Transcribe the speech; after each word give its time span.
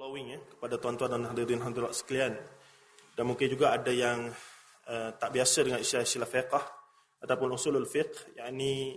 flowing 0.00 0.32
ya 0.32 0.40
kepada 0.40 0.80
tuan-tuan 0.80 1.12
dan 1.12 1.28
hadirin 1.28 1.60
hadirat 1.60 1.92
sekalian. 1.92 2.32
Dan 3.12 3.28
mungkin 3.28 3.52
juga 3.52 3.76
ada 3.76 3.92
yang 3.92 4.32
uh, 4.88 5.12
tak 5.12 5.28
biasa 5.28 5.60
dengan 5.60 5.76
istilah-istilah 5.84 6.24
fiqh 6.24 6.56
ataupun 7.20 7.52
usulul 7.52 7.84
fiqh, 7.84 8.32
yakni 8.40 8.96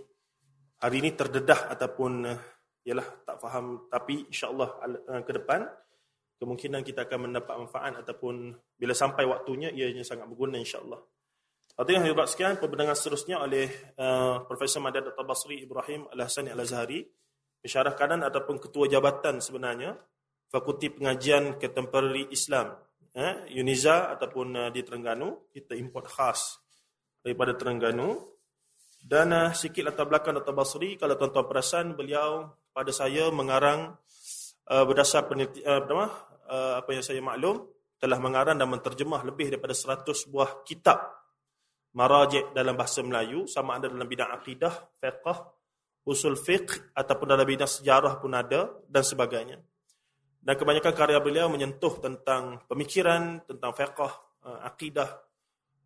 hari 0.80 0.96
ini 1.04 1.12
terdedah 1.12 1.68
ataupun 1.76 2.12
uh, 2.24 2.40
ialah 2.88 3.04
tak 3.20 3.36
faham 3.36 3.84
tapi 3.92 4.32
insya-Allah 4.32 4.80
uh, 4.80 5.20
ke 5.20 5.32
depan 5.44 5.68
kemungkinan 6.40 6.80
kita 6.80 7.04
akan 7.04 7.28
mendapat 7.28 7.52
manfaat 7.52 8.00
ataupun 8.00 8.56
bila 8.72 8.96
sampai 8.96 9.28
waktunya 9.28 9.68
ianya 9.76 10.08
sangat 10.08 10.24
berguna 10.24 10.56
insya-Allah. 10.56 11.04
Hadirin 11.76 12.00
hadirat 12.00 12.32
sekalian, 12.32 12.56
pembentangan 12.56 12.96
seterusnya 12.96 13.44
oleh 13.44 13.68
uh, 14.00 14.40
Profesor 14.48 14.80
Madad 14.80 15.04
Dr. 15.12 15.28
Basri 15.28 15.68
Ibrahim 15.68 16.08
Al-Hasani 16.16 16.48
Al-Azhari, 16.48 17.04
pensyarah 17.60 17.92
kanan 17.92 18.24
ataupun 18.24 18.56
ketua 18.56 18.88
jabatan 18.88 19.44
sebenarnya 19.44 20.00
Fakulti 20.54 20.94
Pengajian 20.94 21.58
Contemporary 21.58 22.30
Islam 22.30 22.78
eh, 23.10 23.50
Uniza 23.58 24.14
ataupun 24.14 24.54
uh, 24.54 24.70
di 24.70 24.86
Terengganu 24.86 25.50
kita 25.50 25.74
import 25.74 26.06
khas 26.06 26.62
daripada 27.26 27.58
Terengganu 27.58 28.14
dan 29.02 29.34
uh, 29.34 29.50
sikit 29.50 29.82
latar 29.90 30.06
belakang 30.06 30.38
Dr. 30.38 30.54
Basri 30.54 30.94
kalau 30.94 31.18
tuan-tuan 31.18 31.50
perasan 31.50 31.98
beliau 31.98 32.54
pada 32.70 32.94
saya 32.94 33.34
mengarang 33.34 33.98
uh, 34.70 34.84
berdasar 34.86 35.26
peneliti, 35.26 35.58
uh, 35.66 35.82
uh, 35.82 36.78
apa 36.78 36.90
yang 36.94 37.02
saya 37.02 37.18
maklum 37.18 37.66
telah 37.98 38.22
mengarang 38.22 38.54
dan 38.54 38.70
menterjemah 38.70 39.26
lebih 39.26 39.50
daripada 39.50 39.74
100 39.74 40.06
buah 40.30 40.62
kitab 40.62 41.02
marajik 41.98 42.54
dalam 42.54 42.78
bahasa 42.78 43.02
Melayu 43.02 43.50
sama 43.50 43.78
ada 43.78 43.90
dalam 43.90 44.06
bidang 44.06 44.30
akidah, 44.34 44.70
fiqh, 44.98 45.40
usul 46.06 46.38
fiqh 46.38 46.94
ataupun 46.94 47.26
dalam 47.34 47.46
bidang 47.46 47.70
sejarah 47.70 48.22
pun 48.22 48.34
ada 48.34 48.70
dan 48.86 49.02
sebagainya. 49.02 49.58
Dan 50.44 50.60
kebanyakan 50.60 50.92
karya 50.92 51.18
beliau 51.24 51.48
menyentuh 51.48 52.04
tentang 52.04 52.60
pemikiran, 52.68 53.40
tentang 53.48 53.72
fiqh, 53.72 54.12
eh, 54.44 54.60
akidah 54.68 55.08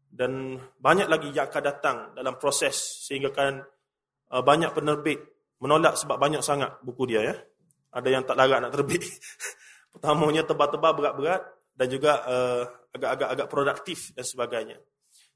dan 0.09 0.56
banyak 0.81 1.06
lagi 1.06 1.31
yang 1.31 1.47
akan 1.47 1.62
datang 1.62 1.97
dalam 2.17 2.41
proses 2.41 3.06
sehingga 3.06 3.31
kan 3.31 3.62
eh, 4.34 4.42
banyak 4.42 4.75
penerbit 4.75 5.39
menolak 5.62 5.95
sebab 5.95 6.19
banyak 6.19 6.42
sangat 6.42 6.78
buku 6.83 7.06
dia 7.06 7.23
ya. 7.23 7.34
Ada 7.95 8.09
yang 8.11 8.23
tak 8.27 8.37
larat 8.39 8.59
nak 8.62 8.73
terbit. 8.75 9.03
Pertamanya 9.92 10.45
tebal-tebal 10.45 10.93
berat-berat 10.95 11.43
dan 11.72 11.87
juga 11.89 12.20
uh, 12.27 12.62
agak-agak 12.93 13.28
agak 13.33 13.47
produktif 13.48 13.98
dan 14.12 14.22
sebagainya. 14.27 14.77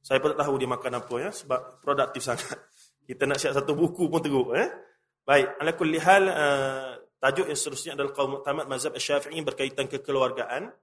Saya 0.03 0.19
pun 0.19 0.35
tak 0.35 0.45
tahu 0.45 0.61
dia 0.61 0.69
makan 0.69 0.93
apa 1.01 1.15
ya 1.23 1.31
sebab 1.33 1.81
produktif 1.81 2.23
sangat. 2.23 2.59
Kita 3.09 3.27
nak 3.27 3.39
siap 3.41 3.57
satu 3.57 3.73
buku 3.73 4.07
pun 4.07 4.21
teruk 4.23 4.55
eh. 4.55 4.69
Baik, 5.23 5.59
ala 5.63 5.73
kulli 5.79 5.99
hal 6.03 6.25
uh, 6.29 6.93
tajuk 7.23 7.47
yang 7.47 7.55
seterusnya 7.55 7.93
adalah 7.95 8.11
kaum 8.11 8.31
muktamad 8.35 8.67
mazhab 8.67 8.99
Asy-Syafi'i 8.99 9.39
berkaitan 9.47 9.87
kekeluargaan. 9.87 10.75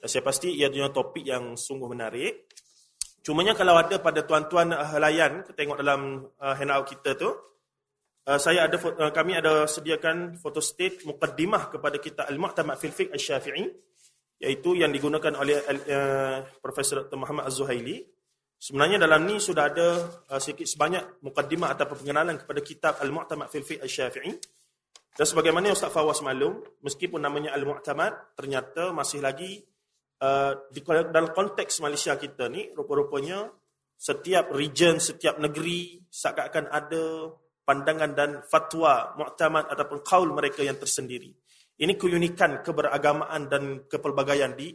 Dan 0.00 0.08
saya 0.08 0.24
pasti 0.24 0.56
ia 0.56 0.72
adalah 0.72 0.88
topik 0.88 1.28
yang 1.28 1.60
sungguh 1.60 1.92
menarik. 1.92 2.48
Cumanya 3.20 3.52
kalau 3.52 3.76
ada 3.76 4.00
pada 4.00 4.24
tuan-tuan 4.24 4.72
uh, 4.72 4.96
layan 4.96 5.44
tengok 5.52 5.80
dalam 5.80 6.24
uh, 6.40 6.54
handout 6.56 6.88
kita 6.88 7.16
tu 7.16 7.28
uh, 7.32 8.36
saya 8.40 8.68
ada 8.68 8.76
kami 9.12 9.32
ada 9.36 9.64
sediakan 9.64 10.36
foto 10.36 10.60
state 10.60 11.08
mukaddimah 11.08 11.72
kepada 11.72 11.96
kita 11.96 12.28
Al-Mu'tamad 12.28 12.76
fil 12.76 12.92
Fiqh 12.92 13.12
Asy-Syafi'i 13.16 13.64
iaitu 14.44 14.76
yang 14.76 14.92
digunakan 14.92 15.40
oleh 15.40 15.56
Profesor 16.60 17.06
Dr. 17.06 17.16
Muhammad 17.16 17.48
Az-Zuhaili 17.48 18.04
Sebenarnya 18.60 18.96
dalam 18.96 19.28
ni 19.28 19.36
sudah 19.36 19.68
ada 19.68 19.88
sedikit 20.40 20.64
sebanyak 20.64 21.20
mukaddimah 21.20 21.76
atau 21.76 21.84
pengenalan 21.84 22.40
kepada 22.40 22.60
kitab 22.64 22.92
Al-Mu'tamad 22.96 23.52
fil 23.52 23.60
Fiqh 23.60 23.84
Asy-Syafi'i. 23.84 24.32
Dan 25.14 25.26
sebagaimana 25.30 25.70
Ustaz 25.70 25.94
Fawaz 25.94 26.26
maklum, 26.26 26.58
meskipun 26.82 27.22
namanya 27.22 27.54
Al-Mu'tamad, 27.54 28.34
ternyata 28.34 28.90
masih 28.90 29.22
lagi 29.22 29.62
uh, 30.18 30.58
di, 30.74 30.82
dalam 30.84 31.30
konteks 31.30 31.78
Malaysia 31.78 32.18
kita 32.18 32.50
ni, 32.50 32.74
rupa-rupanya 32.74 33.46
setiap 33.94 34.50
region, 34.50 34.98
setiap 34.98 35.38
negeri 35.38 36.02
seakan-akan 36.10 36.66
ada 36.66 37.30
pandangan 37.62 38.10
dan 38.12 38.30
fatwa 38.44 39.16
mu'tamad 39.16 39.70
ataupun 39.70 40.04
kaul 40.04 40.34
mereka 40.34 40.66
yang 40.66 40.76
tersendiri. 40.76 41.32
Ini 41.78 41.94
keunikan 41.94 42.60
keberagamaan 42.60 43.46
dan 43.46 43.62
kepelbagaian 43.86 44.52
di 44.54 44.74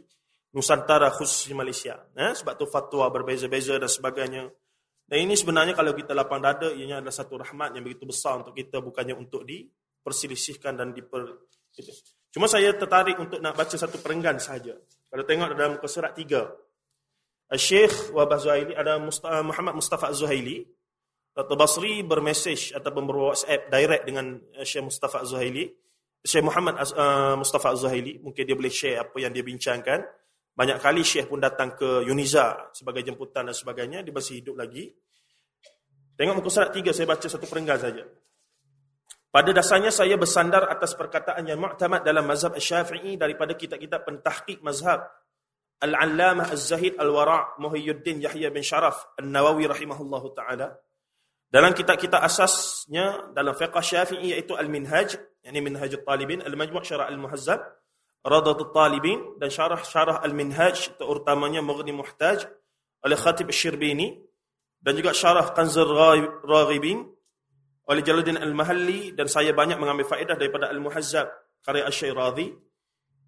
Nusantara 0.50 1.12
khusus 1.14 1.46
di 1.46 1.54
Malaysia. 1.54 2.00
Eh? 2.16 2.34
Sebab 2.34 2.58
tu 2.58 2.66
fatwa 2.66 3.06
berbeza-beza 3.12 3.78
dan 3.78 3.86
sebagainya. 3.86 4.50
Dan 5.06 5.18
ini 5.22 5.38
sebenarnya 5.38 5.78
kalau 5.78 5.94
kita 5.94 6.10
lapang 6.16 6.42
dada, 6.42 6.74
ianya 6.74 6.98
adalah 6.98 7.14
satu 7.14 7.38
rahmat 7.38 7.78
yang 7.78 7.86
begitu 7.86 8.08
besar 8.10 8.42
untuk 8.42 8.54
kita, 8.54 8.82
bukannya 8.82 9.14
untuk 9.14 9.46
diperselisihkan 10.00 10.80
dan 10.80 10.96
diper... 10.96 11.44
Cuma 12.32 12.48
saya 12.48 12.72
tertarik 12.72 13.20
untuk 13.20 13.38
nak 13.44 13.52
baca 13.52 13.76
satu 13.76 14.00
perenggan 14.00 14.40
saja. 14.40 14.72
Kalau 15.12 15.24
tengok 15.28 15.52
dalam 15.52 15.76
muka 15.76 15.86
surat 15.90 16.16
tiga. 16.16 16.48
Syekh 17.50 18.14
Wabah 18.14 18.38
Zuhaili, 18.38 18.72
ada 18.78 18.96
Muhammad 19.42 19.74
Mustafa 19.76 20.14
Zuhaili. 20.16 20.64
Dr. 21.34 21.56
Basri 21.58 22.02
bermesej 22.02 22.74
ataupun 22.74 23.06
berwhatsapp 23.06 23.70
direct 23.70 24.02
dengan 24.06 24.38
Syekh 24.62 24.86
Mustafa 24.86 25.26
Zuhaili. 25.26 25.66
Syekh 26.22 26.46
Muhammad 26.46 26.78
uh, 26.78 27.34
Mustafa 27.34 27.74
Zuhaili. 27.74 28.22
Mungkin 28.22 28.42
dia 28.46 28.54
boleh 28.54 28.70
share 28.70 29.02
apa 29.02 29.16
yang 29.18 29.34
dia 29.34 29.42
bincangkan. 29.42 29.98
Banyak 30.54 30.78
kali 30.78 31.02
Syekh 31.02 31.26
pun 31.26 31.42
datang 31.42 31.74
ke 31.74 32.06
Yuniza 32.06 32.70
sebagai 32.70 33.02
jemputan 33.02 33.50
dan 33.50 33.56
sebagainya. 33.56 34.06
Dia 34.06 34.14
masih 34.14 34.42
hidup 34.42 34.54
lagi. 34.54 34.90
Tengok 36.14 36.34
muka 36.38 36.50
surat 36.52 36.70
tiga, 36.70 36.94
saya 36.94 37.08
baca 37.08 37.26
satu 37.26 37.48
perenggan 37.50 37.80
saja. 37.80 38.04
Pada 39.30 39.54
dasarnya 39.54 39.94
saya 39.94 40.18
bersandar 40.18 40.66
atas 40.66 40.98
perkataan 40.98 41.46
yang 41.46 41.62
mu'tamad 41.62 42.02
dalam 42.02 42.26
mazhab 42.26 42.50
syafi'i 42.58 43.14
daripada 43.14 43.54
kitab-kitab 43.54 44.02
pentahqiq 44.02 44.58
mazhab 44.58 45.06
Al-Allamah 45.80 46.50
Az-Zahid 46.50 46.98
Al-Wara' 46.98 47.56
Muhyiddin 47.62 48.18
Yahya 48.20 48.50
bin 48.50 48.60
Sharaf 48.60 49.14
An-Nawawi 49.16 49.70
rahimahullahu 49.70 50.34
taala. 50.34 50.76
Dalam 51.46 51.70
kitab-kitab 51.72 52.20
asasnya 52.20 53.30
dalam 53.30 53.54
fiqh 53.54 53.78
Syafi'i 53.78 54.34
iaitu 54.34 54.58
Al-Minhaj, 54.58 55.14
yakni 55.46 55.62
Minhajut 55.62 56.02
Talibin, 56.02 56.42
Al-Majmu' 56.42 56.82
Syara' 56.82 57.06
Al-Muhazzab, 57.06 57.62
Radatul 58.26 58.74
Talibin 58.74 59.38
dan 59.38 59.48
syarah-syarah 59.48 60.20
Al-Minhaj 60.26 60.98
terutamanya 61.00 61.64
Mughni 61.64 61.94
Muhtaj 61.94 62.44
oleh 63.00 63.16
Khatib 63.16 63.48
Asy-Syirbini 63.48 64.20
dan 64.82 64.92
juga 64.98 65.16
syarah 65.16 65.54
Kanzur 65.56 65.88
Raghibin 66.44 67.08
oleh 67.90 68.06
Jalaluddin 68.06 68.38
Al-Mahalli 68.38 69.18
dan 69.18 69.26
saya 69.26 69.50
banyak 69.50 69.76
mengambil 69.82 70.06
faedah 70.06 70.38
daripada 70.38 70.70
Al-Muhazzab 70.70 71.26
karya 71.66 71.90
Asy-Syairazi 71.90 72.54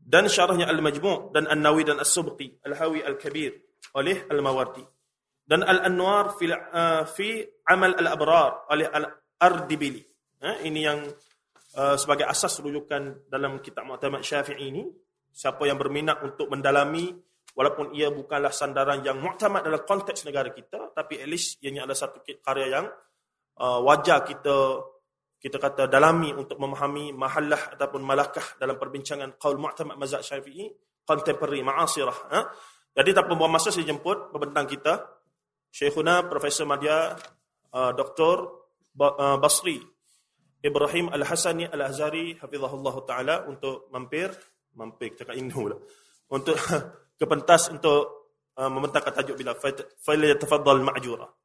dan 0.07 0.31
syarahnya 0.31 0.71
Al-Majmu' 0.71 1.35
dan 1.35 1.51
An-Nawi 1.51 1.83
dan 1.83 1.99
As-Subqi 1.99 2.63
Al-Hawi 2.63 3.03
Al-Kabir 3.03 3.53
oleh 3.99 4.23
Al-Mawardi 4.31 4.87
dan 5.43 5.67
Al-Anwar 5.67 6.39
fi, 6.39 6.47
uh, 6.49 7.03
fi 7.11 7.43
Amal 7.67 7.99
Al-Abrar 7.99 8.71
oleh 8.71 8.87
Al-Ardibili. 8.87 10.01
Uh, 10.39 10.63
ini 10.63 10.87
yang 10.87 11.03
Uh, 11.73 11.97
sebagai 11.97 12.29
asas 12.29 12.61
rujukan 12.61 13.33
dalam 13.33 13.57
kitab 13.65 13.89
Mu'tamad 13.89 14.21
Syafi'i 14.21 14.69
ini 14.69 14.85
siapa 15.33 15.65
yang 15.65 15.81
berminat 15.81 16.21
untuk 16.21 16.53
mendalami 16.53 17.09
walaupun 17.57 17.97
ia 17.97 18.13
bukanlah 18.13 18.53
sandaran 18.53 19.01
yang 19.01 19.17
mu'tamad 19.17 19.65
dalam 19.65 19.81
konteks 19.81 20.29
negara 20.29 20.53
kita 20.53 20.93
tapi 20.93 21.25
at 21.25 21.25
least 21.25 21.65
ianya 21.65 21.89
adalah 21.89 21.97
satu 21.97 22.21
karya 22.45 22.77
yang 22.77 22.87
uh, 23.59 23.81
wajar 23.85 24.25
kita 24.25 24.89
kita 25.43 25.59
kata 25.59 25.91
dalami 25.91 26.31
untuk 26.31 26.55
memahami 26.63 27.11
mahallah 27.11 27.75
ataupun 27.75 27.99
malakah 28.07 28.55
dalam 28.63 28.79
perbincangan 28.79 29.35
qaul 29.43 29.59
mu'tamad 29.59 29.99
mazhab 29.99 30.23
Syafi'i 30.23 30.71
contemporary 31.03 31.67
ma'asirah 31.67 32.19
ha? 32.31 32.41
jadi 32.95 33.11
tak 33.11 33.27
membuang 33.27 33.59
masa 33.59 33.75
saya 33.75 33.83
jemput 33.83 34.31
pembentang 34.31 34.71
kita 34.71 35.03
Syekhuna 35.73 36.31
Profesor 36.31 36.69
Madya 36.69 37.19
uh, 37.75 37.91
Dr. 37.91 38.37
Uh, 38.95 39.37
Basri 39.43 39.83
Ibrahim 40.63 41.11
Al-Hasani 41.11 41.67
Al-Azhari 41.67 42.39
hafizahullah 42.39 42.95
taala 43.03 43.35
untuk 43.51 43.91
mampir 43.91 44.31
mampir 44.79 45.19
cakap 45.19 45.35
Indo 45.35 45.83
untuk 46.31 46.55
ke 47.19 47.25
pentas 47.27 47.67
untuk 47.75 48.31
uh, 48.55 48.71
membentangkan 48.71 49.11
tajuk 49.11 49.43
bila 49.43 49.59
fail 49.59 50.23
yatafaddal 50.23 50.87
ma'jura 50.87 51.42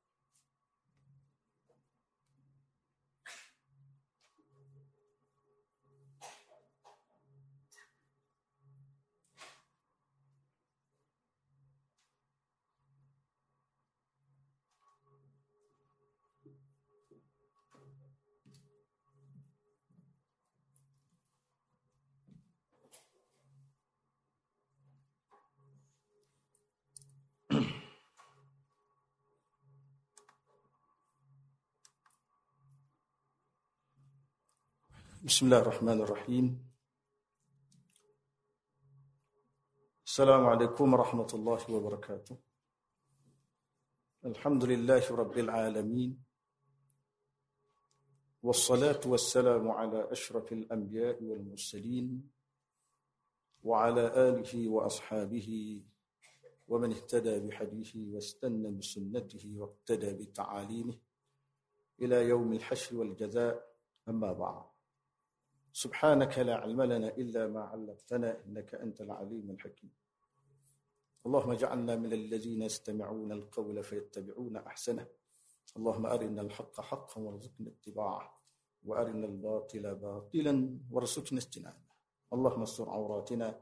بسم 35.28 35.46
الله 35.46 35.60
الرحمن 35.60 36.02
الرحيم. 36.02 36.46
السلام 40.06 40.46
عليكم 40.46 40.94
ورحمة 40.94 41.28
الله 41.34 41.62
وبركاته. 41.72 42.38
الحمد 44.26 44.64
لله 44.64 45.04
رب 45.12 45.38
العالمين. 45.38 46.24
والصلاة 48.44 49.02
والسلام 49.06 49.72
على 49.72 50.12
أشرف 50.12 50.54
الأنبياء 50.54 51.24
والمرسلين 51.24 52.32
وعلى 53.64 54.04
آله 54.30 54.70
وأصحابه 54.70 55.50
ومن 56.68 56.92
اهتدى 56.94 57.40
بحديثه 57.40 58.00
واستنى 58.16 58.72
بسنته 58.72 59.44
واقتدى 59.58 60.14
بتعاليمه 60.14 60.96
إلى 62.02 62.30
يوم 62.32 62.54
الحشر 62.54 62.96
والجزاء. 62.96 63.76
أما 64.08 64.34
بعد. 64.34 64.77
سبحانك 65.84 66.40
لا 66.40 66.56
علم 66.56 66.82
لنا 66.82 67.08
إلا 67.08 67.48
ما 67.48 67.62
علمتنا 67.62 68.30
إنك 68.46 68.76
أنت 68.76 69.02
العليم 69.02 69.52
الحكيم. 69.52 69.92
اللهم 71.26 71.52
اجعلنا 71.52 71.96
من 71.96 72.14
الذين 72.14 72.62
يستمعون 72.62 73.32
القول 73.32 73.84
فيتبعون 73.84 74.58
أحسنه. 74.58 75.08
اللهم 75.78 76.06
أرنا 76.06 76.42
الحق 76.42 76.82
حقا 76.82 77.22
وارزقنا 77.22 77.70
اتباعه 77.70 78.42
وأرنا 78.86 79.26
الباطل 79.26 79.96
باطلا 79.96 80.80
وارزقنا 80.92 81.40
اجتنابه. 81.40 81.88
اللهم 82.34 82.62
استر 82.62 82.90
عوراتنا 82.90 83.62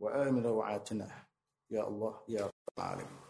وآمن 0.00 0.46
روعاتنا. 0.46 1.26
يا 1.70 1.88
الله 1.88 2.20
يا 2.28 2.44
رب 2.46 2.78
العالمين. 2.78 3.20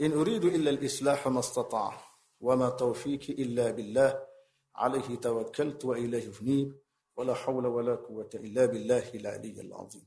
إن 0.00 0.12
أريد 0.12 0.44
إلا 0.44 0.70
الإصلاح 0.70 1.28
ما 1.28 1.38
استطاع 1.38 1.92
وما 2.40 2.68
توفيقي 2.68 3.32
إلا 3.32 3.70
بالله 3.70 4.26
عليه 4.74 5.16
توكلت 5.16 5.84
وإليه 5.84 6.30
أنيب 6.42 6.85
wala 7.16 7.32
hawla 7.32 7.68
wala 7.72 7.96
quwwata 7.96 8.38
illa 8.44 8.68
billahi 8.68 9.24
aliyyil 9.24 9.72
azim. 9.72 10.04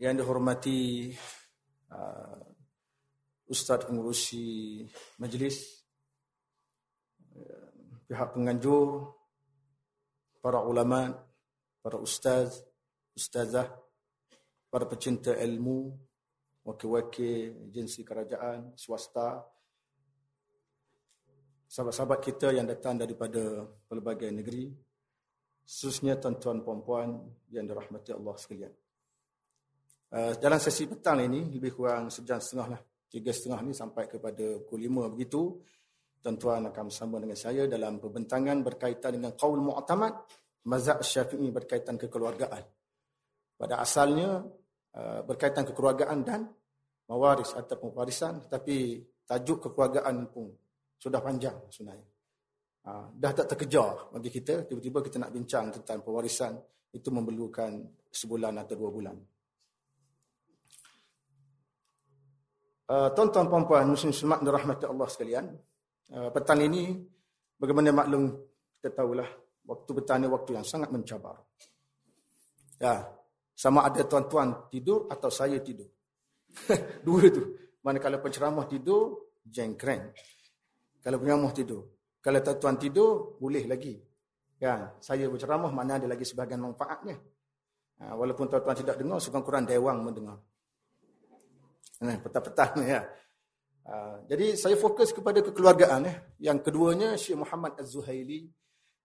Yang 0.00 0.24
dihormati 0.24 1.12
uh, 1.92 2.40
Ustaz 3.50 3.84
pengurusi 3.84 4.86
majlis, 5.20 5.84
uh, 7.36 7.68
pihak 8.08 8.32
penganjur, 8.32 9.20
para 10.40 10.64
ulama, 10.64 11.12
para 11.84 12.00
ustaz, 12.00 12.64
ustazah, 13.12 13.68
para 14.72 14.88
pecinta 14.88 15.36
ilmu, 15.36 15.92
wakil-wakil 16.64 17.68
agensi 17.68 18.00
kerajaan, 18.06 18.72
swasta, 18.78 19.44
sahabat-sahabat 21.68 22.20
kita 22.24 22.56
yang 22.56 22.64
datang 22.64 22.96
daripada 22.96 23.68
pelbagai 23.86 24.32
negeri, 24.32 24.72
khususnya 25.64 26.18
tuan-tuan 26.18 26.62
puan-puan 26.64 27.20
yang 27.50 27.64
dirahmati 27.66 28.10
Allah 28.14 28.34
sekalian. 28.36 28.72
Uh, 30.10 30.34
dalam 30.42 30.58
sesi 30.58 30.90
petang 30.90 31.22
ini, 31.22 31.46
lebih 31.54 31.70
kurang 31.70 32.10
sejam 32.10 32.42
setengah 32.42 32.74
lah, 32.74 32.80
tiga 33.06 33.30
setengah 33.30 33.62
ni 33.62 33.72
sampai 33.74 34.10
kepada 34.10 34.58
pukul 34.66 34.82
lima 34.82 35.06
begitu, 35.06 35.62
tuan-tuan 36.18 36.66
akan 36.66 36.90
bersama 36.90 37.22
dengan 37.22 37.38
saya 37.38 37.70
dalam 37.70 38.02
perbentangan 38.02 38.58
berkaitan 38.66 39.22
dengan 39.22 39.32
qaul 39.38 39.62
mu'tamad, 39.62 40.14
mazhab 40.66 41.00
syafi'i 41.00 41.48
berkaitan 41.54 41.94
kekeluargaan. 41.94 42.62
Pada 43.54 43.78
asalnya, 43.78 44.42
uh, 44.98 45.20
berkaitan 45.22 45.62
kekeluargaan 45.70 46.18
dan 46.26 46.50
mawaris 47.06 47.54
atau 47.54 47.78
pewarisan, 47.78 48.50
tapi 48.50 49.06
tajuk 49.22 49.70
kekeluargaan 49.70 50.26
pun 50.30 50.50
sudah 50.98 51.22
panjang 51.22 51.54
sebenarnya. 51.70 52.19
Uh, 52.80 53.12
dah 53.12 53.32
tak 53.36 53.52
terkejar 53.52 54.08
bagi 54.08 54.32
kita, 54.32 54.64
tiba-tiba 54.64 55.04
kita 55.04 55.20
nak 55.20 55.36
bincang 55.36 55.68
tentang 55.68 56.00
pewarisan, 56.00 56.56
itu 56.90 57.08
memerlukan 57.12 57.76
sebulan 58.08 58.56
atau 58.56 58.74
dua 58.74 58.90
bulan. 58.90 59.16
Uh, 62.90 63.08
tuan-tuan 63.14 63.46
puan-puan 63.46 63.86
muslim 63.86 64.10
muslimat 64.10 64.42
dirahmati 64.42 64.84
Allah 64.88 65.06
sekalian. 65.06 65.46
Uh, 66.10 66.32
petang 66.34 66.58
ini 66.58 66.98
bagaimana 67.54 67.94
maklum 67.94 68.34
kita 68.80 68.90
tahulah 68.96 69.28
waktu 69.62 69.90
petang 69.94 70.24
ini 70.24 70.28
waktu 70.32 70.50
yang 70.58 70.66
sangat 70.66 70.90
mencabar. 70.90 71.38
Ya, 72.80 73.06
sama 73.54 73.84
ada 73.84 74.02
tuan-tuan 74.08 74.72
tidur 74.72 75.04
atau 75.12 75.28
saya 75.28 75.60
tidur. 75.60 75.86
Dua 77.06 77.28
tu. 77.28 77.44
Manakala 77.84 78.18
penceramah 78.18 78.66
tidur, 78.66 79.36
jengkreng. 79.44 80.10
Kalau 80.98 81.16
penceramah 81.20 81.52
tidur. 81.52 81.99
Kalau 82.20 82.38
tuan-tuan 82.44 82.76
tidur, 82.76 83.40
boleh 83.40 83.64
lagi. 83.64 83.96
Ya, 84.60 84.92
saya 85.00 85.24
berceramah 85.32 85.72
mana 85.72 85.96
ada 85.96 86.04
lagi 86.04 86.28
sebahagian 86.28 86.60
manfaatnya. 86.60 87.16
Uh, 88.00 88.14
walaupun 88.16 88.48
tuan-tuan 88.48 88.76
tidak 88.76 89.00
dengar, 89.00 89.16
sekurang-kurang 89.20 89.64
dewang 89.64 90.04
mendengar. 90.04 90.36
Nah, 92.00 92.16
petang-petang 92.20 92.76
ya. 92.84 93.00
Uh, 93.88 94.20
jadi 94.28 94.56
saya 94.56 94.76
fokus 94.76 95.16
kepada 95.16 95.40
kekeluargaan 95.40 96.00
ya. 96.04 96.14
Yang 96.52 96.58
keduanya 96.68 97.16
Syekh 97.16 97.40
Muhammad 97.40 97.80
Az-Zuhaili 97.80 98.52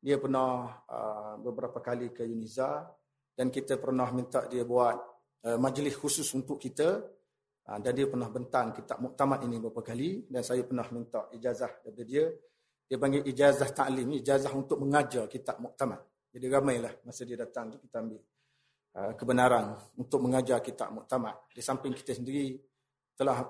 dia 0.06 0.22
pernah 0.22 0.86
uh, 0.86 1.34
beberapa 1.42 1.82
kali 1.82 2.14
ke 2.14 2.22
Uniza 2.30 2.86
dan 3.34 3.50
kita 3.50 3.82
pernah 3.82 4.06
minta 4.14 4.46
dia 4.46 4.62
buat 4.62 4.94
uh, 5.50 5.58
majlis 5.58 5.98
khusus 5.98 6.30
untuk 6.38 6.62
kita 6.62 7.02
uh, 7.66 7.80
dan 7.82 7.90
dia 7.90 8.06
pernah 8.06 8.30
bentang 8.30 8.70
kitab 8.70 9.02
muktamad 9.02 9.42
ini 9.50 9.58
beberapa 9.58 9.82
kali 9.82 10.30
dan 10.30 10.46
saya 10.46 10.62
pernah 10.62 10.86
minta 10.94 11.26
ijazah 11.34 11.82
daripada 11.82 12.06
dia 12.06 12.30
dia 12.86 12.98
panggil 13.02 13.26
ijazah 13.26 13.70
ta'lim 13.74 14.14
ijazah 14.22 14.54
untuk 14.54 14.82
mengajar 14.82 15.26
kitab 15.26 15.58
muktamad 15.62 16.02
jadi 16.30 16.46
ramailah 16.52 16.94
masa 17.06 17.26
dia 17.26 17.38
datang 17.40 17.74
tu 17.74 17.78
kita 17.82 18.02
ambil 18.02 18.22
uh, 18.96 19.12
kebenaran 19.18 19.76
untuk 20.00 20.20
mengajar 20.24 20.60
kitab 20.64 20.92
muktamad 20.96 21.36
di 21.52 21.62
samping 21.64 21.92
kita 21.92 22.16
sendiri 22.16 22.56
telah 23.16 23.44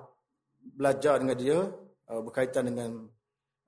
belajar 0.62 1.22
dengan 1.22 1.36
dia 1.38 1.58
uh, 2.10 2.22
berkaitan 2.22 2.70
dengan 2.70 2.90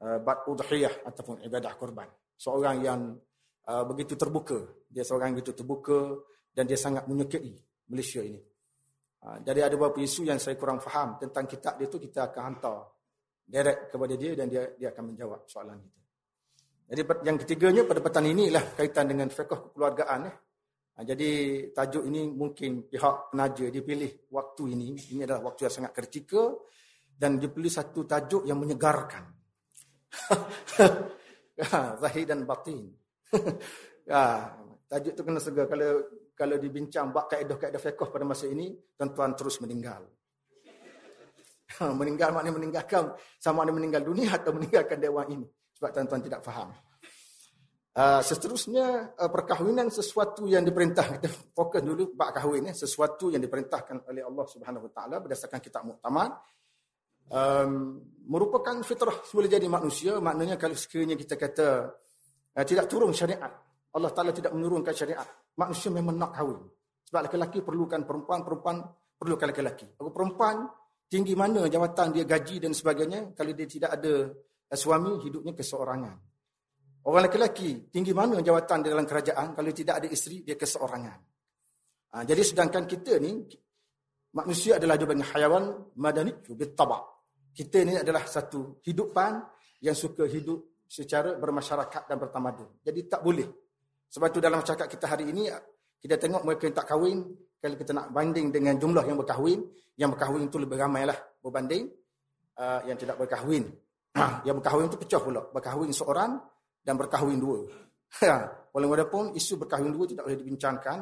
uh, 0.02 0.18
bad 0.22 0.46
udhiyah 0.46 1.06
ataupun 1.06 1.42
ibadah 1.46 1.74
korban. 1.78 2.08
Seorang 2.38 2.76
yang 2.82 3.00
uh, 3.66 3.84
begitu 3.86 4.14
terbuka, 4.14 4.86
dia 4.86 5.02
seorang 5.02 5.34
yang 5.34 5.36
begitu 5.42 5.54
terbuka 5.58 6.22
dan 6.54 6.66
dia 6.66 6.78
sangat 6.78 7.06
menyukai 7.06 7.54
Malaysia 7.90 8.22
ini. 8.22 8.42
Uh, 9.18 9.42
jadi 9.42 9.66
ada 9.66 9.74
beberapa 9.74 9.98
isu 9.98 10.26
yang 10.26 10.38
saya 10.38 10.54
kurang 10.54 10.78
faham 10.78 11.18
tentang 11.18 11.50
kitab 11.50 11.74
dia 11.78 11.90
tu 11.90 11.98
kita 11.98 12.30
akan 12.30 12.42
hantar 12.54 12.78
direct 13.48 13.88
kepada 13.88 14.14
dia 14.14 14.36
dan 14.36 14.46
dia 14.52 14.76
dia 14.76 14.92
akan 14.92 15.04
menjawab 15.16 15.48
soalan 15.48 15.80
kita. 15.80 16.00
Jadi 16.88 17.00
yang 17.24 17.36
ketiganya 17.40 17.82
pada 17.84 18.00
petang 18.00 18.28
ini 18.28 18.52
ialah 18.52 18.76
kaitan 18.76 19.08
dengan 19.08 19.28
fiqh 19.32 19.48
kekeluargaan 19.48 20.20
eh. 20.28 20.36
Ha, 20.98 21.06
jadi 21.06 21.30
tajuk 21.70 22.10
ini 22.10 22.26
mungkin 22.26 22.90
pihak 22.90 23.30
penaja 23.30 23.70
dipilih 23.70 24.28
waktu 24.34 24.62
ini. 24.74 24.98
Ini 25.14 25.28
adalah 25.28 25.52
waktu 25.52 25.68
yang 25.68 25.74
sangat 25.74 25.92
kritikal. 25.94 26.64
Dan 27.18 27.38
dipilih 27.38 27.70
satu 27.70 28.06
tajuk 28.06 28.42
yang 28.44 28.60
menyegarkan. 28.60 29.24
Ha, 31.58 31.98
zahir 31.98 32.22
dan 32.22 32.46
batin. 32.46 32.86
ya, 34.06 34.46
tajuk 34.94 35.10
itu 35.10 35.22
kena 35.26 35.42
segar. 35.42 35.66
Kalau 35.66 36.06
kalau 36.30 36.54
dibincang 36.54 37.10
bak 37.10 37.34
kaedah-kaedah 37.34 37.82
fiqh 37.82 38.14
pada 38.14 38.22
masa 38.22 38.46
ini, 38.46 38.78
tuan-tuan 38.94 39.34
terus 39.34 39.58
meninggal. 39.58 40.06
Ha, 41.68 41.92
meninggal 41.92 42.32
maknanya 42.32 42.56
meninggalkan 42.56 43.12
sama 43.36 43.60
ada 43.60 43.76
meninggal 43.76 44.00
dunia 44.00 44.40
atau 44.40 44.56
meninggalkan 44.56 44.96
dewan 44.96 45.28
ini. 45.28 45.46
Sebab 45.76 45.90
tuan-tuan 45.92 46.22
tidak 46.24 46.40
faham. 46.40 46.72
Uh, 47.98 48.22
seterusnya 48.22 49.10
uh, 49.18 49.26
perkahwinan 49.26 49.90
sesuatu 49.92 50.48
yang 50.48 50.64
diperintah. 50.64 51.18
Kita 51.18 51.28
fokus 51.52 51.82
dulu 51.82 52.14
bab 52.14 52.30
kahwin 52.30 52.70
ya 52.70 52.74
sesuatu 52.74 53.28
yang 53.28 53.42
diperintahkan 53.42 54.06
oleh 54.06 54.22
Allah 54.22 54.46
Subhanahu 54.46 54.86
Wa 54.88 54.92
Taala 54.94 55.16
berdasarkan 55.18 55.58
kitab 55.58 55.82
muktamad 55.82 56.30
um, 57.34 57.98
merupakan 58.30 58.78
fitrah 58.86 59.18
semula 59.26 59.50
jadi 59.50 59.66
manusia. 59.66 60.22
Maknanya 60.22 60.54
kalau 60.54 60.78
sekiranya 60.78 61.18
kita 61.18 61.34
kata 61.34 61.68
uh, 62.54 62.64
tidak 62.64 62.86
turun 62.86 63.10
syariat 63.10 63.50
Allah 63.92 64.14
Taala 64.14 64.30
tidak 64.30 64.54
menurunkan 64.54 64.94
syariat. 64.94 65.26
Manusia 65.58 65.90
memang 65.90 66.14
nak 66.14 66.38
kahwin. 66.38 66.60
Sebab 67.08 67.34
lelaki 67.34 67.66
perlukan 67.66 68.06
perempuan 68.06 68.46
perempuan 68.46 68.76
perlukan 69.18 69.50
lelaki 69.50 69.98
aku 69.98 70.10
perempuan 70.14 70.70
tinggi 71.08 71.34
mana 71.34 71.66
jawatan 71.66 72.12
dia 72.12 72.24
gaji 72.28 72.62
dan 72.62 72.76
sebagainya 72.76 73.32
kalau 73.32 73.52
dia 73.56 73.66
tidak 73.66 73.90
ada 73.96 74.30
uh, 74.32 74.78
suami 74.78 75.18
hidupnya 75.24 75.56
keseorangan 75.56 76.28
Orang 77.08 77.24
lelaki 77.24 77.88
tinggi 77.88 78.12
mana 78.12 78.36
jawatan 78.44 78.84
di 78.84 78.92
dalam 78.92 79.08
kerajaan 79.08 79.56
kalau 79.56 79.72
tidak 79.72 80.04
ada 80.04 80.08
isteri 80.12 80.44
dia 80.44 80.60
keseorangan. 80.60 81.18
Ha, 82.12 82.16
jadi 82.20 82.44
sedangkan 82.44 82.84
kita 82.84 83.16
ni 83.16 83.48
manusia 84.36 84.76
adalah 84.76 85.00
juga 85.00 85.16
hayawan 85.16 85.94
madani 85.96 86.36
bil 86.44 86.76
taba. 86.76 87.00
Kita 87.56 87.80
ni 87.80 87.96
adalah 87.96 88.28
satu 88.28 88.84
hidupan 88.84 89.40
yang 89.80 89.96
suka 89.96 90.28
hidup 90.28 90.84
secara 90.84 91.40
bermasyarakat 91.40 92.12
dan 92.12 92.16
bertamadun. 92.20 92.76
Jadi 92.84 93.00
tak 93.08 93.24
boleh. 93.24 93.48
Sebab 94.12 94.28
itu 94.28 94.38
dalam 94.44 94.60
masyarakat 94.60 94.88
kita 94.92 95.06
hari 95.08 95.32
ini 95.32 95.48
kita 95.96 96.20
tengok 96.20 96.44
mereka 96.44 96.68
yang 96.68 96.76
tak 96.76 96.86
kahwin 96.92 97.24
kalau 97.58 97.74
kita 97.74 97.90
nak 97.90 98.14
banding 98.14 98.54
dengan 98.54 98.78
jumlah 98.78 99.02
yang 99.02 99.18
berkahwin, 99.18 99.66
yang 99.98 100.14
berkahwin 100.14 100.46
itu 100.46 100.62
lebih 100.62 100.78
ramailah 100.78 101.18
berbanding 101.42 101.90
uh, 102.54 102.80
yang 102.86 102.94
tidak 102.94 103.18
berkahwin. 103.18 103.66
yang 104.46 104.62
berkahwin 104.62 104.86
itu 104.86 104.98
pecah 104.98 105.18
pula. 105.18 105.42
Berkahwin 105.50 105.90
seorang 105.90 106.38
dan 106.86 106.94
berkahwin 106.94 107.42
dua. 107.42 107.66
Walaupun 108.74 109.34
isu 109.34 109.58
berkahwin 109.58 109.90
dua 109.90 110.06
tidak 110.06 110.30
boleh 110.30 110.38
dibincangkan. 110.38 110.98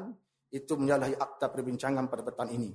itu 0.46 0.78
menyalahi 0.78 1.18
akta 1.18 1.50
perbincangan 1.50 2.06
pada 2.06 2.22
petang 2.22 2.48
ini. 2.54 2.70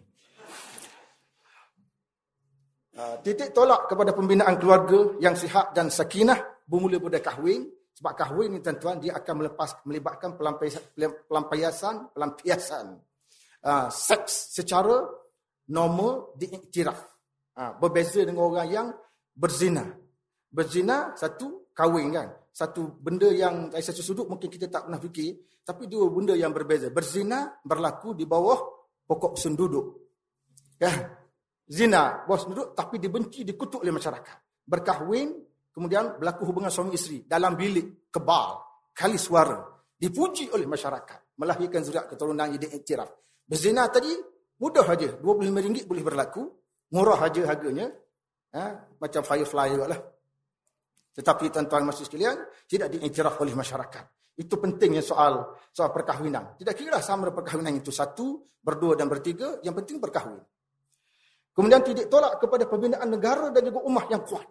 Uh, 2.92 3.16
titik 3.24 3.56
tolak 3.56 3.88
kepada 3.88 4.12
pembinaan 4.12 4.60
keluarga 4.60 5.16
yang 5.24 5.34
sihat 5.34 5.72
dan 5.72 5.88
sakinah 5.88 6.68
bermula 6.68 7.00
pada 7.00 7.24
kahwin. 7.24 7.72
Sebab 7.96 8.14
kahwin 8.14 8.54
ini 8.54 8.60
tuan-tuan 8.60 9.00
dia 9.00 9.16
akan 9.18 9.34
melepas 9.40 9.82
melibatkan 9.88 10.36
pelampiasan 10.36 10.84
pelampiasan 12.12 12.86
uh, 13.66 13.88
seks 13.90 14.56
secara 14.56 15.06
normal 15.70 16.36
diiktiraf. 16.38 17.00
Uh, 17.52 17.76
berbeza 17.78 18.24
dengan 18.24 18.48
orang 18.48 18.68
yang 18.70 18.88
berzina. 19.36 19.84
Berzina 20.52 21.16
satu 21.16 21.72
kahwin 21.76 22.12
kan. 22.12 22.30
Satu 22.52 23.00
benda 23.00 23.32
yang 23.32 23.72
dari 23.72 23.84
satu 23.84 24.04
sudut 24.04 24.28
mungkin 24.28 24.52
kita 24.52 24.68
tak 24.68 24.88
pernah 24.88 25.00
fikir. 25.00 25.62
Tapi 25.62 25.88
dua 25.88 26.10
benda 26.12 26.34
yang 26.36 26.52
berbeza. 26.52 26.92
Berzina 26.92 27.48
berlaku 27.64 28.18
di 28.18 28.28
bawah 28.28 28.60
pokok 29.08 29.40
senduduk. 29.40 29.86
Ya. 30.82 30.92
Zina, 31.72 32.28
bawah 32.28 32.40
senduduk 32.42 32.68
tapi 32.76 33.00
dibenci, 33.00 33.48
dikutuk 33.48 33.80
oleh 33.80 33.96
masyarakat. 33.96 34.68
Berkahwin, 34.68 35.32
kemudian 35.72 36.20
berlaku 36.20 36.44
hubungan 36.44 36.68
suami 36.68 37.00
isteri. 37.00 37.24
Dalam 37.24 37.56
bilik, 37.56 38.12
kebal, 38.12 38.60
kali 38.92 39.16
suara. 39.16 39.64
Dipuji 39.96 40.52
oleh 40.52 40.68
masyarakat. 40.68 41.40
Melahirkan 41.40 41.80
zuriat 41.86 42.12
keturunan 42.12 42.52
yang 42.52 42.60
diiktiraf. 42.60 43.08
Berzina 43.52 43.92
tadi, 43.92 44.16
mudah 44.64 44.88
saja. 44.88 45.20
RM25 45.20 45.84
boleh 45.84 46.04
berlaku. 46.08 46.48
Murah 46.96 47.20
saja 47.28 47.52
harganya. 47.52 47.92
Ha? 48.56 48.96
Macam 48.96 49.22
firefly 49.28 49.68
juga 49.76 49.92
lah. 49.92 50.00
Tetapi 51.12 51.52
tuan-tuan 51.52 51.84
masih 51.84 52.08
sekalian, 52.08 52.40
tidak 52.64 52.96
diiktiraf 52.96 53.36
oleh 53.44 53.52
masyarakat. 53.52 54.08
Itu 54.40 54.56
pentingnya 54.56 55.04
soal 55.04 55.52
soal 55.76 55.92
perkahwinan. 55.92 56.56
Tidak 56.56 56.72
kira 56.72 57.04
sama 57.04 57.28
perkahwinan 57.36 57.76
itu 57.76 57.92
satu, 57.92 58.40
berdua 58.64 58.96
dan 58.96 59.12
bertiga, 59.12 59.60
yang 59.68 59.76
penting 59.76 60.00
berkahwin. 60.00 60.40
Kemudian 61.52 61.84
tidak 61.84 62.08
tolak 62.08 62.40
kepada 62.40 62.64
pembinaan 62.64 63.12
negara 63.12 63.52
dan 63.52 63.68
juga 63.68 63.84
ummah 63.84 64.08
yang 64.08 64.24
kuat. 64.24 64.48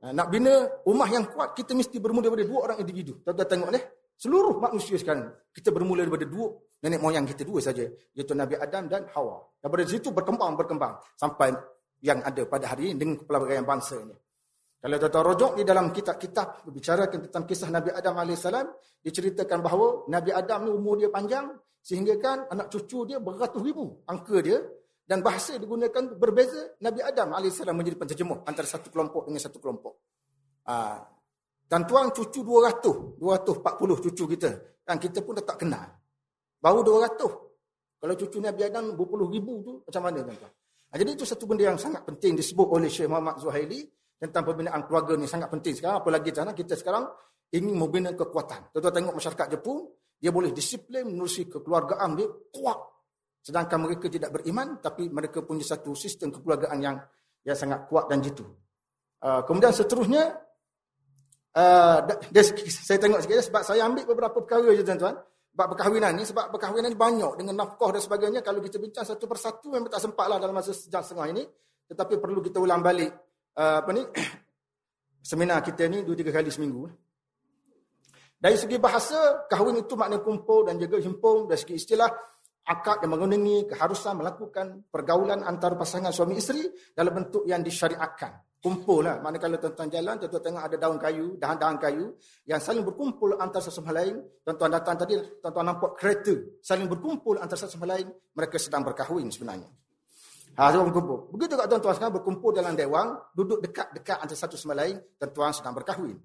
Nak 0.00 0.26
bina 0.32 0.64
ummah 0.88 1.08
yang 1.12 1.28
kuat, 1.28 1.52
kita 1.52 1.76
mesti 1.76 2.00
bermula 2.00 2.32
daripada 2.32 2.48
dua 2.48 2.60
orang 2.72 2.78
individu. 2.80 3.20
Tuan-tuan 3.20 3.48
tengok 3.52 3.68
ni, 3.76 3.80
seluruh 4.20 4.60
manusia 4.60 5.00
sekarang, 5.00 5.32
kita 5.48 5.72
bermula 5.72 6.04
daripada 6.04 6.28
dua 6.28 6.52
nenek 6.84 7.00
moyang 7.00 7.24
kita 7.24 7.44
dua 7.44 7.60
saja, 7.60 7.84
iaitu 7.88 8.36
Nabi 8.36 8.56
Adam 8.60 8.84
dan 8.88 9.08
Hawa. 9.16 9.40
Daripada 9.60 9.84
situ 9.88 10.12
berkembang, 10.12 10.56
berkembang. 10.56 11.00
Sampai 11.16 11.52
yang 12.00 12.24
ada 12.24 12.44
pada 12.48 12.72
hari 12.72 12.92
ini 12.92 12.96
dengan 12.96 13.14
kepelbagaian 13.20 13.64
bangsa 13.64 14.00
ini. 14.00 14.16
Kalau 14.80 14.96
tuan-tuan 14.96 15.24
rojok 15.28 15.52
di 15.60 15.64
dalam 15.68 15.92
kitab-kitab 15.92 16.64
berbicara 16.64 17.04
tentang 17.12 17.44
kisah 17.44 17.68
Nabi 17.68 17.92
Adam 17.92 18.16
AS, 18.16 18.48
diceritakan 19.04 19.60
bahawa 19.60 20.08
Nabi 20.08 20.32
Adam 20.32 20.58
ni 20.64 20.70
umur 20.72 20.96
dia 20.96 21.12
panjang, 21.12 21.52
sehingga 21.84 22.16
kan 22.16 22.48
anak 22.48 22.72
cucu 22.72 23.04
dia 23.04 23.20
beratus 23.20 23.60
ribu 23.60 24.00
angka 24.08 24.40
dia, 24.40 24.56
dan 25.04 25.20
bahasa 25.20 25.60
digunakan 25.60 26.16
berbeza, 26.16 26.80
Nabi 26.80 27.04
Adam 27.04 27.36
AS 27.36 27.60
menjadi 27.60 27.96
penterjemuh 28.00 28.48
antara 28.48 28.64
satu 28.64 28.88
kelompok 28.88 29.28
dengan 29.28 29.42
satu 29.44 29.60
kelompok. 29.60 30.00
Ah, 30.64 31.04
dan 31.70 31.86
tuan 31.86 32.10
cucu 32.10 32.42
200, 32.42 33.22
240 33.22 34.04
cucu 34.10 34.24
kita, 34.34 34.50
dan 34.82 34.98
kita 34.98 35.22
pun 35.22 35.38
dah 35.38 35.46
tak 35.46 35.62
kenal. 35.62 35.86
Baru 36.58 36.82
200. 36.82 38.02
Kalau 38.02 38.14
cucu 38.18 38.42
Nabi 38.42 38.66
Adam 38.66 38.98
berpuluh 38.98 39.30
ribu 39.30 39.62
tu, 39.62 39.72
macam 39.86 40.02
mana 40.02 40.26
tuan-tuan? 40.26 40.50
Ah, 40.90 40.96
jadi 40.98 41.14
itu 41.14 41.22
satu 41.22 41.46
benda 41.46 41.70
yang 41.70 41.78
sangat 41.78 42.02
penting 42.02 42.34
disebut 42.34 42.66
oleh 42.66 42.90
Syekh 42.90 43.06
Muhammad 43.06 43.38
Zuhaili, 43.38 43.86
tentang 44.20 44.42
pembinaan 44.44 44.84
keluarga 44.84 45.16
ni 45.16 45.24
sangat 45.24 45.48
penting 45.48 45.72
sekarang. 45.78 46.04
Apalagi 46.04 46.28
sana 46.34 46.52
kita 46.52 46.76
sekarang 46.76 47.08
ingin 47.54 47.72
membina 47.72 48.12
kekuatan. 48.12 48.68
Tuan-tuan 48.74 48.94
tengok 49.00 49.14
masyarakat 49.16 49.46
Jepun, 49.56 49.88
dia 50.20 50.28
boleh 50.34 50.52
disiplin 50.52 51.08
menerusi 51.08 51.48
kekeluargaan 51.48 52.18
dia 52.18 52.28
kuat. 52.52 52.78
Sedangkan 53.40 53.88
mereka 53.88 54.12
tidak 54.12 54.36
beriman, 54.36 54.82
tapi 54.84 55.08
mereka 55.08 55.40
punya 55.40 55.64
satu 55.64 55.96
sistem 55.96 56.28
kekeluargaan 56.28 56.78
yang 56.84 57.00
yang 57.40 57.56
sangat 57.56 57.88
kuat 57.88 58.12
dan 58.12 58.20
jitu. 58.20 58.44
Uh, 59.24 59.40
kemudian 59.48 59.72
seterusnya, 59.72 60.36
uh, 61.56 61.98
saya 62.68 62.98
tengok 63.00 63.20
sikit 63.24 63.50
sebab 63.50 63.62
saya 63.66 63.86
ambil 63.86 64.04
beberapa 64.06 64.42
perkara 64.42 64.70
je 64.74 64.84
tuan-tuan. 64.84 65.16
Sebab 65.50 65.66
perkahwinan 65.74 66.14
ni, 66.14 66.22
sebab 66.22 66.54
perkahwinan 66.54 66.94
ni 66.94 66.98
banyak 66.98 67.32
dengan 67.42 67.54
nafkah 67.66 67.90
dan 67.90 67.98
sebagainya. 67.98 68.40
Kalau 68.40 68.62
kita 68.62 68.78
bincang 68.78 69.02
satu 69.02 69.26
persatu 69.26 69.66
memang 69.74 69.90
tak 69.90 69.98
sempat 69.98 70.30
lah 70.30 70.38
dalam 70.38 70.54
masa 70.54 70.70
sejam 70.70 71.02
setengah 71.02 71.26
ini. 71.34 71.42
Tetapi 71.90 72.22
perlu 72.22 72.38
kita 72.38 72.62
ulang 72.62 72.78
balik 72.78 73.10
uh, 73.58 73.82
apa 73.82 73.90
ni 73.90 74.06
seminar 75.30 75.58
kita 75.66 75.90
ni 75.90 76.06
dua 76.06 76.14
tiga 76.14 76.30
kali 76.30 76.54
seminggu. 76.54 76.86
Dari 78.40 78.56
segi 78.56 78.80
bahasa, 78.80 79.44
kahwin 79.52 79.84
itu 79.84 79.92
makna 80.00 80.22
kumpul 80.24 80.64
dan 80.64 80.80
juga 80.80 80.96
himpun. 80.96 81.44
Dari 81.44 81.60
segi 81.60 81.76
istilah, 81.76 82.08
akad 82.66 83.02
yang 83.04 83.16
menggunakan 83.16 83.70
keharusan 83.72 84.14
melakukan 84.20 84.66
pergaulan 84.92 85.42
antara 85.42 85.74
pasangan 85.74 86.12
suami 86.12 86.36
isteri 86.38 86.68
dalam 86.92 87.12
bentuk 87.16 87.48
yang 87.48 87.64
disyariatkan. 87.64 88.60
Kumpul 88.60 89.08
lah. 89.08 89.24
Mana 89.24 89.40
kalau 89.40 89.56
tuan-tuan 89.56 89.88
jalan, 89.88 90.20
tuan-tuan 90.20 90.44
tengok 90.44 90.62
ada 90.68 90.76
daun 90.76 91.00
kayu, 91.00 91.40
dahan-dahan 91.40 91.80
kayu 91.80 92.12
yang 92.44 92.60
saling 92.60 92.84
berkumpul 92.84 93.32
antara 93.40 93.64
satu 93.64 93.80
sama 93.80 93.96
lain. 93.96 94.20
Tuan-tuan 94.44 94.68
datang 94.68 95.00
tadi, 95.00 95.16
tuan-tuan 95.40 95.64
nampak 95.64 95.96
kereta 95.96 96.36
saling 96.60 96.84
berkumpul 96.84 97.40
antara 97.40 97.56
satu 97.56 97.80
sama 97.80 97.88
lain. 97.88 98.12
Mereka 98.36 98.60
sedang 98.60 98.84
berkahwin 98.84 99.32
sebenarnya. 99.32 99.64
Ha, 100.60 100.76
berkumpul. 100.76 101.32
Begitu 101.32 101.56
juga 101.56 101.64
tuan-tuan 101.72 101.94
sekarang 101.96 102.14
berkumpul 102.20 102.52
dalam 102.52 102.76
dewan, 102.76 103.16
duduk 103.32 103.64
dekat-dekat 103.64 104.28
antara 104.28 104.36
satu 104.36 104.60
sama 104.60 104.76
lain, 104.76 105.00
tuan-tuan 105.16 105.56
sedang 105.56 105.72
berkahwin. 105.72 106.20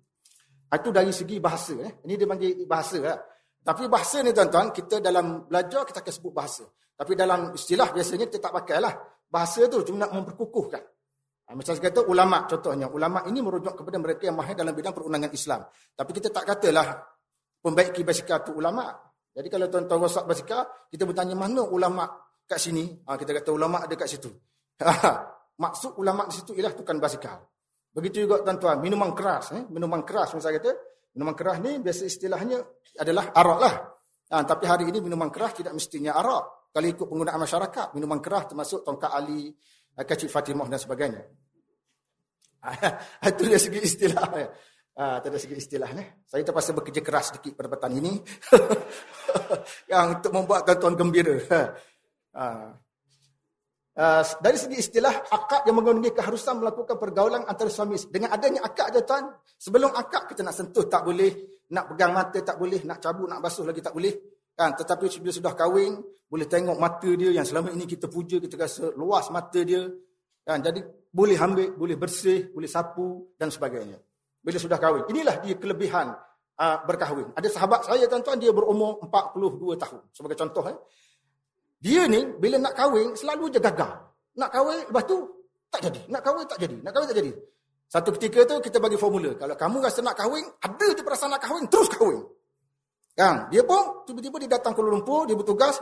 Itu 0.75 0.89
dari 0.91 1.15
segi 1.15 1.39
bahasa. 1.39 1.71
Eh. 1.79 2.03
Ini 2.03 2.13
dia 2.19 2.27
panggil 2.27 2.67
bahasa. 2.67 2.99
Eh. 2.99 3.19
Tapi 3.65 3.89
bahasa 3.89 4.21
ni 4.21 4.29
tuan-tuan, 4.29 4.69
kita 4.69 5.01
dalam 5.01 5.49
belajar 5.49 5.81
kita 5.89 6.05
akan 6.05 6.13
sebut 6.13 6.29
bahasa. 6.29 6.61
Tapi 6.93 7.17
dalam 7.17 7.49
istilah 7.57 7.89
biasanya 7.89 8.29
kita 8.29 8.37
tak 8.37 8.53
pakai 8.61 8.77
lah. 8.77 8.93
Bahasa 9.25 9.65
tu 9.65 9.81
cuma 9.81 10.05
nak 10.05 10.13
memperkukuhkan. 10.13 10.83
Ha, 11.45 11.57
macam 11.57 11.73
saya 11.73 11.89
kata 11.89 12.05
ulama' 12.05 12.45
contohnya. 12.45 12.85
Ulama' 12.85 13.25
ini 13.25 13.41
merujuk 13.41 13.73
kepada 13.73 13.97
mereka 13.97 14.29
yang 14.29 14.37
mahir 14.37 14.53
dalam 14.53 14.69
bidang 14.77 14.93
perundangan 14.93 15.33
Islam. 15.33 15.65
Tapi 15.97 16.11
kita 16.13 16.29
tak 16.29 16.45
katalah 16.45 16.93
pembaiki 17.57 18.05
basikal 18.05 18.45
tu 18.45 18.53
ulama'. 18.53 18.93
Jadi 19.33 19.47
kalau 19.49 19.65
tuan-tuan 19.67 19.99
rosak 19.99 20.25
basikal, 20.29 20.61
kita 20.87 21.03
bertanya 21.09 21.33
mana 21.33 21.65
ulama' 21.65 22.07
kat 22.45 22.61
sini, 22.61 22.85
ha, 23.09 23.17
kita 23.17 23.33
kata 23.41 23.49
ulama 23.49 23.81
ada 23.81 23.93
kat 23.97 24.07
situ. 24.07 24.29
Maksud 25.63 25.97
ulama 25.97 26.29
di 26.29 26.37
situ 26.37 26.53
ialah 26.53 26.77
tukang 26.77 27.01
basikal. 27.01 27.41
Begitu 27.95 28.29
juga 28.29 28.45
tuan-tuan, 28.45 28.77
minuman 28.77 29.15
keras, 29.15 29.55
eh? 29.55 29.63
minuman 29.71 30.03
keras 30.03 30.35
saya 30.35 30.59
kata, 30.59 30.71
minuman 31.15 31.33
keras 31.33 31.57
ni 31.63 31.79
biasa 31.79 32.03
istilahnya 32.05 32.59
adalah 32.99 33.31
arak 33.31 33.59
lah. 33.59 33.75
Ha, 34.25 34.43
tapi 34.43 34.67
hari 34.67 34.91
ini 34.91 34.99
minuman 34.99 35.31
keras 35.31 35.55
tidak 35.63 35.73
mestinya 35.73 36.13
arak. 36.19 36.69
Kalau 36.75 36.87
ikut 36.91 37.07
penggunaan 37.07 37.39
masyarakat, 37.39 37.95
minuman 37.95 38.19
keras 38.19 38.51
termasuk 38.51 38.83
tongkat 38.83 39.07
Ali, 39.15 39.47
eh, 39.95 40.03
kacik 40.03 40.27
Fatimah 40.27 40.67
dan 40.67 40.75
sebagainya. 40.75 41.23
Itu 43.31 43.47
dari 43.47 43.61
segi 43.61 43.79
istilah. 43.79 44.27
Ah, 44.95 45.23
ada 45.23 45.39
segi 45.39 45.55
istilah. 45.55 45.87
Saya 46.27 46.43
terpaksa 46.43 46.75
bekerja 46.75 46.99
keras 46.99 47.31
sedikit 47.31 47.55
pada 47.55 47.71
petang 47.71 47.95
ini. 47.95 48.19
yang 49.91 50.19
untuk 50.19 50.31
membuat 50.35 50.67
tuan-tuan 50.67 50.99
gembira. 50.99 51.39
Uh, 53.95 54.19
dari 54.43 54.59
segi 54.59 54.75
istilah, 54.75 55.31
akad 55.31 55.63
yang 55.63 55.79
mengandungi 55.79 56.11
keharusan 56.11 56.59
melakukan 56.59 56.99
pergaulan 56.99 57.47
antara 57.47 57.71
suami 57.71 57.95
Dengan 58.11 58.35
adanya 58.35 58.67
akad 58.67 58.91
je 58.91 58.99
tuan, 59.07 59.31
sebelum 59.55 59.95
akad 59.95 60.27
kita 60.27 60.43
nak 60.43 60.51
sentuh 60.51 60.83
tak 60.91 61.07
boleh, 61.07 61.31
nak 61.71 61.95
pegang 61.95 62.11
mata 62.11 62.35
tak 62.43 62.59
boleh, 62.59 62.83
nak 62.83 62.99
cabut, 62.99 63.31
nak 63.31 63.39
basuh 63.39 63.63
lagi 63.63 63.79
tak 63.79 63.95
boleh. 63.95 64.11
Kan? 64.51 64.75
Tetapi 64.75 65.07
bila 65.23 65.31
sudah 65.31 65.53
kahwin, 65.55 65.95
boleh 66.27 66.43
tengok 66.43 66.75
mata 66.75 67.07
dia 67.15 67.31
yang 67.31 67.47
selama 67.47 67.71
ini 67.71 67.87
kita 67.87 68.11
puja, 68.11 68.35
kita 68.43 68.59
rasa 68.59 68.91
luas 68.99 69.31
mata 69.31 69.63
dia. 69.63 69.87
Kan? 70.43 70.59
Jadi 70.59 70.83
boleh 71.15 71.39
ambil, 71.39 71.79
boleh 71.79 71.95
bersih, 71.95 72.51
boleh 72.51 72.67
sapu 72.67 73.31
dan 73.39 73.47
sebagainya. 73.47 73.95
Bila 74.43 74.59
sudah 74.59 74.75
kahwin. 74.75 75.07
Inilah 75.07 75.39
dia 75.39 75.55
kelebihan 75.55 76.11
uh, 76.59 76.77
berkahwin. 76.83 77.31
Ada 77.31 77.47
sahabat 77.47 77.87
saya 77.87 78.11
tuan-tuan, 78.11 78.43
dia 78.43 78.51
berumur 78.51 78.99
42 79.07 79.79
tahun. 79.79 80.01
Sebagai 80.11 80.35
contoh. 80.35 80.67
Eh. 80.67 80.77
Dia 81.85 82.09
ni 82.09 82.25
bila 82.41 82.57
nak 82.57 82.73
kahwin 82.73 83.13
selalu 83.13 83.53
je 83.53 83.61
gagal. 83.61 83.93
Nak 84.41 84.49
kahwin 84.49 84.89
lepas 84.89 85.05
tu 85.05 85.21
tak 85.69 85.85
jadi. 85.85 86.01
Nak 86.09 86.21
kahwin 86.25 86.45
tak 86.49 86.57
jadi. 86.57 86.75
Nak 86.81 86.91
kahwin 86.97 87.07
tak 87.13 87.17
jadi. 87.21 87.31
Satu 87.85 88.09
ketika 88.17 88.41
tu 88.49 88.57
kita 88.57 88.81
bagi 88.81 88.97
formula. 88.97 89.37
Kalau 89.37 89.53
kamu 89.53 89.85
rasa 89.85 90.01
nak 90.01 90.17
kahwin, 90.17 90.41
ada 90.57 90.87
je 90.97 91.05
perasaan 91.05 91.37
nak 91.37 91.41
kahwin, 91.45 91.69
terus 91.69 91.85
kahwin. 91.93 92.25
Kan? 93.13 93.47
Dia 93.53 93.61
pun 93.61 94.03
tiba-tiba 94.09 94.35
dia 94.41 94.57
datang 94.57 94.73
Kuala 94.73 94.97
Lumpur, 94.97 95.29
dia 95.29 95.37
bertugas, 95.37 95.77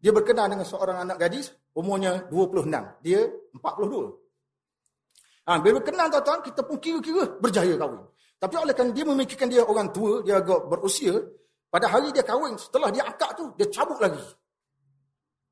dia 0.00 0.10
berkenal 0.10 0.48
dengan 0.48 0.64
seorang 0.64 1.04
anak 1.04 1.20
gadis, 1.20 1.52
umurnya 1.76 2.24
26. 2.32 2.72
Dia 3.04 3.28
42. 3.52 4.16
Ha, 5.44 5.60
bila 5.60 5.72
berkenal 5.80 6.08
tuan-tuan, 6.08 6.40
kita 6.40 6.60
pun 6.64 6.76
kira-kira 6.80 7.36
berjaya 7.36 7.76
kahwin. 7.76 8.02
Tapi 8.40 8.54
oleh 8.56 8.72
kan 8.72 8.88
dia 8.96 9.04
memikirkan 9.04 9.52
dia 9.52 9.60
orang 9.60 9.92
tua, 9.92 10.24
dia 10.24 10.40
agak 10.40 10.72
berusia, 10.72 11.12
pada 11.68 11.84
hari 11.92 12.08
dia 12.16 12.24
kahwin, 12.24 12.56
setelah 12.56 12.88
dia 12.88 13.04
akad 13.04 13.36
tu, 13.36 13.52
dia 13.60 13.68
cabut 13.68 14.00
lagi. 14.00 14.24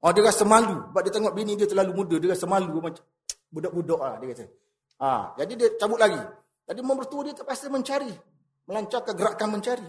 Oh, 0.07 0.15
dia 0.15 0.23
rasa 0.23 0.47
malu. 0.47 0.87
Sebab 0.87 1.03
dia 1.03 1.13
tengok 1.19 1.35
bini 1.35 1.59
dia 1.59 1.67
terlalu 1.67 1.93
muda. 1.99 2.15
Dia 2.23 2.31
rasa 2.31 2.47
malu 2.47 2.79
macam 2.79 3.03
budak-budak 3.51 3.99
lah 3.99 4.15
dia 4.23 4.29
kata. 4.31 4.45
Ha, 5.03 5.11
jadi 5.43 5.53
dia 5.59 5.69
cabut 5.75 5.99
lagi. 5.99 6.23
Jadi 6.63 6.81
mertua 6.87 7.21
dia 7.27 7.35
terpaksa 7.35 7.67
mencari. 7.67 8.15
Melancarkan 8.71 9.15
gerakan 9.19 9.49
mencari. 9.59 9.89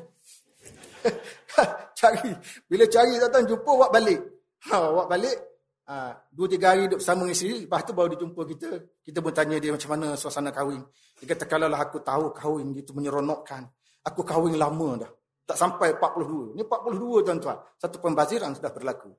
cari. 2.02 2.34
Bila 2.66 2.90
cari 2.90 3.14
tuan-tuan 3.22 3.46
jumpa 3.46 3.72
buat 3.78 3.92
balik. 3.94 4.20
Ha, 4.74 4.78
buat 4.90 5.06
balik. 5.06 5.38
Ha, 5.86 6.18
dua 6.34 6.48
tiga 6.50 6.74
hari 6.74 6.90
duduk 6.90 6.98
bersama 6.98 7.30
dengan 7.30 7.38
isteri. 7.38 7.56
Lepas 7.70 7.82
tu 7.86 7.94
baru 7.94 8.08
dia 8.10 8.20
jumpa 8.26 8.42
kita. 8.42 8.70
Kita 9.06 9.18
pun 9.22 9.32
tanya 9.38 9.62
dia 9.62 9.70
macam 9.70 9.90
mana 9.94 10.08
suasana 10.18 10.50
kahwin. 10.50 10.82
Dia 11.22 11.26
kata 11.30 11.46
kalau 11.46 11.70
lah 11.70 11.78
aku 11.78 12.02
tahu 12.02 12.34
kahwin 12.34 12.74
gitu 12.74 12.98
menyeronokkan. 12.98 13.70
Aku 14.02 14.26
kahwin 14.26 14.58
lama 14.58 14.98
dah. 14.98 15.12
Tak 15.46 15.62
sampai 15.62 15.94
42. 15.94 16.58
Ni 16.58 16.66
42 16.66 17.22
tuan-tuan. 17.22 17.58
Satu 17.78 18.02
pembaziran 18.02 18.58
sudah 18.58 18.74
berlaku. 18.74 19.14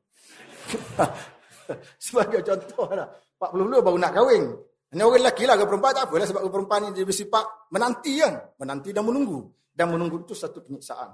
Sebagai 2.04 2.40
contoh 2.44 2.88
lah. 2.92 3.08
42 3.38 3.84
baru 3.84 3.96
nak 3.98 4.12
kahwin. 4.14 4.44
Ini 4.88 5.04
orang 5.04 5.20
lelaki 5.20 5.44
lah, 5.44 5.54
orang 5.60 5.68
perempuan 5.68 5.92
tak 5.92 6.04
apalah 6.08 6.26
sebab 6.26 6.42
perempuan 6.48 6.80
ni 6.88 6.88
dia 6.96 7.04
bersifat 7.04 7.44
menanti 7.70 8.12
kan. 8.18 8.34
Menanti 8.56 8.90
dan 8.90 9.04
menunggu. 9.04 9.38
Dan 9.68 9.92
menunggu 9.92 10.24
itu 10.24 10.34
satu 10.34 10.64
penyiksaan. 10.64 11.12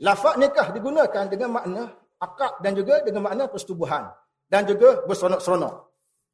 Lafak 0.00 0.40
nikah 0.40 0.72
digunakan 0.72 1.28
dengan 1.28 1.60
makna 1.60 1.92
akad 2.16 2.64
dan 2.64 2.72
juga 2.72 3.04
dengan 3.04 3.28
makna 3.28 3.52
persetubuhan. 3.52 4.08
Dan 4.48 4.64
juga 4.66 5.04
berseronok-seronok. 5.04 5.74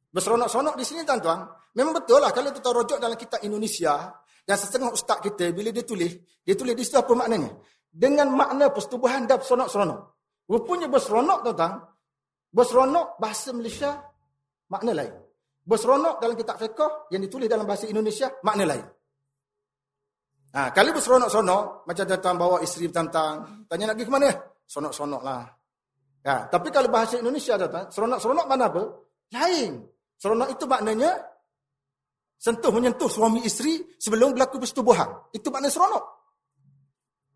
Berseronok-seronok 0.09 0.75
di 0.79 0.85
sini 0.87 1.03
tuan-tuan. 1.03 1.45
Memang 1.75 1.93
betul 2.01 2.23
lah 2.23 2.31
kalau 2.33 2.49
kita 2.49 2.73
rujuk 2.73 2.97
dalam 2.97 3.19
kitab 3.19 3.43
Indonesia. 3.43 4.09
Dan 4.47 4.55
setengah 4.55 4.89
ustaz 4.95 5.19
kita 5.19 5.51
bila 5.51 5.69
dia 5.69 5.83
tulis. 5.83 6.15
Dia 6.47 6.55
tulis 6.55 6.73
di 6.73 6.81
situ 6.87 6.95
apa 6.95 7.11
maknanya. 7.11 7.51
Dengan 7.91 8.31
makna 8.31 8.71
persetubuhan 8.71 9.27
dan 9.27 9.37
berseronok-seronok. 9.43 10.16
Rupanya 10.47 10.87
berseronok 10.87 11.43
tuan-tuan. 11.43 11.83
Berseronok 12.47 13.19
bahasa 13.19 13.51
Malaysia 13.51 13.99
makna 14.71 14.95
lain. 14.95 15.13
Berseronok 15.67 16.23
dalam 16.23 16.35
kitab 16.39 16.55
fiqh 16.55 17.11
yang 17.11 17.19
ditulis 17.19 17.51
dalam 17.51 17.67
bahasa 17.67 17.83
Indonesia 17.91 18.31
makna 18.41 18.63
lain. 18.63 18.87
Ha, 20.55 20.71
kali 20.71 20.95
berseronok-seronok 20.95 21.83
macam 21.83 22.03
tuan 22.07 22.35
bawa 22.39 22.57
isteri 22.63 22.87
bertantang, 22.87 23.67
tanya 23.67 23.91
nak 23.91 23.95
pergi 23.99 24.07
ke 24.07 24.13
mana? 24.15 24.29
Seronok-seronok 24.63 25.21
lah. 25.21 25.43
Ha, 26.23 26.33
tapi 26.47 26.71
kalau 26.71 26.87
bahasa 26.87 27.19
Indonesia 27.19 27.59
tuan, 27.59 27.91
seronok-seronok 27.91 28.45
mana 28.47 28.71
apa? 28.71 28.83
Lain. 29.35 29.83
Seronok 30.15 30.49
itu 30.55 30.63
maknanya 30.63 31.19
sentuh 32.39 32.71
menyentuh 32.71 33.11
suami 33.11 33.43
isteri 33.43 33.83
sebelum 33.99 34.31
berlaku 34.31 34.63
persetubuhan. 34.63 35.29
Itu 35.35 35.51
makna 35.51 35.67
seronok. 35.67 36.05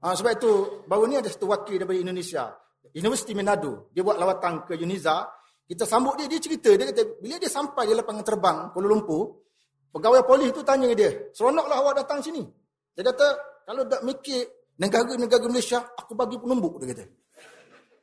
Ha, 0.01 0.15
sebab 0.15 0.31
itu 0.33 0.51
baru 0.87 1.03
ni 1.05 1.19
ada 1.19 1.27
satu 1.27 1.51
wakil 1.51 1.83
daripada 1.83 1.99
Indonesia. 1.99 2.47
Universiti 2.95 3.31
Manado. 3.37 3.89
Dia 3.93 4.01
buat 4.01 4.17
lawatan 4.17 4.65
ke 4.65 4.75
Uniza. 4.75 5.29
Kita 5.67 5.87
sambut 5.87 6.19
dia, 6.19 6.27
dia 6.27 6.39
cerita. 6.41 6.73
Dia 6.75 6.89
kata, 6.91 7.21
bila 7.21 7.39
dia 7.39 7.47
sampai 7.47 7.87
di 7.87 7.93
lapangan 7.95 8.25
terbang 8.27 8.57
Kuala 8.75 8.87
Lumpur, 8.91 9.47
pegawai 9.93 10.27
polis 10.27 10.51
tu 10.51 10.65
tanya 10.65 10.91
dia, 10.91 11.31
seronoklah 11.31 11.77
awak 11.79 12.03
datang 12.03 12.19
sini. 12.19 12.43
Dia 12.91 13.07
kata, 13.07 13.27
kalau 13.63 13.87
tak 13.87 14.03
mikir 14.03 14.43
negara-negara 14.75 15.47
Malaysia, 15.47 15.79
aku 15.95 16.11
bagi 16.17 16.35
penumbuk, 16.35 16.83
dia 16.83 16.91
kata. 16.91 17.05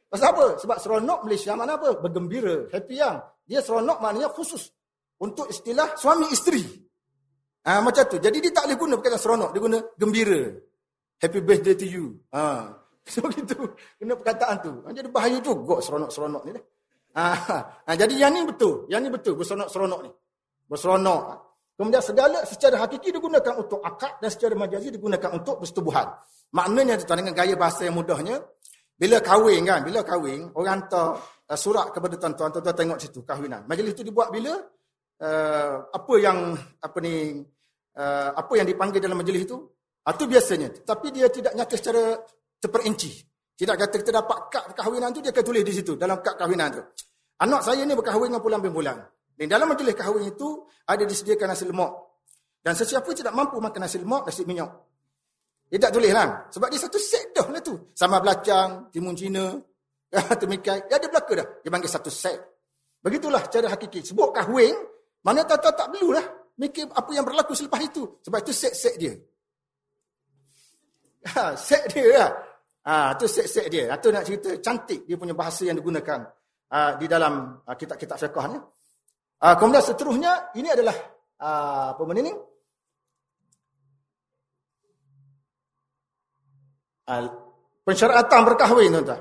Pasal 0.09 0.33
apa? 0.33 0.47
Sebab 0.57 0.77
seronok 0.81 1.19
Malaysia 1.29 1.53
mana 1.53 1.77
apa? 1.77 2.01
Bergembira, 2.01 2.65
happy 2.73 2.97
yang. 2.97 3.21
Dia 3.45 3.61
seronok 3.61 4.01
maknanya 4.01 4.33
khusus. 4.33 4.73
Untuk 5.21 5.53
istilah 5.53 5.93
suami 6.01 6.33
isteri. 6.33 6.65
Ha, 7.69 7.85
macam 7.85 8.09
tu. 8.09 8.17
Jadi 8.17 8.41
dia 8.41 8.53
tak 8.55 8.65
boleh 8.65 8.79
guna 8.81 8.95
perkataan 8.97 9.21
seronok. 9.21 9.51
Dia 9.53 9.61
guna 9.61 9.79
gembira. 10.01 10.41
Happy 11.21 11.41
birthday 11.45 11.77
to 11.77 11.85
you. 11.85 12.05
Ha. 12.33 12.73
So 13.15 13.25
gitu. 13.33 13.73
Guna 13.97 14.15
perkataan 14.21 14.57
tu. 14.61 14.73
Ha, 14.85 14.93
jadi 14.93 15.09
bahaya 15.09 15.41
juga 15.41 15.81
seronok-seronok 15.81 16.43
ni. 16.45 16.53
Ha, 17.17 17.25
ha, 17.89 17.93
jadi 17.97 18.15
yang 18.21 18.37
ni 18.37 18.45
betul. 18.45 18.85
Yang 18.93 19.01
ni 19.01 19.09
betul 19.09 19.35
berseronok-seronok 19.41 20.01
ni. 20.05 20.11
Berseronok. 20.69 21.23
Kemudian 21.79 22.03
segala 22.03 22.43
secara 22.45 22.85
hakiki 22.85 23.15
digunakan 23.15 23.55
untuk 23.55 23.79
akad 23.81 24.19
dan 24.19 24.29
secara 24.29 24.59
majazi 24.59 24.93
digunakan 24.93 25.31
untuk 25.31 25.63
persetubuhan. 25.63 26.11
Maknanya 26.51 26.99
tuan 27.07 27.23
dengan 27.23 27.39
gaya 27.39 27.55
bahasa 27.55 27.87
yang 27.87 27.95
mudahnya, 27.95 28.43
bila 28.99 29.23
kahwin 29.23 29.63
kan, 29.63 29.87
bila 29.87 30.03
kahwin, 30.03 30.51
orang 30.59 30.83
hantar 30.83 31.23
uh, 31.47 31.55
surat 31.55 31.95
kepada 31.95 32.19
tuan-tuan, 32.19 32.51
tuan-tuan 32.51 32.75
tengok 32.75 32.99
situ 32.99 33.23
kahwinan. 33.23 33.63
Majlis 33.71 33.95
itu 33.95 34.11
dibuat 34.11 34.35
bila 34.35 34.59
uh, 35.23 35.75
apa 35.87 36.15
yang 36.19 36.59
apa 36.83 36.99
ni 36.99 37.47
uh, 37.95 38.31
apa 38.35 38.53
yang 38.59 38.67
dipanggil 38.67 38.99
dalam 38.99 39.23
majlis 39.23 39.47
itu? 39.47 39.57
Itu 40.03 40.25
biasanya. 40.27 40.73
Tapi 40.83 41.15
dia 41.15 41.31
tidak 41.31 41.53
nyata 41.55 41.75
secara 41.79 42.17
terperinci. 42.59 43.11
Tidak 43.59 43.75
kata 43.75 43.95
kita 43.99 44.13
dapat 44.15 44.39
kad 44.55 44.65
kahwinan 44.75 45.11
tu 45.11 45.19
dia 45.19 45.35
akan 45.35 45.43
tulis 45.43 45.63
di 45.67 45.73
situ 45.75 45.99
dalam 45.99 46.23
kad 46.23 46.39
kahwinan 46.39 46.69
tu. 46.71 46.83
Anak 47.39 47.63
saya 47.63 47.83
ni 47.87 47.95
berkahwin 47.95 48.35
dengan 48.35 48.43
pulang 48.43 48.63
bin. 48.63 48.75
Dan 49.39 49.47
dalam 49.47 49.71
majlis 49.71 49.95
kahwin 49.95 50.35
itu 50.35 50.67
ada 50.83 51.03
disediakan 51.07 51.55
nasi 51.55 51.67
lemak. 51.67 51.91
Dan 52.59 52.75
sesiapa 52.75 53.07
tidak 53.15 53.31
mampu 53.31 53.63
makan 53.63 53.87
nasi 53.87 54.03
lemak, 54.03 54.27
nasi 54.27 54.43
minyak. 54.43 54.67
Dia 55.71 55.79
tak 55.79 55.95
tulis 55.95 56.11
lah. 56.11 56.51
Sebab 56.51 56.67
dia 56.67 56.81
satu 56.83 56.99
set 56.99 57.31
dah 57.31 57.47
lah 57.47 57.63
tu. 57.63 57.79
Sama 57.95 58.19
belacang, 58.19 58.91
timun 58.91 59.15
Cina, 59.15 59.55
temikai. 60.43 60.91
Dia 60.91 60.99
ada 60.99 61.07
belaka 61.07 61.33
dah. 61.39 61.47
Dia 61.63 61.71
panggil 61.71 61.91
satu 61.93 62.11
set. 62.11 62.39
Begitulah 62.99 63.47
cara 63.47 63.71
hakiki. 63.71 64.03
Sebut 64.03 64.35
kahwin, 64.35 64.75
mana 65.23 65.47
tak 65.47 65.63
tak, 65.63 65.79
tak 65.79 65.87
perlu 65.95 66.11
lah. 66.19 66.27
Mikir 66.59 66.91
apa 66.91 67.11
yang 67.15 67.23
berlaku 67.23 67.55
selepas 67.55 67.79
itu. 67.79 68.19
Sebab 68.27 68.39
itu 68.43 68.51
set-set 68.51 68.95
dia. 68.99 69.15
Ha, 71.31 71.55
set 71.69 71.87
dia 71.95 72.07
lah. 72.19 72.31
Ha, 72.89 73.13
itu 73.21 73.29
set-set 73.29 73.69
dia. 73.69 73.93
Itu 73.93 74.09
nak 74.09 74.25
cerita 74.25 74.49
cantik 74.65 75.05
dia 75.05 75.21
punya 75.21 75.37
bahasa 75.37 75.69
yang 75.69 75.77
digunakan 75.77 76.25
uh, 76.73 76.97
di 76.97 77.05
dalam 77.05 77.61
uh, 77.61 77.77
kitab-kitab 77.77 78.17
fiqh 78.17 78.49
ni. 78.49 78.57
Uh, 79.39 79.55
kemudian 79.61 79.85
seterusnya 79.85 80.57
ini 80.57 80.73
adalah 80.73 80.97
uh, 81.37 81.93
apa 81.93 82.03
benda 82.09 82.25
ni? 82.25 82.33
Uh, 87.05 87.29
pensyaratan 87.85 88.41
berkahwin 88.49 88.97
tuan-tuan. 88.97 89.21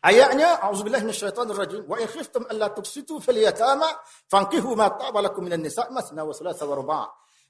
Ayatnya 0.00 0.56
auzubillahi 0.64 1.04
minasyaitonir 1.04 1.56
rajim 1.56 1.82
wa 1.84 2.00
in 2.00 2.08
khiftum 2.08 2.48
alla 2.48 2.72
tuksitu 2.72 3.20
fil 3.20 3.36
yatama 3.42 3.90
fankihu 4.32 4.72
ma 4.72 4.96
taba 4.96 5.18
lakum 5.20 5.44
minan 5.44 5.60
nisa' 5.60 5.92
masna 5.92 6.24
wa 6.24 6.32
thulatha 6.32 6.64
wa 6.64 6.74
ruba'. 6.78 7.06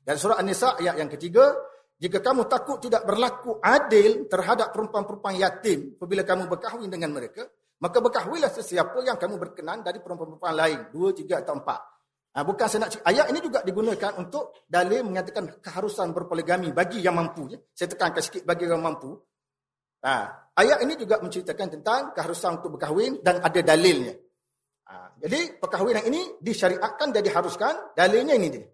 Dan 0.06 0.14
surah 0.18 0.38
An-Nisa 0.38 0.78
ayat 0.78 1.02
yang 1.02 1.10
ketiga, 1.10 1.50
jika 1.96 2.20
kamu 2.20 2.44
takut 2.48 2.76
tidak 2.80 3.08
berlaku 3.08 3.56
adil 3.60 4.28
terhadap 4.28 4.72
perempuan-perempuan 4.72 5.34
yatim 5.40 5.96
apabila 5.96 6.22
kamu 6.24 6.44
berkahwin 6.48 6.92
dengan 6.92 7.16
mereka, 7.16 7.48
Maka 7.76 8.00
berkahwilah 8.00 8.48
sesiapa 8.48 9.04
yang 9.04 9.20
kamu 9.20 9.36
berkenan 9.36 9.84
dari 9.84 10.00
perempuan-perempuan 10.00 10.54
lain. 10.56 10.78
Dua, 10.88 11.12
tiga 11.12 11.44
atau 11.44 11.60
empat. 11.60 11.80
Ha, 12.36 12.44
bukan 12.44 12.66
saya 12.68 12.88
nak 12.88 13.00
Ayat 13.04 13.32
ini 13.32 13.40
juga 13.40 13.60
digunakan 13.64 14.12
untuk 14.16 14.64
dalil 14.64 15.04
menyatakan 15.04 15.60
keharusan 15.60 16.12
berpoligami 16.16 16.72
bagi 16.72 17.04
yang 17.04 17.16
mampu. 17.16 17.52
Ya. 17.52 17.60
Saya 17.76 17.92
tekankan 17.92 18.22
sikit 18.24 18.42
bagi 18.48 18.64
yang 18.64 18.80
mampu. 18.80 19.12
Ha, 20.04 20.14
ayat 20.56 20.78
ini 20.88 20.96
juga 20.96 21.20
menceritakan 21.20 21.80
tentang 21.80 22.00
keharusan 22.16 22.60
untuk 22.60 22.80
berkahwin 22.80 23.20
dan 23.20 23.44
ada 23.44 23.60
dalilnya. 23.60 24.16
Ha, 24.88 25.20
jadi 25.20 25.60
perkahwinan 25.60 26.04
ini 26.08 26.40
disyariatkan 26.40 27.12
dan 27.12 27.20
diharuskan. 27.24 27.74
Dalilnya 27.92 28.40
ini 28.40 28.48
dia. 28.56 28.64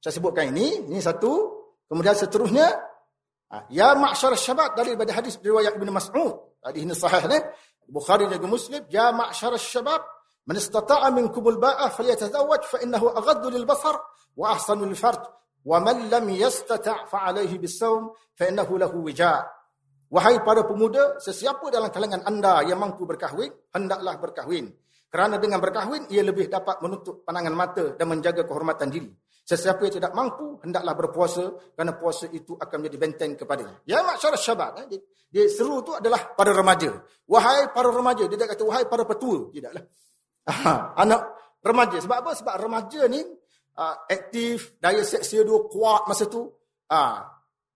Saya 0.00 0.16
sebutkan 0.16 0.56
ini. 0.56 0.88
Ini 0.88 1.00
satu. 1.04 1.57
Kemudian 1.88 2.14
seterusnya. 2.14 2.68
Ha, 3.48 3.64
ya 3.72 3.96
ma'asyar 3.96 4.36
syabat 4.36 4.76
dari 4.76 4.92
hadis 4.92 5.40
riwayat 5.40 5.80
Ibn 5.80 5.88
Mas'ud. 5.88 6.60
Hadis 6.60 6.84
ini 6.84 6.92
sahih. 6.92 7.24
Ne? 7.32 7.40
Bukhari 7.88 8.28
dan 8.28 8.44
Muslim, 8.44 8.84
"Ya 8.92 9.08
ma'syar 9.08 9.56
asy-syabab, 9.56 10.04
man 10.44 10.56
istata'a 10.60 11.08
minkum 11.08 11.40
al-ba'a 11.48 11.88
falyatazawwaj 11.88 12.62
fa 12.68 12.78
innahu 12.84 13.08
aghaddu 13.16 13.48
lil-basar 13.48 13.96
wa 14.36 14.52
ahsanu 14.52 14.84
lil-farj, 14.84 15.24
wa 15.64 15.80
man 15.80 16.12
lam 16.12 16.28
yastata' 16.28 17.08
fa 17.08 17.24
'alayhi 17.24 17.56
bis-sawm 17.56 18.12
fa 18.36 18.44
innahu 18.44 18.76
lahu 18.76 19.00
wija'." 19.08 19.48
Wahai 20.12 20.40
para 20.44 20.64
pemuda, 20.68 21.20
sesiapa 21.20 21.68
dalam 21.72 21.88
kalangan 21.88 22.24
anda 22.28 22.64
yang 22.64 22.80
mampu 22.80 23.08
berkahwin, 23.08 23.52
hendaklah 23.72 24.16
berkahwin. 24.20 24.72
Kerana 25.08 25.40
dengan 25.40 25.60
berkahwin, 25.60 26.08
ia 26.12 26.20
lebih 26.20 26.52
dapat 26.52 26.84
menutup 26.84 27.24
pandangan 27.24 27.56
mata 27.56 27.84
dan 27.96 28.08
menjaga 28.08 28.44
kehormatan 28.44 28.88
diri. 28.92 29.08
Sesiapa 29.48 29.80
yang 29.80 29.94
tidak 29.96 30.12
mampu, 30.12 30.60
hendaklah 30.60 30.92
berpuasa 30.92 31.72
kerana 31.72 31.96
puasa 31.96 32.28
itu 32.28 32.52
akan 32.52 32.84
menjadi 32.84 32.98
benteng 33.00 33.32
kepadanya. 33.32 33.80
Ya 33.88 34.04
masyarakat 34.04 34.36
syabat. 34.44 34.84
Eh? 34.84 34.86
Dia, 34.92 35.00
dia 35.32 35.44
seru 35.48 35.80
itu 35.80 35.96
adalah 35.96 36.36
para 36.36 36.52
remaja. 36.52 36.92
Wahai 37.24 37.72
para 37.72 37.88
remaja. 37.88 38.28
Dia 38.28 38.36
tidak 38.36 38.52
kata 38.52 38.68
wahai 38.68 38.84
para 38.84 39.08
petua. 39.08 39.48
Tidaklah. 39.48 39.84
Anak 41.00 41.20
remaja. 41.64 41.96
Sebab 41.96 42.16
apa? 42.28 42.36
Sebab 42.36 42.54
remaja 42.60 43.08
ni 43.08 43.24
uh, 43.24 43.96
aktif, 44.04 44.76
daya 44.84 45.00
seksi 45.00 45.40
dia 45.40 45.58
kuat 45.72 46.04
masa 46.04 46.28
tu. 46.28 46.44
Uh, 46.92 47.24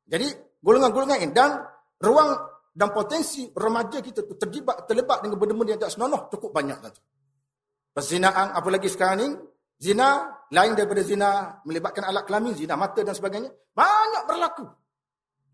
jadi 0.04 0.28
golongan-golongan 0.60 1.24
ini. 1.24 1.32
Dan 1.32 1.56
ruang 2.04 2.36
dan 2.68 2.92
potensi 2.92 3.48
remaja 3.48 4.04
kita 4.04 4.28
tu 4.28 4.36
terlibat, 4.36 4.84
terlibat 4.84 5.24
dengan 5.24 5.40
benda-benda 5.40 5.72
yang 5.72 5.80
tak 5.88 5.96
senonoh 5.96 6.28
cukup 6.28 6.52
banyak. 6.52 6.84
Perzinaan 7.96 8.52
apalagi 8.60 8.92
sekarang 8.92 9.16
ni. 9.24 9.28
Zina 9.80 10.31
lain 10.52 10.76
daripada 10.76 11.00
zina 11.00 11.58
melibatkan 11.64 12.04
alat 12.04 12.28
kelamin, 12.28 12.52
zina 12.52 12.76
mata 12.76 13.00
dan 13.00 13.16
sebagainya, 13.16 13.48
banyak 13.72 14.22
berlaku. 14.28 14.68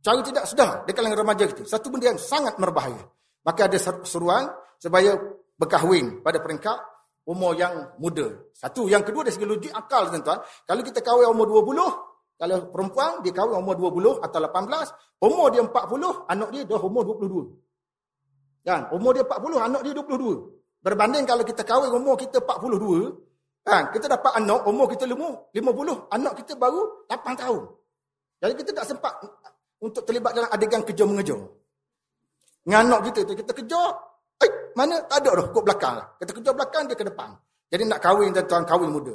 Cara 0.03 0.23
tidak 0.27 0.45
sedar 0.51 0.83
di 0.83 0.93
kalangan 0.95 1.23
remaja 1.23 1.47
itu. 1.47 1.63
Satu 1.63 1.91
benda 1.91 2.11
yang 2.11 2.19
sangat 2.19 2.59
berbahaya. 2.59 3.03
Maka 3.47 3.71
ada 3.71 3.79
seruan 4.03 4.51
supaya 4.79 5.15
berkahwin 5.59 6.23
pada 6.23 6.43
peringkat 6.43 6.79
umur 7.27 7.55
yang 7.55 7.95
muda. 7.99 8.51
Satu. 8.55 8.91
Yang 8.91 9.11
kedua 9.11 9.23
dari 9.27 9.35
segi 9.35 9.47
logik 9.47 9.73
akal 9.75 10.11
tuan-tuan. 10.11 10.43
Kalau 10.67 10.83
kita 10.83 11.01
kahwin 11.03 11.31
umur 11.31 11.47
20, 11.63 12.39
kalau 12.39 12.57
perempuan 12.71 13.11
dia 13.23 13.35
kahwin 13.35 13.59
umur 13.59 13.75
20 13.75 14.23
atau 14.23 14.39
18, 14.39 15.27
umur 15.27 15.47
dia 15.51 15.63
40, 15.67 16.31
anak 16.31 16.49
dia 16.55 16.63
dah 16.67 16.83
umur 16.83 17.03
22. 17.19 18.67
Kan? 18.67 18.83
Umur 18.95 19.11
dia 19.15 19.25
40, 19.27 19.59
anak 19.63 19.81
dia 19.83 19.93
22. 19.95 20.83
Berbanding 20.83 21.25
kalau 21.27 21.43
kita 21.43 21.63
kahwin 21.67 21.91
umur 21.91 22.15
kita 22.15 22.39
42, 22.41 23.28
kan? 23.65 23.91
Kita 23.95 24.07
dapat 24.07 24.33
anak 24.39 24.67
umur 24.67 24.87
kita 24.91 25.05
50, 25.05 25.53
anak 26.11 26.33
kita 26.43 26.59
baru 26.59 27.07
8 27.09 27.35
tahun. 27.39 27.63
Jadi 28.39 28.53
kita 28.55 28.71
tak 28.83 28.87
sempat 28.87 29.13
untuk 29.83 30.03
terlibat 30.07 30.35
dalam 30.35 30.51
adegan 30.51 30.83
kejar-mengejar. 30.83 31.39
Dengan 32.63 32.81
anak 32.91 33.01
kita 33.11 33.21
tu, 33.27 33.35
kita 33.35 33.53
kejar, 33.55 33.89
eh, 34.45 34.51
mana? 34.77 35.03
Tak 35.07 35.25
ada 35.25 35.31
dah, 35.43 35.47
kok 35.51 35.65
belakang 35.65 35.95
lah. 35.99 36.07
Kita 36.21 36.31
kejar 36.37 36.55
belakang, 36.55 36.83
dia 36.87 36.97
ke 36.99 37.07
depan. 37.07 37.31
Jadi 37.69 37.83
nak 37.85 38.01
kahwin, 38.01 38.33
tuan 38.45 38.65
kahwin 38.65 38.91
muda. 38.93 39.15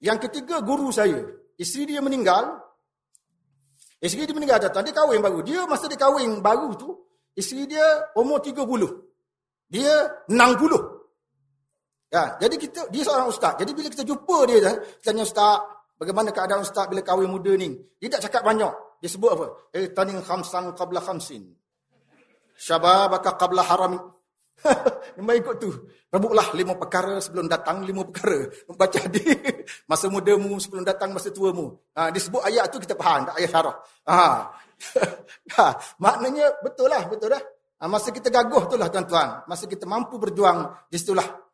Yang 0.00 0.28
ketiga, 0.28 0.64
guru 0.64 0.88
saya. 0.88 1.20
Isteri 1.60 1.96
dia 1.96 2.00
meninggal. 2.00 2.56
Isteri 4.00 4.32
dia 4.32 4.36
meninggal, 4.36 4.64
tuan 4.72 4.84
Dia 4.84 4.96
kahwin 4.96 5.20
baru. 5.20 5.44
Dia 5.44 5.68
masa 5.68 5.84
dia 5.92 6.00
kahwin 6.00 6.40
baru 6.40 6.72
tu, 6.72 6.96
isteri 7.36 7.68
dia 7.68 7.84
umur 8.16 8.40
30. 8.40 8.64
Dia 9.68 10.24
60. 10.26 10.99
Ya, 12.10 12.34
jadi 12.42 12.58
kita 12.58 12.90
dia 12.90 13.06
seorang 13.06 13.30
ustaz. 13.30 13.54
Jadi 13.62 13.70
bila 13.70 13.86
kita 13.86 14.02
jumpa 14.02 14.36
dia, 14.50 14.58
kita 14.98 15.14
tanya 15.14 15.22
ustaz, 15.22 15.62
bagaimana 15.94 16.34
keadaan 16.34 16.66
ustaz 16.66 16.90
bila 16.90 17.06
kahwin 17.06 17.30
muda 17.30 17.54
ni? 17.54 17.70
Dia 18.02 18.18
tak 18.18 18.26
cakap 18.26 18.42
banyak. 18.42 18.98
Dia 18.98 19.08
sebut 19.08 19.30
apa? 19.30 19.46
Eh, 19.70 19.94
taning 19.94 20.18
khamsan 20.18 20.74
qabla 20.74 20.98
khamsin. 20.98 21.54
Syababaka 22.58 23.38
qabla 23.38 23.62
haram. 23.62 23.94
Memang 25.16 25.36
ikut 25.38 25.56
tu. 25.56 25.70
Rebuklah 26.10 26.52
lima 26.58 26.74
perkara 26.76 27.22
sebelum 27.22 27.46
datang 27.46 27.86
lima 27.86 28.04
perkara. 28.04 28.42
Membaca 28.68 29.00
di 29.06 29.22
masa 29.90 30.10
mudamu 30.10 30.58
sebelum 30.58 30.82
datang 30.82 31.14
masa 31.14 31.30
tuamu. 31.30 31.78
Ha, 31.96 32.10
disebut 32.10 32.42
ayat 32.42 32.68
tu 32.68 32.82
kita 32.82 32.98
faham. 32.98 33.30
Tak 33.30 33.34
ayat 33.40 33.50
syarah. 33.54 33.76
Ha. 34.10 34.18
ha. 35.56 35.66
Maknanya 36.04 36.60
betul 36.60 36.90
lah. 36.90 37.06
Betul 37.08 37.32
lah. 37.32 37.42
Ha, 37.80 37.88
masa 37.88 38.12
kita 38.12 38.28
gaguh 38.28 38.68
tu 38.68 38.76
lah 38.76 38.92
tuan-tuan. 38.92 39.48
Masa 39.48 39.64
kita 39.64 39.88
mampu 39.88 40.20
berjuang. 40.20 40.68
Di 40.92 41.00
situlah. 41.00 41.49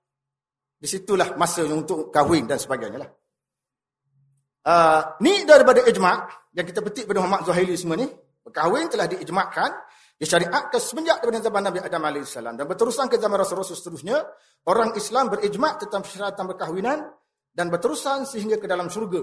Di 0.77 0.85
situlah 0.85 1.35
masa 1.41 1.65
untuk 1.65 2.13
kahwin 2.13 2.45
dan 2.45 2.61
sebagainya 2.61 2.99
lah. 3.01 3.11
Uh, 4.67 5.01
ni 5.23 5.47
daripada 5.47 5.81
ijma' 5.87 6.51
yang 6.53 6.67
kita 6.67 6.83
petik 6.83 7.07
pada 7.07 7.23
Muhammad 7.23 7.47
Zuhaili 7.47 7.79
semua 7.79 7.97
ni. 7.97 8.09
Berkahwin 8.47 8.87
telah 8.87 9.11
diijma'kan, 9.11 9.71
disyariatkan 10.19 10.79
semenjak 10.79 11.19
daripada 11.19 11.51
zaman 11.51 11.63
Nabi 11.67 11.79
Adam 11.83 12.03
AS. 12.07 12.35
Dan 12.39 12.65
berterusan 12.67 13.07
ke 13.11 13.19
zaman 13.19 13.43
Rasul-Rasul 13.43 13.75
seterusnya, 13.75 14.23
orang 14.71 14.95
Islam 14.95 15.31
berijma' 15.35 15.83
tentang 15.83 16.07
persyaratan 16.07 16.45
berkahwinan 16.55 16.99
dan 17.51 17.67
berterusan 17.71 18.23
sehingga 18.23 18.59
ke 18.63 18.71
dalam 18.71 18.87
syurga. 18.87 19.23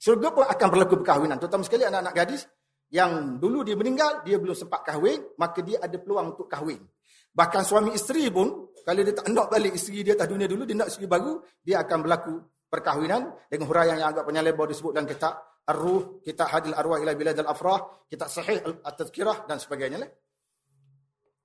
Syurga 0.00 0.28
pun 0.32 0.44
akan 0.44 0.66
berlaku 0.72 1.00
berkahwinan. 1.00 1.36
Terutama 1.40 1.64
sekali 1.64 1.84
anak-anak 1.88 2.14
gadis 2.16 2.44
yang 2.90 3.38
dulu 3.38 3.62
dia 3.62 3.76
meninggal, 3.76 4.24
dia 4.24 4.40
belum 4.40 4.56
sempat 4.56 4.82
kahwin, 4.82 5.22
maka 5.38 5.62
dia 5.62 5.78
ada 5.78 5.96
peluang 6.00 6.34
untuk 6.34 6.50
kahwin. 6.50 6.82
Bahkan 7.30 7.62
suami 7.62 7.94
isteri 7.94 8.26
pun, 8.32 8.69
kalau 8.86 9.00
dia 9.04 9.14
tak 9.14 9.26
nak 9.30 9.46
balik 9.52 9.72
isteri 9.76 10.04
dia 10.06 10.14
atas 10.16 10.28
dunia 10.28 10.46
dulu, 10.48 10.62
dia 10.68 10.76
nak 10.76 10.88
isteri 10.88 11.06
baru, 11.06 11.40
dia 11.60 11.82
akan 11.84 11.98
berlaku 12.04 12.34
perkahwinan 12.70 13.22
dengan 13.50 13.66
huraian 13.66 13.96
yang 13.98 14.10
agak 14.14 14.24
panjang 14.24 14.46
lebar 14.46 14.66
disebut 14.70 14.92
dalam 14.94 15.08
kitab 15.10 15.34
Ar-Ruh, 15.66 16.22
kitab 16.24 16.48
Hadil 16.50 16.74
Arwah 16.74 16.98
ila 16.98 17.12
Bilad 17.14 17.38
al-Afrah, 17.38 18.08
kitab 18.10 18.26
Sahih 18.26 18.62
At-Tazkirah 18.82 19.46
dan 19.46 19.58
sebagainya. 19.62 20.02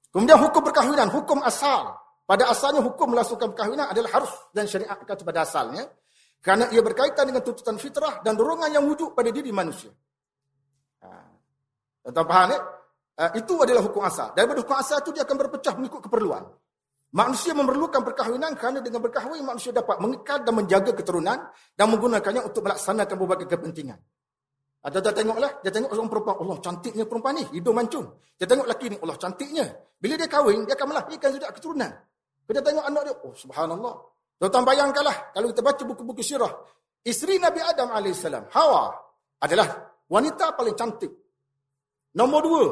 Kemudian 0.10 0.40
hukum 0.40 0.64
perkahwinan, 0.64 1.12
hukum 1.12 1.44
asal. 1.44 1.98
Pada 2.26 2.50
asalnya 2.50 2.82
hukum 2.82 3.14
melangsungkan 3.14 3.54
perkahwinan 3.54 3.86
adalah 3.86 4.18
harus 4.18 4.34
dan 4.50 4.66
syariat 4.66 4.98
kata 4.98 5.22
pada 5.22 5.46
asalnya. 5.46 5.86
Kerana 6.42 6.70
ia 6.74 6.82
berkaitan 6.82 7.30
dengan 7.30 7.42
tuntutan 7.46 7.78
fitrah 7.78 8.22
dan 8.26 8.38
dorongan 8.38 8.70
yang 8.70 8.86
wujud 8.86 9.14
pada 9.14 9.30
diri 9.30 9.50
manusia. 9.54 9.94
Ha. 11.06 11.10
Tuan 12.10 12.26
faham 12.26 12.50
ya? 12.54 12.60
Itu 13.34 13.62
adalah 13.62 13.82
hukum 13.86 14.02
asal. 14.06 14.34
Daripada 14.34 14.62
hukum 14.62 14.78
asal 14.78 15.02
itu 15.02 15.10
dia 15.14 15.26
akan 15.26 15.38
berpecah 15.42 15.74
mengikut 15.78 16.02
keperluan. 16.06 16.46
Manusia 17.16 17.56
memerlukan 17.56 18.04
perkahwinan 18.04 18.60
kerana 18.60 18.84
dengan 18.84 19.00
berkahwin 19.00 19.40
manusia 19.40 19.72
dapat 19.72 20.04
mengekal 20.04 20.44
dan 20.44 20.52
menjaga 20.52 20.92
keturunan 20.92 21.48
dan 21.72 21.86
menggunakannya 21.88 22.44
untuk 22.44 22.68
melaksanakan 22.68 23.16
berbagai 23.16 23.48
kepentingan. 23.56 23.96
Ada 24.84 25.00
dah 25.00 25.16
tengoklah, 25.16 25.64
dia 25.64 25.72
tengok 25.72 25.96
seorang 25.96 26.12
perempuan, 26.12 26.36
Allah 26.44 26.58
cantiknya 26.60 27.08
perempuan 27.08 27.40
ni, 27.40 27.44
hidung 27.56 27.74
mancung. 27.74 28.06
Dia 28.36 28.46
tengok 28.46 28.68
lelaki 28.68 28.86
ni, 28.92 28.98
Allah 29.00 29.18
cantiknya. 29.18 29.66
Bila 29.96 30.14
dia 30.20 30.28
kahwin, 30.28 30.68
dia 30.68 30.76
akan 30.76 30.88
melahirkan 30.92 31.30
sudah 31.40 31.50
keturunan. 31.56 31.92
Kita 32.46 32.60
tengok 32.62 32.84
anak 32.84 33.02
dia, 33.08 33.14
oh 33.16 33.34
subhanallah. 33.34 33.96
Tuan-tuan 34.36 34.64
bayangkanlah, 34.68 35.18
kalau 35.32 35.48
kita 35.56 35.62
baca 35.64 35.84
buku-buku 35.88 36.22
sirah, 36.22 36.52
isteri 37.02 37.40
Nabi 37.40 37.64
Adam 37.64 37.96
AS, 37.96 38.28
Hawa, 38.52 38.92
adalah 39.40 39.68
wanita 40.12 40.52
paling 40.54 40.76
cantik. 40.76 41.16
Nombor 42.14 42.42
dua, 42.44 42.64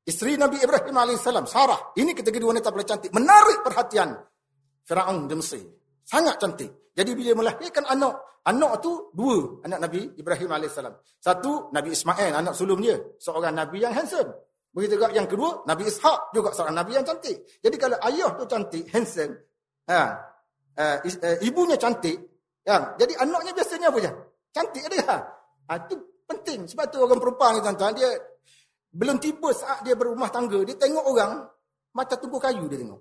Isteri 0.00 0.40
Nabi 0.40 0.56
Ibrahim 0.58 0.96
AS, 0.96 1.22
Sarah. 1.24 1.92
Ini 1.92 2.16
ketiga 2.16 2.40
dua 2.40 2.56
wanita 2.56 2.72
paling 2.72 2.88
cantik. 2.88 3.10
Menarik 3.12 3.60
perhatian 3.60 4.16
Fir'aun 4.84 5.28
di 5.28 5.34
Mesir. 5.36 5.62
Sangat 6.02 6.40
cantik. 6.40 6.90
Jadi 6.96 7.12
bila 7.14 7.44
melahirkan 7.44 7.84
anak, 7.86 8.42
anak 8.48 8.80
tu 8.80 9.12
dua 9.12 9.62
anak 9.62 9.78
Nabi 9.86 10.16
Ibrahim 10.16 10.50
AS. 10.56 10.80
Satu, 11.20 11.68
Nabi 11.70 11.92
Ismail, 11.92 12.32
anak 12.32 12.56
sulung 12.56 12.80
dia. 12.80 12.96
Seorang 13.20 13.52
Nabi 13.52 13.84
yang 13.84 13.92
handsome. 13.92 14.32
Begitu 14.70 15.02
juga 15.02 15.10
yang 15.10 15.26
kedua, 15.26 15.66
Nabi 15.66 15.82
Ishak 15.90 16.30
juga 16.30 16.54
seorang 16.54 16.78
Nabi 16.78 16.94
yang 16.94 17.02
cantik. 17.02 17.42
Jadi 17.58 17.76
kalau 17.76 17.98
ayah 18.06 18.30
tu 18.38 18.46
cantik, 18.46 18.86
handsome, 18.94 19.34
ha, 19.90 20.14
uh, 20.78 20.96
uh, 21.02 21.36
ibunya 21.42 21.74
cantik, 21.74 22.14
ya, 22.62 22.94
jadi 22.94 23.18
anaknya 23.18 23.50
biasanya 23.50 23.90
apa 23.90 23.98
je? 23.98 24.10
Cantik 24.54 24.82
dia. 24.86 25.02
Ha, 25.66 25.74
itu 25.74 25.94
penting. 26.22 26.70
Sebab 26.70 26.86
tu 26.86 27.02
orang 27.02 27.18
perempuan 27.18 27.58
ni 27.58 27.60
tuan-tuan, 27.66 27.94
dia 27.98 28.10
belum 28.90 29.22
tiba 29.22 29.54
saat 29.54 29.86
dia 29.86 29.94
berumah 29.94 30.26
tangga, 30.34 30.58
dia 30.66 30.74
tengok 30.74 31.04
orang 31.06 31.46
mata 31.94 32.18
tunggu 32.18 32.42
kayu 32.42 32.66
dia 32.66 32.78
tengok. 32.82 33.00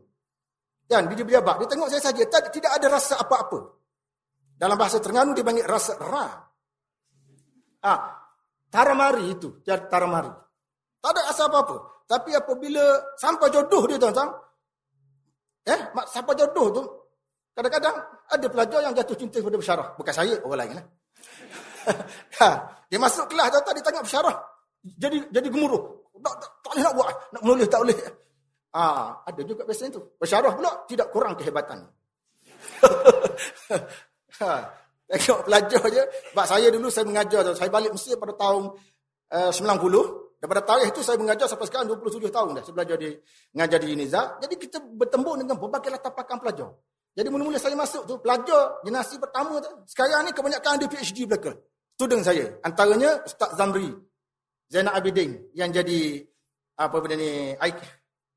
Dan 0.86 1.10
dia 1.10 1.26
berjabat, 1.26 1.66
dia 1.66 1.68
tengok 1.70 1.90
saya 1.90 2.02
saja, 2.02 2.22
tidak 2.50 2.72
ada 2.74 2.88
rasa 2.90 3.18
apa-apa. 3.22 3.78
Dalam 4.58 4.78
bahasa 4.78 4.98
Terengganu 5.02 5.34
dia 5.34 5.46
panggil 5.46 5.66
rasa 5.66 5.98
ra. 5.98 6.26
Ah, 7.86 8.02
taramari 8.70 9.34
itu, 9.34 9.62
taramari. 9.66 10.30
Tak 11.00 11.10
ada 11.10 11.22
rasa 11.30 11.50
apa-apa. 11.50 12.06
Tapi 12.10 12.34
apabila 12.34 13.16
sampai 13.18 13.54
jodoh 13.54 13.86
dia 13.86 14.02
tuan-tuan, 14.02 14.30
eh, 15.70 15.80
sampai 16.10 16.34
jodoh 16.38 16.68
tu, 16.74 16.82
kadang-kadang 17.54 17.96
ada 18.30 18.48
pelajar 18.50 18.80
yang 18.86 18.94
jatuh 18.94 19.18
cinta 19.18 19.38
kepada 19.42 19.58
bersyarah. 19.58 19.88
Bukan 19.94 20.14
saya, 20.14 20.38
orang 20.42 20.60
lain 20.66 20.74
lah. 20.78 20.86
ha, 22.42 22.50
dia 22.90 22.98
masuk 22.98 23.30
kelas 23.30 23.54
tuan-tuan, 23.54 23.74
dia 23.78 23.86
tengok 23.86 24.06
bersyarah 24.06 24.49
jadi 24.84 25.18
jadi 25.30 25.48
gemuruh. 25.52 26.00
Tak, 26.20 26.36
tak, 26.36 26.52
tak 26.64 26.72
boleh 26.76 26.84
nak 26.84 26.94
buat. 26.96 27.16
Nak 27.32 27.42
menulis 27.44 27.68
tak 27.72 27.82
boleh. 27.84 27.98
Ah, 28.70 29.24
ada 29.26 29.42
juga 29.42 29.66
biasanya 29.66 29.92
tu. 29.98 30.02
Bersyarah 30.20 30.52
pula 30.54 30.72
tidak 30.86 31.08
kurang 31.10 31.34
kehebatan. 31.40 31.90
ha, 34.40 34.50
tengok 35.10 35.40
pelajar 35.48 35.84
je. 35.90 36.04
Sebab 36.32 36.46
saya 36.46 36.68
dulu 36.70 36.88
saya 36.92 37.06
mengajar. 37.08 37.42
Saya 37.58 37.70
balik 37.72 37.96
Mesir 37.96 38.20
pada 38.20 38.36
tahun 38.38 38.76
uh, 39.34 39.52
90. 39.52 40.40
Daripada 40.40 40.64
tarikh 40.64 40.96
itu 40.96 41.04
saya 41.04 41.20
mengajar 41.20 41.52
sampai 41.52 41.68
sekarang 41.68 41.92
27 41.92 42.32
tahun 42.32 42.50
dah. 42.56 42.64
Saya 42.64 42.76
belajar 42.78 42.96
di, 42.96 43.10
mengajar 43.52 43.78
di 43.84 43.88
UNIZA. 43.92 44.22
Jadi 44.40 44.56
kita 44.56 44.78
bertembung 44.80 45.36
dengan 45.36 45.60
berbagai 45.60 45.92
latar 45.92 46.16
belakang 46.16 46.40
pelajar. 46.40 46.70
Jadi 47.12 47.28
mula-mula 47.28 47.60
saya 47.60 47.76
masuk 47.76 48.08
tu, 48.08 48.16
pelajar 48.24 48.80
generasi 48.86 49.20
pertama 49.20 49.60
tu. 49.60 49.68
Sekarang 49.84 50.24
ni 50.24 50.32
kebanyakan 50.32 50.80
ada 50.80 50.86
PhD 50.88 51.28
belakang. 51.28 51.60
Student 52.00 52.24
saya. 52.24 52.46
Antaranya 52.64 53.20
Ustaz 53.28 53.52
Zamri. 53.60 53.92
Zainal 54.70 54.94
Abidin 54.94 55.50
yang 55.58 55.74
jadi 55.74 56.22
apa 56.78 57.02
benda 57.02 57.18
ni 57.18 57.58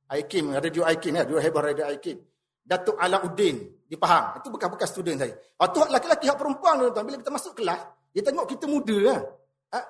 Aikim 0.09 0.57
radio 0.57 0.83
Aikim 0.89 1.13
ya 1.13 1.29
dua 1.29 1.45
hebat 1.45 1.61
radio 1.61 1.85
Aikim 1.93 2.25
Datuk 2.65 2.97
Alauddin 2.97 3.85
di 3.85 3.97
Pahang. 4.01 4.41
Itu 4.41 4.49
bekas-bekas 4.49 4.89
student 4.97 5.21
saya. 5.21 5.37
Waktu 5.61 5.77
oh, 5.85 5.89
laki-laki 5.93 6.25
hak 6.33 6.41
perempuan 6.41 6.81
tuan. 6.89 7.05
Bila 7.05 7.21
kita 7.21 7.29
masuk 7.29 7.53
kelas 7.61 7.81
dia 8.17 8.25
tengok 8.25 8.49
kita 8.49 8.65
muda 8.65 8.97
kan 9.09 9.21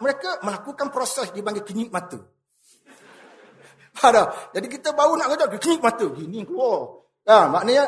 mereka 0.02 0.38
melakukan 0.42 0.87
proses 0.90 1.31
dipanggil 1.31 1.62
kenyit 1.62 1.94
mata. 1.94 2.18
Ada 4.07 4.50
jadi 4.50 4.66
kita 4.66 4.98
baru 4.98 5.14
nak 5.14 5.38
kerja 5.38 5.46
kenyit 5.62 5.78
mata. 5.78 6.07
Gini 6.11 6.42
keluar. 6.42 7.07
Ha, 7.22 7.46
maknanya 7.46 7.87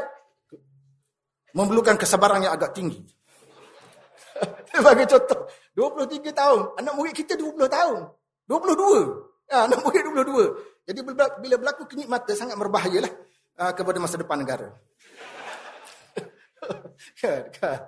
memerlukan 1.59 1.99
kesabaran 1.99 2.39
yang 2.39 2.55
agak 2.55 2.71
tinggi. 2.71 3.03
Sebagai 4.71 5.11
contoh 5.11 5.51
23 5.75 6.31
tahun. 6.31 6.61
Anak 6.79 6.95
murid 6.95 7.19
kita 7.19 7.35
20 7.35 7.67
tahun 7.67 8.15
22. 8.49 9.49
Ya, 9.49 9.69
anak 9.69 9.81
murid 9.85 10.03
22. 10.13 10.89
Jadi 10.89 11.01
bila 11.41 11.57
berlaku 11.57 11.89
kenyit 11.89 12.09
mata 12.09 12.33
sangat 12.37 12.57
berbahayalah 12.61 13.13
uh, 13.61 13.73
kepada 13.73 13.99
masa 14.01 14.21
depan 14.21 14.41
negara. 14.41 14.69
Kan, 17.21 17.53
kan. 17.53 17.85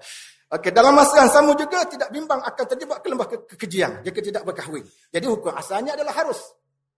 Okey, 0.46 0.70
dalam 0.70 0.92
masa 0.92 1.24
yang 1.24 1.32
sama 1.32 1.56
juga 1.58 1.82
tidak 1.88 2.06
bimbang 2.12 2.38
akan 2.38 2.64
terjebak 2.68 3.00
ke 3.02 3.08
lembah 3.08 3.26
ke 3.26 3.36
kekejian 3.54 4.04
jika 4.04 4.20
tidak 4.22 4.42
berkahwin. 4.44 4.84
Jadi 5.10 5.26
hukum 5.26 5.50
asalnya 5.56 5.96
adalah 5.96 6.12
harus. 6.12 6.38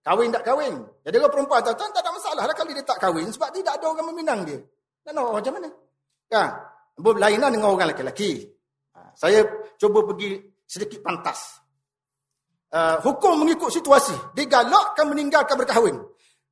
Kahwin 0.05 0.29
tak 0.35 0.45
kahwin. 0.45 0.85
Jadi 1.07 1.17
orang 1.17 1.33
perempuan 1.33 1.61
tak, 1.65 1.79
tak 1.79 1.95
ada 1.95 2.11
masalah 2.11 2.45
lah 2.45 2.55
kalau 2.57 2.73
dia 2.75 2.85
tak 2.85 2.99
kahwin 3.01 3.29
sebab 3.31 3.49
tidak 3.55 3.73
ada 3.81 3.87
orang 3.89 4.07
meminang 4.13 4.41
dia. 4.45 4.59
Dan 5.01 5.17
orang 5.17 5.41
macam 5.41 5.53
mana? 5.57 5.69
Kan? 6.29 6.49
Berlainan 6.99 7.51
dengan 7.55 7.69
orang 7.73 7.95
lelaki. 7.95 8.45
Ha, 8.93 9.17
saya 9.17 9.47
cuba 9.81 10.05
pergi 10.05 10.43
sedikit 10.69 11.01
pantas 11.01 11.58
uh, 12.73 12.97
hukum 13.05 13.45
mengikut 13.45 13.73
situasi. 13.73 14.15
Digalakkan 14.37 15.09
meninggalkan 15.09 15.57
berkahwin. 15.57 15.97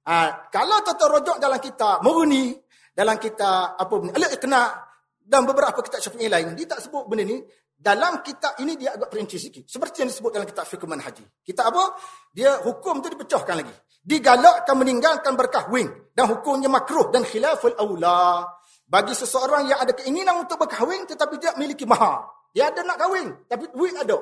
Ha, 0.06 0.46
kalau 0.54 0.78
tuan-tuan 0.86 1.10
rojok 1.18 1.36
dalam 1.42 1.58
kita 1.58 1.98
murni, 2.06 2.54
dalam 2.94 3.18
kita 3.18 3.74
apa 3.74 3.94
ni, 4.06 4.14
alik 4.14 4.38
kena 4.38 4.70
dan 5.18 5.42
beberapa 5.42 5.82
kitab 5.82 5.98
syafi'i 5.98 6.30
lain, 6.30 6.54
dia 6.54 6.70
tak 6.70 6.78
sebut 6.86 7.10
benda 7.10 7.26
ni. 7.26 7.42
Dalam 7.76 8.24
kitab 8.24 8.56
ini 8.64 8.78
dia 8.78 8.96
agak 8.96 9.12
perinci 9.12 9.36
sikit. 9.36 9.68
Seperti 9.68 10.00
yang 10.00 10.08
disebut 10.08 10.32
dalam 10.32 10.48
kitab 10.48 10.64
fiqh 10.64 10.88
manhaji. 10.88 11.20
Kitab 11.44 11.76
apa? 11.76 11.92
Dia 12.32 12.64
hukum 12.64 13.04
tu 13.04 13.12
dipecahkan 13.12 13.52
lagi. 13.52 13.74
Digalakkan 14.00 14.80
meninggalkan 14.80 15.36
berkahwin. 15.36 15.84
Dan 16.16 16.24
hukumnya 16.32 16.72
makruh 16.72 17.12
dan 17.12 17.20
khilaful 17.28 17.76
awla. 17.76 18.48
Bagi 18.88 19.12
seseorang 19.12 19.68
yang 19.68 19.76
ada 19.82 19.92
keinginan 19.92 20.40
untuk 20.40 20.56
berkahwin 20.56 21.04
tetapi 21.04 21.36
tidak 21.36 21.60
memiliki 21.60 21.84
mahar. 21.84 22.24
Dia 22.56 22.72
ada 22.72 22.80
nak 22.80 22.96
kahwin 22.96 23.44
tapi 23.44 23.68
duit 23.76 23.92
ada. 23.92 24.16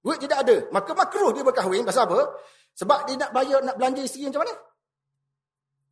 Duit 0.00 0.18
tidak 0.20 0.38
ada. 0.48 0.56
Maka 0.72 0.90
makruh 0.96 1.30
dia 1.36 1.44
berkahwin. 1.44 1.84
Pasal 1.84 2.08
apa? 2.08 2.20
Sebab 2.76 2.98
dia 3.04 3.16
nak 3.20 3.30
bayar, 3.36 3.60
nak 3.60 3.76
belanja 3.76 4.00
isteri 4.00 4.28
macam 4.32 4.48
mana? 4.48 4.54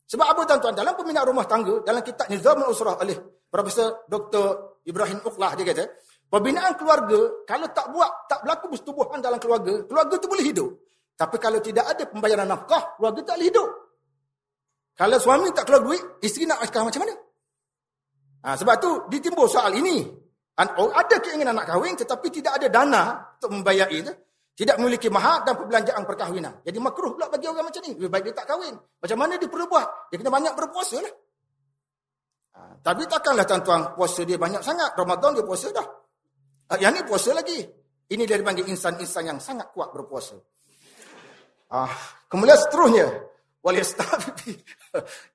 Sebab 0.09 0.25
apa 0.25 0.41
tuan-tuan? 0.49 0.75
Dalam 0.75 0.93
peminat 0.97 1.25
rumah 1.29 1.45
tangga, 1.45 1.85
dalam 1.85 2.01
kitab 2.01 2.33
Nizamul 2.33 2.73
Usrah 2.73 2.97
oleh 2.97 3.17
Profesor 3.53 4.09
Dr. 4.09 4.81
Ibrahim 4.89 5.21
Uqlah, 5.21 5.53
dia 5.53 5.69
kata, 5.69 5.85
pembinaan 6.33 6.73
keluarga, 6.81 7.45
kalau 7.45 7.69
tak 7.77 7.93
buat, 7.93 8.25
tak 8.25 8.41
berlaku 8.41 8.73
persetubuhan 8.73 9.21
dalam 9.21 9.37
keluarga, 9.37 9.85
keluarga 9.85 10.15
itu 10.17 10.29
boleh 10.29 10.45
hidup. 10.49 10.71
Tapi 11.13 11.37
kalau 11.37 11.61
tidak 11.61 11.85
ada 11.93 12.09
pembayaran 12.09 12.49
nafkah, 12.49 12.97
keluarga 12.97 13.21
tak 13.21 13.37
boleh 13.37 13.49
hidup. 13.53 13.69
Kalau 14.97 15.17
suami 15.21 15.53
tak 15.53 15.69
keluar 15.69 15.83
duit, 15.85 16.03
isteri 16.25 16.49
nak 16.49 16.65
nafkah 16.65 16.89
macam 16.89 17.05
mana? 17.05 17.15
Ha, 18.49 18.49
sebab 18.57 18.75
tu 18.81 18.91
ditimbul 19.13 19.45
soal 19.51 19.77
ini. 19.77 20.09
Oh, 20.59 20.91
ada 20.91 21.23
keinginan 21.23 21.55
nak 21.55 21.71
kahwin 21.71 21.95
tetapi 21.95 22.35
tidak 22.35 22.59
ada 22.59 22.67
dana 22.67 23.03
untuk 23.39 23.55
membayar 23.55 23.87
itu. 23.95 24.11
Tidak 24.59 24.75
memiliki 24.83 25.07
mahar 25.07 25.47
dan 25.47 25.55
perbelanjaan 25.55 26.03
perkahwinan. 26.03 26.67
Jadi 26.67 26.83
makruh 26.83 27.15
pula 27.15 27.31
bagi 27.31 27.47
orang 27.47 27.71
macam 27.71 27.79
ni. 27.79 27.95
Lebih 27.95 28.11
baik 28.11 28.25
dia 28.27 28.35
tak 28.43 28.51
kahwin. 28.51 28.75
Macam 28.75 29.17
mana 29.23 29.39
dia 29.39 29.47
perlu 29.47 29.71
buat? 29.71 30.11
Dia 30.11 30.19
kena 30.19 30.35
banyak 30.35 30.53
berpuasa 30.59 30.99
lah. 30.99 31.15
Ha, 32.59 32.61
tapi 32.83 33.07
takkanlah 33.07 33.47
tuan-tuan 33.47 33.95
puasa 33.95 34.27
dia 34.27 34.35
banyak 34.35 34.59
sangat. 34.67 34.99
Ramadan 34.99 35.39
dia 35.39 35.47
puasa 35.47 35.71
dah. 35.71 35.87
Ha, 35.87 36.83
yang 36.83 36.91
ni 36.91 37.07
puasa 37.07 37.31
lagi. 37.31 37.63
Ini 38.11 38.23
dia 38.27 38.35
dipanggil 38.35 38.67
insan-insan 38.67 39.31
yang 39.31 39.39
sangat 39.39 39.71
kuat 39.71 39.95
berpuasa. 39.95 40.35
Ah, 41.71 41.95
kemudian 42.27 42.59
seterusnya. 42.59 43.07
Wali 43.63 43.79
astaghfir. 43.79 44.59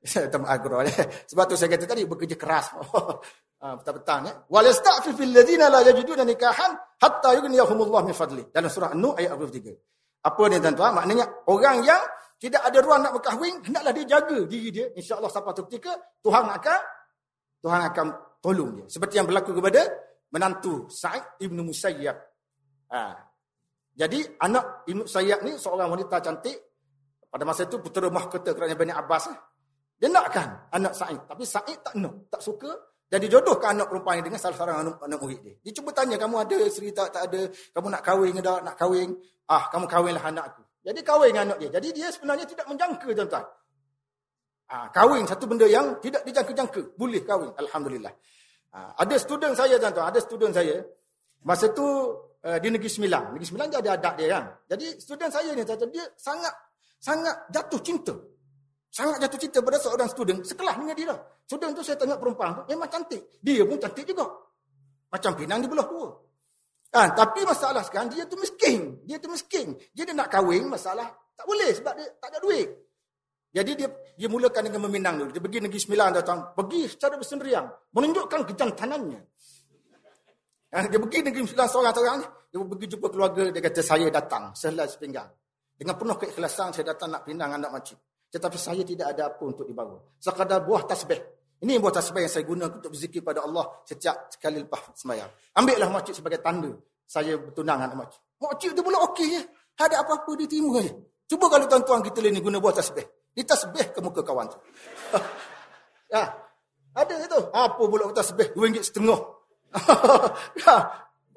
Saya 0.03 0.27
tak 0.33 0.43
agro. 0.43 0.83
Sebab 1.31 1.43
tu 1.47 1.55
saya 1.55 1.71
kata 1.71 1.87
tadi 1.87 2.03
bekerja 2.03 2.35
keras. 2.35 2.75
Ah, 3.63 3.79
petang-petang 3.79 4.27
ya. 4.27 4.33
Wal 4.51 4.67
yasta'fif 4.67 5.15
alladziina 5.15 5.71
la 5.71 5.79
yajiduna 5.87 6.27
nikahan 6.27 6.75
hatta 6.99 7.31
yughniyahumullah 7.39 8.03
min 8.03 8.11
fadli. 8.11 8.43
Dalam 8.51 8.67
surah 8.67 8.91
An-Nur 8.91 9.15
ayat 9.15 9.39
23. 9.39 9.71
Apa 10.27 10.43
ni 10.51 10.59
tuan-tuan? 10.59 10.91
Maknanya 10.91 11.47
orang 11.47 11.79
yang 11.87 12.03
tidak 12.43 12.59
ada 12.59 12.83
ruang 12.83 13.07
nak 13.07 13.15
berkahwin, 13.15 13.63
hendaklah 13.63 13.95
dia 13.95 14.19
jaga 14.19 14.43
diri 14.43 14.67
dia. 14.67 14.91
Insya-Allah 14.99 15.31
sampai 15.31 15.55
satu 15.55 15.63
ketika 15.71 15.95
Tuhan 16.19 16.43
akan 16.43 16.79
Tuhan 17.63 17.81
akan 17.87 18.07
tolong 18.43 18.83
dia. 18.83 18.85
Seperti 18.91 19.23
yang 19.23 19.31
berlaku 19.31 19.55
kepada 19.55 19.87
menantu 20.27 20.91
Sa'id 20.91 21.23
Ibn 21.39 21.57
Musayyab. 21.63 22.17
Ha. 22.91 22.99
Jadi 23.95 24.19
anak 24.43 24.83
Ibn 24.91 25.07
Musayyab 25.07 25.39
ni 25.47 25.55
seorang 25.55 25.87
wanita 25.87 26.19
cantik. 26.19 26.59
Pada 27.31 27.47
masa 27.47 27.63
itu 27.63 27.79
putera 27.79 28.11
mahkota 28.11 28.51
kerana 28.51 28.75
Bani 28.75 28.91
Abbas. 28.91 29.31
Dia 29.95 30.11
nakkan 30.11 30.67
anak 30.67 30.99
Sa'id. 30.99 31.23
Tapi 31.23 31.47
Sa'id 31.47 31.79
tak 31.79 31.95
nak. 31.95 32.27
Tak 32.27 32.43
suka. 32.43 32.92
Jadi 33.13 33.29
jodohkan 33.29 33.77
anak 33.77 33.93
perempuan 33.93 34.25
dengan 34.25 34.41
salah 34.41 34.57
seorang 34.57 34.77
anak, 34.81 34.97
anak 35.05 35.21
murid 35.21 35.37
dia. 35.45 35.53
Dia 35.61 35.71
cuba 35.77 35.93
tanya, 35.93 36.17
kamu 36.17 36.33
ada 36.33 36.57
isteri 36.65 36.89
tak? 36.89 37.13
Tak 37.13 37.29
ada. 37.29 37.45
Kamu 37.45 37.87
nak 37.93 38.01
kahwin 38.01 38.33
ke 38.33 38.41
tak? 38.41 38.59
Nak 38.65 38.73
kahwin? 38.73 39.09
Ah, 39.45 39.69
kamu 39.69 39.85
kahwinlah 39.85 40.25
anak 40.25 40.45
aku. 40.49 40.65
Jadi 40.81 40.99
kahwin 41.05 41.29
dengan 41.29 41.45
anak 41.53 41.57
dia. 41.61 41.69
Jadi 41.77 41.87
dia 41.93 42.09
sebenarnya 42.09 42.49
tidak 42.49 42.65
menjangka, 42.65 43.05
tuan-tuan. 43.13 43.45
Ah, 44.65 44.89
kahwin 44.89 45.29
satu 45.29 45.45
benda 45.45 45.69
yang 45.69 46.01
tidak 46.01 46.25
dijangka-jangka. 46.25 46.97
Boleh 46.97 47.21
kahwin. 47.21 47.53
Alhamdulillah. 47.53 48.13
Ah, 48.73 48.97
ada 48.97 49.15
student 49.21 49.53
saya, 49.53 49.77
tuan-tuan. 49.77 50.05
Ada 50.09 50.17
student 50.17 50.49
saya. 50.57 50.75
Masa 51.45 51.69
tu 51.69 51.85
uh, 51.85 52.57
di 52.57 52.67
Negeri 52.73 52.89
Sembilan. 52.89 53.37
Negeri 53.37 53.45
Sembilan 53.45 53.67
dia 53.69 53.79
ada 53.85 53.91
adat 53.93 54.13
dia 54.17 54.27
kan. 54.33 54.43
Jadi 54.73 54.85
student 54.97 55.29
saya 55.29 55.53
ni, 55.53 55.61
tuan-tuan. 55.61 55.91
Dia 55.93 56.05
sangat 56.17 56.53
sangat 56.97 57.35
jatuh 57.53 57.81
cinta 57.85 58.15
Sangat 58.93 59.25
jatuh 59.25 59.41
cinta 59.41 59.57
pada 59.65 59.81
seorang 59.81 60.05
student 60.05 60.45
sekelas 60.45 60.77
dengan 60.77 60.93
dia. 60.93 61.17
Student 61.49 61.73
tu 61.73 61.81
saya 61.81 61.97
tengok 61.97 62.21
perempuan 62.21 62.61
tu 62.61 62.61
memang 62.69 62.85
cantik. 62.85 63.25
Dia 63.41 63.65
pun 63.65 63.81
cantik 63.81 64.05
juga. 64.05 64.29
Macam 65.09 65.33
pinang 65.33 65.65
di 65.65 65.67
belah 65.67 65.89
dua. 65.89 66.13
Ha, 66.93 67.09
tapi 67.17 67.41
masalah 67.41 67.81
sekarang 67.81 68.13
dia 68.13 68.29
tu 68.29 68.37
miskin. 68.37 69.01
Dia 69.09 69.17
tu 69.17 69.33
miskin. 69.33 69.73
Dia, 69.97 70.05
dia 70.05 70.13
nak 70.13 70.29
kahwin 70.29 70.69
masalah 70.69 71.09
tak 71.33 71.41
boleh 71.49 71.73
sebab 71.73 71.93
dia 71.97 72.05
tak 72.21 72.29
ada 72.29 72.39
duit. 72.45 72.69
Jadi 73.49 73.71
dia 73.81 73.89
dia 74.13 74.29
mulakan 74.29 74.61
dengan 74.69 74.85
meminang 74.85 75.25
dulu. 75.25 75.29
Dia 75.33 75.41
pergi 75.41 75.59
negeri 75.65 75.81
sembilan 75.81 76.07
datang. 76.13 76.39
Pergi 76.53 76.81
secara 76.85 77.17
bersendirian. 77.17 77.65
Menunjukkan 77.97 78.45
kejantanannya. 78.45 79.21
Ha, 80.69 80.85
dia 80.85 80.99
pergi 81.01 81.19
negeri 81.25 81.49
sembilan 81.49 81.65
seorang-seorang. 81.65 82.19
Dia 82.53 82.57
pergi 82.61 82.87
jumpa 82.93 83.07
keluarga. 83.09 83.49
Dia 83.49 83.61
kata 83.61 83.81
saya 83.81 84.05
datang. 84.13 84.53
Sehelai 84.53 84.85
sepinggang. 84.85 85.33
Dengan 85.73 85.97
penuh 85.97 86.17
keikhlasan 86.21 86.77
saya 86.77 86.93
datang 86.93 87.09
nak 87.09 87.25
pinang 87.25 87.57
anak 87.57 87.73
makcik. 87.73 87.97
Tetapi 88.33 88.57
saya 88.57 88.81
tidak 88.81 89.13
ada 89.13 89.29
apa 89.29 89.43
untuk 89.45 89.69
dibawa. 89.69 90.01
Sekadar 90.17 90.65
buah 90.65 90.89
tasbih. 90.89 91.21
Ini 91.61 91.77
buah 91.77 91.93
tasbih 91.93 92.25
yang 92.25 92.33
saya 92.33 92.43
guna 92.49 92.65
untuk 92.65 92.89
berzikir 92.89 93.21
pada 93.21 93.45
Allah 93.45 93.85
setiap 93.85 94.33
sekali 94.33 94.65
lepas 94.65 94.97
sembahyang. 94.97 95.53
Ambillah 95.53 95.87
makcik 95.93 96.17
sebagai 96.17 96.41
tanda 96.41 96.73
saya 97.05 97.37
bertunang 97.37 97.85
dengan 97.85 98.03
makcik. 98.03 98.21
Makcik 98.41 98.69
tu 98.73 98.81
pula 98.81 98.97
okey 99.13 99.27
je. 99.37 99.41
Ada 99.77 100.01
apa-apa 100.01 100.33
dia 100.33 100.49
terima 100.49 100.81
je. 100.81 100.91
Cuba 101.29 101.45
kalau 101.45 101.69
tuan-tuan 101.69 102.01
kita 102.01 102.25
ni 102.25 102.41
guna 102.41 102.57
buah 102.57 102.73
tasbih. 102.73 103.05
Dia 103.37 103.45
tasbih 103.45 103.93
ke 103.93 104.01
muka 104.01 104.25
kawan 104.25 104.49
tu. 104.49 104.57
ya. 106.13 106.25
Ada 106.97 107.13
itu. 107.21 107.39
Apa 107.53 107.81
pula 107.85 108.09
buah 108.09 108.17
tasbih? 108.17 108.49
RM2 108.57 108.81
setengah. 108.81 109.19
ya. 110.65 110.75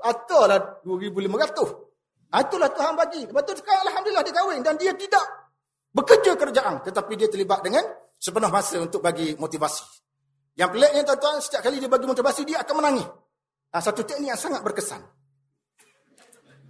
Atalah 0.01 0.81
RM2,500. 0.81 2.41
Itulah 2.41 2.71
Tuhan 2.73 2.95
bagi. 2.97 3.23
Lepas 3.29 3.43
tu 3.45 3.53
sekarang 3.61 3.85
Alhamdulillah 3.85 4.25
dia 4.25 4.35
kahwin. 4.35 4.61
Dan 4.65 4.75
dia 4.81 4.93
tidak 4.97 5.46
bekerja 5.97 6.37
kerjaan 6.37 6.85
tetapi 6.85 7.13
dia 7.17 7.33
terlibat 7.33 7.65
dengan 7.65 7.81
sepenuh 8.21 8.53
masa 8.53 8.77
untuk 8.85 9.01
bagi 9.01 9.33
motivasi. 9.41 9.85
Yang 10.57 10.71
peliknya 10.73 11.03
tuan-tuan, 11.05 11.37
setiap 11.45 11.61
kali 11.69 11.77
dia 11.81 11.89
bagi 11.89 12.09
motivasi 12.09 12.41
dia 12.49 12.65
akan 12.65 12.75
menangis. 12.81 13.09
Ha, 13.73 13.77
satu 13.81 14.09
teknik 14.09 14.33
yang 14.33 14.41
sangat 14.41 14.65
berkesan. 14.65 15.05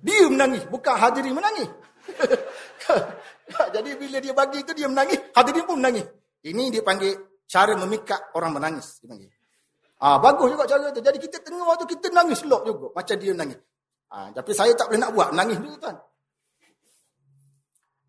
Dia 0.03 0.27
menangis, 0.27 0.67
bukan 0.67 0.95
hadirin 0.99 1.35
menangis. 1.39 1.71
Jadi 3.75 3.91
bila 3.95 4.19
dia 4.19 4.35
bagi 4.35 4.59
itu 4.67 4.73
dia 4.75 4.91
menangis, 4.91 5.23
hadirin 5.39 5.62
pun 5.62 5.79
menangis. 5.79 6.07
Ini 6.43 6.71
dia 6.75 6.83
panggil 6.83 7.15
cara 7.47 7.79
memikat 7.79 8.35
orang 8.35 8.59
menangis. 8.59 8.99
Dia 9.03 9.07
panggil. 9.07 9.31
Ah 10.03 10.19
ha, 10.19 10.21
bagus 10.21 10.51
juga 10.51 10.67
cara 10.67 10.91
itu. 10.91 11.01
Jadi 11.01 11.19
kita 11.23 11.39
tengok 11.47 11.67
waktu 11.67 11.87
kita 11.89 12.07
nangis 12.11 12.43
selok 12.43 12.62
juga 12.67 12.87
macam 12.91 13.17
dia 13.17 13.33
menangis. 13.33 13.59
Ha, 14.11 14.17
tapi 14.35 14.51
saya 14.51 14.75
tak 14.75 14.91
boleh 14.91 15.01
nak 15.01 15.11
buat 15.15 15.29
menangis 15.31 15.59
dulu 15.62 15.77
tuan. 15.79 15.97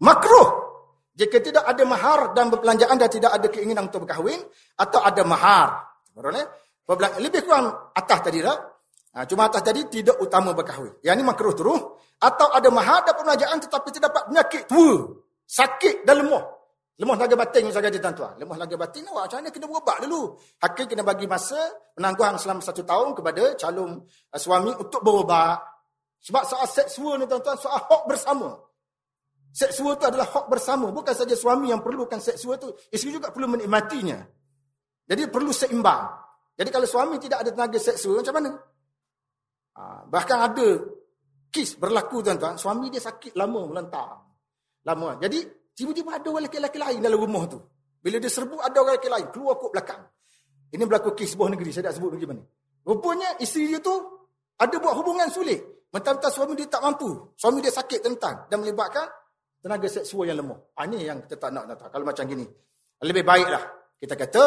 Makruh 0.02 0.67
jika 1.18 1.42
tidak 1.42 1.66
ada 1.66 1.82
mahar 1.82 2.38
dan 2.38 2.54
berbelanjaan 2.54 2.94
dan 2.94 3.10
tidak 3.10 3.34
ada 3.34 3.50
keinginan 3.50 3.90
untuk 3.90 4.06
berkahwin 4.06 4.38
atau 4.78 5.02
ada 5.02 5.26
mahar. 5.26 5.70
Lebih 7.18 7.42
kurang 7.42 7.90
atas 7.98 8.20
tadi 8.22 8.46
lah. 8.46 8.54
Cuma 9.26 9.50
atas 9.50 9.66
tadi 9.66 9.82
tidak 9.90 10.22
utama 10.22 10.54
berkahwin. 10.54 11.02
Yang 11.02 11.16
ini 11.18 11.26
makruh 11.26 11.58
terus. 11.58 11.82
Atau 12.22 12.54
ada 12.54 12.70
mahar 12.70 13.02
dan 13.02 13.18
perbelanjaan 13.18 13.58
tetapi 13.66 13.90
terdapat 13.90 14.30
penyakit 14.30 14.70
tua. 14.70 15.18
Sakit 15.50 16.06
dan 16.06 16.22
lemah. 16.22 16.58
Lemah 16.98 17.14
laga 17.14 17.38
batin 17.38 17.70
misalnya 17.70 17.94
dia 17.94 18.02
tuan 18.02 18.34
Lemah 18.42 18.58
laga 18.58 18.74
batin 18.74 19.06
awak 19.06 19.30
macam 19.30 19.38
mana 19.38 19.50
kena 19.54 19.66
berubat 19.70 19.98
dulu. 20.02 20.22
Hakim 20.58 20.86
kena 20.90 21.06
bagi 21.06 21.30
masa 21.30 21.58
penangguhan 21.94 22.42
selama 22.42 22.62
satu 22.66 22.82
tahun 22.82 23.14
kepada 23.14 23.54
calon 23.54 24.02
uh, 24.02 24.40
suami 24.42 24.74
untuk 24.74 25.06
berubat. 25.06 25.62
Sebab 26.26 26.44
soal 26.50 26.66
seksual 26.66 27.22
ni 27.22 27.30
tuan-tuan 27.30 27.54
soal 27.62 27.78
hak 27.78 28.04
bersama. 28.10 28.67
Seksual 29.54 29.98
itu 29.98 30.06
adalah 30.06 30.28
hak 30.30 30.46
bersama. 30.52 30.94
Bukan 30.94 31.14
saja 31.18 31.34
suami 31.34 31.74
yang 31.74 31.82
perlukan 31.82 32.22
seksual 32.22 32.62
itu. 32.62 32.70
Isteri 32.94 33.22
juga 33.22 33.34
perlu 33.34 33.50
menikmatinya. 33.50 34.22
Jadi 35.08 35.22
perlu 35.32 35.50
seimbang. 35.50 36.04
Jadi 36.58 36.70
kalau 36.74 36.88
suami 36.90 37.16
tidak 37.22 37.46
ada 37.46 37.50
tenaga 37.54 37.78
seksual, 37.78 38.22
macam 38.22 38.36
mana? 38.38 38.52
Ha, 39.78 39.82
bahkan 40.10 40.42
ada 40.42 40.68
kis 41.54 41.78
berlaku 41.78 42.26
tuan-tuan. 42.26 42.58
Suami 42.58 42.90
dia 42.90 43.02
sakit 43.02 43.38
lama 43.38 43.70
melentang. 43.70 44.26
Lama. 44.84 45.22
Jadi 45.22 45.46
tiba-tiba 45.78 46.18
ada 46.18 46.28
orang 46.34 46.50
lelaki-lelaki 46.50 46.78
lain 46.82 47.00
dalam 47.00 47.20
rumah 47.22 47.44
tu. 47.46 47.62
Bila 48.02 48.18
dia 48.18 48.30
serbu 48.30 48.58
ada 48.62 48.78
orang 48.82 48.98
lelaki 48.98 49.10
lain. 49.10 49.28
Keluar 49.30 49.56
kot 49.62 49.70
belakang. 49.74 50.02
Ini 50.74 50.84
berlaku 50.84 51.14
kes 51.14 51.38
sebuah 51.38 51.50
negeri. 51.54 51.70
Saya 51.72 51.94
tak 51.94 52.02
sebut 52.02 52.18
negeri 52.18 52.28
mana. 52.36 52.44
Rupanya 52.88 53.38
isteri 53.40 53.72
dia 53.72 53.80
tu 53.80 53.94
ada 54.58 54.76
buat 54.82 54.96
hubungan 54.98 55.30
sulit. 55.30 55.88
Mentang-mentang 55.94 56.34
suami 56.34 56.54
dia 56.58 56.68
tak 56.68 56.84
mampu. 56.84 57.10
Suami 57.38 57.62
dia 57.64 57.72
sakit 57.72 58.00
tentang. 58.04 58.50
Dan 58.52 58.66
melibatkan 58.66 59.08
tenaga 59.68 59.88
seksual 59.92 60.32
yang 60.32 60.40
lemah. 60.40 60.56
Ini 60.80 60.98
yang 61.04 61.18
kita 61.28 61.36
tak 61.36 61.52
nak. 61.52 61.68
nak 61.68 61.92
Kalau 61.92 62.08
macam 62.08 62.24
gini. 62.24 62.48
Lebih 63.04 63.28
baiklah. 63.28 63.64
Kita 64.00 64.16
kata, 64.16 64.44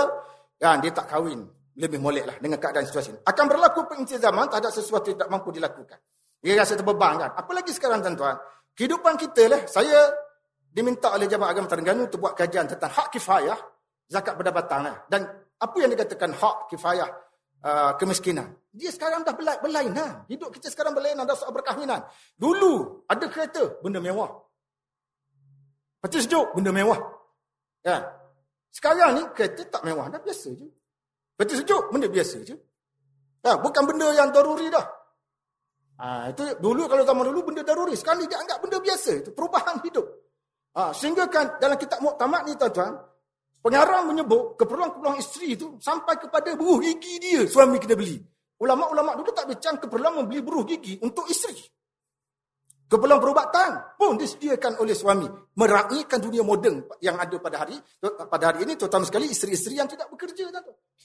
kan, 0.56 0.80
dia 0.80 0.90
tak 0.96 1.12
kahwin. 1.12 1.44
Lebih 1.76 2.00
molek 2.00 2.24
lah 2.26 2.36
dengan 2.40 2.56
keadaan 2.56 2.88
situasi 2.88 3.14
ini. 3.14 3.20
Akan 3.22 3.46
berlaku 3.46 3.84
pengintizaman 3.86 4.48
terhadap 4.48 4.72
sesuatu 4.72 5.12
yang 5.12 5.20
tak 5.20 5.28
mampu 5.28 5.52
dilakukan. 5.52 6.00
Dia 6.40 6.56
rasa 6.56 6.74
terbeban 6.74 7.20
kan. 7.20 7.30
Apalagi 7.36 7.70
sekarang 7.76 8.00
tuan-tuan. 8.00 8.40
Kehidupan 8.72 9.14
kita 9.20 9.44
lah. 9.46 9.60
Saya 9.68 10.08
diminta 10.72 11.12
oleh 11.12 11.28
Jabatan 11.28 11.52
Agama 11.52 11.68
Terengganu 11.68 12.08
untuk 12.08 12.24
buat 12.24 12.34
kajian 12.34 12.64
tentang 12.64 12.90
hak 12.90 13.12
kifayah 13.12 13.60
zakat 14.08 14.34
pendapatan. 14.40 14.88
Lah. 14.88 14.96
Dan 15.06 15.28
apa 15.60 15.76
yang 15.78 15.92
dikatakan 15.92 16.32
hak 16.32 16.56
kifayah 16.74 17.08
uh, 17.62 17.92
kemiskinan? 18.00 18.50
Dia 18.74 18.90
sekarang 18.90 19.22
dah 19.22 19.34
berlainan. 19.36 20.26
Hidup 20.26 20.50
kita 20.52 20.68
sekarang 20.74 20.96
berlainan 20.96 21.28
dah 21.28 21.38
soal 21.38 21.54
berkahwinan. 21.54 22.02
Dulu 22.34 23.06
ada 23.06 23.24
kereta, 23.30 23.78
benda 23.84 24.02
mewah. 24.02 24.49
Peti 26.00 26.18
sejuk, 26.24 26.56
benda 26.56 26.72
mewah. 26.72 26.96
Ya. 27.84 28.00
Sekarang 28.72 29.20
ni 29.20 29.22
kereta 29.36 29.68
tak 29.68 29.82
mewah 29.84 30.08
dah 30.08 30.20
biasa 30.20 30.48
je. 30.56 30.66
Peti 31.36 31.54
sejuk, 31.60 31.92
benda 31.92 32.08
biasa 32.08 32.40
je. 32.40 32.56
Ya, 33.44 33.56
bukan 33.60 33.84
benda 33.84 34.08
yang 34.16 34.32
daruri 34.32 34.72
dah. 34.72 34.84
Ha, 36.00 36.32
itu 36.32 36.56
dulu 36.64 36.88
kalau 36.88 37.04
zaman 37.04 37.28
dulu 37.28 37.52
benda 37.52 37.60
daruri. 37.60 37.92
Sekarang 37.92 38.24
ni 38.24 38.26
dia 38.28 38.40
anggap 38.40 38.64
benda 38.64 38.80
biasa. 38.80 39.20
Itu 39.20 39.30
perubahan 39.36 39.84
hidup. 39.84 40.06
Ha, 40.76 40.96
sehingga 40.96 41.28
kan 41.28 41.60
dalam 41.60 41.76
kitab 41.76 42.00
muktamad 42.00 42.48
ni 42.48 42.56
tuan-tuan, 42.56 42.96
pengarang 43.60 44.08
menyebut 44.08 44.56
keperluan-keperluan 44.56 45.20
isteri 45.20 45.60
itu 45.60 45.76
sampai 45.76 46.16
kepada 46.16 46.56
buruh 46.56 46.80
gigi 46.80 47.20
dia 47.20 47.44
suami 47.44 47.76
kena 47.76 47.96
beli. 47.96 48.16
Ulama-ulama 48.60 49.16
dulu 49.16 49.32
tak 49.32 49.48
bincang 49.48 49.76
keperluan 49.80 50.24
membeli 50.24 50.40
buruh 50.40 50.64
gigi 50.64 50.96
untuk 51.04 51.28
isteri. 51.28 51.60
Keperluan 52.90 53.22
perubatan 53.22 53.94
pun 53.94 54.18
disediakan 54.18 54.82
oleh 54.82 54.98
suami. 54.98 55.30
Meraihkan 55.54 56.18
dunia 56.18 56.42
moden 56.42 56.82
yang 56.98 57.14
ada 57.14 57.38
pada 57.38 57.62
hari 57.62 57.78
pada 58.02 58.50
hari 58.50 58.66
ini, 58.66 58.74
terutama 58.74 59.06
sekali 59.06 59.30
isteri-isteri 59.30 59.78
yang 59.78 59.86
tidak 59.86 60.10
bekerja. 60.10 60.50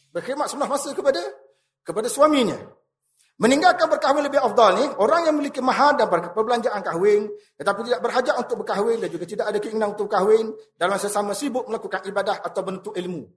Berkhidmat 0.10 0.50
sebelah 0.50 0.66
masa 0.66 0.90
kepada 0.98 1.22
kepada 1.86 2.10
suaminya. 2.10 2.58
Meninggalkan 3.36 3.92
berkahwin 3.92 4.26
lebih 4.26 4.40
afdal 4.42 4.80
ni, 4.80 4.86
orang 4.98 5.28
yang 5.28 5.36
memiliki 5.36 5.60
mahar 5.60 5.94
dan 6.00 6.08
perbelanjaan 6.08 6.80
kahwin, 6.80 7.28
tetapi 7.60 7.84
tidak 7.84 8.02
berhajat 8.02 8.36
untuk 8.40 8.64
berkahwin 8.64 8.98
dan 9.04 9.10
juga 9.12 9.26
tidak 9.28 9.46
ada 9.52 9.58
keinginan 9.60 9.92
untuk 9.92 10.08
berkahwin, 10.08 10.56
dalam 10.80 10.96
sesama 10.96 11.36
sibuk 11.36 11.68
melakukan 11.68 12.02
ibadah 12.08 12.40
atau 12.40 12.64
bentuk 12.64 12.96
ilmu. 12.96 13.28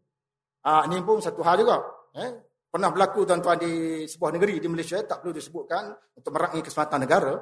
Ah, 0.63 0.87
ini 0.87 1.03
pun 1.03 1.19
satu 1.19 1.43
hal 1.43 1.59
juga. 1.59 1.83
Eh? 2.15 2.31
Pernah 2.71 2.95
berlaku 2.95 3.27
tuan-tuan 3.27 3.59
di 3.59 4.05
sebuah 4.07 4.39
negeri 4.39 4.63
di 4.63 4.69
Malaysia, 4.71 5.03
tak 5.03 5.27
perlu 5.27 5.35
disebutkan 5.35 5.91
untuk 6.15 6.31
meraih 6.31 6.63
keselamatan 6.63 6.99
negara. 7.03 7.35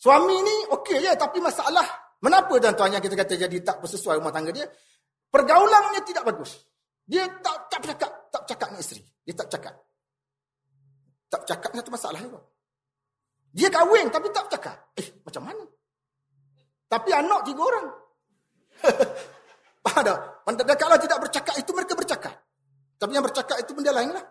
Suami 0.00 0.32
ni 0.40 0.56
okey 0.72 1.04
je 1.04 1.12
tapi 1.12 1.44
masalah 1.44 1.84
menapa 2.24 2.56
tuan-tuan 2.56 2.96
yang 2.96 3.04
kita 3.04 3.12
kata 3.12 3.36
jadi 3.36 3.56
tak 3.60 3.84
bersesuai 3.84 4.16
rumah 4.16 4.32
tangga 4.32 4.48
dia? 4.48 4.64
Pergaulannya 5.28 6.00
tidak 6.08 6.24
bagus. 6.24 6.56
Dia 7.04 7.28
tak 7.44 7.68
tak 7.68 7.84
bercakap, 7.84 8.10
tak 8.32 8.40
bercakap 8.48 8.66
dengan 8.72 8.80
isteri. 8.80 9.02
Dia 9.28 9.34
tak 9.36 9.46
bercakap. 9.52 9.74
Tak 11.28 11.38
bercakap 11.44 11.70
satu 11.76 11.92
masalah 11.92 12.20
juga. 12.24 12.40
Dia 13.52 13.68
kahwin 13.68 14.08
tapi 14.08 14.32
tak 14.32 14.48
bercakap. 14.48 14.76
Eh, 14.96 15.08
macam 15.20 15.42
mana? 15.52 15.64
Tapi 16.88 17.10
anak 17.12 17.40
tiga 17.44 17.60
orang. 17.60 17.86
Pada, 19.84 20.12
kalau 20.76 20.96
tidak 20.96 21.18
bercakap 21.20 21.54
itu 21.60 21.70
mereka 21.76 21.92
bercakap. 21.92 22.34
Tapi 22.96 23.12
yang 23.12 23.24
bercakap 23.24 23.56
itu 23.60 23.72
benda 23.76 23.92
lain 23.92 24.16
lah. 24.16 24.24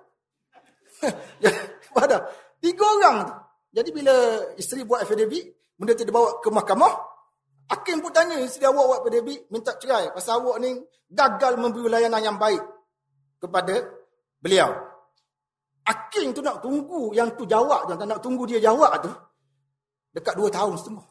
Pada, 1.95 2.17
tiga 2.57 2.85
orang 2.85 3.17
tu. 3.29 3.35
Jadi 3.69 3.89
bila 3.93 4.13
isteri 4.57 4.81
buat 4.81 5.05
FDB, 5.05 5.58
Benda 5.79 5.95
tu 5.95 6.03
dibawa 6.03 6.43
ke 6.43 6.51
mahkamah. 6.51 6.93
Hakim 7.71 8.03
pun 8.03 8.11
tanya 8.11 8.35
isteri 8.43 8.67
awak 8.67 8.83
buat 8.83 8.99
pada 9.07 9.15
Debbie, 9.21 9.39
minta 9.47 9.71
cerai. 9.79 10.11
Pasal 10.11 10.43
awak 10.43 10.59
ni 10.59 10.75
gagal 11.07 11.55
memberi 11.55 11.87
layanan 11.87 12.19
yang 12.19 12.37
baik 12.37 12.59
kepada 13.39 13.87
beliau. 14.43 14.75
Hakim 15.87 16.35
tu 16.35 16.43
nak 16.43 16.59
tunggu 16.59 17.15
yang 17.15 17.31
tu 17.39 17.47
jawab. 17.47 17.87
Jangan 17.87 18.05
nak 18.11 18.19
tunggu 18.19 18.43
dia 18.43 18.59
jawab 18.59 18.99
tu. 18.99 19.09
Dekat 20.11 20.35
dua 20.35 20.51
tahun 20.51 20.75
setengah. 20.75 21.07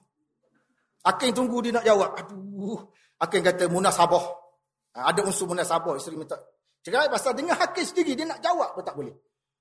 Hakim 1.08 1.30
tunggu 1.32 1.64
dia 1.64 1.72
nak 1.72 1.86
jawab. 1.88 2.10
Aduh. 2.20 2.82
Hakim 3.18 3.40
kata 3.42 3.64
munasabah. 3.72 4.24
Ha, 4.94 5.10
ada 5.10 5.24
unsur 5.24 5.48
munasabah. 5.48 5.96
Isteri 5.96 6.20
minta 6.20 6.36
cerai. 6.84 7.08
Pasal 7.08 7.34
dengan 7.34 7.56
hakim 7.56 7.82
sendiri 7.82 8.12
dia 8.14 8.26
nak 8.28 8.38
jawab 8.44 8.76
pun 8.76 8.84
tak 8.84 8.94
boleh. 8.94 9.14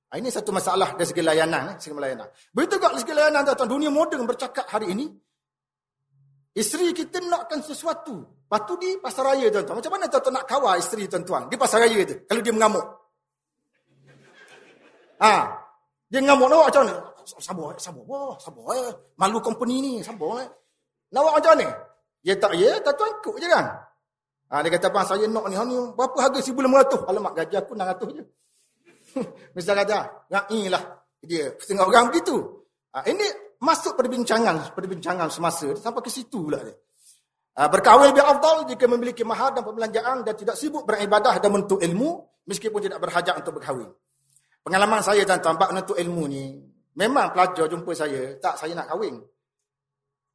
Ah, 0.08 0.16
ini 0.16 0.32
satu 0.32 0.56
masalah 0.56 0.96
dari 0.96 1.04
segi 1.04 1.20
layanan. 1.20 1.76
Eh, 1.76 1.78
segi 1.84 1.92
layanan. 1.92 2.32
Begitu 2.56 2.80
juga 2.80 2.96
dari 2.96 3.04
segi 3.04 3.14
layanan, 3.14 3.42
tuan 3.44 3.68
dunia 3.68 3.92
moden 3.92 4.24
bercakap 4.24 4.64
hari 4.72 4.96
ini. 4.96 5.12
Isteri 6.56 6.96
kita 6.96 7.20
nakkan 7.28 7.60
sesuatu. 7.60 8.24
Lepas 8.48 8.62
tu 8.64 8.80
di 8.80 8.96
pasar 9.04 9.36
raya, 9.36 9.52
tuan-tuan. 9.52 9.84
Macam 9.84 9.92
mana 9.92 10.08
tuan-tuan 10.08 10.34
nak 10.40 10.46
kawal 10.48 10.80
isteri, 10.80 11.04
tuan-tuan? 11.12 11.52
Di 11.52 11.60
pasar 11.60 11.84
raya 11.84 12.00
tu. 12.08 12.16
Kalau 12.24 12.42
dia 12.42 12.54
mengamuk. 12.56 12.86
Ha. 15.20 15.34
Dia 16.08 16.20
mengamuk, 16.24 16.48
nak 16.56 16.72
macam 16.72 16.82
mana? 16.88 16.96
Sabar, 17.28 17.76
eh, 17.76 17.82
sabar. 17.84 18.04
Wah, 18.08 18.34
sabar. 18.40 18.64
Eh. 18.80 18.90
Malu 19.20 19.44
company 19.44 19.76
ni, 19.84 19.94
sabar. 20.00 20.40
Eh. 20.40 20.50
Nak 21.12 21.22
macam 21.28 21.52
mana? 21.52 21.68
Ya 22.24 22.34
tak, 22.40 22.56
ya. 22.56 22.80
Tuan-tuan 22.80 23.12
ikut 23.20 23.36
je 23.44 23.48
kan? 23.52 23.66
Ha, 24.48 24.64
dia 24.64 24.72
kata, 24.72 24.88
saya 25.04 25.28
nak 25.28 25.46
ni. 25.52 25.78
Berapa 26.00 26.18
harga 26.24 26.40
RM1,500? 26.40 27.04
Alamak, 27.12 27.34
gaji 27.36 27.56
aku 27.60 27.76
RM600 27.76 28.08
je. 28.16 28.24
Mesti 29.56 29.72
kata, 29.72 30.30
ngai 30.32 30.62
lah 30.68 30.84
dia 31.24 31.54
setengah 31.58 31.86
orang 31.90 32.14
begitu. 32.14 32.36
Ha, 32.94 33.04
ini 33.10 33.26
masuk 33.58 33.98
perbincangan 33.98 34.74
perbincangan 34.78 35.28
semasa 35.34 35.74
sampai 35.76 36.02
ke 36.06 36.12
situ 36.14 36.46
pula 36.46 36.62
dia. 36.62 36.76
Ha, 37.58 37.68
berkahwin 37.74 38.14
lebih 38.14 38.22
afdal 38.22 38.70
jika 38.70 38.86
memiliki 38.86 39.26
mahar 39.26 39.50
dan 39.52 39.66
perbelanjaan 39.66 40.22
dan 40.22 40.34
tidak 40.38 40.54
sibuk 40.54 40.86
beribadah 40.86 41.42
dan 41.42 41.50
menuntut 41.50 41.82
ilmu 41.82 42.22
meskipun 42.46 42.80
tidak 42.86 43.02
berhajat 43.02 43.34
untuk 43.42 43.58
berkahwin. 43.58 43.90
Pengalaman 44.62 45.02
saya 45.02 45.26
tuan-tuan 45.26 45.58
bab 45.58 45.70
menuntut 45.74 45.98
ilmu 45.98 46.24
ni 46.30 46.44
memang 46.98 47.34
pelajar 47.34 47.66
jumpa 47.66 47.92
saya 47.98 48.38
tak 48.38 48.62
saya 48.62 48.78
nak 48.78 48.94
kahwin. 48.94 49.18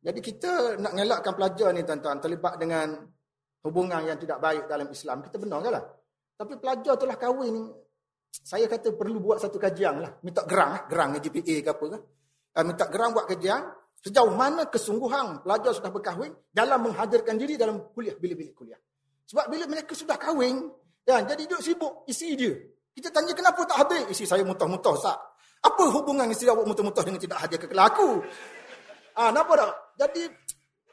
Jadi 0.03 0.19
kita 0.19 0.83
nak 0.83 0.99
ngelakkan 0.99 1.33
pelajar 1.39 1.71
ni 1.71 1.87
tuan-tuan 1.87 2.19
terlibat 2.19 2.59
dengan 2.59 2.91
hubungan 3.63 4.03
yang 4.03 4.19
tidak 4.19 4.43
baik 4.43 4.67
dalam 4.67 4.91
Islam. 4.91 5.23
Kita 5.23 5.39
benar 5.39 5.63
lah. 5.63 5.85
Tapi 6.35 6.59
pelajar 6.59 6.99
telah 6.99 7.15
kahwin 7.15 7.71
saya 8.33 8.65
kata 8.65 8.97
perlu 8.97 9.21
buat 9.21 9.37
satu 9.37 9.61
kajian 9.61 10.01
lah. 10.01 10.17
Minta 10.25 10.49
gerang, 10.49 10.73
eh. 10.73 10.83
gerang 10.89 11.21
GPA 11.21 11.57
ke 11.61 11.71
apa 11.77 11.85
ke. 11.85 11.99
Uh, 12.57 12.65
minta 12.65 12.85
gerang 12.89 13.13
buat 13.13 13.29
kajian. 13.29 13.61
Sejauh 14.03 14.35
mana 14.35 14.67
kesungguhan 14.67 15.45
pelajar 15.47 15.71
sudah 15.77 15.93
berkahwin 15.93 16.35
dalam 16.51 16.91
menghadirkan 16.91 17.39
diri 17.39 17.55
dalam 17.55 17.93
kuliah, 17.95 18.19
bilik-bilik 18.19 18.57
kuliah. 18.57 18.81
Sebab 19.31 19.47
bila 19.47 19.69
mereka 19.71 19.95
sudah 19.95 20.19
kahwin, 20.19 20.59
ya, 21.07 21.23
jadi 21.23 21.47
duduk 21.47 21.63
sibuk 21.63 21.93
isi 22.11 22.35
dia. 22.35 22.51
Kita 22.91 23.15
tanya 23.15 23.31
kenapa 23.31 23.63
tak 23.63 23.87
hadir? 23.87 24.11
Isi 24.11 24.27
saya 24.27 24.43
mutah-mutah, 24.43 24.91
Ustaz. 24.91 25.17
Apa 25.63 25.87
hubungan 25.95 26.27
isi 26.35 26.51
awak 26.51 26.67
mutah-mutah 26.67 27.07
dengan 27.07 27.23
tidak 27.23 27.39
hadir 27.47 27.63
ke 27.63 27.71
kelaku? 27.71 28.27
Ah, 29.15 29.31
kenapa 29.31 29.53
tak? 29.55 29.73
Jadi, 30.03 30.23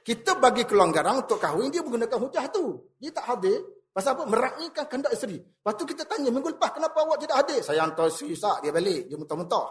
kita 0.06 0.38
bagi 0.38 0.64
kelonggaran 0.70 1.26
untuk 1.26 1.42
kahwin, 1.42 1.74
dia 1.74 1.82
menggunakan 1.82 2.20
hujah 2.22 2.46
tu. 2.54 2.94
Dia 3.02 3.10
tak 3.10 3.26
hadir, 3.26 3.58
Pasal 3.90 4.16
apa? 4.16 4.24
Meraihkan 4.30 4.86
kehendak 4.86 5.12
isteri. 5.18 5.42
Lepas 5.42 5.74
tu 5.76 5.84
kita 5.84 6.06
tanya, 6.06 6.30
minggu 6.30 6.56
lepas 6.56 6.72
kenapa 6.78 6.98
awak 7.02 7.18
tidak 7.20 7.42
hadir? 7.42 7.60
Saya 7.66 7.84
hantar 7.84 8.08
isteri 8.08 8.38
sak, 8.38 8.62
dia 8.62 8.70
balik. 8.70 9.10
Dia 9.10 9.18
muntah-muntah. 9.18 9.68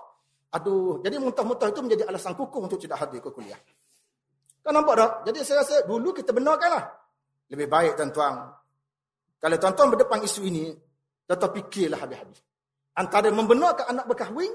Aduh, 0.58 0.98
jadi 1.04 1.20
muntah-muntah 1.22 1.68
itu 1.70 1.80
menjadi 1.84 2.02
alasan 2.08 2.32
kukuh 2.34 2.66
untuk 2.66 2.80
tidak 2.80 2.98
hadir 3.04 3.20
ke 3.22 3.30
kuliah. 3.30 3.58
Kan 4.64 4.74
nampak 4.74 4.94
tak? 4.98 5.12
Jadi 5.30 5.38
saya 5.44 5.62
rasa 5.62 5.86
dulu 5.86 6.10
kita 6.10 6.34
benarkanlah. 6.34 6.84
Lebih 7.48 7.68
baik 7.70 7.92
tuan-tuan. 7.96 8.52
Kalau 9.38 9.56
tuan-tuan 9.56 9.88
berdepan 9.94 10.18
isu 10.26 10.40
ini, 10.44 10.72
tuan-tuan 11.24 11.52
fikirlah 11.62 12.00
habis-habis. 12.02 12.40
Antara 12.98 13.30
membenarkan 13.30 13.86
anak 13.94 14.04
berkahwin 14.10 14.50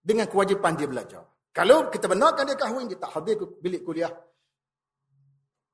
dengan 0.00 0.24
kewajipan 0.26 0.72
dia 0.74 0.88
belajar. 0.88 1.22
Kalau 1.52 1.90
kita 1.92 2.08
benarkan 2.08 2.48
dia 2.48 2.56
kahwin, 2.56 2.88
dia 2.88 2.96
tak 2.96 3.12
hadir 3.18 3.36
ke 3.36 3.44
bilik 3.60 3.82
kuliah. 3.84 4.10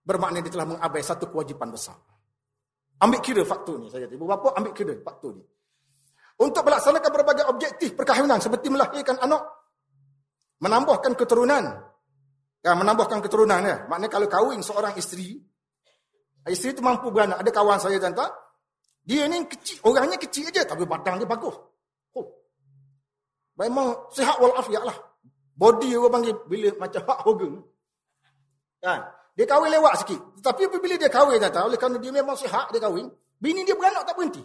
Bermakna 0.04 0.42
dia 0.42 0.52
telah 0.52 0.68
mengabai 0.68 1.00
satu 1.04 1.30
kewajipan 1.30 1.70
besar. 1.70 1.96
Ambil 3.02 3.20
kira 3.24 3.42
faktor 3.42 3.82
ni 3.82 3.90
saya 3.90 4.06
kata. 4.06 4.14
Ibu 4.14 4.26
bapa 4.26 4.54
ambil 4.54 4.72
kira 4.76 4.94
faktor 5.02 5.34
ni. 5.38 5.44
Untuk 6.34 6.62
melaksanakan 6.66 7.10
berbagai 7.10 7.44
objektif 7.46 7.94
perkahwinan 7.94 8.42
seperti 8.42 8.66
melahirkan 8.70 9.18
anak, 9.22 9.42
menambahkan 10.58 11.14
keturunan. 11.14 11.64
Ya, 12.64 12.72
menambahkan 12.74 13.20
keturunan 13.22 13.60
ya. 13.60 13.86
Maknanya 13.86 14.10
kalau 14.10 14.26
kahwin 14.26 14.64
seorang 14.64 14.96
isteri, 14.96 15.36
isteri 16.48 16.74
itu 16.74 16.82
mampu 16.82 17.12
beranak. 17.12 17.44
Ada 17.44 17.50
kawan 17.52 17.78
saya 17.78 18.00
tuan 18.00 18.16
dia 19.04 19.28
ni 19.28 19.44
kecil, 19.44 19.84
orangnya 19.84 20.16
kecil 20.16 20.48
aja 20.48 20.64
tapi 20.64 20.88
badan 20.88 21.20
dia 21.20 21.28
bagus. 21.28 21.52
Oh. 22.16 22.26
Memang 23.60 24.08
sihat 24.16 24.40
walafiat 24.40 24.80
lah. 24.80 24.96
Body 25.54 25.92
orang 25.94 26.10
panggil 26.18 26.34
bila 26.48 26.70
macam 26.80 27.02
hak 27.04 27.18
hogan. 27.28 27.52
Kan? 28.80 29.00
Dia 29.34 29.46
kahwin 29.50 29.70
lewat 29.74 30.06
sikit. 30.06 30.20
Tapi 30.38 30.70
apabila 30.70 30.94
dia 30.94 31.10
kahwin 31.10 31.42
kata, 31.42 31.66
oleh 31.66 31.74
kerana 31.74 31.98
dia 31.98 32.14
memang 32.14 32.38
sihat 32.38 32.70
dia 32.70 32.78
kahwin, 32.78 33.10
bini 33.42 33.66
dia 33.66 33.74
beranak 33.74 34.06
tak 34.06 34.14
berhenti. 34.14 34.42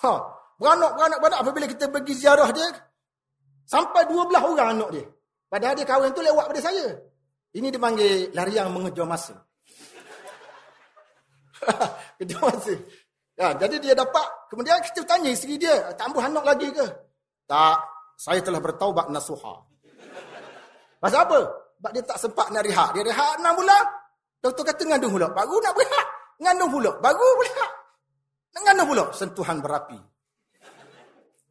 Ha, 0.00 0.12
beranak 0.56 0.92
beranak 0.96 1.18
beranak 1.20 1.38
apabila 1.44 1.66
kita 1.68 1.92
pergi 1.92 2.12
ziarah 2.16 2.48
dia 2.52 2.68
sampai 3.68 4.08
12 4.08 4.32
orang 4.32 4.68
anak 4.80 4.88
dia. 4.96 5.04
Padahal 5.52 5.76
dia 5.76 5.86
kahwin 5.86 6.10
tu 6.16 6.24
lewat 6.24 6.48
pada 6.48 6.60
saya. 6.64 6.86
Ini 7.54 7.68
dipanggil 7.70 8.32
lariang 8.34 8.72
mengejar 8.72 9.06
masa. 9.06 9.38
Kejar 12.18 12.40
masa. 12.42 12.74
Ya, 13.34 13.50
jadi 13.58 13.76
dia 13.82 13.94
dapat, 13.98 14.26
kemudian 14.46 14.78
kita 14.78 15.02
tanya 15.06 15.30
isteri 15.34 15.58
dia, 15.58 15.90
tambah 15.98 16.22
anak 16.22 16.46
lagi 16.46 16.70
ke? 16.70 16.86
Tak, 17.50 17.78
saya 18.14 18.38
telah 18.42 18.62
bertaubat 18.62 19.10
nasuha. 19.10 19.58
Pasal 21.02 21.26
apa? 21.26 21.63
Sebab 21.84 22.00
dia 22.00 22.00
tak 22.00 22.16
sempat 22.16 22.48
nak 22.48 22.64
rehat. 22.64 22.96
Dia 22.96 23.04
rehat 23.04 23.44
6 23.44 23.60
bulan. 23.60 23.84
Doktor 24.40 24.72
kata 24.72 24.88
ngandung 24.88 25.20
pula. 25.20 25.28
Baru 25.36 25.60
nak 25.60 25.76
berehat. 25.76 26.06
Ngandung 26.40 26.72
pula. 26.72 26.96
Baru 26.96 27.28
berehat. 27.36 27.70
Ngandung 28.56 28.88
pula. 28.88 29.04
Sentuhan 29.12 29.60
berapi. 29.60 30.00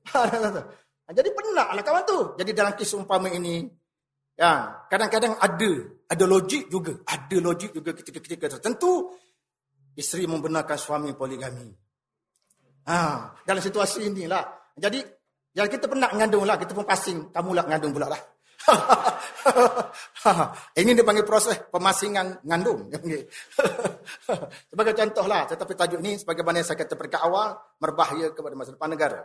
Jadi 1.13 1.29
penatlah 1.37 1.85
kawan 1.85 2.01
tu. 2.09 2.33
Jadi 2.41 2.49
dalam 2.49 2.73
kisah 2.73 2.97
umpama 2.97 3.29
ini, 3.29 3.61
ya, 4.33 4.73
kadang-kadang 4.89 5.37
ada 5.37 5.69
ada 6.09 6.25
logik 6.25 6.65
juga. 6.65 6.97
Ada 7.05 7.37
logik 7.37 7.69
juga 7.77 7.93
ketika-ketika 7.93 8.57
tertentu 8.57 9.13
isteri 9.93 10.25
membenarkan 10.25 10.81
suami 10.81 11.13
poligami. 11.13 11.69
Ha, 12.89 13.29
dalam 13.45 13.61
situasi 13.61 14.09
inilah. 14.09 14.73
Jadi 14.81 14.97
yang 15.53 15.69
kita 15.69 15.85
pernah 15.85 16.09
ngandung 16.09 16.49
lah, 16.49 16.57
kita 16.57 16.73
pun 16.73 16.89
pasing, 16.89 17.29
kamu 17.29 17.53
lah 17.53 17.69
ngandung 17.69 17.93
pula 17.93 18.09
lah. 18.09 18.32
Ini 20.79 20.95
dipanggil 20.95 21.27
proses 21.27 21.59
pemasingan 21.67 22.47
ngandung. 22.47 22.87
Sebagai 24.71 24.93
contoh 24.95 25.25
lah, 25.27 25.47
tetapi 25.47 25.73
tajuk 25.75 25.99
ini 26.03 26.19
sebagaimana 26.19 26.63
saya 26.63 26.77
kata 26.79 26.95
pada 26.95 27.19
awal, 27.23 27.55
berbahaya 27.79 28.31
kepada 28.31 28.55
masa 28.55 28.75
depan 28.75 28.89
negara. 28.91 29.21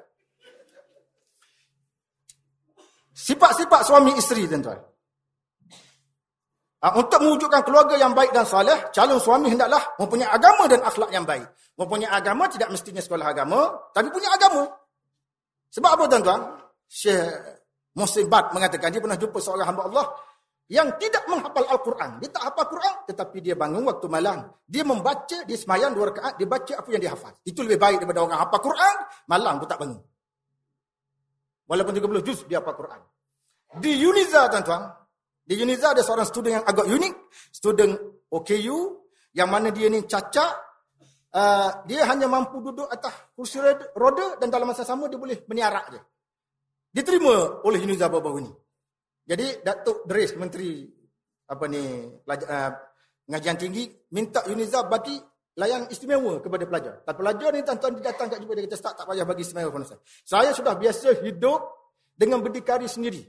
Sifat-sifat 3.18 3.82
suami 3.82 4.14
isteri 4.14 4.46
tuan-tuan. 4.46 4.78
Ha, 6.78 6.94
untuk 6.94 7.18
mewujudkan 7.18 7.66
keluarga 7.66 7.98
yang 7.98 8.14
baik 8.14 8.30
dan 8.30 8.46
saleh, 8.46 8.94
calon 8.94 9.18
suami 9.18 9.50
hendaklah 9.50 9.82
mempunyai 9.98 10.30
agama 10.30 10.70
dan 10.70 10.78
akhlak 10.86 11.10
yang 11.10 11.26
baik. 11.26 11.42
Mempunyai 11.74 12.06
agama 12.06 12.46
tidak 12.46 12.70
mestinya 12.70 13.02
sekolah 13.02 13.34
agama, 13.34 13.74
tapi 13.90 14.14
punya 14.14 14.30
agama. 14.30 14.70
Sebab 15.74 15.90
apa 15.90 16.04
tuan-tuan? 16.06 16.40
Syekh 16.86 17.57
Muslim 17.96 18.26
Bad 18.28 18.52
mengatakan 18.52 18.92
dia 18.92 19.00
pernah 19.00 19.18
jumpa 19.18 19.38
seorang 19.40 19.66
hamba 19.68 19.82
Allah 19.88 20.06
yang 20.68 21.00
tidak 21.00 21.24
menghafal 21.24 21.64
Al-Quran. 21.64 22.10
Dia 22.20 22.28
tak 22.28 22.42
hafal 22.52 22.66
Quran 22.68 22.94
tetapi 23.08 23.38
dia 23.40 23.56
bangun 23.56 23.88
waktu 23.88 24.06
malam. 24.06 24.52
Dia 24.68 24.84
membaca, 24.84 25.38
dia 25.48 25.56
semayang 25.56 25.96
dua 25.96 26.12
rakaat, 26.12 26.36
dia 26.36 26.44
baca 26.44 26.72
apa 26.76 26.88
yang 26.92 27.00
dia 27.00 27.12
hafal. 27.16 27.32
Itu 27.40 27.64
lebih 27.64 27.80
baik 27.80 28.04
daripada 28.04 28.20
orang 28.20 28.36
hafal 28.36 28.60
Quran, 28.60 28.96
malam 29.32 29.54
pun 29.56 29.68
tak 29.68 29.80
bangun. 29.80 30.00
Walaupun 31.68 31.92
30 31.96 32.26
juz 32.28 32.38
dia 32.44 32.60
hafal 32.60 32.76
Quran. 32.76 33.00
Di 33.80 33.92
Uniza 34.04 34.48
tuan-tuan, 34.48 34.92
di 35.44 35.54
Uniza 35.56 35.96
ada 35.96 36.04
seorang 36.04 36.28
student 36.28 36.60
yang 36.60 36.66
agak 36.68 36.84
unik, 36.84 37.14
student 37.52 37.92
OKU 38.28 39.08
yang 39.32 39.48
mana 39.48 39.72
dia 39.72 39.88
ni 39.88 40.04
cacat, 40.04 40.52
uh, 41.32 41.70
dia 41.88 42.04
hanya 42.08 42.28
mampu 42.28 42.60
duduk 42.60 42.88
atas 42.88 43.32
kursi 43.32 43.60
roda 43.96 44.36
dan 44.36 44.52
dalam 44.52 44.68
masa 44.68 44.84
sama 44.84 45.08
dia 45.08 45.16
boleh 45.16 45.44
meniarak 45.48 45.96
je. 45.96 46.00
Diterima 46.88 47.62
oleh 47.64 47.80
Uniza 47.84 48.08
baru-baru 48.08 48.38
ni. 48.42 48.52
Jadi 49.28 49.60
Datuk 49.60 50.08
Dres 50.08 50.32
Menteri 50.40 50.88
apa 51.48 51.64
ni 51.68 52.08
uh, 52.08 52.70
pengajian 53.28 53.56
tinggi 53.60 53.84
minta 54.12 54.44
Uniza 54.48 54.88
bagi 54.88 55.16
layan 55.58 55.84
istimewa 55.92 56.40
kepada 56.40 56.64
pelajar. 56.64 56.94
Tapi 57.04 57.16
pelajar 57.18 57.50
ni 57.52 57.60
tuan-tuan 57.66 57.92
datang 58.00 58.30
kat 58.32 58.38
jumpa 58.40 58.54
dia 58.56 58.64
kata 58.64 58.78
tak 58.78 58.94
tak 59.02 59.04
payah 59.04 59.26
bagi 59.28 59.42
istimewa 59.44 59.68
kepada 59.68 59.86
saya. 59.90 60.00
Saya 60.24 60.50
sudah 60.56 60.74
biasa 60.78 61.08
hidup 61.26 61.60
dengan 62.16 62.40
berdikari 62.40 62.88
sendiri. 62.88 63.22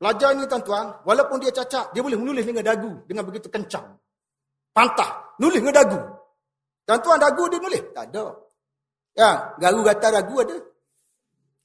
Pelajar 0.00 0.32
ni 0.32 0.48
tuan-tuan, 0.48 1.04
walaupun 1.04 1.44
dia 1.44 1.52
cacat, 1.52 1.92
dia 1.92 2.00
boleh 2.00 2.16
menulis 2.16 2.40
dengan 2.48 2.64
dagu 2.64 3.04
dengan 3.04 3.20
begitu 3.28 3.52
kencang. 3.52 3.84
Pantah, 4.72 5.36
nulis 5.36 5.60
dengan 5.60 5.76
dagu. 5.76 6.00
Tuan-tuan 6.88 7.20
dagu 7.20 7.44
dia 7.52 7.60
nulis? 7.60 7.84
Tak 7.92 8.08
ada. 8.08 8.24
Ya, 9.12 9.30
garu 9.60 9.84
gata 9.84 10.08
dagu 10.08 10.34
ada. 10.40 10.56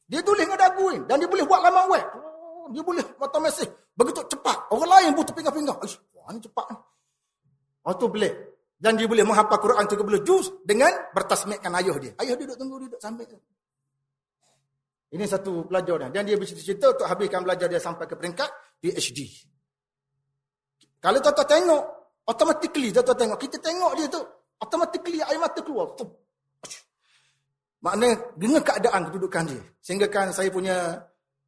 Dia 0.05 0.21
tulis 0.21 0.45
dengan 0.45 0.61
dagu 0.61 0.85
ni 0.93 0.99
dan 1.09 1.17
dia 1.17 1.29
boleh 1.29 1.45
buat 1.49 1.61
laman 1.65 1.85
web. 1.89 2.05
Oh, 2.13 2.65
dia 2.69 2.81
boleh 2.85 3.05
mata 3.17 3.37
mesej 3.41 3.69
begitu 3.97 4.21
cepat. 4.29 4.69
Orang 4.69 4.89
lain 4.89 5.17
butuh 5.17 5.33
pinggah-pinggah. 5.33 5.77
Ish, 5.81 5.97
wah 6.13 6.29
ni 6.29 6.39
cepat 6.41 6.65
ni. 6.69 6.77
Oh 7.85 7.93
tu 7.97 8.09
boleh. 8.09 8.33
Dan 8.75 8.99
dia 8.99 9.07
boleh 9.07 9.23
menghafal 9.23 9.57
Quran 9.57 9.87
30 9.87 10.27
juz 10.27 10.51
dengan 10.61 10.91
bertasmikkan 11.15 11.71
ayah 11.79 11.95
dia. 11.97 12.11
Ayah 12.21 12.35
dia 12.37 12.45
duduk 12.45 12.57
tunggu, 12.59 12.75
duduk 12.85 12.99
sambil. 13.01 13.25
Ini 15.15 15.25
satu 15.25 15.65
pelajar 15.65 15.95
dia. 16.05 16.09
Dan 16.11 16.23
dia 16.27 16.35
bercerita 16.35 16.91
untuk 16.91 17.07
habiskan 17.07 17.41
belajar 17.41 17.71
dia 17.71 17.79
sampai 17.79 18.05
ke 18.05 18.13
peringkat 18.19 18.49
PhD. 18.83 19.31
Kalau 20.99 21.21
tuan-tuan 21.21 21.47
tengok, 21.49 21.83
automatically 22.27 22.89
tuan-tuan 22.91 23.17
tengok. 23.25 23.37
Kita 23.39 23.57
tengok 23.63 23.91
dia 23.95 24.07
tu, 24.11 24.21
automatically 24.59 25.21
air 25.23 25.39
mata 25.39 25.61
keluar. 25.61 25.95
Maknanya, 27.85 28.33
dengan 28.33 28.61
keadaan 28.65 29.01
kedudukan 29.13 29.43
dia. 29.45 29.61
Sehingga 29.77 30.09
kan 30.09 30.33
saya 30.33 30.49
punya 30.49 30.97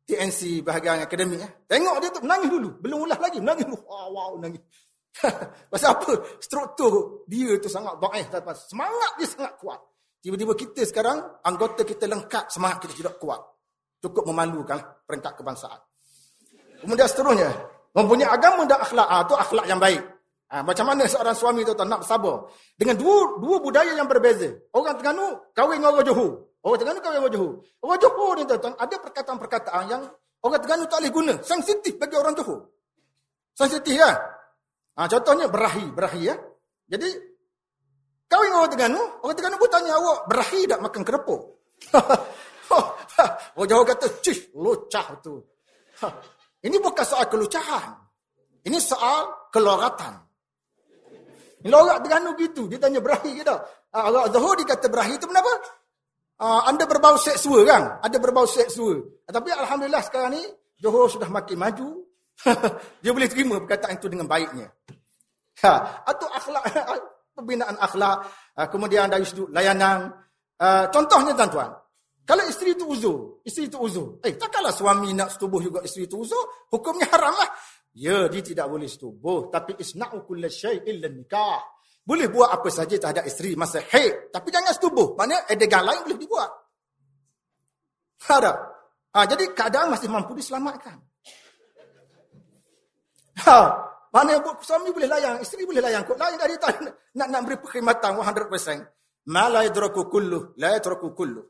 TNC 0.06 0.62
bahagian 0.62 1.02
akademik. 1.02 1.42
Eh. 1.42 1.52
Tengok 1.66 1.98
dia 1.98 2.10
tu, 2.14 2.22
menangis 2.22 2.50
dulu. 2.54 2.70
Belum 2.78 3.10
ulah 3.10 3.18
lagi, 3.18 3.42
menangis 3.42 3.66
dulu. 3.66 3.82
Wow, 3.90 4.08
wow, 4.14 4.30
menangis. 4.38 4.62
Pasal 5.74 5.98
apa? 5.98 6.14
Struktur 6.38 7.26
dia 7.26 7.58
tu 7.58 7.66
sangat 7.66 7.98
baik. 7.98 8.30
Semangat 8.70 9.12
dia 9.18 9.26
sangat 9.26 9.58
kuat. 9.58 9.82
Tiba-tiba 10.22 10.54
kita 10.54 10.86
sekarang, 10.86 11.42
anggota 11.42 11.82
kita 11.82 12.06
lengkap, 12.06 12.54
semangat 12.54 12.86
kita 12.86 12.94
tidak 12.94 13.16
kuat 13.18 13.42
cukup 14.02 14.24
memalukan 14.30 14.78
peringkat 15.06 15.34
kebangsaan. 15.38 15.80
Kemudian 16.82 17.10
seterusnya, 17.10 17.50
mempunyai 17.98 18.30
agama 18.30 18.64
dan 18.70 18.78
akhlak, 18.82 19.08
ah, 19.10 19.22
itu 19.26 19.34
akhlak 19.34 19.66
yang 19.66 19.82
baik. 19.82 20.02
Ha, 20.48 20.64
macam 20.64 20.88
mana 20.88 21.04
seorang 21.04 21.36
suami 21.36 21.68
itu 21.68 21.76
nak 21.76 22.08
bersabar 22.08 22.48
dengan 22.80 22.96
dua 22.96 23.36
dua 23.36 23.60
budaya 23.60 23.92
yang 23.92 24.08
berbeza. 24.08 24.48
Orang 24.72 24.96
Terengganu 24.96 25.52
kahwin 25.52 25.84
dengan 25.84 25.92
orang 26.00 26.08
Johor. 26.08 26.32
Orang 26.64 26.78
Terengganu 26.80 27.00
kahwin 27.04 27.16
dengan 27.20 27.28
orang 27.28 27.36
Johor. 27.36 27.54
Orang 27.84 28.00
Johor 28.00 28.32
ni 28.32 28.44
tuan-tuan, 28.48 28.74
ada 28.80 28.96
perkataan-perkataan 28.96 29.84
yang 29.92 30.02
orang 30.40 30.60
Terengganu 30.64 30.84
tak 30.88 31.00
boleh 31.04 31.12
guna. 31.12 31.34
Sensitif 31.44 31.94
bagi 32.00 32.16
orang 32.16 32.32
Johor. 32.40 32.64
Sensitif 33.60 34.00
kan? 34.00 34.16
Ha, 34.96 35.00
contohnya 35.12 35.52
berahi, 35.52 35.86
berahi 35.92 36.22
ya. 36.32 36.36
Jadi 36.88 37.10
kahwin 38.32 38.56
orang 38.56 38.72
Terengganu, 38.72 39.04
orang 39.28 39.36
Terengganu 39.36 39.60
pun 39.60 39.68
tanya 39.68 39.92
awak 40.00 40.18
berahi 40.32 40.62
tak 40.64 40.80
makan 40.80 41.02
kerupuk? 41.04 41.42
Oh 43.58 43.64
jauh 43.64 43.84
kata, 43.88 44.08
cih, 44.24 44.52
lucah 44.56 45.08
tu. 45.20 45.44
Ha, 46.04 46.08
ini 46.64 46.80
bukan 46.80 47.04
soal 47.04 47.28
kelucahan. 47.32 48.00
Ini 48.64 48.76
soal 48.80 49.52
keloratan. 49.52 50.27
Lorak 51.68 52.04
Terengganu 52.04 52.34
gitu. 52.40 52.66
Dia 52.72 52.80
tanya 52.82 53.00
berahi 53.04 53.32
kita. 53.38 53.56
Ha, 53.94 53.98
Orang 54.08 54.32
Zuhur 54.32 54.56
dia 54.58 54.68
kata 54.68 54.88
berahi 54.88 55.16
itu 55.20 55.28
kenapa? 55.28 55.52
Ha, 56.42 56.70
anda 56.70 56.86
berbau 56.88 57.16
seksual 57.20 57.68
kan? 57.68 58.00
Ada 58.02 58.18
berbau 58.18 58.48
seksual. 58.48 59.24
Tapi 59.28 59.50
Alhamdulillah 59.54 60.04
sekarang 60.06 60.38
ni, 60.38 60.44
Johor 60.78 61.12
sudah 61.12 61.28
makin 61.28 61.58
maju. 61.58 62.08
dia 63.02 63.12
boleh 63.12 63.30
terima 63.30 63.58
perkataan 63.62 63.98
itu 63.98 64.08
dengan 64.08 64.30
baiknya. 64.30 64.70
Ha, 65.66 65.72
atau 66.06 66.28
akhlak, 66.30 66.64
pembinaan 67.38 67.78
akhlak. 67.78 68.18
Kemudian 68.70 69.10
dari 69.10 69.26
sudut 69.26 69.50
layanan. 69.50 70.14
Contohnya 70.90 71.38
tuan-tuan. 71.38 71.70
Kalau 72.28 72.44
isteri 72.44 72.76
itu 72.76 72.84
uzur, 72.84 73.40
isteri 73.48 73.72
itu 73.72 73.80
uzur. 73.80 74.20
Eh, 74.20 74.36
takkanlah 74.36 74.76
suami 74.76 75.16
nak 75.16 75.32
setubuh 75.32 75.64
juga 75.64 75.80
isteri 75.88 76.12
itu 76.12 76.20
uzur? 76.20 76.68
Hukumnya 76.68 77.08
haram 77.16 77.32
lah. 77.32 77.50
Ya, 77.98 78.30
dia 78.30 78.46
tidak 78.46 78.70
boleh 78.70 78.86
setubuh. 78.86 79.50
Tapi 79.50 79.74
isna'u 79.82 80.22
kulla 80.22 80.46
syai' 80.46 80.86
illa 80.86 81.10
nikah. 81.10 81.66
Boleh 82.06 82.30
buat 82.30 82.54
apa 82.54 82.70
saja 82.70 82.94
terhadap 82.94 83.26
isteri 83.26 83.58
masa 83.58 83.82
haid. 83.82 84.30
Tapi 84.30 84.48
jangan 84.54 84.72
setubuh. 84.78 85.18
Maksudnya 85.18 85.50
adegan 85.50 85.82
lain 85.82 86.06
boleh 86.06 86.20
dibuat. 86.22 86.52
Ada. 88.30 88.54
Ha, 89.18 89.26
jadi 89.26 89.50
keadaan 89.50 89.90
masih 89.90 90.14
mampu 90.14 90.38
diselamatkan. 90.38 91.02
Ha, 93.50 93.58
mana 94.14 94.42
suami 94.62 94.94
boleh 94.94 95.10
layan, 95.10 95.42
isteri 95.42 95.66
boleh 95.66 95.82
layan. 95.82 96.06
Kok 96.06 96.18
lain 96.22 96.38
dari 96.38 96.56
tak 96.62 96.78
nak, 97.18 97.28
nak 97.34 97.42
beri 97.50 97.58
perkhidmatan 97.58 98.14
100%. 98.14 99.34
Ma 99.34 99.50
la 99.50 99.66
yadraku 99.66 100.06
kullu, 100.06 100.54
la 100.62 100.78
yadraku 100.78 101.18
kullu. 101.18 101.42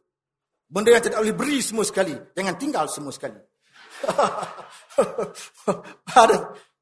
Benda 0.67 0.95
yang 0.95 1.03
tidak 1.03 1.19
boleh 1.23 1.35
beri 1.35 1.57
semua 1.59 1.83
sekali. 1.83 2.11
Jangan 2.11 2.55
tinggal 2.55 2.85
semua 2.87 3.11
sekali. 3.11 3.39
Ada. 6.21 6.37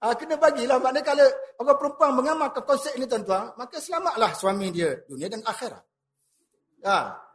Ha, 0.05 0.13
kena 0.13 0.37
bagilah. 0.37 0.77
Maknanya 0.77 1.01
kalau 1.01 1.25
orang 1.63 1.77
perempuan 1.81 2.11
mengamalkan 2.13 2.61
konsep 2.61 2.93
ini 2.93 3.09
tuan-tuan, 3.09 3.57
maka 3.57 3.81
selamatlah 3.81 4.37
suami 4.37 4.69
dia 4.69 5.01
dunia 5.09 5.31
dan 5.31 5.41
akhirat. 5.41 5.81
Ha. 6.85 7.25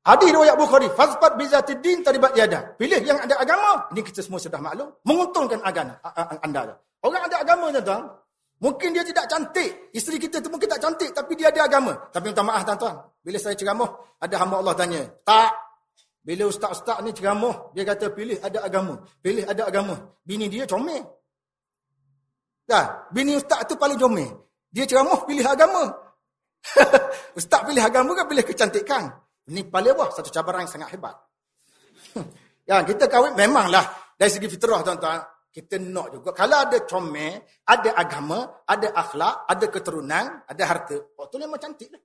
Hadis 0.00 0.32
riwayat 0.32 0.56
Bukhari, 0.56 0.88
fazfat 0.96 1.36
bizatiddin 1.36 2.00
taribat 2.00 2.32
yada. 2.32 2.72
Pilih 2.74 3.04
yang 3.04 3.20
ada 3.20 3.36
agama. 3.36 3.84
Ini 3.92 4.00
kita 4.00 4.24
semua 4.24 4.40
sudah 4.40 4.56
maklum. 4.56 4.88
Menguntungkan 5.04 5.60
agama 5.60 6.00
anda. 6.40 6.72
Orang 7.04 7.20
ada 7.20 7.36
agama 7.44 7.68
tuan-tuan. 7.68 8.08
Mungkin 8.60 8.92
dia 8.92 9.04
tidak 9.04 9.28
cantik. 9.28 9.92
Isteri 9.92 10.16
kita 10.20 10.40
tu 10.40 10.48
mungkin 10.52 10.68
tak 10.68 10.80
cantik. 10.80 11.12
Tapi 11.12 11.32
dia 11.36 11.52
ada 11.52 11.68
agama. 11.68 11.92
Tapi 12.12 12.32
minta 12.32 12.44
maaf 12.44 12.64
tuan-tuan. 12.64 12.96
Bila 13.20 13.36
saya 13.36 13.56
ceramah, 13.56 13.88
ada 14.20 14.34
hamba 14.40 14.56
Allah 14.64 14.74
tanya. 14.76 15.04
Tak. 15.20 15.69
Bila 16.20 16.52
ustaz-ustaz 16.52 17.00
ni 17.00 17.16
ceramah, 17.16 17.72
dia 17.72 17.80
kata 17.80 18.12
pilih 18.12 18.36
ada 18.44 18.60
agama. 18.60 19.00
Pilih 19.24 19.44
ada 19.48 19.64
agama. 19.64 19.96
Bini 20.20 20.52
dia 20.52 20.68
comel. 20.68 21.00
Dah, 22.68 23.08
bini 23.08 23.40
ustaz 23.40 23.64
tu 23.64 23.80
paling 23.80 23.96
comel. 23.96 24.28
Dia 24.68 24.84
ceramah 24.84 25.24
pilih 25.24 25.42
agama. 25.48 25.88
ustaz 27.40 27.64
pilih 27.64 27.80
agama 27.80 28.12
kan 28.12 28.28
pilih 28.28 28.44
kecantikan. 28.44 29.08
Ini 29.48 29.64
paling 29.72 29.96
bawah 29.96 30.12
satu 30.12 30.28
cabaran 30.28 30.68
yang 30.68 30.70
sangat 30.70 30.92
hebat. 30.92 31.16
ya, 32.68 32.84
kita 32.84 33.08
kahwin 33.08 33.32
memanglah 33.32 33.82
dari 34.14 34.28
segi 34.28 34.46
fitrah 34.46 34.84
tuan-tuan. 34.84 35.24
kita 35.50 35.82
nak 35.82 36.14
juga. 36.14 36.30
Kalau 36.30 36.62
ada 36.62 36.78
comel, 36.86 37.42
ada 37.66 37.90
agama, 37.98 38.62
ada 38.62 38.94
akhlak, 38.94 39.50
ada 39.50 39.66
keturunan, 39.66 40.46
ada 40.46 40.62
harta. 40.62 40.94
Waktu 41.18 41.42
ni 41.42 41.44
memang 41.50 41.58
cantik 41.58 41.90
lah. 41.90 41.98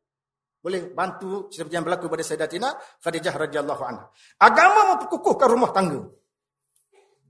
Boleh 0.66 0.90
bantu 0.90 1.54
seperti 1.54 1.78
yang 1.78 1.86
berlaku 1.86 2.10
pada 2.10 2.26
Sayyidatina 2.26 2.74
Khadijah 2.98 3.38
radhiyallahu 3.38 3.84
anha. 3.86 4.10
Agama 4.42 4.98
memperkukuhkan 4.98 5.46
rumah 5.54 5.70
tangga. 5.70 6.02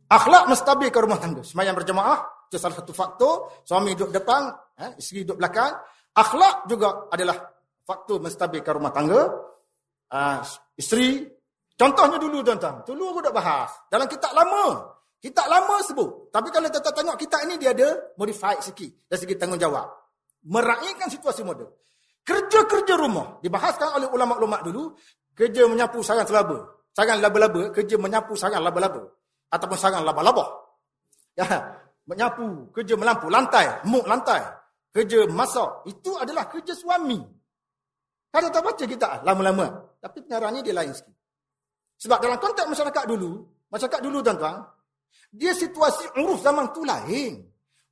Akhlak 0.07 0.47
menstabilkan 0.47 1.01
rumah 1.03 1.19
tangga. 1.19 1.43
Semayang 1.43 1.75
berjemaah, 1.75 2.47
itu 2.47 2.55
salah 2.55 2.79
satu 2.79 2.95
faktor. 2.95 3.51
Suami 3.67 3.91
duduk 3.91 4.15
depan, 4.15 4.55
eh, 4.79 4.95
isteri 4.95 5.27
duduk 5.27 5.43
belakang. 5.43 5.75
Akhlak 6.15 6.71
juga 6.71 7.11
adalah 7.11 7.35
faktor 7.83 8.23
menstabilkan 8.23 8.71
rumah 8.71 8.95
tangga. 8.95 9.27
Uh, 10.05 10.39
isteri, 10.79 11.27
contohnya 11.75 12.15
dulu 12.15 12.39
tuan-tuan. 12.39 12.87
Dulu 12.87 13.03
aku 13.11 13.19
dah 13.19 13.33
bahas. 13.35 13.67
Dalam 13.91 14.07
kitab 14.07 14.31
lama, 14.31 14.95
Kitab 15.25 15.49
lama 15.49 15.81
sebut. 15.81 16.29
Tapi 16.29 16.53
kalau 16.53 16.69
kita 16.69 16.93
tengok 16.93 17.17
kitab 17.17 17.41
ini, 17.49 17.57
dia 17.57 17.73
ada 17.73 18.13
modified 18.13 18.61
sikit. 18.61 19.09
Dari 19.09 19.17
segi 19.17 19.33
tanggungjawab. 19.33 19.87
Meraihkan 20.45 21.09
situasi 21.09 21.41
moden. 21.41 21.65
Kerja-kerja 22.25 22.97
rumah. 22.97 23.37
Dibahaskan 23.45 24.01
oleh 24.01 24.09
ulama-ulama 24.09 24.57
dulu. 24.65 24.97
Kerja 25.37 25.69
menyapu 25.69 26.01
sarang 26.01 26.25
selaba. 26.25 26.57
Sarang 26.89 27.21
laba-laba. 27.21 27.69
Kerja 27.69 27.95
menyapu 28.01 28.33
sarang 28.33 28.65
laba-laba. 28.65 29.05
Ataupun 29.53 29.77
sarang 29.77 30.01
laba-laba. 30.01 30.41
Ya, 31.37 31.45
menyapu. 32.09 32.73
Kerja 32.73 32.97
melampu. 32.97 33.29
Lantai. 33.29 33.85
Muk 33.85 34.09
lantai. 34.09 34.41
Kerja 34.89 35.29
masak. 35.29 35.85
Itu 35.85 36.17
adalah 36.17 36.49
kerja 36.49 36.73
suami. 36.73 37.21
Kalau 38.33 38.49
tak 38.49 38.63
baca 38.65 38.83
kita 38.83 39.21
lama-lama. 39.21 39.95
Tapi 40.01 40.25
pengarahnya 40.25 40.65
dia 40.65 40.73
lain 40.73 40.91
sikit. 40.91 41.13
Sebab 42.01 42.17
dalam 42.25 42.41
konteks 42.41 42.67
masyarakat 42.67 43.05
dulu. 43.05 43.45
Masyarakat 43.69 44.01
dulu 44.01 44.17
tuan-tuan. 44.25 44.65
Dia 45.29 45.53
situasi 45.53 46.09
urus 46.19 46.41
zaman 46.41 46.73
tu 46.73 46.81
lain. 46.83 47.43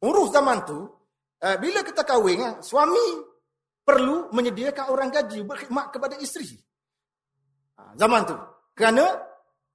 Urus 0.04 0.36
zaman 0.36 0.68
tu, 0.68 0.84
uh, 1.40 1.58
bila 1.64 1.80
kita 1.80 2.04
kahwin, 2.04 2.44
uh, 2.44 2.54
suami 2.60 3.33
perlu 3.84 4.32
menyediakan 4.32 4.90
orang 4.90 5.12
gaji 5.12 5.44
berkhidmat 5.44 5.92
kepada 5.92 6.16
isteri. 6.20 6.56
Uh, 7.76 7.94
zaman 8.00 8.24
tu. 8.24 8.36
Kerana 8.74 9.06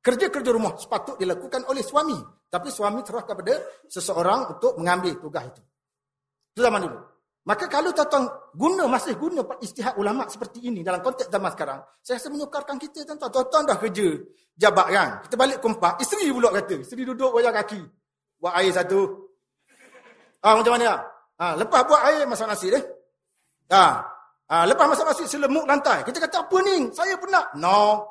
kerja-kerja 0.02 0.50
rumah 0.50 0.74
sepatut 0.80 1.20
dilakukan 1.20 1.68
oleh 1.68 1.84
suami. 1.84 2.16
Tapi 2.48 2.72
suami 2.72 3.04
terah 3.04 3.28
kepada 3.28 3.61
seseorang 3.84 4.56
untuk 4.56 4.80
mengambil 4.80 5.20
tugas 5.20 5.44
itu. 5.52 5.62
Itu 6.56 6.64
zaman 6.64 6.80
dulu. 6.80 6.98
Maka 7.48 7.64
kalau 7.64 7.96
tuan 7.96 8.28
guna, 8.52 8.84
masih 8.88 9.16
guna 9.16 9.40
istihad 9.64 9.96
ulama 9.96 10.28
seperti 10.28 10.68
ini 10.68 10.84
dalam 10.84 11.00
konteks 11.00 11.32
zaman 11.32 11.48
sekarang, 11.56 11.80
saya 12.04 12.20
rasa 12.20 12.28
menyukarkan 12.28 12.76
kita 12.76 13.09
tuan-tuan. 13.09 13.32
Tuan-tuan 13.32 13.62
dah 13.68 13.76
kerja 13.80 14.09
jabat 14.52 14.86
kan. 14.92 15.09
Kita 15.24 15.34
balik 15.36 15.59
kompak, 15.64 15.96
isteri 16.00 16.28
pula 16.28 16.52
kata. 16.52 16.84
Isteri 16.84 17.09
duduk 17.09 17.32
wajah 17.32 17.52
kaki. 17.52 17.80
Buat 18.36 18.52
air 18.61 18.72
satu. 18.76 19.00
Ah 20.44 20.61
macam 20.61 20.76
mana? 20.76 21.00
Ah 21.40 21.56
lepas 21.56 21.82
buat 21.88 22.00
air 22.12 22.28
masak 22.28 22.52
nasi 22.52 22.68
deh. 22.68 22.84
Ah, 23.69 24.01
ah 24.49 24.64
lepas 24.64 24.89
masak 24.89 25.07
nasi 25.12 25.25
selemuk 25.29 25.69
lantai. 25.69 26.05
Kita 26.05 26.19
kata 26.25 26.49
apa 26.49 26.57
ni? 26.64 26.89
Saya 26.93 27.21
penat. 27.21 27.57
No. 27.61 28.05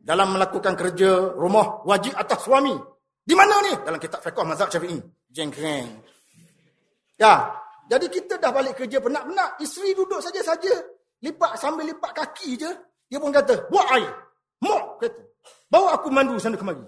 Dalam 0.00 0.34
melakukan 0.34 0.74
kerja 0.74 1.36
rumah 1.36 1.86
wajib 1.86 2.16
atas 2.18 2.42
suami. 2.42 2.74
Di 3.20 3.34
mana 3.36 3.62
ni? 3.62 3.72
Dalam 3.84 4.00
kitab 4.00 4.24
fiqh 4.24 4.42
mazhab 4.42 4.72
Syafi'i. 4.72 4.98
Jengkeng. 5.30 5.86
Ya, 7.20 7.52
jadi 7.90 8.06
kita 8.06 8.38
dah 8.38 8.54
balik 8.54 8.78
kerja 8.78 9.02
penat-penat. 9.02 9.58
Isteri 9.58 9.98
duduk 9.98 10.22
saja-saja. 10.22 10.72
Lipat 11.20 11.58
sambil 11.58 11.90
lipat 11.90 12.14
kaki 12.14 12.54
je. 12.54 12.70
Dia 13.10 13.18
pun 13.18 13.34
kata, 13.34 13.66
buat 13.66 13.86
air. 13.98 14.10
Mok, 14.62 14.82
kata. 15.02 15.20
Bawa 15.66 15.98
aku 15.98 16.08
mandu 16.14 16.38
sana 16.38 16.54
kemari. 16.54 16.82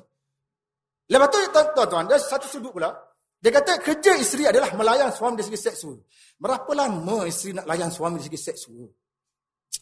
Lepas 1.10 1.28
tu, 1.34 1.38
tuan-tuan, 1.52 2.06
ada 2.06 2.16
satu 2.16 2.46
sudut 2.46 2.70
pula. 2.70 2.94
Dia 3.42 3.50
kata, 3.50 3.82
kerja 3.82 4.14
isteri 4.14 4.46
adalah 4.46 4.70
melayan 4.78 5.10
suami 5.10 5.34
dari 5.34 5.50
segi 5.50 5.60
seksual. 5.66 5.98
Berapa 6.38 6.70
lama 6.78 7.26
isteri 7.26 7.58
nak 7.58 7.66
layan 7.66 7.90
suami 7.90 8.22
dari 8.22 8.30
segi 8.30 8.38
seksual? 8.38 8.86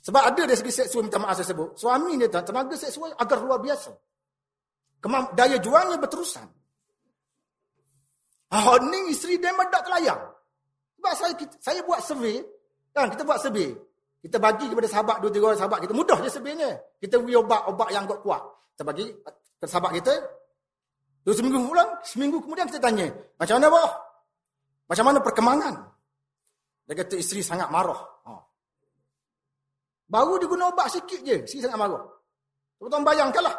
Sebab 0.00 0.22
ada 0.32 0.42
dari 0.48 0.56
segi 0.56 0.72
seksual, 0.72 1.04
minta 1.04 1.20
maaf 1.20 1.36
saya 1.36 1.52
sebut. 1.52 1.76
Suami 1.76 2.16
dia, 2.16 2.32
tenaga 2.32 2.72
seksual 2.72 3.12
agar 3.20 3.36
luar 3.44 3.60
biasa. 3.60 3.92
Kemam, 5.04 5.36
daya 5.36 5.60
juangnya 5.60 6.00
berterusan. 6.00 6.48
Ah, 8.50 8.80
ni 8.82 9.14
isteri 9.14 9.38
dia 9.38 9.54
tak 9.54 9.86
terlayang. 9.86 10.20
Sebab 10.98 11.12
saya 11.14 11.32
saya 11.62 11.80
buat 11.86 12.00
survey, 12.02 12.42
kan 12.90 13.06
kita 13.12 13.22
buat 13.22 13.38
survey. 13.38 13.70
Kita 14.20 14.36
bagi 14.36 14.68
kepada 14.68 14.88
sahabat 14.90 15.16
dua 15.24 15.30
tiga 15.32 15.44
orang 15.48 15.60
sahabat 15.60 15.78
kita 15.80 15.94
mudah 15.96 16.18
je 16.20 16.28
surveynya. 16.28 16.70
Kita 17.00 17.16
beri 17.22 17.40
obat-obat 17.40 17.88
yang 17.88 18.04
kuat 18.04 18.20
kuat. 18.20 18.42
Kita 18.76 18.82
bagi 18.84 19.06
ke 19.56 19.64
sahabat 19.64 19.96
kita. 19.96 20.14
Dua 21.20 21.34
seminggu 21.36 21.60
pulang, 21.68 21.90
seminggu 22.00 22.40
kemudian 22.40 22.64
kita 22.64 22.80
tanya, 22.80 23.12
macam 23.36 23.60
mana 23.60 23.68
boh? 23.68 23.90
Macam 24.88 25.04
mana 25.04 25.18
perkembangan? 25.20 25.74
Dia 26.88 26.94
kata 26.96 27.14
isteri 27.20 27.44
sangat 27.44 27.68
marah. 27.68 28.00
Ha. 28.26 28.32
Baru 30.10 30.40
dia 30.40 30.50
guna 30.50 30.72
obat 30.72 30.90
sikit 30.90 31.20
je, 31.22 31.44
isteri 31.44 31.68
sangat 31.68 31.78
marah. 31.78 32.02
Tuan-tuan 32.80 33.04
bayangkanlah. 33.04 33.54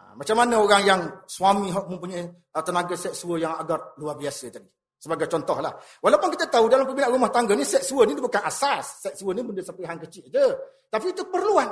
Ha, 0.00 0.02
macam 0.16 0.36
mana 0.40 0.54
orang 0.58 0.82
yang 0.82 1.00
suami 1.28 1.70
mempunyai 1.70 2.24
tenaga 2.64 2.96
seksual 2.96 3.38
yang 3.38 3.54
agak 3.54 3.94
luar 4.00 4.16
biasa 4.16 4.48
tadi. 4.48 4.66
Sebagai 4.98 5.30
contoh 5.30 5.62
lah. 5.62 5.70
Walaupun 6.02 6.34
kita 6.34 6.50
tahu 6.50 6.66
dalam 6.66 6.82
pembinaan 6.82 7.14
rumah 7.14 7.30
tangga 7.30 7.54
ni 7.54 7.62
seksual 7.62 8.02
ni 8.02 8.18
bukan 8.18 8.42
asas. 8.42 9.06
Seksual 9.06 9.38
ni 9.38 9.46
benda 9.46 9.62
sampai 9.62 9.86
hang 9.86 10.02
kecil 10.02 10.26
je. 10.26 10.46
Tapi 10.90 11.14
itu 11.14 11.22
perluan. 11.30 11.70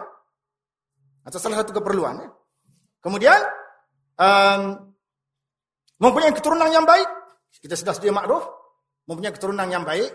Atau 1.26 1.42
salah 1.42 1.58
satu 1.58 1.74
keperluan. 1.74 2.22
Ya. 2.22 2.30
Kemudian, 3.02 3.40
um, 4.14 4.85
mempunyai 6.00 6.32
keturunan 6.32 6.68
yang 6.70 6.84
baik. 6.84 7.08
Kita 7.60 7.74
sudah 7.76 7.94
sedia 7.96 8.12
makruf. 8.12 8.44
Mempunyai 9.06 9.32
keturunan 9.32 9.68
yang 9.68 9.84
baik. 9.86 10.10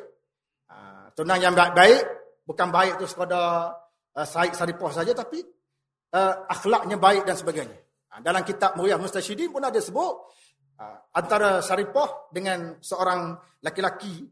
Uh, 0.68 1.12
keturunan 1.14 1.40
yang 1.40 1.54
baik-baik. 1.56 2.04
Bukan 2.46 2.68
baik 2.70 3.00
itu 3.00 3.08
sekadar 3.08 3.74
uh, 4.18 4.28
saik 4.28 4.54
saripah 4.54 4.92
saja. 4.92 5.16
Tapi 5.16 5.42
uh, 6.14 6.34
akhlaknya 6.50 6.98
baik 7.00 7.24
dan 7.26 7.36
sebagainya. 7.40 7.78
Uh, 8.12 8.20
dalam 8.20 8.44
kitab 8.44 8.76
Muriah 8.76 9.00
Mustasyidin 9.00 9.50
pun 9.50 9.64
ada 9.64 9.80
sebut. 9.80 10.16
Ah, 10.82 10.98
antara 11.14 11.62
Saripah 11.62 12.34
dengan 12.34 12.82
seorang 12.82 13.38
laki-laki 13.62 14.26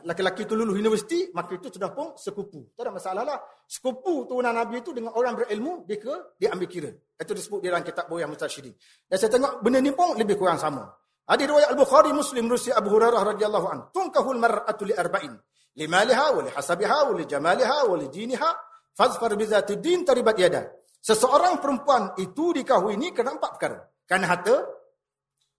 laki-laki 0.00 0.48
itu 0.48 0.56
lulus 0.56 0.72
universiti 0.80 1.28
maka 1.36 1.52
itu 1.52 1.68
sudah 1.68 1.92
pun 1.92 2.16
sekupu. 2.16 2.72
Tak 2.72 2.88
ada 2.88 2.90
masalah 2.96 3.22
lah. 3.28 3.38
Sekupu 3.68 4.24
turunan 4.24 4.56
Nabi 4.56 4.80
itu 4.80 4.96
dengan 4.96 5.12
orang 5.12 5.36
berilmu 5.36 5.84
dia 5.84 6.00
ke 6.00 6.14
dia 6.40 6.48
ambil 6.56 6.68
kira. 6.72 6.90
Itu 7.20 7.36
disebut 7.36 7.60
di 7.60 7.68
dalam 7.68 7.84
kitab 7.84 8.08
Boyah 8.08 8.24
Mustasyidi 8.24 8.72
dan 9.04 9.16
saya 9.20 9.30
tengok 9.36 9.60
benda 9.60 9.84
ni 9.84 9.92
pun 9.92 10.16
lebih 10.16 10.40
kurang 10.40 10.56
sama. 10.56 10.88
Ada 11.28 11.44
riwayat 11.44 11.68
Al-Bukhari 11.76 12.10
Muslim 12.16 12.48
Rusi 12.48 12.72
Abu 12.72 12.90
Hurairah 12.90 13.36
radhiyallahu 13.36 13.66
an 13.68 13.78
tunkahul 13.92 14.40
mar'atu 14.40 14.88
li 14.88 14.96
arba'in. 14.96 15.36
Limaliha 15.76 16.26
wa 16.34 16.40
li 16.40 16.50
hasabiha 16.50 16.98
wa 17.08 17.12
li 17.14 17.24
jamaliha 17.28 17.78
wa 17.86 17.96
li 18.00 18.08
diniha. 18.08 18.50
Fazfar 18.92 19.36
bi 19.38 19.44
zati 19.46 19.78
din 19.78 20.04
taribat 20.04 20.36
yada. 20.40 20.66
Seseorang 21.02 21.62
perempuan 21.62 22.14
itu 22.18 22.52
dikahwini 22.52 23.14
kerana 23.14 23.38
empat 23.38 23.50
perkara. 23.56 23.78
Kerana 24.04 24.26
harta 24.28 24.56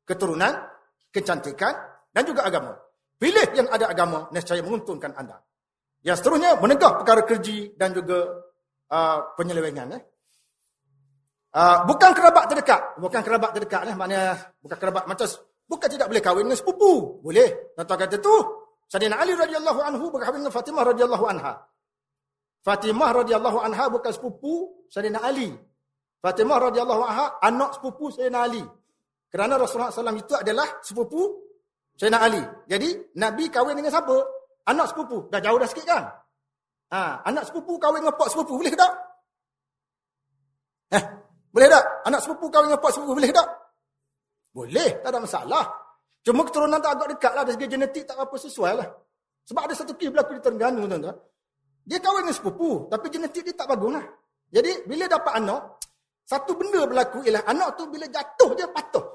keturunan, 0.04 0.54
kecantikan 1.10 1.74
dan 2.12 2.24
juga 2.28 2.44
agama. 2.44 2.76
Pilih 3.20 3.46
yang 3.56 3.68
ada 3.72 3.90
agama, 3.90 4.28
nescaya 4.34 4.60
menguntungkan 4.60 5.16
anda. 5.16 5.40
Yang 6.04 6.24
seterusnya, 6.24 6.60
menegah 6.60 7.00
perkara 7.00 7.24
kerji 7.24 7.72
dan 7.80 7.96
juga 7.96 8.28
uh, 8.92 9.18
penyelewengan. 9.40 9.96
Eh. 9.96 10.04
Uh, 11.54 11.88
bukan 11.88 12.12
kerabat 12.12 12.52
terdekat. 12.52 12.82
Bukan 13.00 13.22
kerabat 13.24 13.56
terdekat. 13.56 13.88
Eh. 13.88 13.96
Maknanya, 13.96 14.36
bukan 14.60 14.78
kerabat 14.78 15.08
macam 15.08 15.28
Bukan 15.64 15.88
tidak 15.88 16.12
boleh 16.12 16.22
kahwin 16.22 16.46
dengan 16.46 16.60
sepupu. 16.60 17.24
Boleh. 17.24 17.74
Tuan-tuan 17.76 18.00
kata 18.04 18.20
tu. 18.20 18.36
Sayyidina 18.92 19.16
Ali 19.18 19.34
radhiyallahu 19.34 19.80
anhu 19.80 20.06
berkahwin 20.12 20.44
dengan 20.44 20.54
Fatimah 20.54 20.84
radhiyallahu 20.86 21.26
anha. 21.26 21.54
Fatimah 22.62 23.10
radhiyallahu 23.10 23.58
anha 23.64 23.86
bukan 23.90 24.12
sepupu 24.12 24.86
Sayyidina 24.92 25.24
Ali. 25.24 25.50
Fatimah 26.20 26.70
radhiyallahu 26.70 27.04
anha 27.08 27.26
anak 27.42 27.80
sepupu 27.80 28.12
Sayyidina 28.12 28.40
Ali. 28.44 28.64
Kerana 29.34 29.58
Rasulullah 29.58 29.90
SAW 29.90 30.14
itu 30.14 30.36
adalah 30.38 30.68
sepupu 30.86 31.22
Sayyidina 32.04 32.20
Ali. 32.20 32.44
Jadi 32.68 33.16
Nabi 33.16 33.48
kahwin 33.48 33.80
dengan 33.80 33.96
siapa? 33.96 34.12
Anak 34.68 34.92
sepupu. 34.92 35.32
Dah 35.32 35.40
jauh 35.40 35.56
dah 35.56 35.70
sikit 35.72 35.88
kan? 35.88 36.04
Ha, 36.92 37.24
anak 37.24 37.48
sepupu 37.48 37.80
kahwin 37.80 38.04
dengan 38.04 38.20
pak 38.20 38.28
sepupu. 38.28 38.60
Boleh 38.60 38.76
tak? 38.76 38.92
Eh, 40.92 41.04
boleh 41.56 41.72
tak? 41.72 41.84
Anak 42.04 42.20
sepupu 42.20 42.52
kahwin 42.52 42.76
dengan 42.76 42.84
pak 42.84 42.92
sepupu. 42.92 43.16
Boleh 43.16 43.32
tak? 43.32 43.48
Boleh. 44.52 44.90
Tak 45.00 45.16
ada 45.16 45.20
masalah. 45.24 45.66
Cuma 46.28 46.44
keturunan 46.44 46.84
tak 46.84 46.92
agak 46.92 47.08
dekat 47.16 47.32
lah. 47.40 47.44
Dari 47.48 47.56
segi 47.56 47.68
genetik 47.72 48.04
tak 48.04 48.20
apa 48.20 48.36
sesuai 48.36 48.72
lah. 48.76 48.88
Sebab 49.48 49.62
ada 49.64 49.72
satu 49.72 49.96
kes 49.96 50.12
berlaku 50.12 50.32
di 50.36 50.42
Terengganu. 50.44 50.84
Tuan-tuan. 50.84 51.16
Dia 51.88 52.04
kahwin 52.04 52.28
dengan 52.28 52.36
sepupu. 52.36 52.92
Tapi 52.92 53.08
genetik 53.08 53.48
dia 53.48 53.56
tak 53.56 53.72
bagus 53.72 53.96
lah. 53.96 54.06
Jadi 54.52 54.72
bila 54.92 55.08
dapat 55.08 55.40
anak. 55.40 55.80
Satu 56.28 56.52
benda 56.60 56.84
berlaku 56.84 57.24
ialah 57.24 57.48
anak 57.48 57.80
tu 57.80 57.88
bila 57.88 58.12
jatuh 58.12 58.52
dia 58.60 58.68
patuh. 58.68 59.13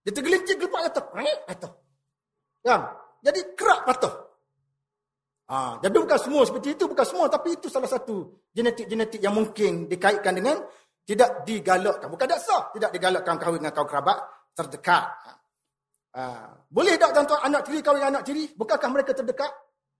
Dia 0.00 0.12
tergelincir 0.16 0.56
gelepak 0.56 0.90
kata, 0.90 1.00
kata. 1.44 1.68
Kan? 2.64 2.80
Jadi 3.20 3.40
kerak 3.52 3.80
patah. 3.84 4.14
Ha, 5.50 5.82
jadi 5.82 5.98
bukan 5.98 6.20
semua 6.20 6.42
seperti 6.46 6.78
itu, 6.78 6.86
bukan 6.86 7.02
semua. 7.02 7.26
Tapi 7.26 7.58
itu 7.58 7.66
salah 7.66 7.90
satu 7.90 8.46
genetik-genetik 8.54 9.18
yang 9.18 9.34
mungkin 9.34 9.90
dikaitkan 9.90 10.38
dengan 10.38 10.62
tidak 11.02 11.42
digalakkan. 11.42 12.06
Bukan 12.06 12.26
tak 12.30 12.40
sah. 12.40 12.70
Tidak 12.70 12.90
digalakkan 12.94 13.34
kahwin 13.34 13.58
dengan 13.60 13.74
kaum 13.74 13.90
kerabat 13.90 14.18
terdekat. 14.54 15.04
Ha, 16.14 16.22
boleh 16.70 16.94
tak 16.96 17.10
tuan-tuan 17.12 17.42
anak 17.50 17.66
tiri 17.66 17.82
kahwin 17.82 18.06
anak 18.08 18.22
tiri? 18.22 18.46
Bukankah 18.54 18.88
mereka 18.94 19.10
terdekat? 19.10 19.50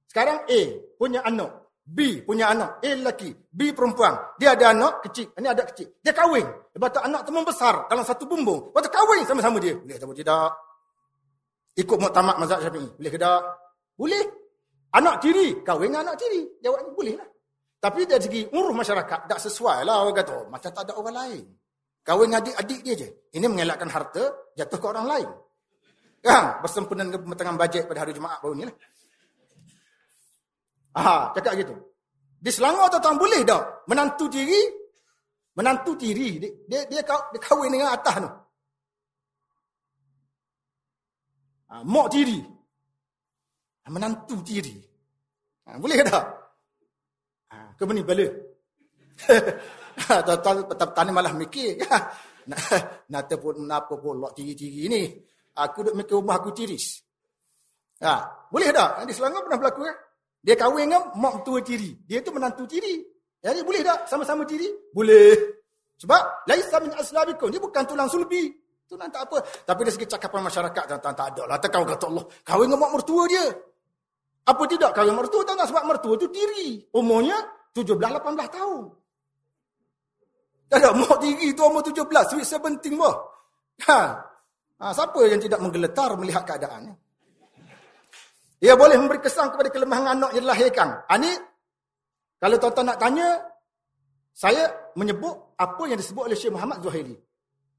Sekarang 0.06 0.46
A 0.46 0.60
punya 0.96 1.20
anak. 1.26 1.59
B 1.90 2.22
punya 2.22 2.54
anak. 2.54 2.78
A 2.86 2.90
lelaki. 2.94 3.34
B 3.50 3.74
perempuan. 3.74 4.14
Dia 4.38 4.54
ada 4.54 4.70
anak 4.70 5.02
kecil. 5.10 5.34
Ini 5.34 5.48
ada 5.50 5.66
kecil. 5.66 5.98
Dia 5.98 6.14
kahwin. 6.14 6.46
Lepas 6.46 6.88
tu 6.94 7.00
anak 7.02 7.20
tu 7.26 7.34
membesar 7.34 7.90
dalam 7.90 8.06
satu 8.06 8.30
bumbung. 8.30 8.70
Lepas 8.70 8.86
tu 8.86 8.90
kahwin 8.94 9.26
sama-sama 9.26 9.58
dia. 9.58 9.74
Boleh 9.74 9.98
atau 9.98 10.14
tidak? 10.14 10.54
Ikut 11.74 11.98
muktamad 11.98 12.38
mazhab 12.38 12.62
syafi'i. 12.62 12.86
Boleh 12.94 13.10
ke 13.10 13.18
tak? 13.18 13.42
Boleh. 13.98 14.24
Anak 14.94 15.18
tiri. 15.18 15.48
Kahwin 15.66 15.90
dengan 15.90 16.06
anak 16.06 16.16
tiri. 16.22 16.46
Jawabnya 16.62 16.94
boleh 16.94 17.14
lah. 17.18 17.28
Tapi 17.80 18.00
dari 18.04 18.22
segi 18.22 18.42
uruh 18.44 18.76
masyarakat, 18.76 19.18
tak 19.24 19.40
sesuai 19.40 19.88
lah 19.88 20.04
orang 20.04 20.14
kata. 20.20 20.34
Oh, 20.36 20.46
macam 20.52 20.70
tak 20.70 20.84
ada 20.84 20.92
orang 20.94 21.16
lain. 21.16 21.44
Kahwin 22.04 22.36
adik-adik 22.36 22.80
dia 22.84 22.94
je. 22.94 23.08
Ini 23.34 23.46
mengelakkan 23.48 23.88
harta, 23.88 24.52
jatuh 24.52 24.78
ke 24.78 24.86
orang 24.86 25.06
lain. 25.08 25.28
Kan? 26.20 26.60
Bersempena 26.60 27.08
dengan 27.08 27.24
pemetangan 27.24 27.56
bajet 27.56 27.88
pada 27.88 28.04
hari 28.04 28.12
Jumaat 28.12 28.38
baru 28.44 28.52
ni 28.52 28.64
lah. 28.68 28.76
Aha, 30.96 31.30
cakap 31.36 31.54
gitu. 31.54 31.74
Di 32.40 32.50
Selangor 32.50 32.90
tuan-tuan 32.90 33.20
boleh 33.20 33.44
tak? 33.44 33.86
Menantu 33.86 34.26
tiri, 34.26 34.60
menantu 35.54 35.92
tiri, 35.94 36.40
dia, 36.40 36.50
dia, 36.66 36.80
dia, 36.88 37.00
dia 37.04 37.40
kahwin 37.40 37.70
dengan 37.70 37.94
atas 37.94 38.16
tu. 38.16 38.30
Ha, 41.70 41.86
mak 41.86 42.06
tiri. 42.10 42.40
Ha, 43.84 43.86
menantu 43.92 44.42
tiri. 44.42 44.74
Ha, 45.68 45.78
boleh 45.78 46.02
tak? 46.02 46.24
Ha, 47.54 47.56
ke 47.78 47.82
ni 47.94 48.02
bala? 48.02 48.26
Tuan-tuan 50.26 50.56
petani 50.66 51.10
malah 51.14 51.34
mikir. 51.36 51.78
Nak 53.12 53.30
pun 53.38 53.62
kenapa 53.62 53.94
pun 54.00 54.16
lok 54.18 54.32
tiri-tiri 54.34 54.90
ni. 54.90 55.02
Aku 55.60 55.84
duduk 55.84 56.02
mikir 56.02 56.16
rumah 56.18 56.40
aku 56.40 56.50
tiris. 56.56 57.04
Ha, 58.00 58.48
boleh 58.48 58.72
tak? 58.72 59.04
Di 59.04 59.12
Selangor 59.12 59.44
pernah 59.44 59.60
berlaku 59.60 59.84
ya? 59.84 59.94
Dia 60.40 60.56
kahwin 60.56 60.88
dengan 60.88 61.12
mak 61.20 61.44
tua 61.44 61.60
tiri. 61.60 61.92
Dia 62.08 62.24
tu 62.24 62.32
menantu 62.32 62.64
tiri. 62.64 63.04
Jadi 63.40 63.60
boleh 63.60 63.80
tak 63.84 64.08
sama-sama 64.08 64.44
tiri? 64.48 64.68
Boleh. 64.92 65.36
Sebab 66.00 66.48
laisa 66.48 66.80
min 66.80 66.92
aslabikum. 66.96 67.52
Dia 67.52 67.60
bukan 67.60 67.84
tulang 67.84 68.08
sulbi. 68.08 68.48
Tulang 68.88 69.12
tak 69.12 69.28
apa. 69.28 69.44
Tapi 69.68 69.80
dari 69.84 69.92
segi 69.92 70.08
cakapan 70.08 70.48
masyarakat 70.48 70.84
tuan-tuan 70.96 71.14
tak 71.14 71.28
ada 71.36 71.42
lah. 71.44 71.56
Tak 71.60 71.68
kau 71.68 71.84
kata 71.84 72.06
Allah. 72.08 72.24
Kahwin 72.40 72.66
dengan 72.72 72.80
mak 72.88 72.92
mertua 72.96 73.22
dia. 73.28 73.44
Apa 74.48 74.62
tidak 74.64 74.90
kahwin 74.96 75.12
mertua 75.12 75.44
tuan-tuan 75.44 75.68
sebab 75.68 75.84
mertua 75.84 76.14
tu 76.16 76.26
tiri. 76.32 76.80
Umurnya 76.96 77.36
17-18 77.76 78.56
tahun. 78.56 78.82
Tak 80.72 80.78
ada 80.80 80.90
mak 80.96 81.16
tiri 81.20 81.52
tu 81.52 81.62
umur 81.68 81.84
17. 81.84 82.00
Sweet 82.32 82.48
17 82.48 82.96
bah. 82.96 83.14
Ha. 83.88 84.00
ha. 84.80 84.86
Siapa 84.96 85.20
yang 85.28 85.40
tidak 85.40 85.60
menggeletar 85.60 86.16
melihat 86.16 86.48
keadaannya? 86.48 87.09
Ia 88.60 88.76
boleh 88.76 88.96
memberi 89.00 89.24
kesan 89.24 89.48
kepada 89.48 89.72
kelemahan 89.72 90.20
anak 90.20 90.36
yang 90.36 90.44
dilahirkan. 90.44 91.08
Ini, 91.08 91.32
kalau 92.36 92.56
tuan-tuan 92.60 92.92
nak 92.92 93.00
tanya, 93.00 93.40
saya 94.36 94.92
menyebut 94.96 95.56
apa 95.56 95.82
yang 95.88 95.96
disebut 95.96 96.28
oleh 96.28 96.36
Syekh 96.36 96.52
Muhammad 96.52 96.84
Zuhairi. 96.84 97.16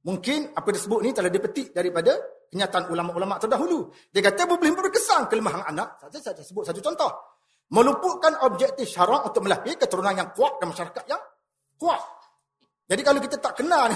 Mungkin 0.02 0.58
apa 0.58 0.70
disebut 0.74 1.06
ini 1.06 1.14
telah 1.14 1.30
dipetik 1.30 1.70
daripada 1.70 2.18
kenyataan 2.50 2.90
ulama-ulama 2.90 3.38
terdahulu. 3.38 3.94
Dia 4.10 4.26
kata 4.26 4.50
boleh 4.50 4.74
memberi 4.74 4.90
kesan 4.90 5.30
kelemahan 5.30 5.62
anak. 5.70 6.02
Saya, 6.10 6.34
saya 6.34 6.42
sebut 6.42 6.66
satu 6.66 6.82
contoh. 6.82 7.10
Meluputkan 7.72 8.36
objektif 8.44 8.90
syarak 8.90 9.32
untuk 9.32 9.46
melahirkan 9.48 9.80
keturunan 9.80 10.18
yang 10.18 10.30
kuat 10.34 10.60
dan 10.60 10.74
masyarakat 10.74 11.04
yang 11.08 11.22
kuat. 11.78 12.02
Jadi 12.90 13.02
kalau 13.06 13.20
kita 13.24 13.38
tak 13.40 13.54
kenal 13.56 13.88
ni, 13.90 13.96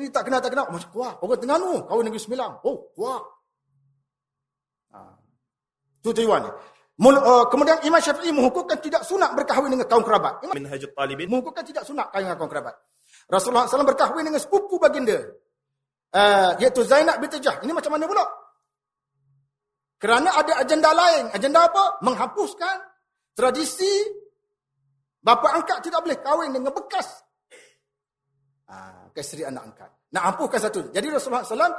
ini 0.00 0.06
tak 0.14 0.22
kenal, 0.22 0.38
tak 0.38 0.54
kenal, 0.54 0.70
oh, 0.70 0.74
macam 0.78 0.90
kuat. 0.94 1.14
Orang 1.18 1.38
Terengganu, 1.42 1.82
kawan 1.82 2.04
Negeri 2.06 2.22
Sembilan. 2.22 2.50
Oh, 2.62 2.94
kuat. 2.94 3.22
Itu 6.00 6.16
tujuan. 6.16 6.48
Uh, 7.00 7.44
kemudian 7.48 7.80
Imam 7.84 7.96
Syafi'i 8.00 8.28
menghukumkan 8.32 8.76
tidak 8.80 9.04
sunat 9.08 9.32
berkahwin 9.32 9.72
dengan 9.72 9.88
kaum 9.88 10.04
kerabat. 10.04 10.44
Imam 10.44 10.56
Minhajut 10.56 10.92
Talibin. 10.92 11.28
Menghukumkan 11.32 11.64
tidak 11.64 11.84
sunat 11.88 12.12
kahwin 12.12 12.28
dengan 12.28 12.40
kaum 12.40 12.52
kerabat. 12.52 12.76
Rasulullah 13.30 13.64
SAW 13.64 13.88
berkahwin 13.88 14.26
dengan 14.28 14.40
sepupu 14.40 14.76
baginda. 14.76 15.16
Uh, 16.10 16.58
iaitu 16.60 16.82
Zainab 16.84 17.22
binti 17.22 17.38
Jah. 17.40 17.62
Ini 17.62 17.72
macam 17.72 17.94
mana 17.94 18.04
pula? 18.04 18.26
Kerana 20.00 20.28
ada 20.32 20.60
agenda 20.60 20.90
lain. 20.92 21.32
Agenda 21.32 21.68
apa? 21.68 22.00
Menghapuskan 22.04 22.76
tradisi 23.32 23.88
bapa 25.20 25.56
angkat 25.56 25.84
tidak 25.84 26.00
boleh 26.04 26.18
kahwin 26.20 26.50
dengan 26.52 26.72
bekas 26.72 27.08
uh, 28.70 29.04
keseri 29.12 29.44
anak 29.44 29.72
angkat. 29.72 29.90
Nak 30.14 30.22
hapuskan 30.34 30.60
satu. 30.60 30.80
Jadi 30.90 31.06
Rasulullah 31.10 31.44
SAW 31.46 31.74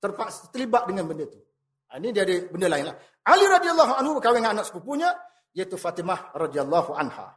terpaksa 0.00 0.48
terlibat 0.50 0.88
dengan 0.88 1.06
benda 1.06 1.26
itu. 1.26 1.38
Ha, 1.90 1.98
ini 1.98 2.14
dia 2.14 2.22
ada 2.22 2.34
benda 2.50 2.68
lain 2.70 2.84
lah. 2.88 2.96
Ali 3.28 3.44
radhiyallahu 3.44 3.92
anhu 4.00 4.16
berkahwin 4.16 4.40
dengan 4.40 4.56
anak 4.60 4.70
sepupunya 4.70 5.12
iaitu 5.52 5.76
Fatimah 5.76 6.32
radhiyallahu 6.32 6.96
anha. 6.96 7.36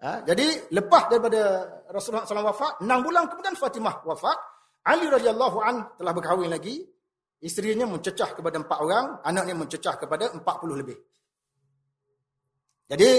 Ha, 0.00 0.24
jadi 0.24 0.72
lepas 0.72 1.12
daripada 1.12 1.68
Rasulullah 1.92 2.24
SAW 2.24 2.48
wafat, 2.48 2.72
enam 2.80 3.04
bulan 3.04 3.28
kemudian 3.28 3.52
Fatimah 3.52 4.00
wafat, 4.06 4.38
Ali 4.88 5.12
radhiyallahu 5.12 5.58
an 5.60 5.76
telah 6.00 6.12
berkahwin 6.16 6.48
lagi. 6.48 6.80
Isterinya 7.40 7.88
mencecah 7.88 8.36
kepada 8.36 8.60
empat 8.60 8.78
orang, 8.80 9.06
anaknya 9.24 9.56
mencecah 9.56 9.96
kepada 9.96 10.28
empat 10.36 10.56
puluh 10.60 10.76
lebih. 10.76 10.96
Jadi, 12.84 13.10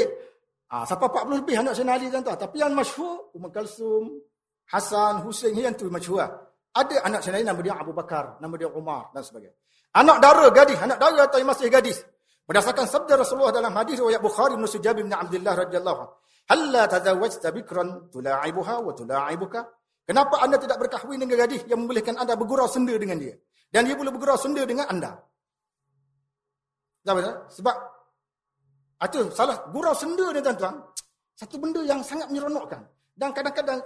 ha, 0.69 0.85
siapa 0.85 1.09
empat 1.09 1.25
puluh 1.25 1.41
lebih 1.41 1.57
anak 1.57 1.73
Sayyidina 1.73 1.97
Ali 1.97 2.05
tuan-tuan? 2.13 2.37
Tapi 2.37 2.55
yang 2.61 2.73
masyhur, 2.77 3.33
Umar 3.33 3.49
Kalsum, 3.49 4.21
Hasan, 4.69 5.25
Hussein, 5.25 5.57
yang 5.57 5.73
tu 5.73 5.89
masyhur. 5.89 6.21
Ada 6.69 7.01
anak 7.01 7.25
Sayyidina 7.25 7.41
Ali 7.41 7.45
nama 7.49 7.61
dia 7.65 7.73
Abu 7.81 7.93
Bakar, 7.97 8.37
nama 8.37 8.53
dia 8.61 8.69
Umar 8.69 9.09
dan 9.09 9.25
sebagainya. 9.25 9.57
Anak 9.91 10.17
dara 10.23 10.47
gadis, 10.55 10.79
anak 10.79 10.97
dara 11.03 11.27
atau 11.27 11.37
yang 11.39 11.51
masih 11.51 11.67
gadis. 11.67 11.99
Berdasarkan 12.47 12.87
sabda 12.87 13.19
Rasulullah 13.19 13.51
dalam 13.51 13.75
hadis 13.75 13.99
riwayat 13.99 14.23
Bukhari 14.23 14.55
bin 14.55 14.67
Sujab 14.67 14.99
bin 14.99 15.11
Abdullah 15.11 15.67
radhiyallahu 15.67 15.99
anhu. 15.99 16.15
Halla 16.51 16.83
tazawwajta 16.87 17.51
bikran 17.51 18.11
tula'ibuha 18.11 18.75
wa 18.83 18.91
tula'ibuka? 18.95 19.67
Kenapa 20.07 20.43
anda 20.43 20.59
tidak 20.59 20.79
berkahwin 20.79 21.19
dengan 21.19 21.47
gadis 21.47 21.63
yang 21.67 21.83
membolehkan 21.83 22.19
anda 22.19 22.35
bergurau 22.35 22.67
senda 22.67 22.95
dengan 22.95 23.19
dia? 23.19 23.35
Dan 23.71 23.87
dia 23.87 23.95
boleh 23.95 24.11
bergurau 24.11 24.35
senda 24.35 24.63
dengan 24.67 24.87
anda. 24.91 25.15
Sebab 27.51 27.75
itu 29.01 29.31
salah 29.31 29.67
gurau 29.71 29.95
senda 29.95 30.31
ni 30.31 30.39
tuan-tuan. 30.43 30.75
Satu 31.35 31.55
benda 31.59 31.81
yang 31.83 32.03
sangat 32.03 32.27
menyeronokkan. 32.31 32.83
Dan 33.15 33.31
kadang-kadang 33.31 33.79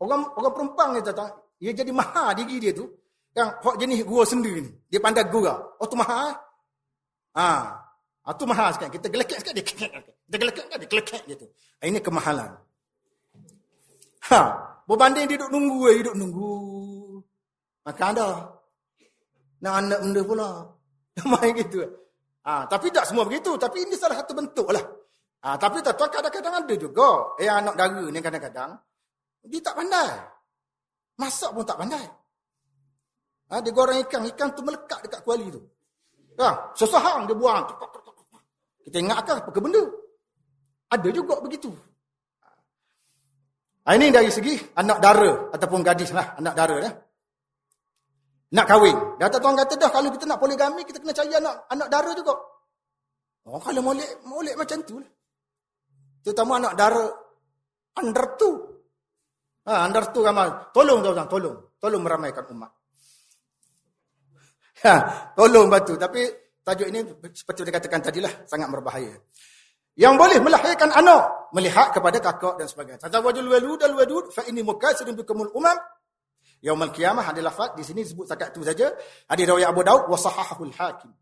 orang 0.00 0.24
orang 0.36 0.52
perempuan 0.52 0.88
ni 0.96 1.00
tuan-tuan, 1.04 1.32
ia 1.60 1.72
jadi 1.76 1.92
mahal 1.92 2.32
diri 2.36 2.56
dia 2.60 2.72
tu 2.72 2.88
yang 3.34 3.48
hok 3.62 3.76
jenis 3.78 4.02
gua 4.02 4.26
sendiri 4.26 4.66
ni. 4.66 4.70
Dia 4.90 4.98
pandai 4.98 5.26
gura. 5.30 5.54
Oh 5.78 5.86
tu 5.86 5.94
mahal. 5.94 6.34
Ha. 7.38 7.48
Ah 8.26 8.34
tu 8.34 8.44
mahal 8.46 8.74
sekarang. 8.74 8.94
Kita 8.94 9.06
gelekek 9.06 9.38
sikit 9.38 9.54
dia 9.54 9.64
kelekek. 9.64 9.90
Kita 10.26 10.36
gelekek 10.36 10.64
kan 10.66 10.76
dia 10.82 10.88
kelekek 10.90 11.22
gitu. 11.30 11.46
Ah, 11.78 11.86
ini 11.86 11.98
kemahalan. 12.02 12.50
Ha. 14.30 14.40
Berbanding 14.90 15.30
dia 15.30 15.38
duduk 15.38 15.50
nunggu, 15.54 15.78
dia 15.86 15.98
duduk 16.02 16.16
nunggu. 16.18 16.54
Maka 17.86 18.04
ada. 18.10 18.28
Nak 19.62 19.74
anak 19.86 19.98
benda 20.02 20.20
pula. 20.26 20.50
Main 21.30 21.52
gitu. 21.54 21.86
Ha, 22.42 22.64
tapi 22.66 22.90
tak 22.90 23.06
semua 23.06 23.22
begitu. 23.22 23.54
Tapi 23.54 23.86
ini 23.86 23.94
salah 23.94 24.18
satu 24.18 24.34
bentuk 24.34 24.66
lah. 24.72 24.82
Ha, 25.46 25.56
tapi 25.56 25.78
tak 25.80 25.94
tahu 25.94 26.10
kadang-kadang 26.10 26.66
ada 26.66 26.74
juga. 26.74 27.38
Eh 27.38 27.46
anak 27.46 27.78
dara 27.78 28.04
ni 28.10 28.18
kadang-kadang. 28.18 28.74
Dia 29.46 29.60
tak 29.62 29.78
pandai. 29.78 30.10
Masak 31.16 31.50
pun 31.54 31.64
tak 31.64 31.78
pandai. 31.80 32.19
Ha, 33.50 33.58
dia 33.58 33.74
goreng 33.74 33.98
ikan, 34.06 34.22
ikan 34.30 34.54
tu 34.54 34.62
melekat 34.62 35.02
dekat 35.02 35.20
kuali 35.26 35.50
tu. 35.50 35.58
Ha, 36.38 36.70
sesahang 36.78 37.26
dia 37.26 37.34
buang. 37.34 37.66
Kita 38.86 38.96
ingat 39.02 39.26
kan 39.26 39.42
apa 39.42 39.50
ke 39.50 39.58
benda? 39.58 39.82
Ada 40.90 41.08
juga 41.10 41.42
begitu. 41.42 41.70
Ha, 43.84 43.98
ini 43.98 44.14
dari 44.14 44.30
segi 44.30 44.54
anak 44.78 45.02
dara 45.02 45.50
ataupun 45.50 45.82
gadis 45.82 46.14
lah, 46.14 46.38
anak 46.38 46.54
dara 46.54 46.76
ya. 46.78 46.90
Nak 48.50 48.66
kahwin. 48.66 48.96
Dia 49.18 49.30
kata 49.30 49.38
tuan 49.38 49.54
kata 49.54 49.74
dah 49.78 49.90
kalau 49.94 50.10
kita 50.10 50.26
nak 50.26 50.38
poligami 50.42 50.82
kita 50.82 50.98
kena 50.98 51.14
cari 51.14 51.30
anak 51.38 51.54
anak 51.70 51.88
dara 51.90 52.10
juga. 52.14 52.34
Oh 53.46 53.62
kalau 53.62 53.82
molek 53.82 54.26
molek 54.26 54.54
macam 54.58 54.78
tu 54.82 54.98
lah. 54.98 55.10
Terutama 56.22 56.58
anak 56.58 56.74
dara 56.74 57.06
under 57.98 58.26
tu. 58.34 58.50
Ha, 59.70 59.86
under 59.86 60.04
tu 60.10 60.18
ramai. 60.22 60.50
Tolong 60.74 60.98
tuan-tuan, 60.98 61.28
tolong. 61.30 61.56
Tolong 61.78 62.02
meramaikan 62.02 62.44
umat. 62.50 62.79
Ha, 64.80 64.94
tolong 65.36 65.68
bantu. 65.68 65.96
Tapi 66.00 66.24
tajuk 66.64 66.88
ini 66.88 67.00
seperti 67.36 67.60
dia 67.68 67.74
katakan 67.76 68.00
tadilah 68.00 68.32
sangat 68.48 68.68
berbahaya. 68.72 69.12
Yang 69.98 70.14
boleh 70.16 70.38
melahirkan 70.40 70.90
anak 70.96 71.52
melihat 71.52 71.92
kepada 71.92 72.16
kakak 72.22 72.56
dan 72.56 72.66
sebagainya. 72.70 73.00
Tazawwajul 73.04 73.48
walud 73.50 73.80
al 73.84 73.94
wadud 73.98 74.24
fa 74.32 74.46
inni 74.48 74.64
mukatsirun 74.64 75.12
bikumul 75.18 75.52
umam. 75.52 75.76
Yaumul 76.60 76.92
qiyamah 76.92 77.24
ada 77.24 77.40
lafaz 77.40 77.72
di 77.76 77.84
sini 77.84 78.04
disebut 78.04 78.28
setakat 78.28 78.56
itu 78.56 78.64
saja. 78.64 78.92
Ada 79.28 79.42
riwayat 79.48 79.68
Abu 79.72 79.82
Daud 79.84 80.08
wa 80.08 80.16
sahahul 80.16 80.72
hakim. 80.72 81.12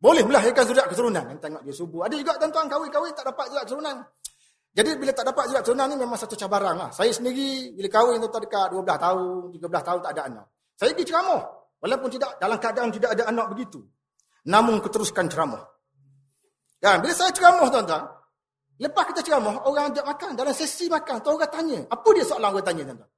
Boleh 0.00 0.22
melahirkan 0.22 0.66
zuriat 0.66 0.86
keturunan. 0.86 1.22
Yang 1.34 1.40
tengok 1.42 1.62
dia 1.66 1.74
subuh. 1.74 2.00
Ada 2.06 2.14
juga 2.18 2.32
tuan-tuan 2.38 2.66
kahwin-kahwin 2.70 3.12
tak 3.14 3.26
dapat 3.26 3.46
zuriat 3.50 3.64
keturunan. 3.66 3.96
Jadi 4.70 4.90
bila 4.94 5.10
tak 5.10 5.26
dapat 5.26 5.44
zuriat 5.50 5.62
keturunan 5.66 5.86
ni 5.90 5.96
memang 5.98 6.18
satu 6.18 6.34
cabaran 6.38 6.74
lah. 6.78 6.90
Saya 6.94 7.10
sendiri 7.10 7.74
bila 7.74 7.88
kahwin 7.90 8.22
tu 8.22 8.30
dekat 8.30 8.70
12 8.70 8.86
tahun, 8.86 9.42
13 9.58 9.86
tahun 9.88 10.00
tak 10.02 10.12
ada 10.14 10.22
anak. 10.30 10.46
Saya 10.78 10.90
pergi 10.94 11.06
ceramah. 11.10 11.59
Walaupun 11.80 12.08
tidak 12.12 12.36
dalam 12.36 12.60
keadaan 12.60 12.92
tidak 12.92 13.16
ada 13.16 13.32
anak 13.32 13.56
begitu. 13.56 13.80
Namun 14.48 14.84
keteruskan 14.84 15.32
ceramah. 15.32 15.64
Ya, 16.80 16.96
bila 16.96 17.12
saya 17.12 17.32
ceramah 17.32 17.68
tuan-tuan, 17.68 18.04
lepas 18.80 19.04
kita 19.12 19.20
ceramah, 19.20 19.64
orang 19.68 19.92
ajak 19.92 20.04
makan. 20.04 20.32
Dalam 20.36 20.52
sesi 20.56 20.88
makan, 20.88 21.20
tu 21.20 21.28
orang 21.32 21.52
tanya. 21.52 21.80
Apa 21.92 22.08
dia 22.16 22.24
soalan 22.24 22.56
orang 22.56 22.64
tanya 22.64 22.82
tuan-tuan? 22.88 23.10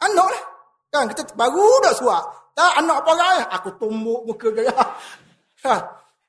Anak 0.00 0.26
lah. 0.28 0.44
Kan, 0.92 1.04
kita 1.12 1.22
baru 1.36 1.68
dah 1.84 1.94
suap. 1.96 2.24
Tak, 2.54 2.72
anak 2.80 2.96
apa 3.02 3.10
orang? 3.10 3.36
Aku 3.60 3.68
tumbuk 3.80 4.20
muka 4.28 4.48
dia. 4.52 4.72
Ha. 5.64 5.80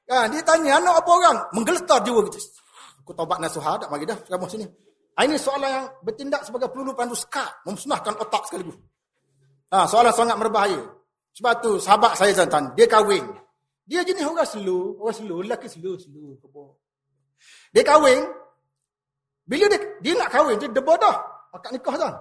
Kan, 0.08 0.32
dia 0.32 0.40
tanya, 0.48 0.80
anak 0.80 1.04
apa 1.04 1.12
orang? 1.12 1.38
Menggeletar 1.52 2.00
jiwa 2.08 2.24
kita. 2.24 2.40
Aku 3.04 3.12
taubat 3.12 3.36
nasuhah, 3.44 3.76
tak 3.76 3.92
bagi 3.92 4.08
dah 4.08 4.16
ceramah 4.24 4.48
sini. 4.48 4.64
Ha, 5.20 5.28
ini 5.28 5.36
soalan 5.36 5.68
yang 5.68 5.86
bertindak 6.00 6.48
sebagai 6.48 6.72
peluru 6.72 6.96
pandu 6.96 7.20
sekat. 7.20 7.68
Memusnahkan 7.68 8.16
otak 8.16 8.48
sekaligus. 8.48 8.80
Ha, 9.76 9.84
soalan 9.92 10.16
sangat 10.16 10.40
berbahaya. 10.40 10.80
Sebab 11.36 11.54
tu 11.60 11.72
sahabat 11.84 12.16
saya 12.16 12.32
tuan 12.48 12.72
dia 12.80 12.88
kahwin. 12.88 13.24
Dia 13.86 14.02
jenis 14.02 14.26
orang 14.26 14.48
slow, 14.48 14.98
orang 14.98 15.14
slow, 15.14 15.40
lelaki 15.46 15.68
slow, 15.70 15.94
slow. 16.00 16.40
Dia 17.76 17.84
kahwin. 17.84 18.24
Bila 19.46 19.70
dia, 19.70 19.78
dia 20.02 20.14
nak 20.18 20.34
kahwin, 20.34 20.58
dia 20.58 20.72
debor 20.72 20.98
dah. 20.98 21.22
Akad 21.54 21.70
nikah 21.70 21.94
tuan. 21.94 22.16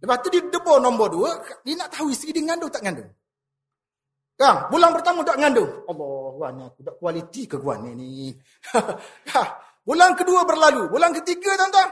Lepas 0.00 0.16
tu 0.24 0.28
dia 0.32 0.40
debor 0.48 0.80
nombor 0.80 1.12
dua, 1.12 1.30
dia 1.60 1.76
nak 1.76 1.92
tahu 1.92 2.08
isteri 2.08 2.32
dia 2.32 2.44
ngandung 2.48 2.72
tak 2.72 2.80
ngandung. 2.86 3.10
Kan, 4.34 4.66
bulan 4.72 4.90
pertama 4.96 5.20
tak 5.22 5.36
ngandung. 5.38 5.70
Allah, 5.86 6.14
guan 6.34 6.58
aku 6.66 6.80
tak 6.82 6.94
kualiti 6.98 7.42
ke 7.44 7.56
guan 7.60 7.84
ni. 7.92 8.32
bulan 9.86 10.10
kedua 10.16 10.42
berlalu, 10.48 10.88
bulan 10.88 11.12
ketiga 11.20 11.52
tuan-tuan. 11.58 11.88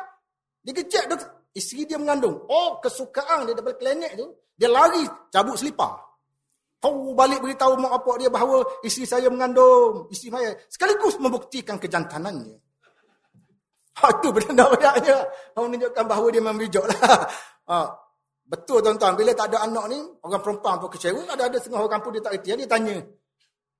Dia 0.65 0.73
kecek 0.73 1.05
isteri 1.53 1.85
dia 1.85 2.01
mengandung. 2.01 2.49
Oh, 2.49 2.81
kesukaan 2.81 3.45
dia 3.45 3.53
daripada 3.53 3.77
klinik 3.77 4.15
tu, 4.17 4.27
dia 4.57 4.73
lari 4.73 5.05
cabut 5.29 5.61
selipar. 5.61 6.12
Tahu 6.83 7.15
balik 7.15 7.39
beritahu 7.39 7.79
mak 7.79 8.03
bapak 8.03 8.27
dia 8.27 8.29
bahawa 8.29 8.67
isteri 8.83 9.07
saya 9.07 9.31
mengandung. 9.31 10.11
Isteri 10.11 10.35
saya. 10.35 10.51
Sekaligus 10.67 11.15
membuktikan 11.23 11.79
kejantanannya. 11.79 12.59
Ha, 14.03 14.11
itu 14.19 14.35
benda 14.35 14.67
ayatnya. 14.67 15.23
Orang 15.55 15.71
menunjukkan 15.71 16.05
bahawa 16.11 16.27
dia 16.35 16.43
memang 16.43 16.59
bijak 16.59 16.83
lah. 16.83 17.23
Ha, 17.71 17.87
betul 18.51 18.83
tuan-tuan. 18.83 19.15
Bila 19.15 19.31
tak 19.31 19.55
ada 19.55 19.63
anak 19.63 19.95
ni, 19.95 19.99
orang 20.27 20.43
perempuan 20.43 20.83
pun 20.83 20.91
kecewa. 20.91 21.23
Ada-ada 21.31 21.57
setengah 21.63 21.87
orang 21.87 21.93
kampung 21.95 22.13
dia 22.19 22.23
tak 22.27 22.33
kerti. 22.43 22.59
Dia 22.59 22.67
tanya. 22.67 22.99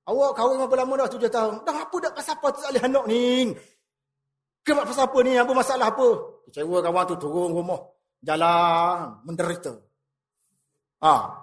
Awak 0.07 0.31
kahwin 0.39 0.63
berapa 0.63 0.75
lama 0.87 0.93
dah? 1.03 1.07
Tujuh 1.11 1.27
tahun. 1.27 1.53
Dah 1.67 1.75
apa 1.83 1.95
dah 1.99 2.11
pasal 2.15 2.39
apa 2.39 2.47
tak 2.55 2.71
boleh 2.71 2.83
anak 2.87 3.03
ni? 3.11 3.23
Kemak 4.63 4.85
pasal 4.87 5.11
apa 5.11 5.17
ni? 5.27 5.31
Apa 5.35 5.51
masalah 5.51 5.87
apa? 5.91 6.07
Kecewa 6.47 6.79
kawan 6.79 7.03
tu 7.03 7.15
turun 7.19 7.51
rumah. 7.51 7.83
Jalan. 8.23 9.27
Menderita. 9.27 9.75
Ha, 11.03 11.42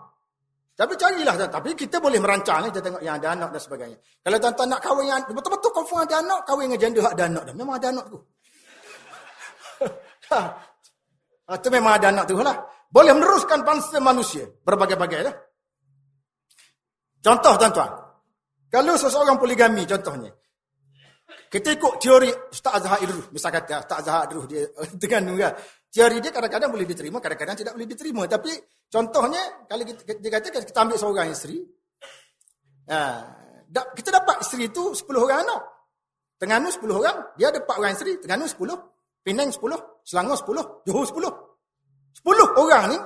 tapi 0.81 0.97
carilah. 0.97 1.37
Tapi 1.37 1.77
kita 1.77 2.01
boleh 2.01 2.17
merancang. 2.17 2.73
Kita 2.73 2.81
tengok 2.81 3.05
yang 3.05 3.21
ada 3.21 3.37
anak 3.37 3.53
dan 3.53 3.61
sebagainya. 3.61 4.01
Kalau 4.25 4.37
tuan-tuan 4.41 4.69
nak 4.73 4.81
kahwin 4.81 5.13
yang 5.13 5.21
betul-betul 5.29 5.71
confirm 5.77 6.09
ada 6.09 6.25
anak, 6.25 6.41
kahwin 6.49 6.73
dengan 6.73 6.81
janda 6.81 7.01
ada 7.05 7.25
anak. 7.29 7.43
Dah. 7.45 7.55
Memang 7.61 7.75
ada 7.77 7.89
anak 7.93 8.05
tu. 8.09 8.19
Itu 11.53 11.69
ha, 11.69 11.73
memang 11.77 11.93
ada 12.01 12.07
anak 12.09 12.25
tu 12.25 12.41
lah. 12.41 12.57
Boleh 12.89 13.13
meneruskan 13.13 13.61
bangsa 13.61 14.01
manusia. 14.01 14.49
Berbagai-bagai 14.65 15.21
lah. 15.21 15.37
Contoh 17.21 17.61
tuan-tuan. 17.61 17.91
Kalau 18.73 18.97
seseorang 18.97 19.37
poligami 19.37 19.85
contohnya. 19.85 20.33
Kita 21.51 21.77
ikut 21.77 22.01
teori 22.01 22.31
Ustaz 22.57 22.81
Azhar 22.81 23.05
Idrus. 23.05 23.29
Misal 23.37 23.53
kata 23.53 23.85
Ustaz 23.85 24.01
Azhar 24.01 24.33
Idrus 24.33 24.49
dia 24.49 24.65
dengan 25.03 25.29
kan. 25.37 25.53
Teori 25.91 26.23
dia 26.23 26.31
kadang-kadang 26.31 26.71
boleh 26.71 26.87
diterima, 26.87 27.19
kadang-kadang 27.19 27.59
tidak 27.59 27.73
boleh 27.75 27.89
diterima. 27.91 28.23
Tapi 28.31 28.55
contohnya, 28.87 29.67
kalau 29.67 29.83
kita, 29.83 30.23
dia 30.23 30.31
kata 30.31 30.47
kita 30.63 30.81
ambil 30.87 30.97
seorang 31.03 31.35
isteri, 31.35 31.59
ha, 32.87 33.27
kita 33.71 34.09
dapat 34.15 34.47
isteri 34.47 34.71
itu 34.71 34.95
10 34.95 35.03
orang 35.19 35.43
anak. 35.43 35.61
Tengganu 36.39 36.71
10 36.71 36.95
orang, 36.95 37.17
dia 37.35 37.51
ada 37.51 37.59
4 37.59 37.75
orang 37.75 37.93
isteri, 37.99 38.13
Tengganu 38.23 38.47
10, 38.47 38.71
Penang 39.27 39.51
10, 39.51 40.07
Selangor 40.07 40.39
10, 40.39 40.87
Johor 40.87 41.05
10. 41.11 41.27
10 42.23 42.63
orang 42.63 42.85
ni, 42.95 42.99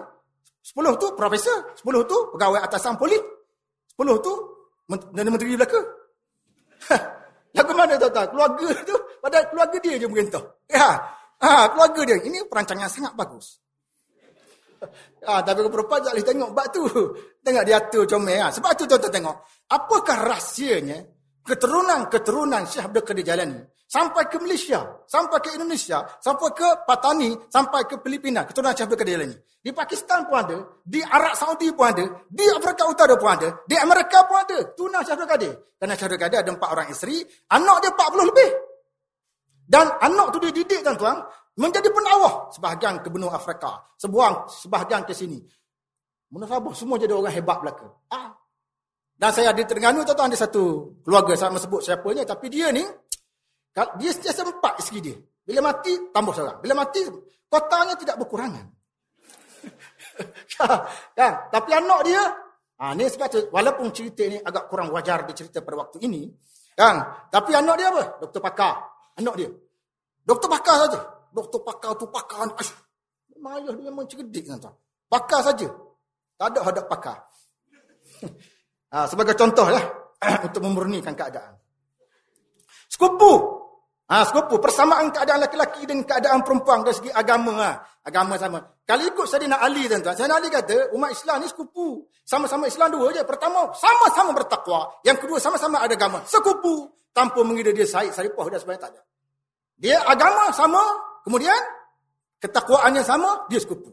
10 0.61 1.01
tu 1.01 1.07
profesor, 1.17 1.57
10 1.81 2.05
tu 2.05 2.17
pegawai 2.37 2.61
atasan 2.69 3.01
polis, 3.01 3.21
10 3.97 4.21
tu 4.21 4.33
menteri 4.89 5.57
belaka. 5.57 5.81
Lagu 7.57 7.73
mana 7.73 7.95
tuan-tuan? 7.97 8.27
Keluarga 8.29 8.67
tu, 8.83 8.97
padahal 9.23 9.45
keluarga 9.49 9.77
dia 9.79 9.95
je 9.97 10.07
merintah. 10.11 10.43
Ya, 10.67 11.01
Ha, 11.45 11.69
keluarga 11.77 12.01
dia. 12.09 12.19
Ini 12.25 12.49
perancangan 12.49 12.89
sangat 12.89 13.13
bagus. 13.13 13.61
Ha, 15.25 15.41
tapi 15.45 15.65
perempuan 15.69 16.01
tak 16.01 16.13
boleh 16.17 16.25
tengok 16.25 16.51
bab 16.57 16.67
tu. 16.73 16.85
Tengok 17.45 17.65
dia 17.69 17.77
atur 17.77 18.05
comel. 18.09 18.41
Ha. 18.41 18.49
Sebab 18.49 18.71
tu 18.77 18.89
tuan-tuan 18.89 19.13
tengok. 19.13 19.37
Apakah 19.69 20.25
rahsianya 20.25 21.05
keturunan-keturunan 21.45 22.65
Syekh 22.65 22.89
Abdul 22.89 23.05
Qadir 23.05 23.25
Jalani 23.29 23.61
sampai 23.85 24.25
ke 24.33 24.41
Malaysia, 24.41 25.05
sampai 25.05 25.39
ke 25.45 25.49
Indonesia, 25.61 26.01
sampai 26.19 26.49
ke 26.57 26.69
Patani, 26.89 27.37
sampai 27.53 27.85
ke 27.85 28.01
Filipina, 28.01 28.49
keturunan 28.49 28.73
Syekh 28.73 28.89
Abdul 28.89 29.01
Qadir 29.05 29.15
Jalani. 29.21 29.37
Di 29.65 29.71
Pakistan 29.73 30.29
pun 30.29 30.37
ada, 30.41 30.57
di 30.81 31.01
Arab 31.05 31.37
Saudi 31.37 31.69
pun 31.73 31.89
ada, 31.89 32.05
di 32.29 32.45
Afrika 32.49 32.89
Utara 32.89 33.17
pun 33.21 33.29
ada, 33.33 33.49
di 33.69 33.77
Amerika 33.77 34.25
pun 34.25 34.41
ada. 34.41 34.73
Tunas 34.73 35.05
Syekh 35.05 35.21
Abdul 35.21 35.31
Qadir. 35.37 35.53
Kerana 35.77 35.95
Syekh 35.97 36.09
Abdul 36.09 36.21
Qadir 36.25 36.39
ada 36.41 36.51
empat 36.57 36.69
orang 36.73 36.89
isteri, 36.89 37.17
anak 37.53 37.77
dia 37.85 37.91
40 37.93 38.31
lebih. 38.33 38.51
Dan 39.65 39.89
anak 40.01 40.37
tu 40.37 40.39
dididik 40.45 40.85
tuan-tuan 40.85 41.25
menjadi 41.57 41.89
penawah 41.89 42.53
sebahagian 42.53 43.01
ke 43.01 43.09
benua 43.09 43.33
Afrika, 43.33 43.81
sebuang 43.97 44.51
sebahagian 44.51 45.09
ke 45.09 45.17
sini. 45.17 45.41
Munafabah 46.35 46.75
semua 46.77 47.01
jadi 47.01 47.15
orang 47.15 47.33
hebat 47.33 47.63
belaka. 47.63 47.89
Ah. 48.13 48.35
Dan 49.15 49.31
saya 49.31 49.55
ada 49.55 49.63
Terengganu 49.63 50.03
tuan-tuan 50.03 50.29
ada 50.35 50.39
satu 50.39 50.99
keluarga 51.07 51.39
saya 51.39 51.55
sebut 51.55 51.81
siapanya 51.81 52.27
tapi 52.27 52.51
dia 52.51 52.75
ni 52.75 52.83
dia 54.03 54.11
sentiasa 54.11 54.43
empat 54.43 54.83
isteri 54.83 54.99
dia. 55.01 55.17
Bila 55.45 55.71
mati 55.71 56.11
tambah 56.11 56.35
seorang. 56.35 56.59
Bila 56.59 56.75
mati 56.75 57.05
kotanya 57.47 57.95
tidak 57.95 58.17
berkurangan. 58.19 58.67
kan? 61.15 61.33
Tapi 61.55 61.71
anak 61.75 62.01
dia 62.07 62.23
Ha, 62.75 62.91
ni 62.99 63.07
sebab 63.07 63.29
tu, 63.31 63.39
walaupun 63.55 63.95
cerita 63.95 64.27
ni 64.27 64.35
agak 64.35 64.67
kurang 64.67 64.91
wajar 64.91 65.23
dicerita 65.23 65.63
pada 65.63 65.87
waktu 65.87 66.03
ini, 66.03 66.27
kan? 66.75 67.07
tapi 67.31 67.55
anak 67.55 67.75
dia 67.79 67.87
apa? 67.95 68.19
Doktor 68.19 68.43
Pakar. 68.43 68.75
Anak 69.21 69.35
dia. 69.39 69.51
Doktor 70.25 70.49
pakar 70.51 70.77
saja. 70.87 71.01
Doktor 71.31 71.61
pakar 71.63 71.93
tu 71.99 72.07
pakar. 72.11 72.47
Ayuh. 72.59 72.77
Mayah 73.39 73.73
dia 73.77 73.91
memang 73.91 74.07
cerdik. 74.09 74.47
Tuan. 74.47 74.75
Pakar 75.11 75.41
saja. 75.45 75.69
Tak 76.35 76.47
ada 76.51 76.61
hadap 76.67 76.87
pakar. 76.91 77.19
ha, 78.93 79.07
sebagai 79.07 79.37
contoh 79.39 79.69
lah. 79.71 79.85
untuk 80.47 80.61
memurnikan 80.65 81.15
keadaan. 81.15 81.55
Sekupu. 82.89 83.64
Ha, 84.05 84.29
sekupu. 84.29 84.61
Persamaan 84.61 85.09
keadaan 85.09 85.41
laki-laki 85.41 85.89
dan 85.89 86.05
keadaan 86.05 86.45
perempuan 86.45 86.85
dari 86.85 86.93
segi 86.93 87.09
agama. 87.09 87.57
Ha. 87.57 87.71
Agama 88.05 88.37
sama. 88.37 88.61
Kalau 88.85 89.01
ikut 89.01 89.25
Sayyidina 89.25 89.65
Ali 89.65 89.89
tuan-tuan. 89.89 90.13
Sayyidina 90.13 90.37
Ali 90.37 90.49
kata 90.53 90.93
umat 90.93 91.09
Islam 91.09 91.41
ni 91.41 91.49
sekupu. 91.49 92.05
Sama-sama 92.21 92.69
Islam 92.69 92.93
dua 92.93 93.17
je. 93.17 93.25
Pertama, 93.25 93.73
sama-sama 93.73 94.37
bertakwa. 94.37 95.01
Yang 95.09 95.25
kedua, 95.25 95.39
sama-sama 95.41 95.81
ada 95.81 95.97
agama. 95.97 96.21
Sekupu 96.29 96.93
tanpa 97.17 97.41
mengira 97.41 97.73
dia 97.73 97.89
Said 97.89 98.13
Saripah 98.13 98.45
dan 98.53 98.61
sebagainya 98.61 98.83
tak 98.85 98.91
ada. 98.93 99.01
Dia 99.81 99.97
agama 100.05 100.53
sama, 100.53 100.83
kemudian 101.25 101.57
ketakwaannya 102.45 103.01
sama, 103.01 103.49
dia 103.49 103.57
sekutu. 103.57 103.89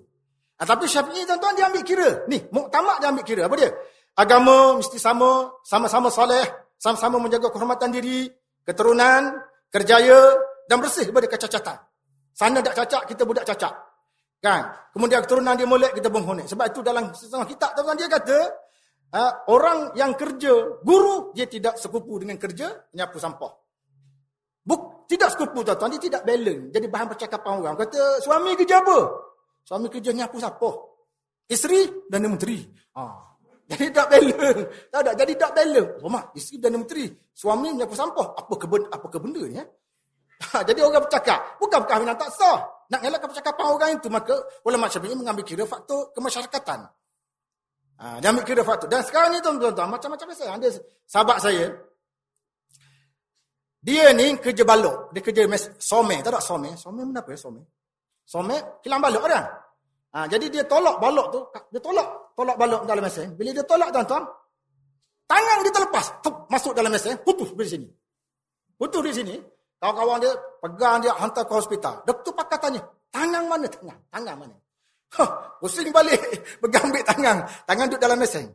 Ha, 0.59 0.68
tapi 0.68 0.91
Syafi'i 0.91 1.24
tuan-tuan 1.24 1.55
dia 1.55 1.72
ambil 1.72 1.88
kira. 1.88 2.28
Ni, 2.28 2.43
muktamad 2.51 2.99
dia 2.99 3.16
ambil 3.16 3.24
kira. 3.24 3.47
Apa 3.47 3.55
dia? 3.55 3.72
Agama 4.20 4.76
mesti 4.76 4.99
sama, 4.99 5.55
sama-sama 5.64 6.12
soleh, 6.12 6.76
sama-sama 6.76 7.16
menjaga 7.16 7.47
kehormatan 7.47 7.95
diri, 7.95 8.28
keturunan, 8.68 9.39
kerjaya 9.72 10.36
dan 10.67 10.78
bersih 10.84 11.07
daripada 11.07 11.28
kecacatan. 11.32 11.78
Sana 12.36 12.59
tak 12.59 12.76
cacat, 12.84 13.07
kita 13.07 13.24
budak 13.24 13.47
cacat. 13.47 13.72
Kan? 14.41 14.67
Kemudian 14.91 15.24
keturunan 15.24 15.55
dia 15.55 15.69
molek, 15.69 15.95
kita 15.95 16.11
bonghonek. 16.11 16.49
Sebab 16.49 16.65
itu 16.69 16.80
dalam 16.84 17.15
setengah 17.15 17.47
kitab, 17.47 17.72
tuan-tuan 17.78 17.97
dia 17.97 18.09
kata, 18.11 18.38
uh, 19.15 19.34
orang 19.53 19.93
yang 19.95 20.17
kerja, 20.17 20.82
guru, 20.82 21.32
dia 21.32 21.45
tidak 21.47 21.80
sekupu 21.80 22.19
dengan 22.19 22.36
kerja, 22.36 22.91
nyapu 22.97 23.22
sampah. 23.22 23.53
Buk, 24.61 25.07
tidak 25.07 25.34
sekupu 25.34 25.61
tuan-tuan, 25.65 25.93
dia 25.97 26.01
tidak 26.01 26.22
balance. 26.26 26.69
Jadi 26.74 26.86
bahan 26.89 27.07
percakapan 27.09 27.51
orang. 27.63 27.76
Kata, 27.80 28.22
suami 28.22 28.53
kerja 28.57 28.82
apa? 28.82 28.99
Suami 29.61 29.88
kerja 29.88 30.11
nyapu 30.11 30.38
sampah. 30.41 30.76
Isteri 31.47 32.09
dan 32.09 32.26
menteri. 32.26 32.63
Ha. 32.97 33.30
Jadi 33.72 33.88
tak 33.95 34.07
balance. 34.11 34.61
Tak 34.91 34.99
ada, 34.99 35.11
jadi 35.15 35.34
tak 35.39 35.51
balance. 35.55 35.91
Mak, 36.03 36.26
isteri 36.36 36.57
dan 36.59 36.72
menteri. 36.76 37.05
Suami 37.32 37.72
nyapu 37.72 37.95
sampah. 37.95 38.36
Apa 38.36 38.53
ke 38.59 38.67
benda, 38.67 38.88
apa 38.91 39.07
ke 39.07 39.17
benda 39.24 39.41
ni? 39.47 39.55
Ya? 39.55 39.65
Ha, 40.51 40.59
jadi 40.67 40.80
orang 40.84 41.07
bercakap. 41.07 41.39
Bukan 41.61 41.82
kahwinan 41.88 42.17
tak 42.19 42.36
sah. 42.36 42.67
Nak 42.91 42.99
ngelakkan 42.99 43.32
percakapan 43.32 43.65
orang 43.72 43.91
itu, 43.95 44.11
maka 44.11 44.36
ulama 44.67 44.91
syafi'i 44.91 45.15
mengambil 45.15 45.47
kira 45.47 45.63
faktor 45.63 46.11
kemasyarakatan. 46.11 46.84
Ha, 48.01 48.19
dia 48.19 48.28
ambil 48.36 48.43
kira 48.43 48.61
faktor. 48.67 48.91
Dan 48.91 48.99
sekarang 49.07 49.32
ni 49.32 49.39
tuan-tuan, 49.39 49.88
macam-macam 49.88 50.28
saya. 50.36 50.59
Ada 50.59 50.67
sahabat 51.07 51.38
saya. 51.39 51.72
Dia 53.82 54.11
ni 54.11 54.36
kerja 54.38 54.67
balok. 54.67 55.15
Dia 55.15 55.22
kerja 55.24 55.47
mes 55.47 55.63
some. 55.80 56.13
Tak 56.19 56.30
ada 56.30 56.43
some. 56.43 56.76
Some 56.76 57.01
mana 57.01 57.24
apa 57.24 57.34
ya 57.34 57.39
some? 57.39 57.63
Some 58.28 58.53
kilang 58.84 59.01
balok 59.01 59.26
kan? 59.26 59.45
Ha, 60.11 60.28
jadi 60.28 60.45
dia 60.51 60.63
tolak 60.67 60.99
balok 60.99 61.28
tu. 61.32 61.39
Dia 61.72 61.82
tolak 61.82 62.20
tolak 62.36 62.55
balok 62.57 62.84
dalam 62.88 63.03
mesin. 63.03 63.34
Bila 63.36 63.49
dia 63.51 63.65
tolak 63.65 63.89
tuan-tuan, 63.93 64.23
tangan 65.27 65.57
dia 65.63 65.73
terlepas, 65.73 66.05
tup, 66.23 66.36
masuk 66.47 66.73
dalam 66.75 66.91
mesin, 66.91 67.15
putus 67.21 67.51
di 67.53 67.67
sini. 67.67 67.88
Putus 68.75 69.01
di 69.07 69.13
sini, 69.13 69.36
kawan-kawan 69.77 70.17
dia 70.21 70.32
pegang 70.59 70.97
dia 71.01 71.13
hantar 71.15 71.43
ke 71.45 71.53
hospital. 71.53 72.01
Doktor 72.03 72.34
pakai 72.34 72.57
tanya, 72.59 72.82
tangan 73.13 73.43
mana 73.45 73.67
tangan? 73.67 73.97
Tangan 74.09 74.36
mana? 74.39 74.55
Huh, 75.11 75.29
pusing 75.59 75.91
balik, 75.91 76.19
pegang 76.63 76.88
ambil 76.88 77.03
tangan. 77.03 77.38
Tangan 77.67 77.86
duduk 77.91 78.01
dalam 78.01 78.17
mesin. 78.17 78.47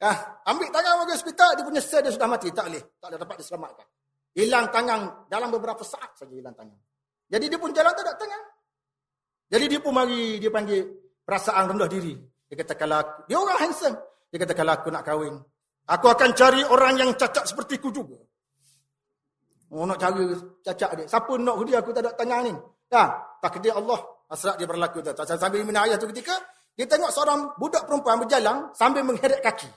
Ah, 0.00 0.42
ambil 0.48 0.72
tangan 0.72 1.04
ke 1.04 1.12
hospital, 1.12 1.48
dia 1.60 1.64
punya 1.64 1.82
sel 1.84 2.00
dia 2.00 2.10
sudah 2.10 2.26
mati. 2.26 2.48
Tak 2.50 2.66
boleh, 2.66 2.82
tak 2.98 3.08
boleh 3.12 3.20
dapat 3.20 3.36
diselamatkan. 3.44 3.86
Hilang 4.30 4.66
tangan 4.72 5.00
dalam 5.28 5.50
beberapa 5.50 5.82
saat 5.84 6.16
saja 6.16 6.32
hilang 6.32 6.56
tangan. 6.56 6.78
Jadi 7.30 7.44
dia 7.46 7.58
pun 7.58 7.70
jalan 7.70 7.92
tak 7.94 8.04
ada 8.06 8.14
tangan. 8.18 8.42
Jadi 9.50 9.64
dia 9.66 9.80
pun 9.82 9.92
mari 9.94 10.38
dia 10.38 10.50
panggil 10.50 10.82
perasaan 11.26 11.74
rendah 11.74 11.90
diri. 11.90 12.14
Dia 12.50 12.56
kata 12.66 12.74
kalau 12.74 12.98
aku, 12.98 13.30
dia 13.30 13.38
orang 13.38 13.58
handsome. 13.62 13.96
Dia 14.34 14.38
kata 14.42 14.54
kalau 14.58 14.72
aku 14.74 14.88
nak 14.90 15.06
kahwin, 15.06 15.38
aku 15.86 16.06
akan 16.10 16.30
cari 16.34 16.66
orang 16.66 16.98
yang 16.98 17.10
cacat 17.14 17.46
seperti 17.46 17.78
ku 17.78 17.94
juga. 17.94 18.18
Oh 19.70 19.86
nak 19.86 20.02
cari 20.02 20.26
cacat 20.66 20.90
dia. 20.98 21.06
Siapa 21.06 21.30
nak 21.38 21.62
dia 21.62 21.78
aku 21.78 21.94
tak 21.94 22.02
ada 22.02 22.10
tangan 22.18 22.50
ni. 22.50 22.54
Ya, 22.90 23.06
takdir 23.38 23.70
Allah 23.70 24.02
hasrat 24.26 24.58
dia 24.58 24.66
berlaku 24.66 24.98
tu. 24.98 25.14
Sambil 25.14 25.62
minum 25.62 25.78
ayat 25.78 26.02
tu 26.02 26.10
ketika 26.10 26.34
dia 26.74 26.90
tengok 26.90 27.14
seorang 27.14 27.54
budak 27.54 27.86
perempuan 27.86 28.18
berjalan 28.18 28.66
sambil 28.74 29.06
mengheret 29.06 29.38
kaki. 29.38 29.70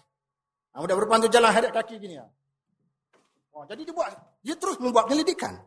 Ha, 0.74 0.82
budak 0.82 0.98
perempuan 0.98 1.22
tu 1.22 1.30
jalan 1.30 1.54
heret 1.54 1.70
kaki 1.70 2.02
gini 2.02 2.18
ya. 2.18 2.26
Oh, 3.54 3.70
jadi 3.70 3.86
dia 3.86 3.94
buat 3.94 4.10
dia 4.42 4.58
terus 4.58 4.82
membuat 4.82 5.06
penyelidikan. 5.06 5.62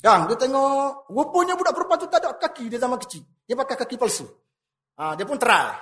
Kan, 0.00 0.28
dia 0.28 0.36
tengok 0.36 1.08
rupanya 1.12 1.56
budak 1.56 1.72
perempuan 1.76 2.00
tu 2.00 2.08
tak 2.08 2.24
ada 2.24 2.32
kaki 2.36 2.72
dia 2.72 2.80
zaman 2.80 2.96
kecil. 2.96 3.24
Dia 3.44 3.56
pakai 3.56 3.76
kaki 3.76 4.00
palsu. 4.00 4.24
Ha, 4.94 5.18
dia 5.18 5.26
pun 5.26 5.38
try 5.38 5.74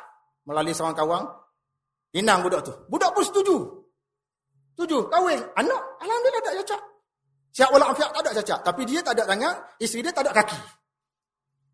melalui 0.49 0.73
seorang 0.73 0.97
kawan. 0.97 1.23
Inang 2.17 2.45
budak 2.45 2.61
tu. 2.65 2.73
Budak 2.89 3.13
pun 3.13 3.25
setuju. 3.25 3.57
Setuju. 4.77 5.09
Kahwin. 5.13 5.41
Anak, 5.57 5.81
Alhamdulillah 6.01 6.43
tak 6.45 6.55
cacat. 6.65 6.81
Siap 7.53 7.69
wala 7.69 7.93
afiat 7.93 8.09
tak 8.17 8.23
ada 8.25 8.31
cacat. 8.41 8.59
Tapi 8.65 8.83
dia 8.89 9.01
tak 9.05 9.13
ada 9.21 9.25
tangan, 9.29 9.55
isteri 9.77 10.01
dia 10.01 10.13
tak 10.13 10.25
ada 10.29 10.33
kaki. 10.33 10.61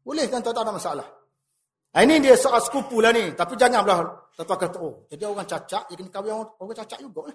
Boleh 0.02 0.26
kan 0.26 0.42
tak 0.42 0.54
ada 0.54 0.74
masalah. 0.74 1.06
Ha, 1.94 2.02
ini 2.02 2.18
dia 2.18 2.34
soal 2.34 2.58
sekupu 2.58 2.98
lah 2.98 3.14
ni. 3.14 3.30
Tapi 3.34 3.54
janganlah. 3.54 4.30
Tuan-tuan 4.34 4.58
kata, 4.58 4.78
oh, 4.78 5.06
jadi 5.10 5.26
orang 5.26 5.46
cacat, 5.46 5.82
dia 5.90 5.94
kena 5.98 6.10
kahwin 6.14 6.34
orang 6.38 6.76
cacat 6.78 6.98
juga. 7.02 7.26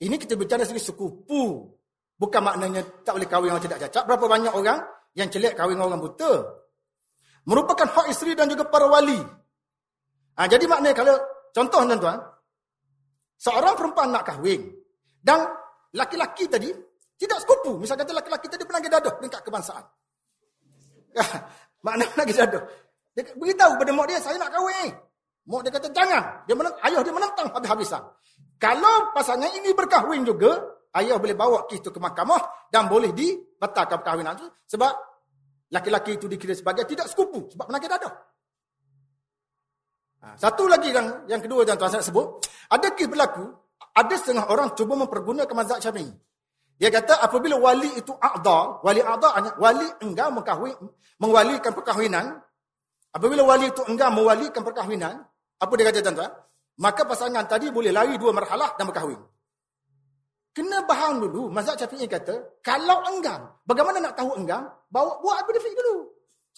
Ini 0.00 0.16
kita 0.16 0.36
bicara 0.36 0.64
segi 0.64 0.80
sekupu. 0.80 1.68
Bukan 2.16 2.40
maknanya 2.44 2.80
tak 3.04 3.16
boleh 3.16 3.28
kahwin 3.28 3.52
orang 3.52 3.64
tidak 3.64 3.80
cacat. 3.88 4.04
Berapa 4.08 4.24
banyak 4.24 4.52
orang 4.52 4.80
yang 5.16 5.28
celik 5.28 5.52
kahwin 5.56 5.80
orang 5.80 6.00
buta. 6.00 6.32
Merupakan 7.50 7.88
hak 7.90 8.06
isteri 8.14 8.38
dan 8.38 8.46
juga 8.46 8.62
para 8.70 8.86
wali. 8.86 9.18
Ha, 10.38 10.46
jadi 10.46 10.70
maknanya 10.70 10.94
kalau 10.94 11.18
contoh 11.50 11.82
tuan-tuan. 11.82 12.18
Seorang 13.42 13.74
perempuan 13.74 14.14
nak 14.14 14.22
kahwin. 14.22 14.70
Dan 15.18 15.50
laki-laki 15.90 16.46
tadi 16.46 16.70
tidak 17.18 17.42
sekupu. 17.42 17.74
Misalnya 17.82 18.06
kata 18.06 18.14
laki-laki 18.22 18.46
tadi 18.46 18.62
penagih 18.62 18.86
dadah 18.86 19.12
peringkat 19.18 19.42
kebangsaan. 19.42 19.82
Ya, 21.10 21.26
makna 21.86 22.06
penagih 22.14 22.38
dadah. 22.38 22.62
Dia 23.18 23.26
beritahu 23.34 23.72
pada 23.74 23.90
mak 23.90 24.06
dia, 24.06 24.22
saya 24.22 24.38
nak 24.38 24.54
kahwin. 24.54 24.94
Mak 25.50 25.60
dia 25.66 25.70
kata, 25.74 25.86
jangan. 25.90 26.22
Dia 26.46 26.54
menentang, 26.54 26.82
ayah 26.86 27.00
dia 27.02 27.14
menentang 27.18 27.46
habis-habisan. 27.50 28.02
Kalau 28.62 29.10
pasangan 29.10 29.50
ini 29.58 29.74
berkahwin 29.74 30.22
juga, 30.22 30.54
ayah 30.94 31.18
boleh 31.18 31.34
bawa 31.34 31.66
kes 31.66 31.82
itu 31.82 31.90
ke 31.90 31.98
mahkamah 31.98 32.70
dan 32.70 32.86
boleh 32.86 33.10
dibatalkan 33.10 33.98
perkahwinan 34.04 34.38
itu 34.38 34.46
sebab 34.70 35.09
laki-laki 35.70 36.18
itu 36.18 36.26
dikira 36.26 36.52
sebagai 36.52 36.84
tidak 36.84 37.06
sekupu 37.06 37.46
sebab 37.54 37.70
penyakit 37.70 37.90
dadah. 37.90 38.14
Ha, 40.20 40.26
satu 40.36 40.68
lagi 40.68 40.92
yang 40.92 41.24
yang 41.30 41.40
kedua 41.40 41.64
yang 41.64 41.80
tuan 41.80 41.88
saya 41.88 42.04
sebut, 42.04 42.44
ada 42.68 42.92
kes 42.92 43.08
berlaku, 43.08 43.48
ada 43.96 44.14
setengah 44.20 44.52
orang 44.52 44.76
cuba 44.76 44.92
mempergunakan 44.98 45.54
mazhab 45.56 45.80
Syafi'i. 45.80 46.12
Dia 46.76 46.92
kata 46.92 47.24
apabila 47.24 47.56
wali 47.56 47.88
itu 47.96 48.12
a'dha, 48.12 48.84
wali 48.84 49.00
a'dha 49.00 49.28
hanya 49.36 49.50
wali 49.56 49.84
enggan 50.04 50.32
mengkahwin, 50.36 50.76
mengwalikan 51.20 51.72
perkahwinan, 51.72 52.36
apabila 53.12 53.44
wali 53.44 53.68
itu 53.68 53.80
enggan 53.88 54.12
mewalikan 54.12 54.60
perkahwinan, 54.60 55.24
apa 55.60 55.72
dia 55.76 55.84
kata 55.88 56.00
tuan-tuan? 56.04 56.32
Maka 56.80 57.04
pasangan 57.04 57.44
tadi 57.44 57.68
boleh 57.68 57.92
lari 57.92 58.16
dua 58.16 58.32
marhalah 58.32 58.76
dan 58.80 58.88
berkahwin. 58.88 59.20
Kena 60.56 60.84
faham 60.88 61.20
dulu, 61.20 61.52
mazhab 61.52 61.76
Syafi'i 61.80 62.08
kata, 62.08 62.60
kalau 62.60 63.04
enggan, 63.12 63.56
bagaimana 63.64 64.00
nak 64.00 64.16
tahu 64.16 64.36
enggan? 64.36 64.68
Bawa 64.90 65.22
buat 65.22 65.46
dia 65.46 65.70
dulu. 65.70 66.10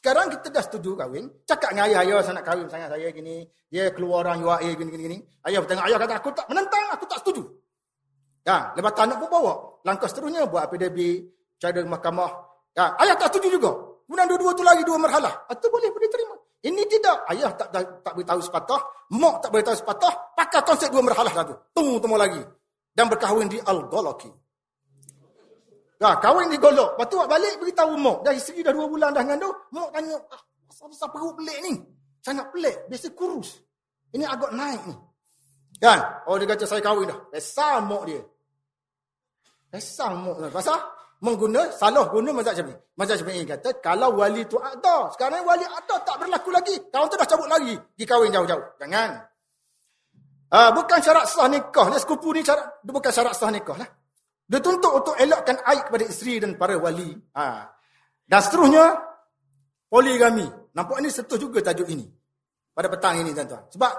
Sekarang 0.02 0.26
kita 0.34 0.50
dah 0.50 0.64
setuju 0.64 0.98
kahwin, 0.98 1.30
cakap 1.46 1.76
dengan 1.76 1.86
ayah, 1.86 2.00
ayah 2.02 2.18
saya 2.26 2.40
nak 2.40 2.44
kahwin 2.48 2.66
sangat 2.66 2.90
saya 2.90 3.06
gini, 3.14 3.46
dia 3.70 3.92
keluar 3.94 4.26
orang 4.26 4.42
UAE 4.42 4.74
gini 4.74 4.90
gini 4.90 5.02
gini. 5.06 5.18
Ayah 5.46 5.62
bertanya, 5.62 5.86
ayah 5.86 5.98
kata 6.00 6.14
aku 6.18 6.30
tak 6.34 6.46
menentang, 6.50 6.84
aku 6.90 7.04
tak 7.06 7.22
setuju. 7.22 7.44
Ya, 8.42 8.74
lepas 8.74 8.98
tak 8.98 9.14
pun 9.14 9.30
bawa. 9.30 9.54
Langkah 9.86 10.10
seterusnya 10.10 10.50
buat 10.50 10.66
PDB, 10.66 11.28
cara 11.62 11.86
mahkamah. 11.86 12.32
Ya, 12.74 12.98
ayah 12.98 13.14
tak 13.14 13.30
setuju 13.30 13.62
juga. 13.62 13.70
Kemudian 14.08 14.26
dua-dua 14.26 14.50
tu 14.58 14.64
lagi 14.66 14.82
dua 14.82 14.98
marhalah. 14.98 15.46
Itu 15.46 15.70
boleh 15.70 15.88
boleh 15.94 16.10
terima. 16.10 16.34
Ini 16.66 16.82
tidak. 16.90 17.16
Ayah 17.30 17.50
tak 17.54 17.68
tak, 17.70 18.02
tak 18.02 18.12
beritahu 18.18 18.40
sepatah, 18.42 18.80
mak 19.14 19.34
tak 19.38 19.50
beritahu 19.54 19.76
sepatah, 19.78 20.12
pakai 20.34 20.60
konsep 20.66 20.88
dua 20.90 21.02
marhalah 21.06 21.30
satu. 21.30 21.54
Tunggu 21.70 22.02
tunggu 22.02 22.18
lagi 22.18 22.42
dan 22.92 23.06
berkahwin 23.08 23.46
di 23.48 23.62
Al-Ghalaki. 23.62 24.30
Nah, 26.02 26.18
kahwin 26.18 26.50
di 26.50 26.58
Golok. 26.58 26.98
Lepas 26.98 27.06
tu 27.06 27.16
balik 27.22 27.54
beritahu 27.62 27.94
mak. 27.94 28.26
Dah 28.26 28.34
isteri 28.34 28.66
dah 28.66 28.74
dua 28.74 28.90
bulan 28.90 29.14
dah 29.14 29.22
ngandung. 29.22 29.54
Mak 29.70 29.88
tanya, 29.94 30.18
ah, 30.34 30.42
asal-asal 30.66 31.08
perut 31.14 31.38
pelik 31.38 31.58
ni? 31.62 31.78
Sangat 32.18 32.50
pelik. 32.50 32.90
Biasa 32.90 33.14
kurus. 33.14 33.62
Ini 34.10 34.26
agak 34.26 34.50
naik 34.50 34.82
ni. 34.90 34.94
Kan? 35.78 36.26
Oh, 36.26 36.34
dia 36.42 36.50
kata 36.50 36.66
saya 36.66 36.82
kahwin 36.82 37.06
dah. 37.06 37.18
Pesal 37.30 37.86
mak 37.86 38.02
dia. 38.10 38.18
Pesal 39.70 40.18
mak 40.18 40.36
dia. 40.42 40.50
Pasal? 40.50 40.78
Mengguna, 41.22 41.70
salah 41.70 42.10
guna 42.10 42.34
mazhab 42.34 42.58
syafi'i. 42.58 42.74
Mazhab 42.98 43.22
syafi'i 43.22 43.46
kata, 43.46 43.78
kalau 43.78 44.18
wali 44.18 44.42
tu 44.50 44.58
ada. 44.58 45.06
Sekarang 45.14 45.46
wali 45.46 45.62
ada 45.62 46.02
tak 46.02 46.18
berlaku 46.18 46.50
lagi. 46.50 46.74
Kawan 46.90 47.06
tu 47.06 47.14
dah 47.14 47.28
cabut 47.30 47.46
lagi. 47.46 47.78
Di 47.94 48.02
kahwin 48.02 48.34
jauh-jauh. 48.34 48.74
Jangan. 48.82 49.22
Uh, 50.50 50.70
bukan 50.74 50.98
syarat 50.98 51.30
sah 51.30 51.46
nikah. 51.46 51.94
Dia 51.94 52.02
sekupu 52.02 52.34
ni 52.34 52.42
syarat, 52.42 52.82
bukan 52.82 53.14
syarat 53.14 53.38
sah 53.38 53.54
nikah 53.54 53.78
lah. 53.78 53.86
Dia 54.52 54.60
tuntut 54.60 54.92
untuk 54.92 55.16
elokkan 55.16 55.56
aib 55.64 55.88
kepada 55.88 56.04
isteri 56.04 56.36
dan 56.36 56.60
para 56.60 56.76
wali. 56.76 57.16
Uh. 57.32 57.64
Dan 58.28 58.40
seterusnya, 58.44 59.00
poligami. 59.88 60.44
Nampak 60.76 61.00
ini 61.00 61.08
setuh 61.08 61.40
juga 61.40 61.64
tajuk 61.64 61.88
ini. 61.88 62.04
Pada 62.76 62.92
petang 62.92 63.16
ini 63.16 63.32
tuan-tuan. 63.32 63.64
Sebab 63.72 63.92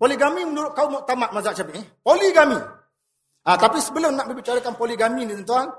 poligami 0.00 0.48
menurut 0.48 0.72
kaum 0.72 0.96
muktamad 0.96 1.28
mazhab 1.36 1.52
syafi'i. 1.52 1.84
Poligami. 2.00 2.56
Uh, 2.56 3.56
tapi 3.60 3.84
sebelum 3.84 4.16
nak 4.16 4.32
berbicarakan 4.32 4.80
poligami 4.80 5.28
ni 5.28 5.36
tuan-tuan. 5.44 5.76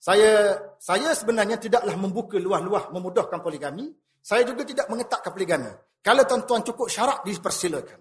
Saya 0.00 0.56
saya 0.80 1.12
sebenarnya 1.12 1.60
tidaklah 1.60 2.00
membuka 2.00 2.40
luah-luah 2.40 2.96
memudahkan 2.96 3.44
poligami. 3.44 3.92
Saya 4.24 4.48
juga 4.48 4.64
tidak 4.64 4.88
mengetakkan 4.88 5.36
poligami. 5.36 5.68
Kalau 6.00 6.24
tuan-tuan 6.24 6.64
cukup 6.64 6.88
syarat 6.88 7.20
dipersilakan. 7.28 8.00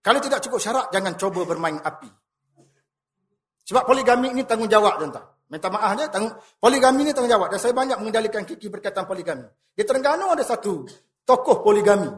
Kalau 0.00 0.16
tidak 0.16 0.40
cukup 0.40 0.60
syarat, 0.64 0.88
jangan 0.88 1.12
cuba 1.20 1.44
bermain 1.44 1.76
api. 1.76 2.08
Sebab 3.70 3.86
poligami 3.86 4.34
ini 4.34 4.42
tanggungjawab 4.42 4.98
tuan-tuan. 4.98 5.22
Minta 5.46 5.70
maaf 5.70 5.94
ya, 5.94 6.10
tanggung, 6.10 6.34
poligami 6.58 7.06
ini 7.06 7.14
tanggungjawab. 7.14 7.54
Dan 7.54 7.58
saya 7.62 7.70
banyak 7.70 8.02
mengendalikan 8.02 8.42
kiki 8.42 8.66
berkaitan 8.66 9.06
poligami. 9.06 9.46
Di 9.70 9.86
Terengganu 9.86 10.26
ada 10.26 10.42
satu 10.42 10.82
tokoh 11.22 11.62
poligami. 11.62 12.10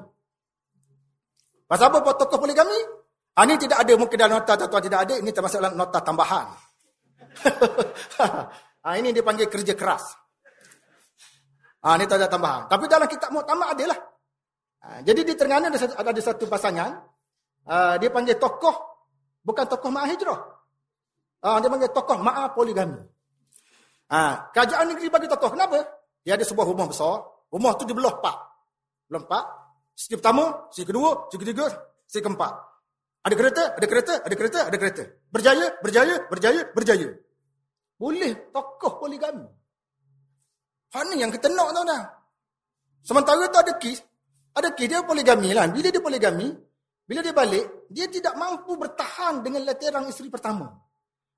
Pasal 1.69 1.93
apa 1.93 2.09
tokoh 2.17 2.41
poligami? 2.41 2.73
Ha, 3.37 3.45
ini 3.45 3.61
tidak 3.61 3.85
ada, 3.85 3.93
mungkin 4.01 4.17
dalam 4.17 4.41
nota 4.41 4.57
tuan 4.57 4.81
tidak 4.81 5.05
ada. 5.05 5.15
Ini 5.21 5.29
termasuk 5.29 5.61
dalam 5.61 5.77
nota 5.77 5.99
tambahan. 6.01 6.47
ha, 8.81 8.89
ini 9.01 9.13
dia 9.13 9.21
panggil 9.21 9.45
kerja 9.53 9.77
keras. 9.77 10.09
Ha, 11.85 12.01
ini 12.01 12.09
tak 12.09 12.17
ada 12.17 12.33
tambahan. 12.33 12.65
Tapi 12.65 12.85
dalam 12.89 13.05
kitab 13.13 13.29
muktamad 13.29 13.77
ada 13.77 13.85
lah. 13.93 14.01
Ha, 14.89 14.89
jadi 15.05 15.21
di 15.21 15.37
Terengganu 15.37 15.69
ada, 15.69 16.01
ada 16.01 16.21
satu 16.25 16.49
pasangan. 16.49 16.97
Uh, 17.63 17.95
dia 18.01 18.09
panggil 18.09 18.41
tokoh 18.41 18.75
bukan 19.45 19.69
tokoh 19.69 19.93
ma'ah 19.93 20.09
hijrah. 20.09 20.62
Uh, 21.43 21.59
dia 21.59 21.69
panggil 21.69 21.91
tokoh 21.91 22.19
ma'ah 22.23 22.55
poligami. 22.55 23.03
Uh, 24.07 24.35
kerajaan 24.55 24.95
negeri 24.95 25.11
bagi 25.11 25.27
tokoh. 25.27 25.51
Kenapa? 25.51 25.83
Dia 26.23 26.39
ada 26.39 26.47
sebuah 26.47 26.71
rumah 26.71 26.87
besar. 26.87 27.19
Rumah 27.51 27.73
tu 27.75 27.85
dibelah 27.85 28.15
empat. 28.23 28.37
Belah 29.11 29.23
empat. 29.27 29.45
Segi 29.93 30.17
pertama, 30.17 30.71
segi 30.73 30.87
kedua, 30.89 31.29
segi 31.29 31.39
ketiga, 31.43 31.67
segi 32.09 32.23
keempat. 32.25 32.53
Ada 33.23 33.35
kereta, 33.39 33.63
ada 33.77 33.87
kereta, 33.87 34.15
ada 34.25 34.35
kereta, 34.35 34.61
ada 34.67 34.77
kereta. 34.79 35.03
Berjaya, 35.31 35.67
berjaya, 35.79 36.15
berjaya, 36.27 36.63
berjaya. 36.75 37.09
Boleh 37.99 38.51
tokoh 38.51 38.99
poligami. 38.99 39.47
Ni 40.93 41.23
yang 41.23 41.31
kita 41.31 41.49
nak 41.49 41.73
tahu 41.73 41.85
dah. 41.87 42.03
Sementara 43.03 43.47
tu 43.49 43.59
ada 43.59 43.73
kes. 43.79 43.99
Ada 44.53 44.69
kes 44.77 44.87
dia 44.91 45.01
poligami 45.07 45.55
lah. 45.57 45.71
Bila 45.71 45.89
dia 45.89 46.03
poligami, 46.03 46.51
bila 47.07 47.21
dia 47.25 47.33
balik, 47.33 47.89
dia 47.89 48.07
tidak 48.11 48.35
mampu 48.37 48.77
bertahan 48.77 49.41
dengan 49.41 49.65
leteran 49.65 50.05
isteri 50.11 50.29
pertama. 50.29 50.69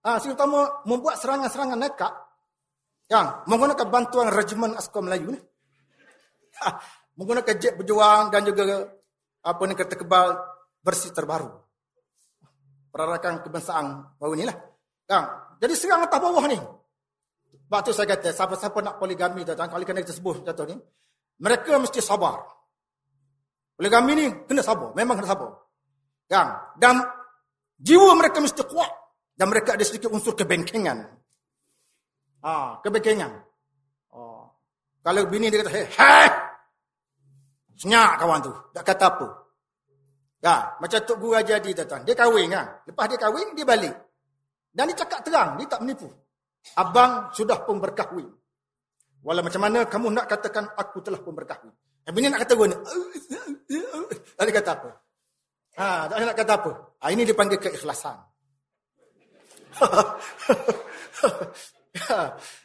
Ha, 0.04 0.20
pertama 0.20 0.84
membuat 0.84 1.16
serangan-serangan 1.16 1.80
nekat 1.80 2.12
yang 3.08 3.40
menggunakan 3.48 3.88
bantuan 3.88 4.28
regimen 4.28 4.76
askar 4.76 5.00
Melayu 5.00 5.32
ni. 5.32 5.40
Ha, 6.60 6.76
menggunakan 7.16 7.54
jet 7.56 7.74
berjuang 7.80 8.28
dan 8.28 8.44
juga 8.44 8.84
apa 9.44 9.62
ni 9.64 9.72
kereta 9.72 9.96
kebal 9.96 10.36
versi 10.84 11.08
terbaru. 11.08 11.48
Perarakan 12.92 13.42
kebangsaan 13.42 13.86
baru 14.20 14.32
ni 14.36 14.44
lah. 14.44 14.56
Kan? 15.08 15.24
Jadi 15.58 15.72
serang 15.72 16.04
atas 16.04 16.20
bawah 16.20 16.44
ni. 16.46 16.58
Sebab 17.64 17.80
tu 17.80 17.90
saya 17.96 18.06
kata, 18.12 18.30
siapa-siapa 18.30 18.78
nak 18.84 19.00
poligami, 19.00 19.40
tuan-tuan, 19.42 19.72
kalau 19.72 19.84
kena 19.88 20.04
kita 20.04 20.14
sebut 20.14 20.44
contoh 20.44 20.66
ni, 20.68 20.76
mereka 21.40 21.80
mesti 21.80 21.98
sabar. 22.04 22.44
Poligami 23.74 24.12
ni 24.14 24.24
kena 24.46 24.60
sabar, 24.60 24.92
memang 24.92 25.16
kena 25.18 25.28
sabar. 25.32 25.50
Kan? 26.28 26.46
Dan 26.76 27.00
jiwa 27.80 28.12
mereka 28.14 28.38
mesti 28.38 28.62
kuat. 28.68 29.03
Dan 29.34 29.50
mereka 29.50 29.74
ada 29.74 29.82
sedikit 29.82 30.14
unsur 30.14 30.38
kebengkengan. 30.38 31.10
Ha, 32.46 32.78
kebengkengan. 32.86 33.34
Oh. 34.14 34.46
Kalau 35.02 35.26
bini 35.26 35.50
dia 35.50 35.60
kata, 35.60 35.72
hei, 35.74 35.86
hei! 35.90 36.28
Senyak 37.74 38.22
kawan 38.22 38.40
tu. 38.46 38.52
Tak 38.70 38.84
kata 38.86 39.04
apa. 39.10 39.28
Ya, 40.44 40.76
macam 40.78 40.98
Tok 41.08 41.16
Guru 41.18 41.40
Haji 41.40 41.56
Adi 41.56 41.72
tuan 41.72 42.04
Dia 42.04 42.12
kahwin 42.12 42.52
kan. 42.52 42.66
Lepas 42.84 43.08
dia 43.10 43.18
kahwin, 43.18 43.56
dia 43.56 43.64
balik. 43.64 43.94
Dan 44.70 44.92
dia 44.92 45.02
cakap 45.02 45.24
terang, 45.24 45.56
dia 45.56 45.66
tak 45.66 45.80
menipu. 45.82 46.06
Abang 46.76 47.32
sudah 47.32 47.64
pun 47.64 47.80
berkahwin. 47.80 48.28
Walau 49.24 49.40
macam 49.40 49.60
mana 49.64 49.88
kamu 49.88 50.12
nak 50.12 50.28
katakan 50.28 50.68
aku 50.76 51.00
telah 51.00 51.18
pun 51.24 51.32
berkahwin. 51.32 51.72
Yang 52.04 52.14
bini 52.14 52.26
nak 52.28 52.40
kata 52.44 52.54
guna. 52.54 52.76
Dia 54.36 54.52
kata 54.52 54.70
apa? 54.76 54.90
Ha, 55.80 55.86
tak 56.12 56.16
nak 56.20 56.36
kata 56.36 56.52
apa. 56.60 56.70
Ha, 57.00 57.04
ini 57.08 57.24
dipanggil 57.24 57.58
keikhlasan. 57.58 58.20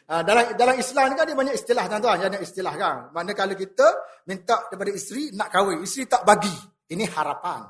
Ha, 0.06 0.22
dalam 0.28 0.44
dalam 0.54 0.76
Islam 0.78 1.04
ni 1.10 1.14
kan 1.18 1.26
dia 1.26 1.36
banyak 1.36 1.54
istilah 1.54 1.84
tuan-tuan. 1.90 2.18
Banyak 2.18 2.42
istilah 2.42 2.74
kan. 2.76 2.96
Mana 3.14 3.32
kalau 3.34 3.54
kita 3.54 3.86
minta 4.26 4.66
daripada 4.70 4.90
isteri 4.94 5.30
nak 5.34 5.48
kahwin. 5.50 5.82
Isteri 5.82 6.04
tak 6.06 6.22
bagi. 6.26 6.54
Ini 6.90 7.04
harapan. 7.14 7.62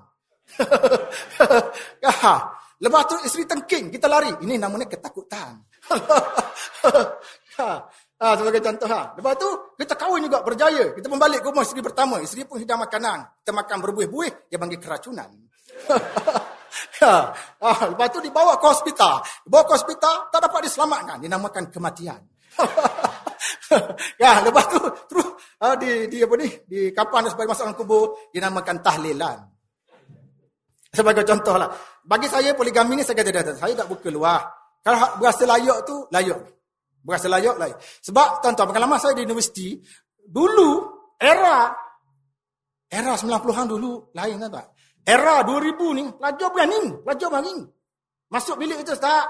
ha, 2.25 2.35
lepas 2.81 3.03
tu 3.07 3.17
isteri 3.25 3.45
tengking. 3.45 3.93
Kita 3.93 4.09
lari. 4.09 4.33
Ini 4.45 4.57
namanya 4.57 4.89
ketakutan. 4.89 5.61
ha, 7.61 7.69
ha, 8.21 8.27
sebagai 8.37 8.61
contoh. 8.65 8.89
Ha. 8.89 9.01
Lepas 9.17 9.35
tu 9.37 9.49
kita 9.77 9.95
kahwin 9.97 10.25
juga 10.29 10.41
berjaya. 10.45 10.93
Kita 10.97 11.09
membalik 11.09 11.45
ke 11.45 11.49
rumah 11.53 11.65
isteri 11.65 11.85
pertama. 11.85 12.21
Isteri 12.21 12.49
pun 12.49 12.57
hidang 12.61 12.81
makanan. 12.81 13.45
Kita 13.45 13.53
makan 13.53 13.77
berbuih-buih. 13.85 14.49
Dia 14.49 14.57
panggil 14.57 14.81
keracunan. 14.81 15.29
Ha, 17.01 17.15
ha, 17.61 17.71
lepas 17.93 18.09
tu 18.13 18.21
dibawa 18.21 18.57
ke 18.57 18.67
hospital. 18.69 19.21
Dibawa 19.45 19.63
ke 19.69 19.73
hospital, 19.77 20.15
tak 20.33 20.41
dapat 20.45 20.61
diselamatkan. 20.69 21.17
Dinamakan 21.21 21.65
kematian. 21.73 22.21
ya, 24.23 24.43
lepas 24.45 24.65
tu 24.69 24.81
terus 25.09 25.27
ha, 25.63 25.77
di, 25.79 26.11
di 26.11 26.19
apa 26.21 26.35
ni? 26.37 26.49
Di 26.67 26.91
kapan 26.93 27.31
sebagai 27.31 27.53
masalah 27.57 27.75
kubur 27.77 28.31
dinamakan 28.35 28.77
tahlilan. 28.83 29.39
Sebagai 30.91 31.23
contoh 31.23 31.55
lah. 31.55 31.71
Bagi 32.03 32.27
saya 32.27 32.51
poligami 32.59 32.99
ni 32.99 33.03
saya 33.07 33.23
kata 33.23 33.55
saya 33.55 33.75
tak 33.79 33.87
buka 33.87 34.11
luar. 34.11 34.43
Kalau 34.81 35.21
berasa 35.21 35.45
layak 35.47 35.79
tu, 35.87 36.09
layak. 36.11 36.41
Berasa 37.01 37.29
layak, 37.29 37.57
layak. 37.57 37.79
Sebab 38.05 38.45
tuan-tuan, 38.45 38.73
pengalaman 38.73 38.99
saya 39.01 39.17
di 39.17 39.25
universiti, 39.25 39.77
dulu 40.25 41.01
era 41.21 41.73
era 42.91 43.13
90-an 43.15 43.67
dulu 43.71 44.11
lain 44.17 44.43
tak? 44.51 44.67
Era 45.05 45.43
2000 45.43 45.97
ni, 45.97 46.05
pelajar 46.15 46.49
berani. 46.53 46.83
Pelajar 47.03 47.29
berani. 47.33 47.57
Masuk 48.31 48.57
bilik 48.61 48.85
itu, 48.85 48.93
Ustaz. 48.95 49.27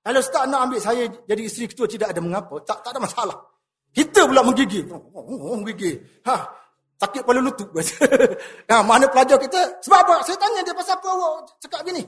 Kalau 0.00 0.20
Ustaz 0.22 0.48
nak 0.48 0.60
ambil 0.64 0.80
saya 0.80 1.04
jadi 1.28 1.42
isteri 1.44 1.68
ketua, 1.68 1.84
tidak 1.84 2.16
ada 2.16 2.20
mengapa. 2.24 2.56
Tak 2.64 2.80
tak 2.80 2.90
ada 2.96 3.00
masalah. 3.04 3.38
Kita 3.90 4.24
pula 4.24 4.40
menggigil. 4.46 4.86
Oh, 4.88 5.02
oh, 5.12 5.52
oh, 5.52 5.56
menggigil. 5.60 5.98
Ha, 6.24 6.34
sakit 6.96 7.26
kepala 7.26 7.42
lutut. 7.42 7.68
nah, 8.70 8.80
mana 8.88 9.10
pelajar 9.10 9.36
kita? 9.36 9.82
Sebab 9.82 9.98
apa? 9.98 10.16
Saya 10.22 10.38
tanya 10.38 10.62
dia 10.62 10.72
pasal 10.72 10.96
apa 10.96 11.08
awak 11.10 11.58
cakap 11.58 11.82
begini. 11.82 12.06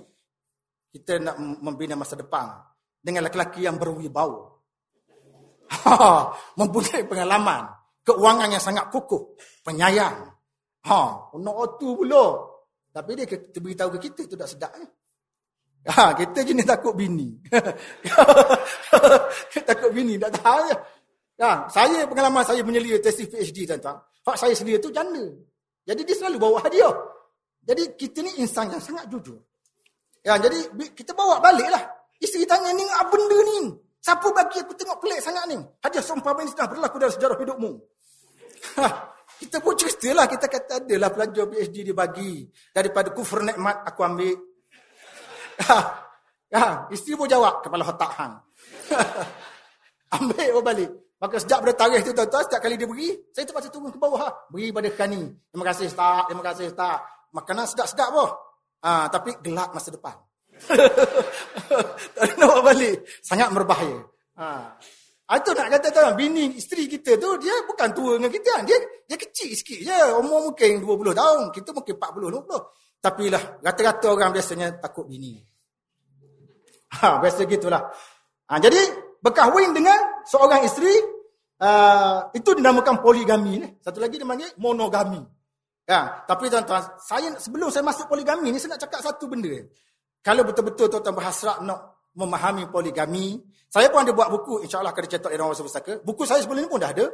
Kita 0.93 1.19
nak 1.19 1.37
membina 1.41 1.97
masa 1.99 2.15
depan 2.15 2.53
dengan 3.03 3.27
lelaki 3.27 3.67
yang 3.67 3.77
berwibau. 3.77 4.61
Ha, 5.73 5.97
mempunyai 6.61 7.03
pengalaman. 7.09 7.65
Keuangan 8.05 8.53
yang 8.53 8.63
sangat 8.63 8.93
kukuh. 8.93 9.37
Penyayang. 9.65 10.29
Ha, 10.87 11.01
nak 11.33 11.59
tu 11.81 11.97
pula. 11.97 12.52
Tapi 12.93 13.11
dia 13.17 13.25
beritahu 13.57 13.97
ke 13.97 14.13
kita 14.13 14.29
tu 14.29 14.37
tak 14.37 14.53
sedap. 14.53 14.73
Eh? 14.77 14.89
Ha, 15.83 16.15
kita 16.15 16.47
jenis 16.47 16.63
takut 16.63 16.95
bini. 16.95 17.43
takut 19.67 19.91
bini, 19.91 20.15
tak 20.15 20.39
tahu. 20.39 20.71
Ha, 21.43 21.67
saya 21.67 22.07
pengalaman 22.07 22.47
saya 22.47 22.63
menyelia 22.63 23.03
tesis 23.03 23.27
PhD 23.27 23.67
tuan-tuan. 23.67 23.99
Hak 24.23 24.37
saya 24.39 24.55
sendiri 24.55 24.79
tu 24.79 24.95
janda. 24.95 25.27
Jadi 25.83 26.07
dia 26.07 26.15
selalu 26.15 26.39
bawa 26.39 26.63
hadiah. 26.63 26.95
Jadi 27.67 27.99
kita 27.99 28.23
ni 28.23 28.31
insan 28.39 28.71
yang 28.71 28.79
sangat 28.79 29.11
jujur. 29.11 29.43
Ya, 30.23 30.39
jadi 30.39 30.71
kita 30.95 31.19
bawa 31.19 31.43
balik 31.43 31.67
lah. 31.67 31.83
Isteri 32.23 32.47
tanya 32.47 32.71
ni 32.71 32.87
apa 32.87 33.11
benda 33.11 33.39
ni? 33.43 33.75
Siapa 33.99 34.31
bagi 34.31 34.63
aku 34.63 34.79
tengok 34.79 35.03
pelik 35.03 35.19
sangat 35.19 35.51
ni? 35.51 35.59
Hadiah 35.83 36.03
sumpah 36.03 36.31
ini 36.39 36.55
sudah 36.55 36.67
berlaku 36.71 36.97
dalam 37.03 37.15
sejarah 37.15 37.39
hidupmu. 37.39 37.73
Ha, 38.79 38.87
kita 39.43 39.59
pun 39.59 39.75
cerita 39.75 40.15
lah. 40.15 40.31
Kita 40.31 40.47
kata 40.47 40.87
adalah 40.87 41.11
pelajar 41.11 41.51
PhD 41.51 41.91
dia 41.91 41.97
bagi. 41.97 42.47
Daripada 42.71 43.11
kufur 43.11 43.43
nikmat 43.43 43.83
aku 43.83 44.01
ambil. 44.07 44.35
Ha, 45.67 45.79
ha, 46.55 46.87
isteri 46.95 47.19
pun 47.19 47.27
jawab. 47.27 47.67
Kepala 47.67 47.83
otak 47.83 48.13
hang. 48.23 48.35
ambil 50.23 50.49
pun 50.55 50.63
balik. 50.63 50.91
Maka 51.19 51.39
sejak 51.39 51.59
pada 51.63 51.75
tarikh 51.75 52.03
tu 52.07 52.15
tuan-tuan. 52.15 52.43
Setiap 52.47 52.61
kali 52.63 52.75
dia 52.79 52.87
beri. 52.87 53.11
Saya 53.35 53.45
terpaksa 53.47 53.69
turun 53.71 53.91
ke 53.91 53.99
bawah. 53.99 54.31
Beri 54.51 54.71
pada 54.71 54.91
Khani. 54.95 55.23
Terima 55.51 55.65
kasih 55.67 55.87
Ustaz. 55.91 56.23
Terima 56.31 56.43
kasih 56.47 56.65
Ustaz. 56.71 56.97
Makanan 57.35 57.65
sedap-sedap 57.67 58.09
pun. 58.15 58.31
Ha, 58.83 59.11
tapi 59.11 59.31
gelap 59.43 59.71
masa 59.75 59.91
depan. 59.91 60.15
tak 62.15 62.31
nak 62.39 62.63
balik. 62.63 63.07
Sangat 63.23 63.51
berbahaya. 63.51 64.07
Ha. 64.39 64.79
Itu 65.33 65.51
nak 65.57 65.69
kata 65.73 65.89
tu, 65.89 66.03
bini 66.13 66.61
isteri 66.61 66.85
kita 66.85 67.17
tu 67.17 67.41
dia 67.41 67.55
bukan 67.65 67.89
tua 67.97 68.21
dengan 68.21 68.29
kita. 68.29 68.69
Dia 68.69 68.77
dia 69.09 69.17
kecil 69.17 69.57
sikit 69.57 69.81
je. 69.81 69.99
Umur 70.21 70.53
mungkin 70.53 70.85
20 70.85 71.13
tahun. 71.17 71.41
Kita 71.57 71.73
mungkin 71.73 71.95
40, 71.97 72.43
50. 72.45 73.03
Tapi 73.03 73.25
lah, 73.33 73.43
rata-rata 73.65 74.07
orang 74.15 74.31
biasanya 74.31 74.79
takut 74.79 75.11
bini. 75.11 75.41
Ha, 77.03 77.19
biasa 77.19 77.49
gitulah. 77.49 77.83
Ha, 78.47 78.61
jadi, 78.61 78.79
berkahwin 79.19 79.75
dengan 79.75 80.23
seorang 80.29 80.63
isteri, 80.63 80.93
uh, 81.63 82.31
itu 82.31 82.53
dinamakan 82.53 83.03
poligami. 83.03 83.59
Ni. 83.59 83.69
Satu 83.83 83.99
lagi 83.99 84.21
dia 84.21 84.29
panggil 84.29 84.55
monogami. 84.61 85.19
Ya, 85.83 86.23
tapi 86.31 86.47
tuan-tuan, 86.47 86.95
saya 87.03 87.35
sebelum 87.43 87.75
saya 87.75 87.83
masuk 87.83 88.07
poligami 88.07 88.55
ni, 88.55 88.63
saya 88.63 88.79
nak 88.79 88.87
cakap 88.87 89.01
satu 89.03 89.27
benda. 89.27 89.51
Kalau 90.23 90.47
betul-betul 90.47 90.87
tuan-tuan 90.87 91.15
berhasrat 91.19 91.59
nak 91.67 92.07
memahami 92.15 92.71
poligami. 92.71 93.43
Saya 93.73 93.89
pun 93.89 94.05
ada 94.05 94.13
buat 94.13 94.29
buku, 94.29 94.69
insyaAllah 94.69 94.93
akan 94.93 95.03
dicetak 95.09 95.33
di 95.33 95.41
dalam 95.41 95.49
wasa 95.49 95.65
pustaka. 95.65 96.05
Buku 96.05 96.29
saya 96.29 96.45
sebelum 96.45 96.61
ini 96.61 96.69
pun 96.69 96.77
dah 96.77 96.93
ada. 96.93 97.09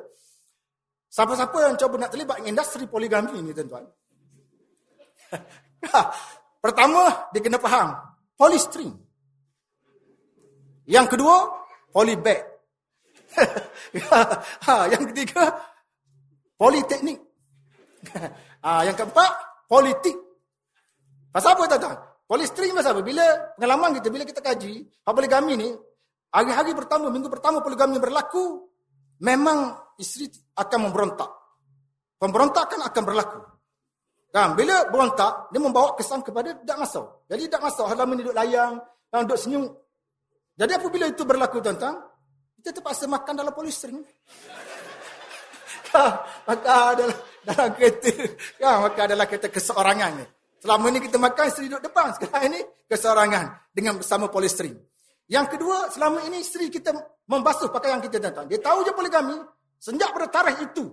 Siapa-siapa 1.07 1.55
yang 1.55 1.79
cuba 1.79 2.03
nak 2.03 2.11
terlibat 2.11 2.43
dengan 2.43 2.51
industri 2.59 2.91
poligami 2.91 3.39
ini, 3.39 3.55
tuan-tuan. 3.55 3.87
Pertama, 6.67 7.31
dia 7.31 7.41
kena 7.47 7.63
faham. 7.63 7.95
Polystring. 8.35 8.91
Yang 10.91 11.15
kedua, 11.15 11.47
polybag. 11.95 12.43
ha, 14.67 14.91
yang 14.91 15.07
ketiga, 15.15 15.63
politeknik. 16.59 17.23
ha, 18.67 18.83
yang 18.83 18.99
keempat, 18.99 19.31
politik. 19.71 20.19
Pasal 21.31 21.55
apa, 21.55 21.71
tuan-tuan? 21.71 21.99
Polistering 22.27 22.75
pasal 22.75 22.99
apa? 22.99 23.03
Bila 23.07 23.25
pengalaman 23.55 23.95
kita, 24.03 24.11
bila 24.11 24.27
kita 24.27 24.43
kaji, 24.43 24.85
poligami 25.07 25.55
ni, 25.55 25.71
hari-hari 26.33 26.73
pertama, 26.77 27.09
minggu 27.09 27.29
pertama 27.33 27.65
poligami 27.65 27.97
berlaku, 27.97 28.69
memang 29.23 29.77
isteri 29.99 30.31
akan 30.57 30.89
memberontak. 30.89 31.31
Pemberontakan 32.19 32.81
akan 32.83 33.03
berlaku. 33.07 33.41
Dan 34.29 34.53
bila 34.53 34.85
berontak, 34.93 35.49
dia 35.49 35.61
membawa 35.63 35.97
kesan 35.97 36.21
kepada 36.21 36.53
tidak 36.53 36.79
masuk. 36.85 37.25
Jadi 37.31 37.49
tidak 37.49 37.63
masuk, 37.65 37.87
halaman 37.89 38.21
duduk 38.21 38.37
layang, 38.37 38.77
dan 39.09 39.25
duduk 39.25 39.41
senyum. 39.41 39.65
Jadi 40.59 40.73
apabila 40.75 41.07
itu 41.09 41.23
berlaku, 41.25 41.63
tuan-tuan, 41.65 41.97
kita 42.61 42.77
terpaksa 42.77 43.09
makan 43.09 43.35
dalam 43.39 43.55
polistering. 43.55 44.03
maka 46.49 46.75
dalam, 46.99 47.17
dalam 47.47 47.69
kereta, 47.73 48.11
ya, 48.61 48.83
maka 48.85 49.01
adalah 49.09 49.25
kereta 49.25 49.49
keseorangan 49.49 50.11
ni. 50.21 50.27
Selama 50.59 50.85
ini 50.91 50.99
kita 50.99 51.17
makan 51.23 51.45
isteri 51.49 51.71
duduk 51.71 51.87
depan. 51.87 52.11
Sekarang 52.19 52.43
ini 52.51 52.61
keseorangan 52.91 53.45
dengan 53.71 53.95
bersama 53.97 54.27
polistering. 54.27 54.75
Yang 55.29 55.47
kedua, 55.57 55.93
selama 55.93 56.25
ini 56.25 56.41
isteri 56.41 56.73
kita 56.73 56.97
membasuh 57.29 57.69
pakaian 57.69 58.01
kita 58.01 58.17
tuan 58.33 58.49
Dia 58.49 58.59
tahu 58.65 58.81
je 58.81 58.93
poligami. 58.97 59.37
Sejak 59.77 60.11
pada 60.11 60.27
tarikh 60.33 60.73
itu. 60.73 60.89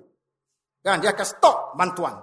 Kan, 0.83 1.01
dia 1.01 1.15
akan 1.15 1.25
stop 1.25 1.73
bantuan. 1.73 2.13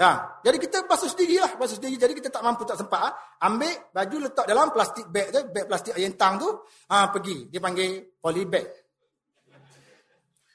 Ya, 0.00 0.40
jadi 0.40 0.56
kita 0.56 0.88
basuh 0.88 1.12
sendiri 1.12 1.36
lah. 1.44 1.60
Basuh 1.60 1.76
sendiri. 1.76 2.00
Jadi 2.00 2.16
kita 2.16 2.32
tak 2.32 2.40
mampu, 2.40 2.64
tak 2.64 2.80
sempat. 2.80 3.04
Ha? 3.04 3.10
Ambil 3.44 3.92
baju 3.92 4.16
letak 4.24 4.48
dalam 4.48 4.72
plastik 4.72 5.04
bag 5.12 5.28
tu. 5.28 5.44
Bag 5.52 5.68
plastik 5.68 5.92
ayam 5.92 6.16
tang 6.16 6.40
tu. 6.40 6.48
Ha, 6.88 7.12
pergi. 7.12 7.52
Dia 7.52 7.60
panggil 7.60 8.16
polybag. 8.16 8.64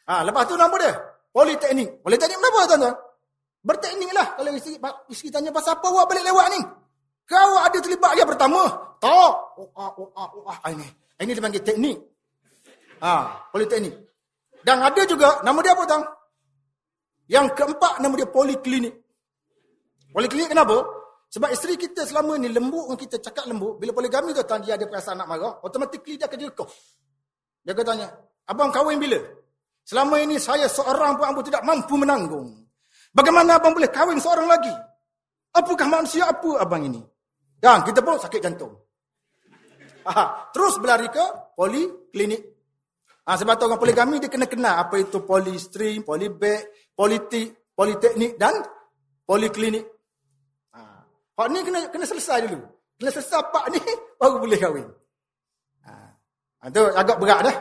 Ha, 0.10 0.26
lepas 0.26 0.50
tu 0.50 0.58
nama 0.58 0.74
dia. 0.82 0.98
Politeknik. 1.30 2.02
Politeknik 2.02 2.38
kenapa 2.42 2.60
tuan-tuan? 2.74 2.96
Berteknik 3.62 4.12
lah. 4.18 4.28
Kalau 4.34 4.50
isteri, 4.58 4.76
isteri 5.14 5.30
tanya 5.30 5.54
pasal 5.54 5.78
apa 5.78 5.86
awak 5.94 6.06
balik 6.10 6.26
lewat 6.26 6.46
ni? 6.58 6.62
Kau 7.30 7.54
ada 7.62 7.78
terlibat 7.78 8.18
yang 8.18 8.30
pertama? 8.30 8.85
Tak. 9.06 9.34
Oh, 9.62 9.70
ah, 9.78 9.92
oh, 10.02 10.10
ah, 10.18 10.30
oh, 10.34 10.44
ah. 10.50 10.58
Ini, 10.74 10.88
ini 11.22 11.32
dipanggil 11.38 11.62
teknik. 11.62 11.98
Ah, 12.98 13.46
politeknik. 13.54 13.94
Dan 14.66 14.82
ada 14.82 15.02
juga, 15.06 15.46
nama 15.46 15.62
dia 15.62 15.78
apa 15.78 15.86
tang? 15.86 16.04
Yang 17.30 17.54
keempat, 17.54 18.02
nama 18.02 18.14
dia 18.18 18.26
poliklinik. 18.26 18.98
Poliklinik 20.10 20.50
kenapa? 20.50 20.82
Sebab 21.30 21.54
isteri 21.54 21.78
kita 21.78 22.02
selama 22.02 22.34
ni 22.42 22.50
lembut 22.50 22.90
dengan 22.90 22.98
kita 22.98 23.22
cakap 23.22 23.46
lembut. 23.46 23.78
Bila 23.78 23.94
poligami 23.94 24.34
tu 24.34 24.42
tang, 24.42 24.66
dia 24.66 24.74
ada 24.74 24.90
perasaan 24.90 25.22
nak 25.22 25.30
marah. 25.30 25.62
Automatically 25.62 26.18
dia 26.18 26.26
akan 26.26 26.40
direkuh. 26.42 26.70
Dia 27.62 27.78
akan 27.78 27.86
tanya, 27.86 28.08
abang 28.50 28.74
kahwin 28.74 28.98
bila? 28.98 29.22
Selama 29.86 30.18
ini 30.18 30.42
saya 30.42 30.66
seorang 30.66 31.22
pun 31.22 31.46
tidak 31.46 31.62
mampu 31.62 31.94
menanggung. 31.94 32.58
Bagaimana 33.14 33.62
abang 33.62 33.78
boleh 33.78 33.90
kahwin 33.94 34.18
seorang 34.18 34.50
lagi? 34.50 34.74
Apakah 35.54 35.86
manusia 35.86 36.26
apa 36.26 36.58
abang 36.58 36.90
ini? 36.90 37.06
Dan 37.62 37.86
kita 37.86 38.02
pun 38.02 38.18
sakit 38.18 38.42
jantung. 38.42 38.85
Aha, 40.06 40.54
terus 40.54 40.78
berlari 40.78 41.10
ke 41.10 41.26
poliklinik. 41.58 42.42
Ha, 43.26 43.34
sebab 43.42 43.58
tu 43.58 43.66
orang 43.66 43.82
poligami 43.82 44.22
dia 44.22 44.30
kena 44.30 44.46
kenal 44.46 44.86
apa 44.86 45.02
itu 45.02 45.26
polistri, 45.26 45.98
polibek, 46.06 46.94
politik, 46.94 47.74
politeknik 47.74 48.38
dan 48.38 48.54
poliklinik. 49.26 49.82
Ha, 50.78 50.80
hak 51.42 51.48
ni 51.50 51.60
kena 51.66 51.90
kena 51.90 52.06
selesai 52.06 52.46
dulu. 52.46 52.62
Kena 53.02 53.10
selesai 53.10 53.50
pak 53.50 53.66
ni 53.74 53.82
baru 54.22 54.38
boleh 54.38 54.60
kahwin. 54.62 54.88
Ha, 55.90 56.70
tu 56.70 56.82
agak 56.86 57.18
berat 57.18 57.40
dah. 57.50 57.58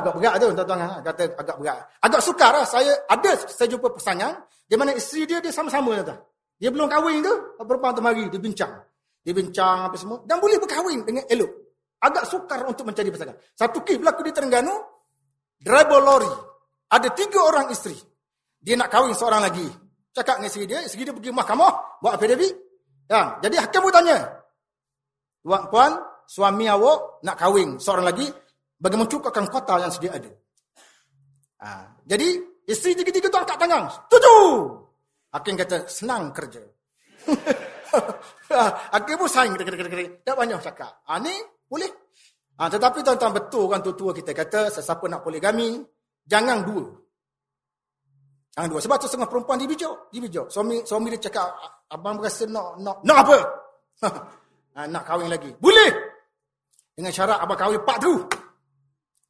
agak 0.00 0.12
berat 0.12 0.34
tu 0.36 0.46
tuan-tuan 0.52 0.80
ha, 0.84 1.00
kata 1.00 1.22
agak 1.32 1.56
berat. 1.56 1.78
Agak 2.04 2.20
sukar 2.20 2.52
lah 2.52 2.68
saya 2.68 2.92
ada 3.08 3.32
saya 3.48 3.64
jumpa 3.72 3.96
pasangan 3.96 4.44
di 4.68 4.76
mana 4.76 4.92
isteri 4.92 5.24
dia 5.24 5.40
dia 5.40 5.48
sama-sama 5.56 6.04
tuan. 6.04 6.20
Dia 6.60 6.68
belum 6.68 6.90
kahwin 6.90 7.24
tu, 7.24 7.32
tu 7.56 8.02
mari 8.04 8.28
dia 8.28 8.36
bincang. 8.36 8.87
Dia 9.28 9.36
bincang 9.36 9.92
apa 9.92 9.96
semua 10.00 10.24
dan 10.24 10.40
boleh 10.40 10.56
berkahwin 10.56 11.04
dengan 11.04 11.20
elok. 11.28 11.52
Agak 12.00 12.24
sukar 12.32 12.64
untuk 12.64 12.88
mencari 12.88 13.12
pasangan. 13.12 13.36
Satu 13.52 13.84
kes 13.84 14.00
berlaku 14.00 14.24
di 14.24 14.32
Terengganu, 14.32 14.72
driver 15.60 16.00
lori. 16.00 16.32
Ada 16.88 17.12
tiga 17.12 17.44
orang 17.44 17.68
isteri. 17.68 18.00
Dia 18.56 18.80
nak 18.80 18.88
kahwin 18.88 19.12
seorang 19.12 19.44
lagi. 19.44 19.68
Cakap 20.16 20.40
dengan 20.40 20.48
isteri 20.48 20.64
dia, 20.64 20.80
isteri 20.80 21.04
dia 21.04 21.12
pergi 21.12 21.28
mahkamah, 21.28 22.00
buat 22.00 22.16
affidavit. 22.16 22.56
Ya, 23.04 23.36
jadi 23.44 23.68
hakim 23.68 23.84
pun 23.84 23.92
tanya. 23.92 24.16
Tuan 25.44 25.62
puan, 25.68 25.92
suami 26.24 26.64
awak 26.64 27.20
nak 27.20 27.36
kahwin 27.36 27.76
seorang 27.76 28.08
lagi, 28.08 28.24
bagi 28.80 28.96
mencukukan 28.96 29.44
kota 29.52 29.76
yang 29.76 29.92
sedia 29.92 30.16
ada. 30.16 30.32
Ha. 31.68 32.00
Jadi, 32.08 32.28
isteri 32.64 32.96
tiga-tiga 32.96 33.28
tu 33.28 33.36
angkat 33.36 33.60
tangan. 33.60 33.92
Setuju! 33.92 34.34
Hakim 35.36 35.52
kata, 35.52 35.84
senang 35.84 36.32
kerja. 36.32 36.64
Hakim 38.94 39.16
pun 39.18 39.28
saing. 39.28 39.54
Tak 39.56 40.34
banyak 40.34 40.58
cakap. 40.60 41.02
Ha, 41.08 41.18
ni 41.20 41.32
boleh. 41.68 41.90
Ha, 42.58 42.66
tetapi 42.66 43.06
tuan-tuan 43.06 43.32
betul 43.32 43.70
kan 43.70 43.78
tua-tua 43.78 44.10
kita 44.10 44.34
kata, 44.34 44.66
sesiapa 44.74 45.06
nak 45.06 45.22
poligami, 45.22 45.78
jangan 46.26 46.66
dua. 46.66 46.84
Jangan 48.56 48.68
dua. 48.74 48.80
Sebab 48.82 48.96
tu 48.98 49.06
setengah 49.06 49.30
perempuan 49.30 49.62
dibijak. 49.62 50.10
Dibijak. 50.10 50.50
Suami, 50.50 50.82
suami 50.82 51.14
dia 51.14 51.30
cakap, 51.30 51.54
abang 51.86 52.18
berasa 52.18 52.50
nak, 52.50 52.82
nak, 52.82 52.96
nak 53.06 53.18
apa? 53.22 53.38
ha, 54.74 54.86
nak 54.92 55.02
kahwin 55.06 55.30
lagi. 55.30 55.54
Boleh! 55.62 56.18
Dengan 56.98 57.14
syarat 57.14 57.38
abang 57.38 57.54
kahwin 57.54 57.78
pak 57.86 58.02
tu. 58.02 58.10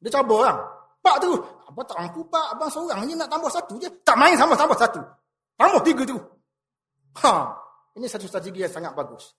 Dia 0.01 0.09
cabar 0.09 0.49
lah. 0.49 0.57
Pak 1.05 1.21
tu. 1.21 1.37
Abang 1.69 1.85
tak 1.85 2.01
mampu 2.01 2.25
pak. 2.25 2.57
Abang 2.57 2.69
seorang 2.73 3.05
ni 3.05 3.13
nak 3.13 3.29
tambah 3.29 3.51
satu 3.53 3.77
je. 3.77 3.85
Tak 4.01 4.17
main 4.17 4.33
sama 4.33 4.57
tambah 4.57 4.73
satu. 4.73 4.97
Tambah 5.53 5.77
tiga 5.85 6.01
tu. 6.01 6.17
Ha. 7.21 7.58
Ini 7.99 8.07
satu 8.07 8.25
strategi 8.31 8.63
yang 8.63 8.71
sangat 8.71 8.95
bagus. 8.95 9.35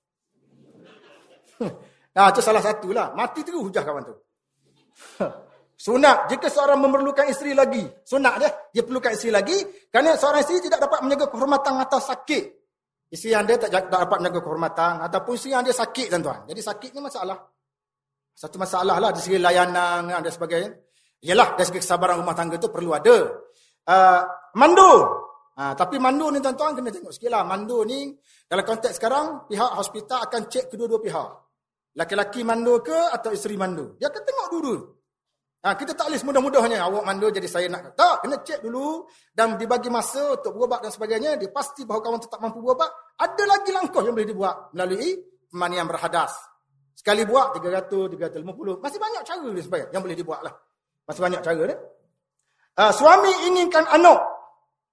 Nah, 2.10 2.26
itu 2.34 2.42
salah 2.42 2.58
satu 2.58 2.90
lah. 2.90 3.14
Mati 3.14 3.46
terus 3.46 3.62
hujah 3.62 3.86
kawan 3.86 4.02
tu. 4.02 4.14
Sunat. 5.86 6.26
Jika 6.26 6.50
seorang 6.50 6.82
memerlukan 6.82 7.22
isteri 7.30 7.54
lagi. 7.54 7.86
Sunat 8.02 8.34
dia. 8.42 8.50
Dia 8.74 8.82
perlukan 8.82 9.14
isteri 9.14 9.30
lagi. 9.30 9.54
Kerana 9.86 10.18
seorang 10.18 10.42
isteri 10.42 10.66
tidak 10.66 10.90
dapat 10.90 11.06
menjaga 11.06 11.30
kehormatan 11.30 11.78
atau 11.78 12.02
sakit. 12.02 12.44
Isteri 13.14 13.30
yang 13.30 13.46
dia 13.46 13.62
tak, 13.62 13.70
tak 13.70 13.94
dapat 13.94 14.26
menjaga 14.26 14.42
kehormatan. 14.42 14.92
Ataupun 15.06 15.38
isteri 15.38 15.54
yang 15.54 15.62
dia 15.62 15.70
sakit 15.70 16.06
tuan-tuan. 16.10 16.50
Jadi 16.50 16.60
sakit 16.66 16.90
ni 16.98 17.00
masalah. 17.00 17.38
Satu 18.34 18.58
masalah 18.58 18.98
lah 18.98 19.14
dari 19.14 19.22
segi 19.22 19.38
layanan 19.38 20.10
dan 20.10 20.32
sebagainya. 20.34 20.74
Yalah 21.22 21.54
dari 21.54 21.66
segi 21.70 21.78
kesabaran 21.78 22.18
rumah 22.18 22.34
tangga 22.34 22.58
tu 22.58 22.74
perlu 22.74 22.90
ada. 22.90 23.38
Uh, 23.86 24.22
mandu. 24.58 25.29
Uh, 25.56 25.74
tapi 25.74 25.98
mandu 25.98 26.30
ni 26.30 26.38
tuan-tuan 26.38 26.72
kena 26.78 26.90
tengok 26.94 27.12
sikit 27.12 27.30
lah. 27.32 27.42
Mandu 27.42 27.82
ni 27.84 28.10
dalam 28.46 28.64
konteks 28.64 28.96
sekarang 28.96 29.50
pihak 29.50 29.70
hospital 29.76 30.24
akan 30.24 30.46
cek 30.46 30.72
kedua-dua 30.72 31.00
pihak. 31.02 31.28
Laki-laki 31.98 32.46
mandu 32.46 32.78
ke 32.80 32.94
atau 32.94 33.34
isteri 33.34 33.58
mandu. 33.58 33.98
Dia 33.98 34.08
akan 34.08 34.22
tengok 34.22 34.48
dulu. 34.54 34.74
Ha, 35.60 35.76
kita 35.76 35.92
tak 35.92 36.08
boleh 36.08 36.16
semudah-mudahnya 36.16 36.80
awak 36.80 37.04
mandu 37.04 37.28
jadi 37.28 37.44
saya 37.44 37.68
nak. 37.68 37.92
Tak, 37.92 38.24
kena 38.24 38.40
cek 38.40 38.64
dulu 38.64 39.04
dan 39.36 39.60
dibagi 39.60 39.92
masa 39.92 40.38
untuk 40.38 40.56
berubat 40.56 40.80
dan 40.80 40.88
sebagainya. 40.88 41.36
Dia 41.36 41.52
pasti 41.52 41.84
bahawa 41.84 42.00
kawan 42.00 42.20
tetap 42.24 42.40
mampu 42.40 42.64
berubat. 42.64 42.88
Ada 43.20 43.44
lagi 43.44 43.70
langkah 43.74 44.00
yang 44.00 44.16
boleh 44.16 44.24
dibuat 44.24 44.72
melalui 44.72 45.20
pemanian 45.52 45.84
berhadas. 45.84 46.32
Sekali 46.96 47.28
buat 47.28 47.52
300, 47.52 48.08
350. 48.16 48.80
Masih 48.80 48.98
banyak 49.00 49.22
cara 49.24 49.40
yang 49.92 50.00
boleh 50.00 50.16
dibuat 50.16 50.40
lah. 50.40 50.54
Masih 51.04 51.20
banyak 51.28 51.40
cara. 51.44 51.76
Uh, 52.80 52.92
suami 52.96 53.32
inginkan 53.50 53.84
anak. 53.92 54.20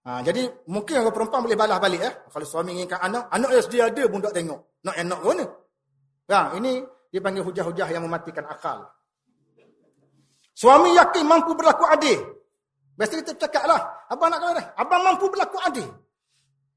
Uh, 0.08 0.24
jadi 0.24 0.48
mungkin 0.72 1.04
orang 1.04 1.12
perempuan 1.12 1.44
boleh 1.44 1.60
balas 1.60 1.84
balik. 1.84 2.00
Eh. 2.00 2.14
Kalau 2.32 2.48
suami 2.48 2.80
inginkan 2.80 2.96
anak, 3.04 3.28
anak 3.28 3.50
yang 3.52 3.64
sedia 3.68 3.92
ada 3.92 4.04
pun 4.08 4.24
tak 4.24 4.32
tengok. 4.40 4.80
Nak 4.88 4.96
anak 4.96 5.20
ke 5.20 5.26
mana? 5.28 5.46
Ya, 6.32 6.40
ini 6.56 6.72
dipanggil 7.12 7.44
hujah-hujah 7.44 7.88
yang 7.92 8.08
mematikan 8.08 8.48
akal. 8.48 8.88
Suami 10.56 10.96
yakin 10.96 11.28
mampu 11.28 11.52
berlaku 11.60 11.84
adil. 11.92 12.24
Biasa 12.96 13.20
kita 13.20 13.36
cakap 13.36 13.68
lah. 13.68 13.84
Abang 14.08 14.32
nak 14.32 14.40
kahwin 14.40 14.64
Abang 14.80 15.02
mampu 15.04 15.28
berlaku 15.28 15.60
adil. 15.68 15.92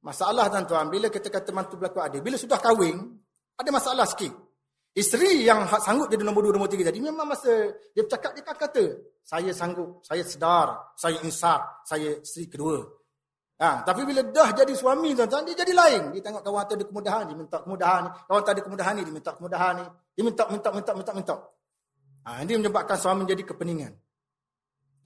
Masalah 0.02 0.50
tuan-tuan, 0.50 0.90
bila 0.90 1.06
kita 1.06 1.30
kata 1.30 1.54
mampu 1.54 1.78
berlaku 1.78 2.02
adil. 2.02 2.20
Bila 2.26 2.34
sudah 2.34 2.58
kahwin, 2.58 2.98
ada 3.54 3.70
masalah 3.70 4.10
sikit. 4.10 4.34
Isteri 4.90 5.46
yang 5.46 5.70
sanggup 5.78 6.10
jadi 6.10 6.26
nombor 6.26 6.50
dua, 6.50 6.58
nombor 6.58 6.66
tiga 6.66 6.90
jadi. 6.90 6.98
Memang 6.98 7.30
masa 7.30 7.78
dia 7.94 8.02
bercakap, 8.02 8.34
dia 8.34 8.42
kata, 8.42 8.84
saya 9.22 9.54
sanggup, 9.54 10.02
saya 10.02 10.26
sedar, 10.26 10.98
saya 10.98 11.22
insaf, 11.22 11.86
saya 11.86 12.18
isteri 12.18 12.50
kedua. 12.50 12.99
Ha, 13.60 13.84
tapi 13.84 14.08
bila 14.08 14.24
dah 14.24 14.56
jadi 14.56 14.72
suami, 14.72 15.12
tuan-tuan, 15.12 15.44
dia 15.44 15.52
jadi 15.52 15.76
lain. 15.76 16.16
Dia 16.16 16.24
tengok 16.24 16.40
kawan 16.40 16.64
tu 16.64 16.74
ada 16.80 16.84
kemudahan, 16.88 17.22
dia 17.28 17.36
minta 17.36 17.60
kemudahan. 17.60 18.02
Kawan 18.24 18.40
tu 18.40 18.50
ada 18.56 18.62
kemudahan 18.64 18.92
ni, 18.96 19.02
dia 19.04 19.12
minta 19.12 19.30
kemudahan 19.36 19.72
ni. 19.76 19.84
Dia 20.16 20.22
minta, 20.24 20.44
minta, 20.48 20.68
minta, 20.72 20.92
minta, 20.96 21.12
minta. 21.12 21.34
Ha, 22.24 22.40
ini 22.40 22.56
menyebabkan 22.56 22.96
suami 22.96 23.28
menjadi 23.28 23.52
kepeningan. 23.52 23.92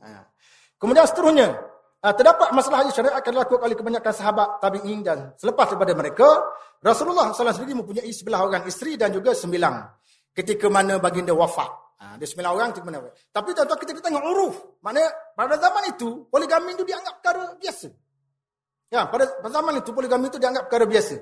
Ha. 0.07 0.31
Kemudian 0.79 1.03
seterusnya, 1.03 1.51
ha, 1.99 2.15
terdapat 2.15 2.55
masalah 2.55 2.87
yang 2.87 2.95
syariat 2.95 3.19
akan 3.19 3.31
dilakukan 3.35 3.67
oleh 3.67 3.75
kebanyakan 3.75 4.13
sahabat 4.15 4.49
tabi'in 4.63 5.03
dan 5.03 5.35
selepas 5.35 5.75
daripada 5.75 5.93
mereka, 5.99 6.29
Rasulullah 6.79 7.35
SAW 7.35 7.59
sendiri 7.59 7.75
mempunyai 7.75 8.11
sebelah 8.15 8.47
orang 8.47 8.63
isteri 8.71 8.95
dan 8.95 9.11
juga 9.11 9.35
sembilan. 9.35 9.75
Ketika 10.31 10.71
mana 10.71 11.03
baginda 11.03 11.35
wafat. 11.35 11.99
Ha, 11.99 12.15
dia 12.23 12.27
sembilan 12.31 12.51
orang 12.55 12.69
ketika 12.71 12.87
mana. 12.87 13.03
Tapi 13.11 13.51
tuan-tuan 13.51 13.79
kita, 13.83 13.99
tengok 13.99 14.25
uruf. 14.31 14.55
Mana 14.79 15.03
pada 15.35 15.59
zaman 15.59 15.91
itu, 15.91 16.31
poligami 16.31 16.79
itu 16.79 16.87
dianggap 16.87 17.19
perkara 17.19 17.59
biasa. 17.59 18.04
Ya, 18.95 19.11
pada, 19.11 19.27
zaman 19.51 19.83
itu, 19.83 19.91
poligami 19.91 20.31
itu 20.31 20.39
dianggap 20.39 20.71
perkara 20.71 20.87
biasa. 20.87 21.19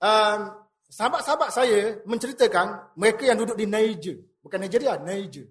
Um, 0.00 0.40
sahabat-sahabat 0.88 1.48
saya 1.52 2.00
menceritakan 2.08 2.96
mereka 2.96 3.28
yang 3.28 3.36
duduk 3.36 3.60
di 3.60 3.68
Niger. 3.68 4.16
Bukan 4.40 4.56
Nigeria, 4.56 4.96
Niger. 4.96 5.44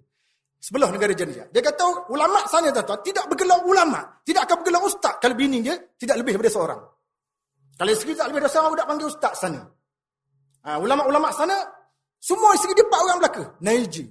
Sebelah 0.58 0.90
negara 0.90 1.14
Nigeria. 1.14 1.46
Dia 1.54 1.62
kata, 1.62 2.10
ulama 2.10 2.42
sana 2.50 2.74
tuan-tuan, 2.74 3.06
tidak 3.06 3.30
bergelar 3.30 3.62
ulama. 3.62 4.18
Tidak 4.26 4.42
akan 4.42 4.56
bergelar 4.66 4.82
ustaz 4.82 5.14
kalau 5.22 5.38
bini 5.38 5.62
dia 5.62 5.78
tidak 5.94 6.18
lebih 6.18 6.34
daripada 6.34 6.50
seorang. 6.50 6.80
Kalau 7.78 7.90
isteri 7.94 8.18
tak 8.18 8.34
lebih 8.34 8.42
dosa, 8.42 8.58
orang 8.58 8.78
tak 8.82 8.88
panggil 8.90 9.06
ustaz 9.06 9.34
sana. 9.38 9.62
Ha, 10.66 10.80
ulama-ulama 10.82 11.30
sana, 11.30 11.54
semua 12.18 12.50
isteri 12.58 12.74
dia 12.74 12.82
empat 12.82 13.00
orang 13.06 13.18
belaka. 13.22 13.44
Naiji. 13.62 14.10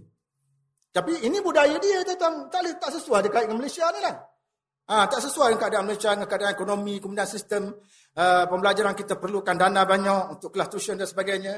Tapi 0.96 1.28
ini 1.28 1.44
budaya 1.44 1.76
dia, 1.82 2.08
tuan 2.16 2.48
tak, 2.48 2.62
tak 2.80 2.90
sesuai 2.94 3.26
dekat 3.28 3.52
dengan 3.52 3.60
Malaysia 3.60 3.90
ni 3.92 4.00
lah. 4.00 4.16
Ha, 4.84 5.08
tak 5.08 5.24
sesuai 5.24 5.56
dengan 5.56 5.62
keadaan 5.64 5.84
Malaysia, 5.88 6.12
dengan 6.12 6.28
keadaan 6.28 6.52
ekonomi, 6.52 7.00
kemudian 7.00 7.24
sistem 7.24 7.72
uh, 8.20 8.44
pembelajaran 8.52 8.92
kita 8.92 9.16
perlukan 9.16 9.56
dana 9.56 9.88
banyak 9.88 10.36
untuk 10.36 10.52
kelas 10.52 10.68
tuition 10.68 11.00
dan 11.00 11.08
sebagainya. 11.08 11.56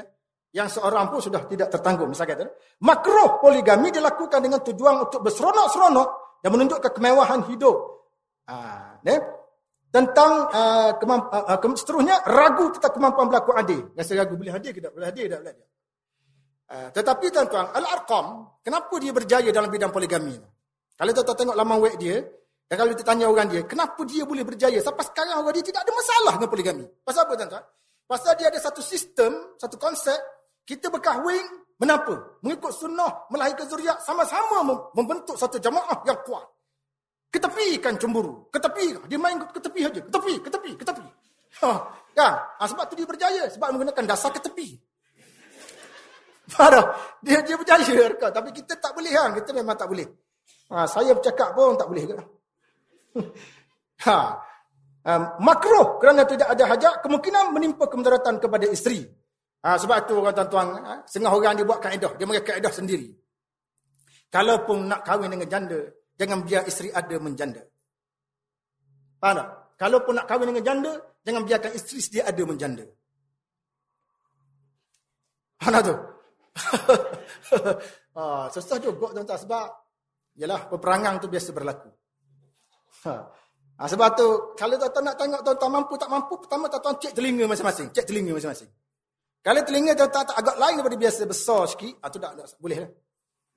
Yang 0.54 0.78
seorang 0.78 1.10
pun 1.10 1.18
sudah 1.18 1.42
tidak 1.50 1.68
tertanggung. 1.68 2.06
Misalnya, 2.08 2.46
makruh 2.80 3.42
poligami 3.42 3.90
dilakukan 3.90 4.38
dengan 4.40 4.62
tujuan 4.62 5.10
untuk 5.10 5.20
berseronok-seronok 5.26 6.40
dan 6.40 6.50
menunjukkan 6.54 6.90
kemewahan 6.94 7.40
hidup. 7.50 7.76
Ha, 8.46 8.56
tentang 9.90 10.32
uh, 10.52 10.90
kemamp- 11.02 11.30
uh, 11.34 11.74
seterusnya 11.74 12.22
ragu 12.30 12.68
tentang 12.78 12.94
kemampuan 12.94 13.26
berlaku 13.26 13.50
adil. 13.58 13.80
Rasa 13.96 14.14
ragu 14.14 14.38
boleh 14.38 14.54
hadir 14.54 14.70
ke 14.70 14.78
tak 14.78 14.94
boleh 14.94 15.08
hadir 15.08 15.26
tak 15.26 15.40
boleh. 15.42 15.54
Uh, 16.66 16.88
tetapi 16.94 17.26
tuan-tuan, 17.30 17.66
Al-Arqam, 17.74 18.26
kenapa 18.62 18.94
dia 19.02 19.12
berjaya 19.14 19.50
dalam 19.54 19.70
bidang 19.70 19.94
poligami? 19.94 20.34
Kalau 20.96 21.10
tuan-tuan 21.14 21.36
tengok 21.36 21.56
laman 21.56 21.78
web 21.78 21.94
dia, 21.96 22.22
Dan 22.66 22.74
kalau 22.82 22.90
kita 22.98 23.04
tanya 23.06 23.30
orang 23.30 23.46
dia, 23.46 23.62
kenapa 23.62 24.02
dia 24.02 24.26
boleh 24.26 24.42
berjaya? 24.42 24.82
Sampai 24.82 25.06
sekarang 25.06 25.38
orang 25.38 25.54
dia 25.54 25.64
tidak 25.70 25.86
ada 25.86 25.92
masalah 25.94 26.32
dengan 26.34 26.50
poligami. 26.50 26.84
Pasal 27.06 27.22
apa 27.22 27.32
tuan-tuan? 27.38 27.64
Pasal 28.06 28.32
dia 28.38 28.46
ada 28.50 28.58
satu 28.58 28.82
sistem, 28.82 29.54
satu 29.54 29.78
konsep, 29.78 30.18
kita 30.66 30.90
berkahwin, 30.90 31.46
menapa? 31.78 32.42
Mengikut 32.42 32.74
sunnah, 32.74 33.30
melahirkan 33.30 33.70
zuriat, 33.70 34.02
sama-sama 34.02 34.90
membentuk 34.98 35.38
satu 35.38 35.62
jamaah 35.62 36.02
yang 36.06 36.18
kuat. 36.26 36.42
Ketepikan 37.30 37.94
cemburu. 38.00 38.48
Ketepi. 38.48 38.96
Dia 39.06 39.18
main 39.18 39.36
ke 39.36 39.60
tepi 39.60 39.80
saja. 39.84 40.00
Ketepi, 40.00 40.34
ketepi, 40.40 40.70
ketepi. 40.78 41.04
Ha, 41.62 41.70
kan? 42.16 42.32
Ha, 42.56 42.62
sebab 42.64 42.84
tu 42.88 42.94
dia 42.96 43.04
berjaya. 43.04 43.44
Sebab 43.50 43.76
menggunakan 43.76 44.04
dasar 44.08 44.32
ketepi. 44.32 44.78
Faham 46.46 46.86
Dia 47.20 47.42
dia 47.42 47.58
berjaya. 47.58 47.94
Tapi 48.16 48.50
kita 48.54 48.78
tak 48.78 48.94
boleh. 48.96 49.12
Kan? 49.12 49.30
Kita 49.36 49.50
memang 49.52 49.76
tak 49.76 49.90
boleh. 49.90 50.06
Ha, 50.72 50.86
saya 50.88 51.12
bercakap 51.12 51.52
pun 51.52 51.76
tak 51.76 51.90
boleh. 51.90 52.04
Kan? 52.08 52.24
ha. 54.06 54.18
Um, 55.06 55.22
makruh 55.38 56.02
kerana 56.02 56.26
tidak 56.26 56.50
ada 56.50 56.64
hajat 56.66 56.94
kemungkinan 57.06 57.54
menimpa 57.54 57.86
kemudaratan 57.86 58.42
kepada 58.42 58.66
isteri. 58.66 59.06
Ha, 59.62 59.78
sebab 59.78 60.06
tu 60.06 60.18
orang 60.18 60.34
tuan-tuan, 60.34 60.66
ha, 60.82 60.92
setengah 61.06 61.32
orang 61.34 61.54
dia 61.58 61.66
buat 61.66 61.78
kaedah, 61.78 62.12
dia 62.18 62.26
mengaku 62.26 62.54
kaedah 62.54 62.70
sendiri. 62.74 63.14
Kalaupun 64.30 64.90
nak 64.90 65.06
kahwin 65.06 65.30
dengan 65.30 65.46
janda, 65.46 65.78
jangan 66.18 66.42
biar 66.42 66.66
isteri 66.66 66.90
ada 66.90 67.16
menjanda. 67.22 67.62
Faham 69.22 69.42
tak? 69.42 69.48
Kalaupun 69.78 70.12
nak 70.18 70.26
kahwin 70.26 70.54
dengan 70.54 70.64
janda, 70.66 70.92
jangan 71.22 71.42
biarkan 71.46 71.72
isteri 71.74 71.98
dia 72.10 72.22
ada 72.26 72.42
menjanda. 72.42 72.84
Faham 75.62 75.82
tu? 75.82 75.94
ha, 78.16 78.22
susah 78.50 78.76
juga 78.82 79.14
tuan-tuan 79.14 79.40
sebab 79.40 79.66
yalah 80.36 80.60
peperangan 80.66 81.22
tu 81.22 81.26
biasa 81.30 81.50
berlaku. 81.54 81.90
Ha. 83.04 83.14
ha 83.78 83.84
sebab 83.84 84.08
tu 84.16 84.26
kalau 84.56 84.74
tuan-tuan 84.80 85.04
nak 85.04 85.16
tengok 85.20 85.40
tuan-tuan 85.44 85.70
mampu 85.76 85.94
tak 86.00 86.08
mampu, 86.08 86.34
pertama 86.40 86.64
tuan-tuan 86.72 86.96
cek 86.96 87.12
telinga 87.12 87.44
masing-masing, 87.44 87.92
cek 87.92 88.04
telinga 88.08 88.32
masing-masing. 88.32 88.70
Kalau 89.44 89.60
telinga 89.62 89.92
tuan-tuan 89.94 90.24
tak 90.26 90.36
agak 90.40 90.56
lain 90.58 90.74
daripada 90.80 90.96
biasa 90.98 91.20
besar 91.28 91.60
sikit, 91.70 91.94
ah 92.02 92.08
tu 92.10 92.18
tak, 92.18 92.32
tak 92.34 92.58
boleh 92.58 92.78
lah. 92.82 92.90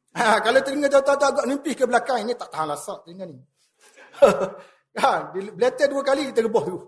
Ha, 0.09 0.41
kalau 0.41 0.59
telinga 0.65 0.87
tuan-tuan 0.89 1.17
agak 1.17 1.45
nimpih 1.45 1.73
ke 1.77 1.83
belakang, 1.85 2.19
ini 2.25 2.33
tak 2.33 2.49
tahan 2.49 2.67
lasak 2.69 2.97
telinga 3.05 3.25
ni. 3.29 3.37
ha, 5.01 5.09
beletar 5.33 5.87
dua 5.89 6.01
kali, 6.01 6.29
kita 6.33 6.45
rebah 6.45 6.63
dulu. 6.65 6.79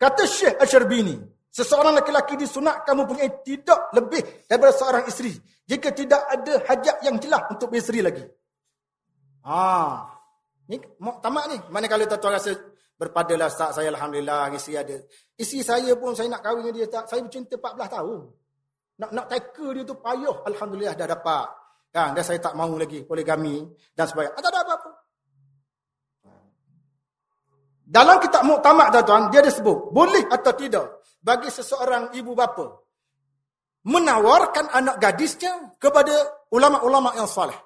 Kata 0.00 0.24
Syekh 0.24 0.56
Asyarbini, 0.56 1.18
seseorang 1.52 1.98
lelaki 1.98 2.38
disunatkan 2.40 2.94
mempunyai 2.96 3.44
tidak 3.44 3.92
lebih 3.92 4.22
daripada 4.48 4.72
seorang 4.72 5.04
isteri 5.04 5.34
jika 5.68 5.92
tidak 5.92 6.22
ada 6.24 6.62
hajat 6.66 6.96
yang 7.04 7.20
jelas 7.20 7.46
untuk 7.52 7.68
beristeri 7.68 8.00
lagi. 8.00 8.24
Ah, 9.44 10.19
Ni 10.70 10.78
tamak 10.94 11.44
ni. 11.50 11.58
Mana 11.74 11.90
kalau 11.90 12.06
tuan-tuan 12.06 12.38
rasa 12.38 12.54
berpadalah 12.94 13.50
tak 13.50 13.74
saya 13.74 13.90
alhamdulillah 13.90 14.54
isi 14.54 14.78
ada. 14.78 14.94
Isi 15.34 15.66
saya 15.66 15.98
pun 15.98 16.14
saya 16.14 16.30
nak 16.30 16.46
kahwin 16.46 16.70
dengan 16.70 16.74
dia 16.78 16.86
tak. 16.86 17.10
Saya 17.10 17.26
bercinta 17.26 17.58
14 17.58 17.90
tahun. 17.90 18.20
Nak 19.02 19.10
nak 19.10 19.26
teka 19.26 19.66
dia 19.74 19.82
tu 19.82 19.98
payah 19.98 20.36
alhamdulillah 20.46 20.94
dah 20.94 21.08
dapat. 21.10 21.46
Kan 21.90 22.14
dan 22.14 22.22
saya 22.22 22.38
tak 22.38 22.54
mahu 22.54 22.78
lagi 22.78 23.02
poligami 23.02 23.66
dan 23.98 24.06
sebagainya. 24.06 24.38
Tak 24.38 24.46
ada 24.46 24.60
apa-apa. 24.62 24.90
Dalam 27.90 28.16
kitab 28.22 28.46
Muktamad 28.46 28.94
tuan-tuan 28.94 29.26
dia 29.34 29.42
ada 29.42 29.50
sebut 29.50 29.90
boleh 29.90 30.22
atau 30.30 30.54
tidak 30.54 31.02
bagi 31.18 31.50
seseorang 31.50 32.14
ibu 32.14 32.30
bapa 32.38 32.86
menawarkan 33.90 34.70
anak 34.70 35.02
gadisnya 35.02 35.74
kepada 35.80 36.46
ulama-ulama 36.54 37.16
yang 37.16 37.26
soleh. 37.26 37.56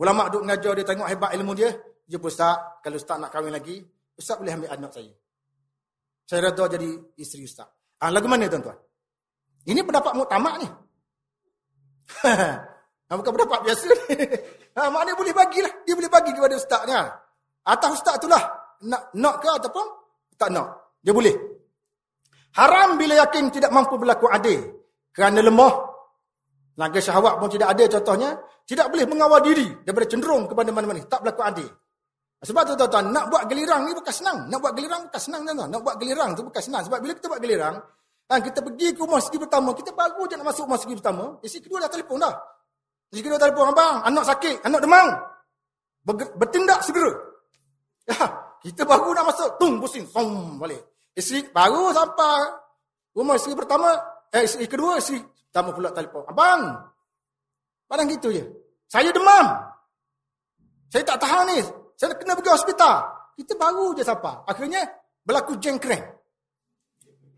Ulama 0.00 0.32
duk 0.32 0.48
mengajar 0.48 0.72
dia 0.72 0.86
tengok 0.88 1.06
hebat 1.12 1.30
ilmu 1.36 1.52
dia, 1.52 1.68
jumpa 2.10 2.26
ustaz, 2.26 2.82
kalau 2.82 2.98
ustaz 2.98 3.16
nak 3.22 3.30
kahwin 3.30 3.54
lagi, 3.54 3.78
ustaz 4.18 4.34
boleh 4.42 4.58
ambil 4.58 4.74
anak 4.74 4.90
saya. 4.90 5.14
Saya 6.26 6.50
reda 6.50 6.64
jadi 6.66 6.90
isteri 7.22 7.46
ustaz. 7.46 7.70
Ah, 8.02 8.10
lagu 8.10 8.26
mana 8.26 8.50
tuan-tuan? 8.50 8.78
Ini 9.66 9.80
pendapat 9.86 10.12
muktamad 10.18 10.54
ni. 10.62 10.68
ha, 12.26 13.12
bukan 13.18 13.32
pendapat 13.34 13.58
biasa 13.66 13.86
ni. 13.86 14.14
ha, 14.74 14.88
maknanya 14.90 15.14
boleh 15.14 15.34
bagilah. 15.34 15.72
Dia 15.86 15.94
boleh 15.94 16.10
bagi 16.10 16.30
kepada 16.34 16.54
ustaznya. 16.58 17.00
Atau 17.66 17.94
ustaz 17.94 18.18
itulah. 18.18 18.42
Nak, 18.80 19.12
nak 19.20 19.34
ke 19.44 19.48
ataupun 19.52 19.86
tak 20.40 20.48
nak. 20.54 20.96
Dia 21.04 21.12
boleh. 21.12 21.34
Haram 22.56 22.96
bila 22.96 23.14
yakin 23.26 23.52
tidak 23.52 23.70
mampu 23.70 24.00
berlaku 24.00 24.26
adil. 24.32 24.70
Kerana 25.12 25.44
lemah. 25.44 25.74
Naga 26.80 26.98
syahwat 27.02 27.36
pun 27.36 27.52
tidak 27.52 27.76
ada 27.76 27.84
contohnya. 28.00 28.38
Tidak 28.64 28.86
boleh 28.88 29.04
mengawal 29.04 29.44
diri 29.44 29.68
daripada 29.84 30.06
cenderung 30.08 30.48
kepada 30.48 30.72
mana-mana. 30.72 31.04
Tak 31.04 31.20
berlaku 31.26 31.42
adil. 31.44 31.68
Sebab 32.40 32.62
tu 32.64 32.72
tuan-tuan, 32.72 33.12
nak 33.12 33.28
buat 33.28 33.44
gelirang 33.52 33.84
ni 33.84 33.92
bukan 33.92 34.14
senang. 34.16 34.48
Nak 34.48 34.58
buat 34.64 34.72
gelirang 34.72 35.04
bukan 35.12 35.20
senang 35.20 35.42
tuan-tuan. 35.44 35.68
Nak 35.68 35.80
buat 35.84 35.96
gelirang 36.00 36.30
tu 36.32 36.40
bukan 36.40 36.62
senang. 36.64 36.82
Sebab 36.88 36.98
bila 37.04 37.12
kita 37.12 37.26
buat 37.28 37.40
gelirang, 37.44 37.76
kan, 38.24 38.40
kita 38.40 38.58
pergi 38.64 38.88
ke 38.96 39.00
rumah 39.04 39.20
segi 39.20 39.36
pertama, 39.36 39.76
kita 39.76 39.92
baru 39.92 40.22
je 40.24 40.34
nak 40.40 40.46
masuk 40.48 40.64
rumah 40.64 40.80
segi 40.80 40.94
pertama, 40.96 41.24
isi 41.44 41.60
kedua 41.60 41.84
dah 41.84 41.90
telefon 41.92 42.16
dah. 42.16 42.34
Isi 43.12 43.20
kedua 43.20 43.36
telefon, 43.36 43.66
abang, 43.76 43.96
anak 44.08 44.24
sakit, 44.24 44.56
anak 44.64 44.80
demam. 44.80 45.08
Bertindak 46.40 46.80
segera. 46.84 47.12
Ya, 48.10 48.26
kita 48.64 48.82
baru 48.88 49.14
nak 49.14 49.30
masuk, 49.30 49.48
tung, 49.60 49.78
pusing, 49.78 50.02
som, 50.08 50.58
balik. 50.58 50.80
Isi 51.14 51.46
baru 51.52 51.94
sampai 51.94 52.42
rumah 53.14 53.36
segi 53.36 53.54
pertama, 53.54 53.92
eh, 54.32 54.48
isi 54.48 54.64
kedua, 54.64 54.96
isi 54.98 55.20
pertama 55.52 55.70
pula 55.76 55.92
telefon. 55.92 56.24
Abang, 56.26 56.74
padang 57.86 58.08
gitu 58.10 58.32
je. 58.32 58.42
Saya 58.90 59.14
demam. 59.14 59.46
Saya 60.90 61.06
tak 61.06 61.22
tahan 61.22 61.46
ni. 61.54 61.79
Saya 62.00 62.16
kena 62.16 62.32
pergi 62.32 62.48
hospital. 62.48 62.96
Kita 63.36 63.60
baru 63.60 63.92
je 63.92 64.00
siapa. 64.00 64.48
Akhirnya 64.48 64.88
berlaku 65.20 65.60
jengkreng. 65.60 66.00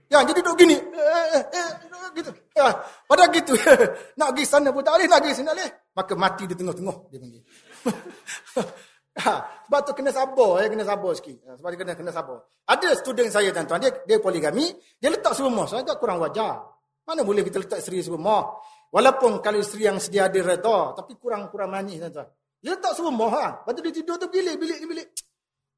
Ya, 0.07 0.23
jadi 0.23 0.39
duduk 0.39 0.55
gini. 0.63 0.79
Eh, 0.79 1.27
eh, 1.35 1.45
eh, 1.51 1.69
gitu. 2.15 2.31
Ya, 2.55 2.71
pada 3.11 3.27
gitu. 3.35 3.59
nak 4.23 4.31
pergi 4.31 4.47
sana 4.47 4.71
pun 4.71 4.87
tak 4.87 4.95
boleh. 4.95 5.09
Nak 5.11 5.19
pergi 5.19 5.35
sini 5.35 5.51
tak 5.51 5.57
boleh. 5.59 5.71
Maka 5.99 6.13
mati 6.15 6.45
di 6.47 6.55
tengah-tengah. 6.55 6.97
Dia 7.11 7.19
panggil. 7.19 7.43
ha, 9.19 9.33
sebab 9.67 9.81
tu 9.83 9.93
kena 9.99 10.11
sabar. 10.15 10.51
Ya, 10.63 10.67
kena 10.71 10.85
sabar 10.87 11.11
sikit. 11.19 11.37
Ha, 11.43 11.51
sebab 11.59 11.69
dia 11.75 11.79
kena, 11.83 11.93
kena 11.99 12.13
sabar. 12.15 12.39
Ada 12.71 12.89
student 13.03 13.29
saya 13.35 13.51
tuan-tuan. 13.51 13.83
Dia, 13.83 13.91
dia 14.07 14.19
poligami. 14.23 14.71
Dia 15.03 15.11
letak 15.11 15.35
serumah. 15.35 15.67
Saya 15.67 15.83
agak 15.83 15.99
kurang 15.99 16.23
wajar. 16.23 16.71
Mana 17.03 17.27
boleh 17.27 17.43
kita 17.43 17.59
letak 17.59 17.83
isteri 17.83 17.99
serumah. 17.99 18.63
Walaupun 18.95 19.43
kalau 19.43 19.59
isteri 19.59 19.91
yang 19.91 19.99
sedia 19.99 20.31
ada 20.31 20.39
reda. 20.39 20.95
Tapi 20.95 21.19
kurang-kurang 21.19 21.75
manis 21.75 21.99
tuan-tuan. 21.99 22.31
Dia 22.63 22.79
tak 22.79 22.95
semua 22.95 23.27
ha. 23.35 23.47
Lepas 23.59 23.73
tu 23.75 23.81
dia 23.83 23.93
tidur 23.93 24.17
tu 24.23 24.31
bilik, 24.31 24.55
bilik 24.55 24.79
bilik. 24.87 25.09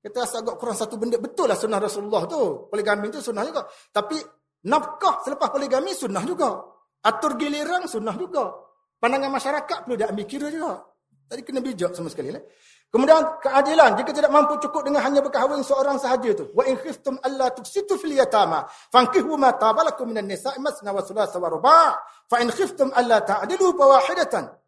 Kita 0.05 0.21
rasa 0.21 0.45
agak 0.45 0.61
kurang 0.61 0.77
satu 0.77 1.01
benda. 1.01 1.17
Betul 1.17 1.49
lah 1.49 1.57
sunnah 1.57 1.81
Rasulullah 1.81 2.29
tu. 2.29 2.69
Poligami 2.69 3.09
tu 3.09 3.25
sunnah 3.25 3.41
juga. 3.41 3.65
Tapi 3.89 4.21
nafkah 4.69 5.25
selepas 5.25 5.49
poligami 5.49 5.97
sunnah 5.97 6.21
juga. 6.29 6.61
Atur 7.09 7.41
giliran 7.41 7.89
sunnah 7.89 8.13
juga. 8.13 8.53
Pandangan 9.01 9.33
masyarakat 9.33 9.79
perlu 9.89 9.97
dia 9.97 10.13
ambil 10.13 10.29
kira 10.29 10.53
juga. 10.53 10.85
Tadi 11.25 11.41
kena 11.41 11.65
bijak 11.65 11.97
sama 11.97 12.13
sekali. 12.13 12.37
Lah. 12.37 12.45
Kemudian 12.93 13.41
keadilan. 13.41 13.97
Jika 13.97 14.13
tidak 14.13 14.29
mampu 14.29 14.61
cukup 14.61 14.85
dengan 14.85 15.01
hanya 15.09 15.25
berkahwin 15.25 15.65
seorang 15.65 15.97
sahaja 15.97 16.37
tu. 16.37 16.53
Wa 16.53 16.69
in 16.69 16.77
khiftum 16.77 17.17
alla 17.25 17.49
tuksitu 17.49 17.97
fil 17.97 18.13
yatama. 18.13 18.69
Fankihu 18.93 19.41
ma 19.41 19.57
tabalakum 19.57 20.13
minan 20.13 20.29
nisa'i 20.29 20.61
masna 20.61 20.93
wa 20.93 21.01
sulasa 21.01 21.41
wa 21.41 21.49
ruba' 21.49 21.97
Fa 22.29 22.45
in 22.45 22.53
khiftum 22.53 22.93
alla 22.93 23.25
ta'adilu 23.25 23.73
bawahidatan. 23.73 24.64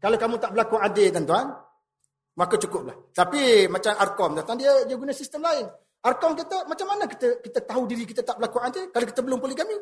Kalau 0.00 0.16
kamu 0.16 0.34
tak 0.40 0.50
berlaku 0.56 0.76
adil 0.80 1.12
tuan-tuan, 1.12 1.46
maka 2.40 2.54
cukuplah. 2.56 2.96
Tapi 3.12 3.68
macam 3.68 3.92
Arkom 4.00 4.32
tuan 4.40 4.56
dia 4.56 4.72
dia 4.88 4.96
guna 4.96 5.12
sistem 5.12 5.44
lain. 5.44 5.68
Arkom 6.00 6.32
kata 6.32 6.64
macam 6.64 6.86
mana 6.88 7.04
kita 7.04 7.44
kita 7.44 7.60
tahu 7.68 7.84
diri 7.84 8.08
kita 8.08 8.24
tak 8.24 8.40
berlaku 8.40 8.58
adil 8.64 8.88
kalau 8.88 9.06
kita 9.06 9.20
belum 9.20 9.38
poligami? 9.44 9.76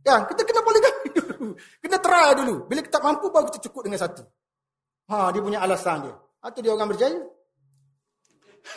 Ya, 0.00 0.24
kita 0.24 0.40
kena 0.48 0.64
poligami 0.64 1.06
dulu. 1.18 1.46
Kena 1.84 1.98
try 2.00 2.28
dulu. 2.40 2.54
Bila 2.64 2.80
kita 2.80 2.98
mampu 3.04 3.28
baru 3.28 3.52
kita 3.52 3.60
cukup 3.68 3.84
dengan 3.84 4.00
satu. 4.00 4.24
Ha, 5.12 5.28
dia 5.28 5.40
punya 5.44 5.60
alasan 5.60 6.08
dia. 6.08 6.16
Atau 6.40 6.64
dia 6.64 6.72
orang 6.72 6.88
berjaya. 6.88 7.20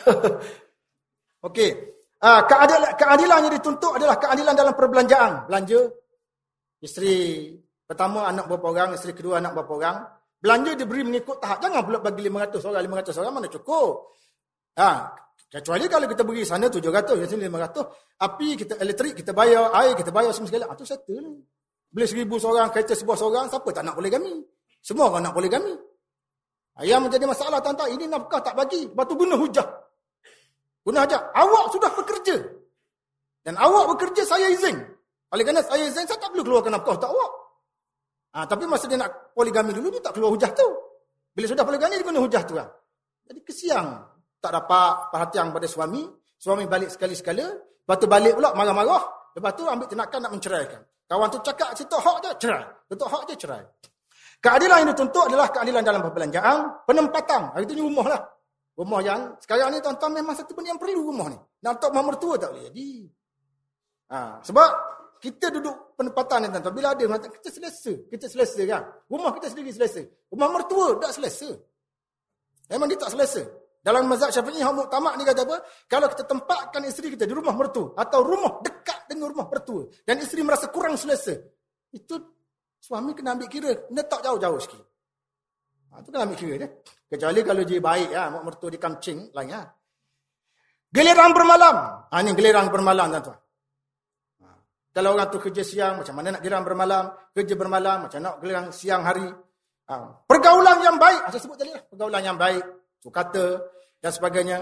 Okey. 1.48 1.70
Ah, 2.22 2.44
keadilan 2.46 2.92
keadilan 2.94 3.38
yang 3.48 3.54
dituntut 3.56 3.98
adalah 3.98 4.20
keadilan 4.20 4.54
dalam 4.54 4.74
perbelanjaan. 4.76 5.48
Belanja 5.48 5.80
isteri 6.84 7.50
pertama 7.82 8.28
anak 8.28 8.46
berapa 8.46 8.66
orang, 8.68 8.88
isteri 8.94 9.16
kedua 9.16 9.42
anak 9.42 9.56
berapa 9.58 9.72
orang, 9.74 9.96
Belanja 10.42 10.74
diberi 10.74 11.06
mengikut 11.06 11.38
tahap. 11.38 11.62
Jangan 11.62 11.86
pula 11.86 12.02
bagi 12.02 12.26
500 12.26 12.66
orang, 12.66 12.82
500 12.82 13.20
orang 13.22 13.32
mana 13.38 13.46
cukup. 13.46 14.18
Ha, 14.74 14.90
kecuali 15.46 15.86
kalau 15.86 16.06
kita 16.10 16.26
beri 16.26 16.42
sana 16.42 16.66
700, 16.66 17.22
yang 17.22 17.30
sini 17.30 17.46
500. 17.46 18.26
Api 18.26 18.48
kita 18.58 18.74
elektrik, 18.82 19.14
kita 19.22 19.30
bayar, 19.30 19.70
air 19.70 19.94
kita 19.94 20.10
bayar 20.10 20.34
semua 20.34 20.50
sekali. 20.50 20.66
Itu 20.66 20.82
ah, 20.82 20.88
settle. 20.90 21.46
Beli 21.94 22.06
seribu 22.10 22.42
seorang, 22.42 22.74
kereta 22.74 22.98
sebuah 22.98 23.14
seorang, 23.14 23.46
siapa 23.54 23.68
tak 23.70 23.86
nak 23.86 23.94
poligami? 23.94 24.42
Semua 24.82 25.14
orang 25.14 25.30
nak 25.30 25.34
poligami. 25.38 25.78
Yang 26.82 27.00
menjadi 27.06 27.24
masalah 27.30 27.62
tuan-tuan, 27.62 27.94
ini 27.94 28.10
nafkah 28.10 28.42
tak 28.42 28.58
bagi. 28.58 28.90
Lepas 28.90 29.04
tu 29.06 29.14
guna 29.14 29.38
hujah. 29.38 29.66
Guna 30.82 31.06
hujah. 31.06 31.22
Awak 31.38 31.64
sudah 31.70 31.90
bekerja. 31.94 32.36
Dan 33.46 33.54
awak 33.62 33.94
bekerja, 33.94 34.26
saya 34.26 34.50
izin. 34.50 34.74
Oleh 35.30 35.44
kerana 35.46 35.62
saya 35.62 35.86
izin, 35.86 36.02
saya 36.02 36.18
tak 36.18 36.34
perlu 36.34 36.42
keluarkan 36.42 36.74
nafkah 36.74 36.98
untuk 36.98 37.12
awak. 37.14 37.30
Ha, 38.32 38.48
tapi 38.48 38.64
masa 38.64 38.88
dia 38.88 38.96
nak 38.96 39.36
poligami 39.36 39.76
dulu, 39.76 39.92
dia 39.92 40.00
tak 40.00 40.16
keluar 40.16 40.32
hujah 40.32 40.48
tu. 40.56 40.64
Bila 41.32 41.46
sudah 41.48 41.64
poligami, 41.64 42.00
dia 42.00 42.04
guna 42.04 42.20
hujah 42.20 42.42
tu. 42.48 42.54
Lah. 42.56 42.68
Jadi 43.28 43.40
kesiang. 43.44 43.88
tak 44.42 44.50
dapat 44.50 45.14
perhatian 45.14 45.54
pada 45.54 45.70
suami, 45.70 46.02
suami 46.34 46.66
balik 46.66 46.90
sekali-sekala, 46.90 47.46
lepas 47.54 47.94
tu 47.94 48.10
balik 48.10 48.34
pula 48.34 48.50
marah-marah, 48.58 49.30
lepas 49.38 49.54
tu 49.54 49.62
ambil 49.70 49.86
tindakan 49.86 50.18
nak 50.18 50.32
menceraikan. 50.34 50.82
Kawan 51.06 51.30
tu 51.30 51.38
cakap 51.46 51.70
situ 51.78 51.94
hak 51.94 52.16
je, 52.26 52.30
cerai. 52.42 52.66
Betul 52.90 53.06
hak 53.06 53.22
je, 53.30 53.34
cerai. 53.38 53.62
Keadilan 54.42 54.82
yang 54.82 54.90
dituntut 54.90 55.30
adalah 55.30 55.46
keadilan 55.54 55.86
dalam 55.86 56.02
perbelanjaan, 56.02 56.82
penempatan. 56.82 57.54
Hari 57.54 57.62
itu 57.70 57.78
rumah 57.78 58.06
lah. 58.10 58.20
Rumah 58.74 59.00
yang 59.04 59.20
sekarang 59.38 59.70
ni 59.70 59.78
tuan-tuan 59.78 60.10
memang 60.10 60.34
satu 60.34 60.56
benda 60.56 60.74
yang 60.74 60.80
perlu 60.82 61.06
rumah 61.06 61.30
ni. 61.30 61.38
Nak 61.62 61.78
letak 61.78 61.88
rumah 61.94 62.04
mertua 62.10 62.34
tak 62.40 62.50
boleh 62.50 62.72
jadi. 62.72 62.90
Ha, 64.10 64.42
sebab 64.42 64.68
kita 65.22 65.54
duduk 65.54 65.94
penempatan 65.94 66.42
ni 66.42 66.46
tuan-tuan. 66.50 66.74
Bila 66.74 66.88
ada 66.98 67.02
mengatakan 67.06 67.38
kita 67.38 67.54
selesa. 67.54 67.94
Kita 68.10 68.26
selesa 68.26 68.58
kan. 68.66 68.82
Rumah 69.06 69.30
kita 69.38 69.54
sendiri 69.54 69.70
selesa. 69.70 70.02
Rumah 70.34 70.48
mertua 70.50 70.98
tak 70.98 71.14
selesa. 71.14 71.54
Memang 72.66 72.90
dia 72.90 72.98
tak 72.98 73.14
selesa. 73.14 73.46
Dalam 73.78 74.10
mazhab 74.10 74.34
syafi'i 74.34 74.58
yang 74.58 74.74
muktamad 74.74 75.14
ni 75.14 75.22
kata 75.22 75.46
apa? 75.46 75.62
Kalau 75.86 76.10
kita 76.10 76.26
tempatkan 76.26 76.82
isteri 76.90 77.14
kita 77.14 77.30
di 77.30 77.38
rumah 77.38 77.54
mertua. 77.54 77.94
Atau 77.94 78.26
rumah 78.26 78.58
dekat 78.66 79.06
dengan 79.06 79.30
rumah 79.30 79.46
mertua. 79.46 79.86
Dan 80.02 80.18
isteri 80.18 80.42
merasa 80.42 80.66
kurang 80.74 80.98
selesa. 80.98 81.38
Itu 81.94 82.18
suami 82.82 83.14
kena 83.14 83.38
ambil 83.38 83.46
kira. 83.46 83.70
Kena 83.86 84.02
tak 84.02 84.26
jauh-jauh 84.26 84.58
sikit. 84.58 84.82
Ha, 85.94 86.02
itu 86.02 86.10
kena 86.10 86.26
ambil 86.26 86.38
kira 86.42 86.54
dia. 86.66 86.68
Kecuali 87.06 87.40
kalau 87.46 87.62
dia 87.62 87.78
baik. 87.78 88.08
Ya, 88.10 88.26
mertua 88.42 88.74
di 88.74 88.78
kamcing 88.82 89.30
lain. 89.30 89.54
Ya. 89.54 89.70
Gelirang 90.90 91.30
bermalam. 91.30 92.10
Ha, 92.10 92.14
ini 92.26 92.34
gelirang 92.34 92.74
bermalam 92.74 93.06
tuan-tuan. 93.14 93.38
Kalau 94.92 95.16
orang 95.16 95.28
tu 95.32 95.40
kerja 95.40 95.64
siang, 95.64 96.04
macam 96.04 96.14
mana 96.20 96.36
nak 96.36 96.40
gelirang 96.44 96.64
bermalam? 96.68 97.04
Kerja 97.32 97.54
bermalam, 97.56 98.08
macam 98.08 98.18
nak 98.20 98.34
gelirang 98.44 98.68
siang 98.76 99.02
hari? 99.02 99.24
Ha, 99.88 99.94
pergaulan 100.28 100.78
yang 100.84 101.00
baik. 101.00 101.32
Saya 101.32 101.40
sebut 101.40 101.56
tadi 101.56 101.72
lah. 101.72 101.82
Pergaulan 101.88 102.22
yang 102.22 102.36
baik 102.36 102.64
kata 103.10 103.58
dan 103.98 104.12
sebagainya. 104.14 104.58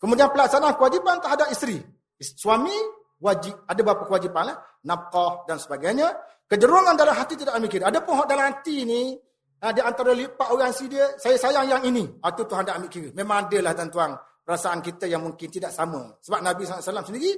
Kemudian 0.00 0.32
pelaksanaan 0.32 0.78
kewajipan 0.80 1.20
terhadap 1.20 1.52
isteri. 1.52 1.82
Suami 2.16 2.72
wajib 3.20 3.52
ada 3.68 3.80
beberapa 3.84 4.08
kewajipan 4.08 4.54
lah, 4.54 4.56
nafkah 4.88 5.44
dan 5.44 5.60
sebagainya. 5.60 6.08
Kejerungan 6.48 6.96
dalam 6.96 7.12
hati 7.12 7.36
tidak 7.36 7.56
mikir. 7.60 7.84
Ada 7.84 8.00
pun 8.04 8.20
dalam 8.24 8.52
hati 8.52 8.84
ni 8.84 9.16
di 9.64 9.80
antara 9.80 10.12
lipat 10.12 10.48
orang 10.52 10.76
si 10.76 10.92
dia, 10.92 11.16
saya 11.16 11.40
sayang 11.40 11.64
yang 11.64 11.82
ini. 11.88 12.04
Itu 12.04 12.44
ah, 12.44 12.48
Tuhan 12.48 12.64
tak 12.68 12.76
ambil 12.76 12.90
kira. 12.92 13.08
Memang 13.16 13.48
adalah 13.48 13.72
tuan-tuan 13.72 14.12
perasaan 14.44 14.84
kita 14.84 15.08
yang 15.08 15.24
mungkin 15.24 15.48
tidak 15.48 15.72
sama. 15.72 16.20
Sebab 16.20 16.44
Nabi 16.44 16.68
SAW 16.68 17.00
sendiri, 17.00 17.32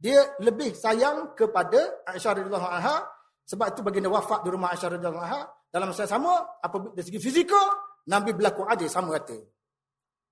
dia 0.00 0.32
lebih 0.40 0.72
sayang 0.72 1.36
kepada 1.36 2.08
Aisyah 2.08 2.40
radhiyallahu 2.40 2.68
anha 2.72 3.04
sebab 3.44 3.76
itu 3.76 3.80
baginda 3.84 4.08
wafat 4.08 4.40
di 4.40 4.48
rumah 4.48 4.72
Aisyah 4.72 4.96
radhiyallahu 4.96 5.26
anha 5.28 5.44
dalam 5.68 5.92
masa 5.92 6.08
yang 6.08 6.16
sama 6.16 6.32
apa 6.64 6.96
dari 6.96 7.04
segi 7.04 7.20
fizikal 7.20 7.68
Nabi 8.08 8.32
berlaku 8.32 8.64
adil 8.64 8.88
sama 8.88 9.12
kata. 9.20 9.36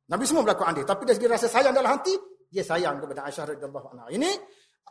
Nabi 0.08 0.24
semua 0.24 0.40
berlaku 0.40 0.64
adil. 0.64 0.88
Tapi 0.88 1.04
dari 1.04 1.20
segi 1.20 1.28
rasa 1.28 1.46
sayang 1.52 1.76
dalam 1.76 2.00
hati, 2.00 2.16
dia 2.48 2.64
sayang 2.64 2.96
kepada 2.96 3.28
Aisyah 3.28 3.44
radhiyallahu 3.54 3.86
anha. 3.92 4.04
Ini 4.08 4.30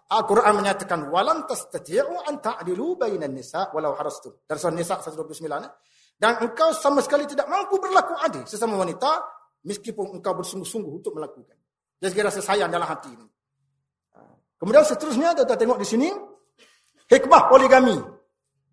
Al-Quran 0.08 0.54
menyatakan 0.62 1.10
walan 1.10 1.49
tastati'u 1.49 2.30
an 2.30 2.38
ta'dilu 2.38 2.95
bainan 2.95 3.34
nisa 3.34 3.74
walau 3.74 3.98
harastum. 3.98 4.45
Dari 4.45 4.56
surah 4.62 4.78
Nisa 4.78 5.02
129 5.02 5.41
eh? 5.68 5.72
Dan 6.16 6.38
engkau 6.41 6.70
sama 6.72 7.02
sekali 7.02 7.26
tidak 7.26 7.49
mampu 7.49 7.82
berlaku 7.82 8.14
adil 8.24 8.45
sesama 8.48 8.78
wanita 8.78 9.26
meskipun 9.68 10.22
engkau 10.22 10.38
bersungguh-sungguh 10.38 10.94
untuk 11.02 11.18
melakukan. 11.18 11.58
Dari 11.98 12.10
segi 12.14 12.24
rasa 12.24 12.40
sayang 12.40 12.70
dalam 12.70 12.88
hati 12.88 13.10
ini. 13.10 13.28
Kemudian 14.58 14.84
seterusnya 14.84 15.38
kita 15.38 15.54
tengok 15.54 15.78
di 15.78 15.88
sini 15.88 16.10
hikmah 17.10 17.50
poligami. 17.50 17.98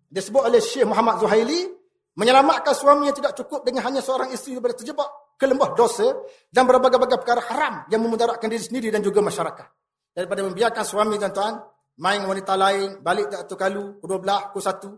Disebut 0.09 0.49
oleh 0.49 0.61
Syekh 0.61 0.85
Muhammad 0.85 1.21
Zuhaili 1.21 1.69
menyelamatkan 2.15 2.73
suami 2.73 3.11
yang 3.11 3.17
tidak 3.17 3.35
cukup 3.37 3.67
dengan 3.67 3.85
hanya 3.85 4.01
seorang 4.01 4.31
isteri 4.31 4.57
daripada 4.57 4.75
terjebak 4.79 5.09
ke 5.35 5.45
lembah 5.45 5.75
dosa 5.75 6.07
dan 6.47 6.63
berbagai-bagai 6.63 7.17
perkara 7.19 7.41
haram 7.51 7.73
yang 7.91 7.99
memudaratkan 7.99 8.47
diri 8.47 8.63
sendiri 8.63 8.87
dan 8.89 9.03
juga 9.03 9.19
masyarakat. 9.19 9.67
Daripada 10.15 10.47
membiarkan 10.47 10.83
suami 10.87 11.19
tuan-tuan 11.19 11.59
main 11.99 12.23
wanita 12.23 12.55
lain, 12.55 13.03
balik 13.03 13.27
tak 13.27 13.39
satu 13.45 13.55
kalu, 13.59 13.85
kedua 13.99 14.17
belah, 14.23 14.41
ke 14.55 14.59
satu. 14.63 14.89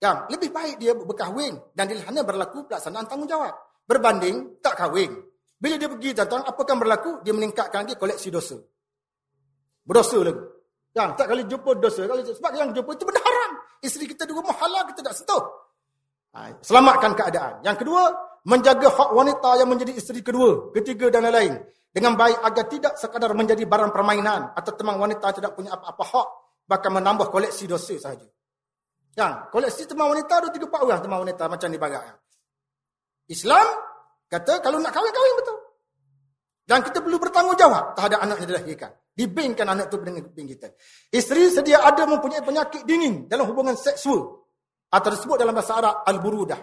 Kan? 0.00 0.28
Lebih 0.28 0.52
baik 0.52 0.76
dia 0.80 0.92
berkahwin 0.92 1.56
dan 1.72 1.88
di 1.88 1.96
sana 1.96 2.24
berlaku 2.24 2.68
pelaksanaan 2.68 3.08
tanggungjawab. 3.08 3.84
Berbanding 3.88 4.60
tak 4.60 4.76
kahwin. 4.76 5.16
Bila 5.60 5.76
dia 5.76 5.88
pergi 5.88 6.16
tuan-tuan, 6.16 6.44
apa 6.44 6.60
akan 6.60 6.76
berlaku? 6.80 7.10
Dia 7.24 7.32
meningkatkan 7.36 7.84
lagi 7.84 7.96
koleksi 7.96 8.28
dosa. 8.32 8.56
Berdosa 9.90 10.22
lagi. 10.22 10.38
Kan? 10.94 11.18
Tak 11.18 11.26
kali 11.26 11.42
jumpa 11.50 11.70
dosa. 11.82 12.06
Kali 12.06 12.22
sebab 12.22 12.52
yang 12.54 12.70
jumpa 12.70 12.94
itu 12.94 13.02
benda 13.02 13.18
haram. 13.26 13.58
Isteri 13.82 14.06
kita 14.06 14.22
di 14.22 14.30
rumah 14.38 14.54
halal, 14.54 14.86
kita 14.94 15.02
tak 15.02 15.18
sentuh. 15.18 15.42
Ha, 16.30 16.62
selamatkan 16.62 17.18
keadaan. 17.18 17.66
Yang 17.66 17.82
kedua, 17.82 18.06
menjaga 18.46 18.86
hak 18.86 19.10
wanita 19.10 19.50
yang 19.58 19.66
menjadi 19.66 19.98
isteri 19.98 20.22
kedua, 20.22 20.70
ketiga 20.70 21.10
dan 21.10 21.26
lain-lain 21.26 21.58
dengan 21.90 22.14
baik 22.14 22.38
agar 22.38 22.64
tidak 22.70 22.94
sekadar 22.94 23.34
menjadi 23.34 23.66
barang 23.66 23.90
permainan 23.90 24.54
atau 24.54 24.72
teman 24.78 24.94
wanita 24.94 25.34
tidak 25.34 25.58
punya 25.58 25.74
apa-apa 25.74 26.04
hak 26.06 26.28
bahkan 26.70 26.94
menambah 26.94 27.26
koleksi 27.34 27.66
dosa 27.66 27.98
sahaja. 27.98 28.30
Yang 29.18 29.32
koleksi 29.50 29.90
teman 29.90 30.06
wanita 30.14 30.38
ada 30.38 30.48
tiga 30.54 30.70
empat 30.70 30.80
orang 30.86 31.00
teman 31.02 31.18
wanita 31.26 31.50
macam 31.50 31.66
di 31.66 31.78
barat. 31.82 32.14
Islam 33.26 33.66
kata 34.30 34.62
kalau 34.62 34.78
nak 34.78 34.94
kahwin 34.94 35.10
kahwin 35.10 35.34
betul. 35.42 35.58
Dan 36.70 36.86
kita 36.86 37.02
perlu 37.02 37.18
bertanggungjawab 37.18 37.98
terhadap 37.98 38.22
anak 38.22 38.46
yang 38.46 38.54
dilahirkan. 38.54 38.94
Dibingkan 39.10 39.66
anak 39.66 39.90
itu 39.90 39.98
dengan 40.06 40.22
kuping 40.22 40.46
kita. 40.54 40.70
Isteri 41.10 41.50
sedia 41.50 41.82
ada 41.82 42.06
mempunyai 42.06 42.46
penyakit 42.46 42.86
dingin 42.86 43.26
dalam 43.26 43.50
hubungan 43.50 43.74
seksual. 43.74 44.46
Atau 44.94 45.10
disebut 45.10 45.34
dalam 45.34 45.50
bahasa 45.50 45.82
Arab 45.82 46.06
Al-Burudah. 46.06 46.62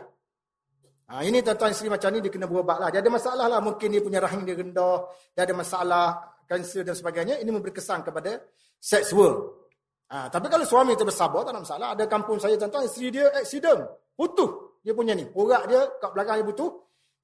Ha, 1.12 1.28
ini 1.28 1.44
tuan-tuan 1.44 1.76
isteri 1.76 1.92
macam 1.92 2.08
ni 2.16 2.24
dia 2.24 2.32
kena 2.32 2.48
berubat 2.48 2.80
lah. 2.80 2.88
Dia 2.88 3.04
ada 3.04 3.12
masalah 3.12 3.52
lah. 3.52 3.60
Mungkin 3.60 3.88
dia 3.92 4.00
punya 4.00 4.24
rahim 4.24 4.48
dia 4.48 4.56
rendah. 4.56 5.12
Dia 5.36 5.44
ada 5.44 5.52
masalah 5.52 6.06
kanser 6.48 6.88
dan 6.88 6.96
sebagainya. 6.96 7.44
Ini 7.44 7.52
memberi 7.52 7.76
kesan 7.76 8.00
kepada 8.08 8.48
seksual. 8.80 9.60
Ha, 10.08 10.32
tapi 10.32 10.48
kalau 10.48 10.64
suami 10.64 10.96
itu 10.96 11.04
bersabar, 11.04 11.44
tak 11.44 11.52
ada 11.52 11.62
masalah. 11.68 11.88
Ada 12.00 12.08
kampung 12.08 12.40
saya 12.40 12.56
tuan-tuan, 12.56 12.88
isteri 12.88 13.12
dia 13.12 13.28
accident. 13.36 13.84
Putuh 14.16 14.80
dia 14.88 14.96
punya 14.96 15.12
ni. 15.12 15.28
Porak 15.28 15.68
dia 15.68 15.84
kat 16.00 16.16
belakang 16.16 16.40
dia 16.40 16.48
putuh. 16.48 16.72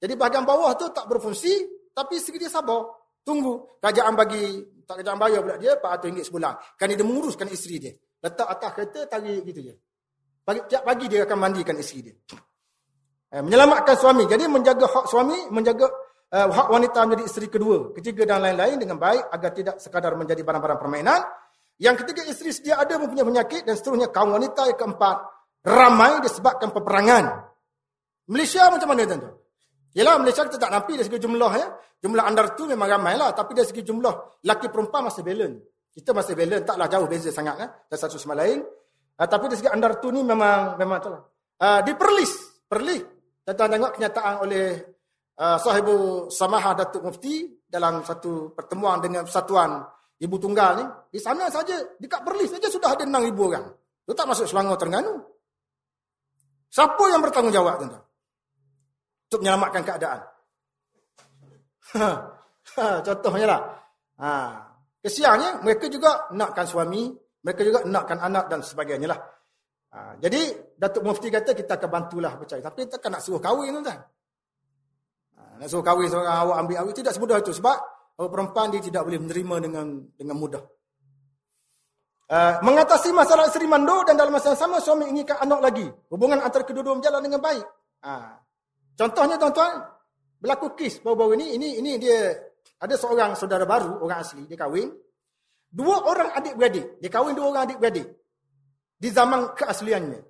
Jadi 0.04 0.12
bahagian 0.20 0.44
bawah 0.44 0.76
tu 0.76 0.92
tak 0.92 1.08
berfungsi. 1.08 1.73
Tapi 1.94 2.12
isteri 2.18 2.42
dia 2.42 2.50
sabar. 2.50 2.82
Tunggu. 3.24 3.80
Kerajaan 3.80 4.12
bagi, 4.18 4.42
tak 4.84 5.00
kerajaan 5.00 5.16
bayar 5.16 5.40
pula 5.40 5.56
dia, 5.56 5.78
RM400 5.80 6.28
sebulan. 6.28 6.52
Kan 6.76 6.92
dia 6.92 7.06
menguruskan 7.06 7.48
isteri 7.48 7.80
dia. 7.80 7.92
Letak 8.20 8.48
atas 8.50 8.70
kereta, 8.76 9.00
tarik 9.08 9.46
gitu 9.46 9.72
je. 9.72 9.74
Pagi, 10.44 10.60
tiap 10.68 10.82
pagi 10.84 11.08
dia 11.08 11.24
akan 11.24 11.38
mandikan 11.40 11.78
isteri 11.80 12.10
dia. 12.10 12.14
Eh, 13.32 13.40
menyelamatkan 13.40 13.96
suami. 13.96 14.28
Jadi 14.28 14.44
menjaga 14.44 14.84
hak 14.84 15.06
suami, 15.08 15.48
menjaga 15.48 15.88
uh, 16.34 16.48
hak 16.50 16.68
wanita 16.70 16.98
menjadi 17.06 17.24
isteri 17.26 17.46
kedua, 17.50 17.90
ketiga 17.94 18.26
dan 18.26 18.42
lain-lain 18.42 18.76
dengan 18.78 18.98
baik 18.98 19.30
agar 19.30 19.50
tidak 19.54 19.76
sekadar 19.82 20.14
menjadi 20.18 20.42
barang-barang 20.42 20.78
permainan. 20.78 21.20
Yang 21.78 22.06
ketiga 22.06 22.22
isteri 22.30 22.54
sedia 22.54 22.78
ada 22.78 22.94
mempunyai 22.98 23.26
penyakit 23.26 23.66
dan 23.66 23.74
seterusnya 23.74 24.14
kaum 24.14 24.30
wanita 24.34 24.70
yang 24.70 24.78
keempat 24.78 25.16
ramai 25.66 26.22
disebabkan 26.22 26.70
peperangan. 26.70 27.50
Malaysia 28.30 28.70
macam 28.70 28.88
mana 28.94 29.02
tuan-tuan? 29.04 29.34
Yalah 29.94 30.18
Malaysia 30.18 30.42
kita 30.42 30.58
tak 30.58 30.74
nampi 30.74 30.98
dari 30.98 31.06
segi 31.06 31.22
jumlah 31.22 31.52
ya. 31.54 31.66
Jumlah 32.02 32.26
andar 32.26 32.58
tu 32.58 32.66
memang 32.66 32.90
ramai 32.90 33.14
lah. 33.14 33.30
Tapi 33.30 33.54
dari 33.54 33.66
segi 33.70 33.86
jumlah 33.86 34.42
laki 34.42 34.66
perempuan 34.66 35.06
masih 35.06 35.22
balance. 35.22 35.56
Kita 35.94 36.10
masih 36.10 36.34
balance. 36.34 36.66
Taklah 36.66 36.88
jauh 36.90 37.06
beza 37.06 37.30
sangat. 37.30 37.56
Ya. 37.62 37.66
Dan 37.70 37.96
satu 37.96 38.18
sama 38.18 38.34
lain. 38.34 38.58
Uh, 39.14 39.28
tapi 39.30 39.46
dari 39.46 39.58
segi 39.62 39.70
andar 39.70 40.02
tu 40.02 40.10
ni 40.10 40.26
memang 40.26 40.74
memang 40.74 40.98
tu 40.98 41.08
lah. 41.14 41.22
Uh, 41.62 41.80
di 41.86 41.94
Perlis. 41.94 42.32
Perlis. 42.66 43.02
Tuan-tuan 43.46 43.70
tengok 43.70 43.92
kenyataan 43.94 44.34
oleh 44.42 44.66
uh, 45.38 45.58
sahibu 45.62 46.26
Samaha 46.26 46.74
Datuk 46.74 47.06
Mufti 47.06 47.46
dalam 47.62 48.02
satu 48.02 48.50
pertemuan 48.50 48.98
dengan 48.98 49.22
Persatuan 49.22 49.78
Ibu 50.18 50.36
Tunggal 50.42 50.70
ni. 50.82 50.84
Di 51.14 51.22
sana 51.22 51.46
saja, 51.54 51.78
dekat 52.02 52.26
Perlis 52.26 52.50
saja 52.50 52.66
sudah 52.66 52.98
ada 52.98 53.06
6,000 53.06 53.30
orang. 53.38 53.66
Itu 54.02 54.12
tak 54.12 54.26
masuk 54.26 54.50
Selangor 54.50 54.74
Terengganu. 54.74 55.22
Siapa 56.74 57.04
yang 57.14 57.22
bertanggungjawab 57.22 57.74
tuan-tuan? 57.78 58.03
Untuk 59.34 59.42
menyelamatkan 59.42 59.82
keadaan. 59.82 60.20
Contohnya 63.02 63.46
lah. 63.50 63.60
Ha. 64.22 64.30
Kesiannya, 65.02 65.66
mereka 65.66 65.90
juga 65.90 66.30
nakkan 66.30 66.62
suami, 66.70 67.10
mereka 67.42 67.66
juga 67.66 67.82
nakkan 67.82 68.22
anak 68.22 68.46
dan 68.46 68.62
sebagainya 68.62 69.10
lah. 69.10 69.18
Ha, 69.90 70.14
jadi 70.22 70.70
Datuk 70.78 71.02
Mufti 71.02 71.34
kata 71.34 71.50
kita 71.50 71.82
akan 71.82 71.90
bantulah 71.90 72.38
percaya. 72.38 72.62
Tapi 72.62 72.86
kita 72.86 73.02
kan 73.02 73.18
nak 73.18 73.26
suruh 73.26 73.42
kahwin 73.42 73.82
tuan. 73.82 73.98
Ha, 75.34 75.58
nak 75.58 75.66
suruh 75.66 75.82
kahwin 75.82 76.06
seorang 76.06 76.30
awak 76.30 76.56
ambil 76.62 76.76
awak 76.86 76.94
tidak 76.94 77.10
semudah 77.18 77.42
itu 77.42 77.50
sebab 77.50 77.74
orang 78.22 78.30
perempuan 78.30 78.70
dia 78.70 78.82
tidak 78.86 79.02
boleh 79.02 79.18
menerima 79.18 79.56
dengan 79.66 79.86
dengan 80.14 80.36
mudah. 80.38 80.62
Uh, 82.30 82.62
mengatasi 82.62 83.10
masalah 83.10 83.50
isteri 83.50 83.66
mando 83.66 84.06
dan 84.06 84.14
dalam 84.14 84.30
masa 84.30 84.54
yang 84.54 84.62
sama 84.62 84.78
suami 84.78 85.10
inginkan 85.10 85.42
anak 85.42 85.58
lagi. 85.58 85.86
Hubungan 86.06 86.38
antara 86.38 86.62
kedua-dua 86.62 87.02
berjalan 87.02 87.18
dengan 87.18 87.42
baik. 87.42 87.66
Ha. 88.06 88.14
Contohnya 88.94 89.34
tuan-tuan, 89.36 89.82
berlaku 90.38 90.78
kes 90.78 91.02
baru-baru 91.02 91.34
ini, 91.38 91.58
ini 91.58 91.68
ini 91.82 91.92
dia 91.98 92.30
ada 92.78 92.94
seorang 92.94 93.34
saudara 93.34 93.66
baru, 93.66 94.02
orang 94.02 94.22
asli, 94.22 94.46
dia 94.46 94.58
kahwin. 94.58 94.90
Dua 95.74 96.06
orang 96.06 96.30
adik-beradik. 96.38 97.02
Dia 97.02 97.10
kahwin 97.10 97.34
dua 97.34 97.50
orang 97.50 97.66
adik-beradik 97.66 98.06
di 98.94 99.08
zaman 99.10 99.50
keasliannya. 99.58 100.20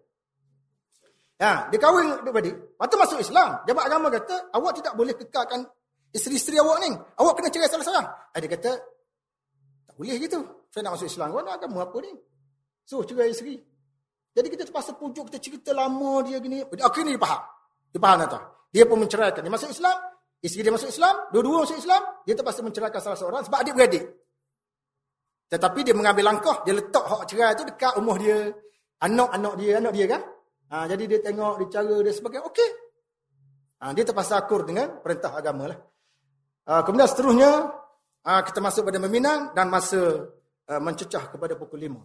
Ya, 1.37 1.69
dia 1.69 1.79
kahwin 1.79 2.25
adik-beradik. 2.25 2.57
Lepas 2.81 2.97
masuk 2.97 3.21
Islam. 3.21 3.61
Jabat 3.69 3.85
agama 3.85 4.09
kata, 4.09 4.49
awak 4.57 4.73
tidak 4.81 4.97
boleh 4.97 5.13
kekalkan 5.13 5.69
isteri-isteri 6.15 6.57
awak 6.63 6.81
ni. 6.81 6.91
Awak 6.95 7.33
kena 7.37 7.49
cerai 7.53 7.69
salah 7.69 7.85
seorang. 7.85 8.07
Ah, 8.09 8.39
dia 8.41 8.49
kata, 8.49 8.73
tak 9.85 9.95
boleh 10.01 10.17
gitu. 10.17 10.41
Saya 10.73 10.89
nak 10.89 10.97
masuk 10.97 11.09
Islam. 11.13 11.29
Awak 11.37 11.43
nak 11.45 11.55
agama 11.61 11.79
apa 11.85 11.97
ni? 12.01 12.13
So, 12.89 13.05
cerai 13.05 13.29
isteri. 13.35 13.61
Jadi 14.35 14.47
kita 14.51 14.63
terpaksa 14.67 14.97
pujuk, 14.97 15.29
kita 15.31 15.39
cerita 15.39 15.71
lama 15.71 16.25
dia 16.27 16.41
gini. 16.41 16.65
Akhirnya 16.65 17.15
dia 17.15 17.23
faham. 17.23 17.43
Dia 17.95 18.03
faham 18.03 18.27
tak? 18.27 18.43
Dia 18.75 18.83
pun 18.91 18.99
menceraikan. 18.99 19.39
Dia 19.47 19.53
masuk 19.55 19.71
Islam. 19.71 19.95
Isteri 20.43 20.67
dia 20.67 20.75
masuk 20.75 20.91
Islam. 20.91 21.15
Dua-dua 21.31 21.63
masuk 21.63 21.79
Islam. 21.79 22.03
Dia 22.27 22.35
terpaksa 22.35 22.61
menceraikan 22.67 22.99
salah 22.99 23.15
seorang 23.15 23.47
sebab 23.47 23.63
adik-beradik. 23.63 24.03
Tetapi 25.47 25.81
dia 25.87 25.95
mengambil 25.95 26.35
langkah. 26.35 26.67
Dia 26.67 26.75
letak 26.75 27.07
hak 27.07 27.23
cerai 27.31 27.55
tu 27.55 27.63
dekat 27.63 27.95
umur 28.03 28.19
dia. 28.19 28.51
Anak-anak 28.99 29.55
dia. 29.63 29.79
Anak 29.79 29.93
dia 29.95 30.07
kan? 30.11 30.23
Ha, 30.75 30.91
jadi 30.91 31.07
dia 31.07 31.21
tengok, 31.23 31.63
dia 31.63 31.69
cara 31.71 31.95
dia 32.03 32.11
sebagai 32.11 32.43
okey. 32.51 32.71
Ha, 33.79 33.95
dia 33.95 34.03
terpaksa 34.03 34.43
akur 34.43 34.67
dengan 34.67 34.99
perintah 34.99 35.39
agama 35.39 35.71
lah. 35.71 35.79
Ha, 36.67 36.83
kemudian 36.83 37.07
seterusnya, 37.07 37.71
ha, 38.27 38.43
kita 38.43 38.59
masuk 38.59 38.91
pada 38.91 38.99
meminang 38.99 39.55
dan 39.55 39.71
masa 39.71 40.25
uh, 40.67 40.81
mencecah 40.83 41.31
kepada 41.31 41.55
pukul 41.55 41.79
lima. 41.79 42.03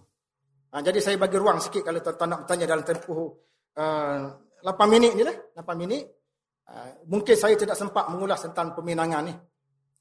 Ha, 0.70 0.86
jadi 0.86 1.02
saya 1.02 1.18
bagi 1.18 1.40
ruang 1.40 1.57
sikit 1.57 1.82
kalau 1.82 1.98
tuan-tuan 1.98 2.30
nak 2.30 2.40
bertanya 2.45 2.66
dalam 2.70 2.86
tempoh 2.86 3.41
uh, 3.74 4.22
8 4.64 4.76
minit 4.90 5.11
ni 5.15 5.23
lah. 5.23 5.36
8 5.56 5.76
minit. 5.80 6.03
Uh, 6.69 7.02
mungkin 7.10 7.34
saya 7.34 7.57
tidak 7.57 7.73
sempat 7.73 8.14
mengulas 8.14 8.45
tentang 8.45 8.77
peminangan 8.77 9.26
ni. 9.26 9.34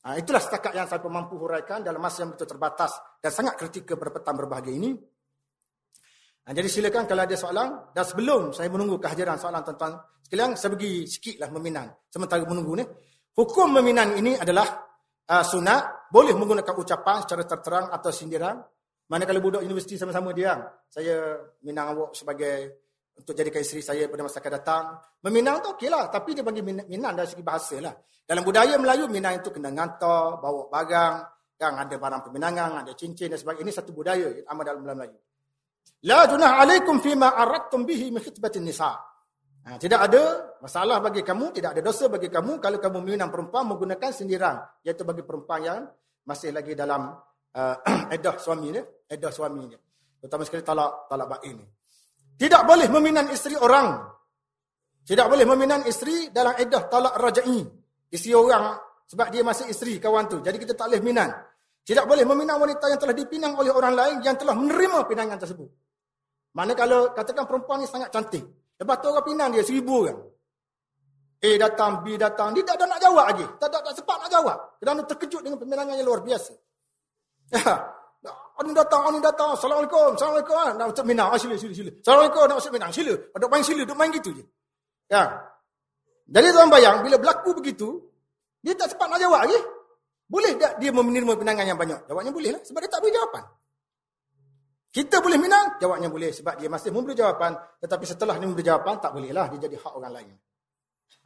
Uh, 0.04 0.14
itulah 0.20 0.38
setakat 0.38 0.76
yang 0.76 0.84
saya 0.84 1.00
mampu 1.08 1.40
huraikan 1.40 1.80
dalam 1.80 1.98
masa 1.98 2.22
yang 2.22 2.36
betul 2.36 2.44
terbatas 2.44 2.92
dan 3.18 3.32
sangat 3.32 3.56
kritikal 3.56 3.96
pada 3.96 4.12
petang 4.20 4.36
berbahagia 4.36 4.74
ini. 4.76 4.92
Uh, 6.44 6.52
jadi 6.52 6.68
silakan 6.68 7.08
kalau 7.08 7.24
ada 7.24 7.36
soalan. 7.36 7.68
Dan 7.96 8.04
sebelum 8.04 8.40
saya 8.52 8.68
menunggu 8.68 9.00
kehadiran 9.00 9.40
soalan 9.40 9.64
tuan-tuan 9.64 9.96
sekalian, 10.20 10.54
saya 10.60 10.76
bagi 10.76 11.08
sikitlah 11.08 11.48
meminang. 11.50 11.88
Sementara 12.12 12.44
menunggu 12.44 12.72
ni. 12.76 12.84
Hukum 13.38 13.70
meminang 13.70 14.18
ini 14.18 14.36
adalah 14.36 14.66
uh, 15.24 15.44
sunat. 15.44 16.12
Boleh 16.12 16.32
menggunakan 16.36 16.74
ucapan 16.74 17.24
secara 17.24 17.42
terterang 17.48 17.86
atau 17.92 18.10
sindiran. 18.12 18.60
Mana 19.08 19.24
kalau 19.24 19.40
budak 19.40 19.64
universiti 19.64 19.96
sama-sama 19.96 20.36
dia, 20.36 20.52
saya 20.84 21.32
minang 21.64 21.96
awak 21.96 22.12
sebagai 22.12 22.87
untuk 23.18 23.34
jadikan 23.34 23.60
isteri 23.60 23.82
saya 23.82 24.06
pada 24.06 24.22
masa 24.22 24.38
akan 24.38 24.52
datang. 24.54 24.84
Meminang 25.26 25.58
tu 25.60 25.74
okeylah, 25.74 26.06
tapi 26.08 26.38
dia 26.38 26.46
bagi 26.46 26.62
minang 26.62 27.18
dari 27.18 27.26
segi 27.26 27.42
bahasa 27.42 27.76
lah. 27.82 27.94
Dalam 28.22 28.46
budaya 28.46 28.78
Melayu, 28.78 29.10
minang 29.10 29.42
itu 29.42 29.50
kena 29.50 29.74
ngantar, 29.74 30.38
bawa 30.38 30.70
barang, 30.70 31.14
yang 31.58 31.74
ada 31.74 31.96
barang 31.98 32.20
peminangan, 32.30 32.70
ada 32.86 32.92
cincin 32.94 33.34
dan 33.34 33.38
sebagainya. 33.40 33.66
Ini 33.66 33.72
satu 33.74 33.90
budaya 33.90 34.26
yang 34.30 34.46
amat 34.54 34.64
dalam 34.70 34.82
Melayu. 34.86 35.18
La 36.06 36.30
junah 36.30 36.62
alaikum 36.62 37.02
fima 37.02 37.34
aradtum 37.34 37.82
bihi 37.82 38.14
min 38.14 38.22
khitbatin 38.22 38.62
nisa. 38.62 38.94
Ha, 39.66 39.76
tidak 39.76 40.06
ada 40.06 40.54
masalah 40.62 41.02
bagi 41.02 41.26
kamu, 41.26 41.50
tidak 41.50 41.74
ada 41.74 41.82
dosa 41.82 42.06
bagi 42.06 42.30
kamu 42.30 42.62
kalau 42.62 42.78
kamu 42.78 43.02
meminang 43.02 43.28
perempuan 43.34 43.66
menggunakan 43.66 44.14
sindiran. 44.14 44.62
Iaitu 44.86 45.02
bagi 45.02 45.26
perempuan 45.26 45.60
yang 45.66 45.80
masih 46.22 46.54
lagi 46.54 46.78
dalam 46.78 47.10
uh, 47.58 47.76
edah 48.14 48.38
suami 48.38 48.70
ni, 48.70 48.80
edah 49.10 49.32
suami 49.34 49.62
ni. 49.66 49.76
Terutama 50.22 50.42
sekali 50.46 50.62
talak 50.62 51.10
talak 51.10 51.26
baik 51.26 51.52
ni. 51.58 51.66
Tidak 52.38 52.62
boleh 52.62 52.86
meminang 52.86 53.34
isteri 53.34 53.58
orang. 53.58 53.98
Tidak 55.02 55.26
boleh 55.26 55.42
meminang 55.42 55.82
isteri 55.90 56.30
dalam 56.30 56.54
edah 56.54 56.82
talak 56.86 57.18
rajai. 57.18 57.60
Isteri 58.14 58.32
orang 58.38 58.78
sebab 59.08 59.26
dia 59.34 59.42
masih 59.42 59.66
isteri 59.72 59.98
kawan 59.98 60.30
tu. 60.30 60.38
Jadi 60.38 60.56
kita 60.62 60.78
tak 60.78 60.92
boleh 60.92 61.02
minang. 61.02 61.34
Tidak 61.82 62.04
boleh 62.04 62.22
meminang 62.22 62.60
wanita 62.60 62.86
yang 62.92 63.00
telah 63.00 63.16
dipinang 63.16 63.56
oleh 63.56 63.72
orang 63.72 63.96
lain 63.96 64.16
yang 64.20 64.36
telah 64.36 64.52
menerima 64.52 65.08
pinangan 65.08 65.40
tersebut. 65.40 65.68
Mana 66.54 66.76
kalau 66.78 67.10
katakan 67.16 67.48
perempuan 67.48 67.80
ni 67.82 67.88
sangat 67.88 68.12
cantik. 68.12 68.44
Lepas 68.78 68.96
tu 69.02 69.08
orang 69.10 69.26
pinang 69.26 69.48
dia 69.50 69.64
seribu 69.64 70.06
orang. 70.06 70.20
A 71.38 71.50
datang, 71.54 72.02
B 72.02 72.18
datang. 72.20 72.50
Dia 72.54 72.62
tak 72.66 72.76
ada 72.78 72.84
nak 72.92 73.00
jawab 73.00 73.24
lagi. 73.32 73.46
Tak 73.58 73.68
ada 73.72 73.78
tak 73.80 73.94
sempat 73.96 74.16
nak 74.20 74.30
jawab. 74.30 74.58
Kerana 74.78 75.00
terkejut 75.06 75.40
dengan 75.42 75.58
peminangan 75.58 75.94
yang 75.96 76.06
luar 76.06 76.20
biasa. 76.22 76.52
Orang 78.58 78.74
datang, 78.74 79.00
orang 79.06 79.22
datang. 79.22 79.54
Assalamualaikum, 79.54 80.18
Assalamualaikum. 80.18 80.54
Ha? 80.58 80.66
Nak 80.74 80.86
masuk 80.90 81.06
minang. 81.06 81.30
Ah, 81.30 81.38
sila, 81.38 81.54
sila, 81.54 81.70
sila. 81.70 81.90
Assalamualaikum, 82.02 82.42
nak 82.50 82.56
masuk 82.58 82.72
minang. 82.74 82.90
Sila. 82.90 83.14
Duk 83.14 83.50
main 83.54 83.62
sila, 83.62 83.82
duk 83.86 83.98
main 83.98 84.10
gitu 84.10 84.30
je. 84.34 84.44
Ya. 85.06 85.22
Jadi 86.26 86.46
tuan 86.50 86.68
bayang, 86.68 87.06
bila 87.06 87.16
berlaku 87.22 87.54
begitu, 87.54 88.02
dia 88.58 88.74
tak 88.74 88.90
sempat 88.90 89.06
nak 89.14 89.22
jawab 89.22 89.46
lagi. 89.46 89.56
Boleh 90.28 90.58
tak 90.60 90.76
dia 90.82 90.90
menerima 90.92 91.32
pinangan 91.38 91.64
yang 91.64 91.78
banyak? 91.78 92.04
Jawabnya 92.04 92.32
boleh 92.34 92.50
lah. 92.52 92.62
Sebab 92.66 92.78
dia 92.84 92.90
tak 92.90 93.00
beri 93.00 93.14
jawapan. 93.14 93.44
Kita 94.92 95.16
boleh 95.24 95.38
minang? 95.40 95.66
Jawabnya 95.78 96.08
boleh. 96.10 96.30
Sebab 96.34 96.58
dia 96.58 96.68
masih 96.68 96.90
memberi 96.92 97.14
jawapan. 97.16 97.56
Tetapi 97.80 98.04
setelah 98.04 98.34
dia 98.36 98.44
memberi 98.44 98.66
jawapan, 98.66 99.00
tak 99.00 99.14
boleh 99.14 99.30
lah. 99.32 99.48
Dia 99.54 99.70
jadi 99.70 99.78
hak 99.78 99.92
orang 99.94 100.12
lain. 100.12 100.34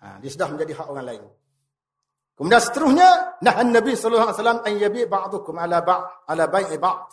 Ha, 0.05 0.21
dia 0.23 0.31
sudah 0.31 0.47
menjadi 0.53 0.73
hak 0.77 0.87
orang 0.87 1.07
lain. 1.09 1.23
Kemudian 2.33 2.63
seterusnya, 2.65 3.39
nahan 3.45 3.69
Nabi 3.71 3.93
sallallahu 3.93 4.33
alaihi 4.33 4.39
wasallam 4.41 4.61
an 4.65 4.73
yabi 4.81 5.03
ba'dukum 5.05 5.55
ala 5.61 5.79
ba' 5.85 6.25
ala 6.27 6.49
bai'i 6.49 6.81
ba'd 6.81 7.09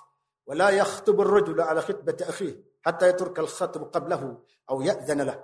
wa 0.48 0.54
la 0.56 0.72
yakhtub 0.72 1.20
ar-rajulu 1.22 1.62
ala 1.62 1.84
khitbati 1.84 2.24
akhihi 2.24 2.54
hatta 2.88 3.12
yatruk 3.12 3.36
al-khatb 3.38 3.92
qablahu 3.92 4.28
aw 4.72 4.78
ya'zana 4.80 5.24
lah. 5.28 5.38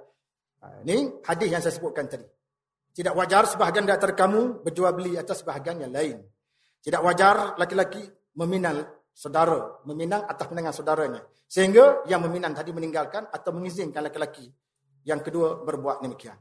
Ini 0.82 1.22
hadis 1.28 1.48
yang 1.52 1.62
saya 1.62 1.76
sebutkan 1.76 2.10
tadi. 2.10 2.26
Tidak 2.96 3.12
wajar 3.12 3.46
sebahagian 3.46 3.86
antara 3.86 4.16
kamu 4.16 4.64
berjual 4.64 4.96
beli 4.96 5.20
atas 5.20 5.44
sebahagian 5.44 5.84
yang 5.84 5.94
lain. 5.94 6.18
Tidak 6.80 7.02
wajar 7.04 7.60
laki-laki 7.60 8.02
meminang 8.40 8.82
saudara, 9.12 9.84
meminang 9.84 10.24
atas 10.26 10.46
pinangan 10.48 10.74
saudaranya. 10.74 11.22
Sehingga 11.46 12.08
yang 12.10 12.24
meminang 12.26 12.56
tadi 12.56 12.72
meninggalkan 12.72 13.30
atau 13.30 13.52
mengizinkan 13.54 14.02
laki-laki 14.02 14.48
yang 15.06 15.22
kedua 15.22 15.62
berbuat 15.62 16.02
demikian. 16.02 16.40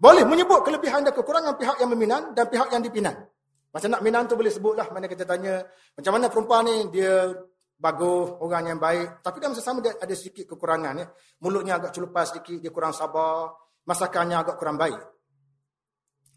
Boleh 0.00 0.24
menyebut 0.24 0.64
kelebihan 0.64 1.04
dan 1.04 1.12
kekurangan 1.12 1.60
pihak 1.60 1.76
yang 1.76 1.92
meminang 1.92 2.32
dan 2.32 2.48
pihak 2.48 2.72
yang 2.72 2.80
dipinang. 2.80 3.20
Macam 3.68 3.88
nak 3.92 4.00
minang 4.00 4.24
tu 4.24 4.32
boleh 4.34 4.48
sebutlah. 4.48 4.88
Mana 4.88 5.04
kita 5.04 5.28
tanya, 5.28 5.60
macam 5.92 6.12
mana 6.16 6.32
perempuan 6.32 6.64
ni 6.64 6.88
dia 6.88 7.28
bagus, 7.76 8.32
orang 8.40 8.72
yang 8.72 8.80
baik. 8.80 9.20
Tapi 9.20 9.36
dalam 9.44 9.52
sesama 9.52 9.84
dia 9.84 9.92
ada 10.00 10.14
sedikit 10.16 10.56
kekurangan. 10.56 11.04
Ya. 11.04 11.06
Mulutnya 11.44 11.76
agak 11.76 11.92
celupas 11.92 12.32
sedikit, 12.32 12.64
dia 12.64 12.72
kurang 12.72 12.96
sabar. 12.96 13.52
Masakannya 13.84 14.40
agak 14.40 14.56
kurang 14.56 14.80
baik. 14.80 14.98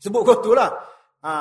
Sebut 0.03 0.21
kau 0.27 0.43
tu 0.43 0.51
lah. 0.51 0.67
Ha. 1.23 1.31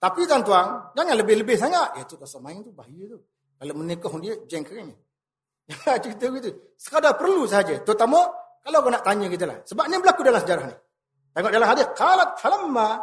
Tapi 0.00 0.24
tuan-tuan, 0.24 0.96
jangan 0.96 1.14
lebih-lebih 1.20 1.60
sangat. 1.60 2.00
Ya 2.00 2.02
tu 2.08 2.16
pasal 2.16 2.40
main 2.40 2.64
tu 2.64 2.72
bahaya 2.72 3.12
tu. 3.12 3.20
Kalau 3.60 3.74
menikah 3.76 4.14
dia, 4.24 4.40
jeng 4.48 4.64
kering. 4.64 4.88
Cerita 6.04 6.26
gitu. 6.32 6.50
Sekadar 6.80 7.12
perlu 7.20 7.44
saja. 7.44 7.76
Terutama 7.84 8.24
kalau 8.64 8.78
kau 8.80 8.88
nak 8.88 9.04
tanya 9.04 9.28
kita 9.28 9.44
lah. 9.44 9.60
Sebab 9.68 9.84
ni 9.84 10.00
berlaku 10.00 10.24
dalam 10.24 10.40
sejarah 10.40 10.64
ni. 10.64 10.76
Tengok 11.34 11.52
dalam 11.52 11.68
hadis 11.68 11.86
qalat 11.94 12.38
falamma 12.40 12.98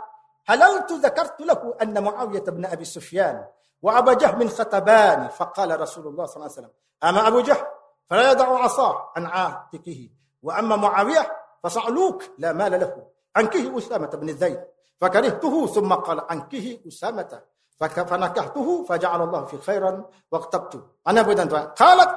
halaltu 0.50 1.02
dzakartu 1.02 1.44
lahu 1.46 1.74
anna 1.82 2.00
Muawiyah 2.02 2.52
bin 2.54 2.64
Abi 2.66 2.86
Sufyan 2.86 3.42
wa 3.82 3.92
Abu 3.98 4.14
Jahl 4.18 4.38
min 4.38 4.50
khataban 4.50 5.30
faqala 5.34 5.78
Rasulullah 5.78 6.30
sallallahu 6.30 6.50
alaihi 6.50 6.58
wasallam 6.62 6.76
ama 7.02 7.20
Abu 7.26 7.40
Jahl 7.46 7.64
fala 8.06 8.22
yad'u 8.34 8.54
'asa 8.62 8.90
an 9.18 9.24
'atiqihi 9.26 10.06
wa 10.46 10.52
amma 10.58 10.76
Muawiyah 10.78 11.26
fasa'luk 11.62 12.38
la 12.42 12.54
mal 12.54 12.74
lahu 12.74 13.02
ankihi 13.34 13.70
Usamah 13.74 14.10
bin 14.14 14.30
Zaid 14.38 14.62
fakarihtuhu 15.02 15.70
thumma 15.74 16.02
qala 16.06 16.30
ankihi 16.30 16.86
Usamah 16.86 17.26
fakanakahtuhu 17.76 18.88
faja'ala 18.88 19.28
Allah 19.28 19.42
fi 19.52 19.58
khairan 19.60 20.00
waqtabtu 20.32 21.04
ana 21.04 21.28
buat 21.28 21.44
tuan 21.44 21.76
qalat 21.76 22.12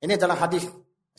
ini 0.00 0.16
dalam 0.16 0.36
hadis 0.40 0.64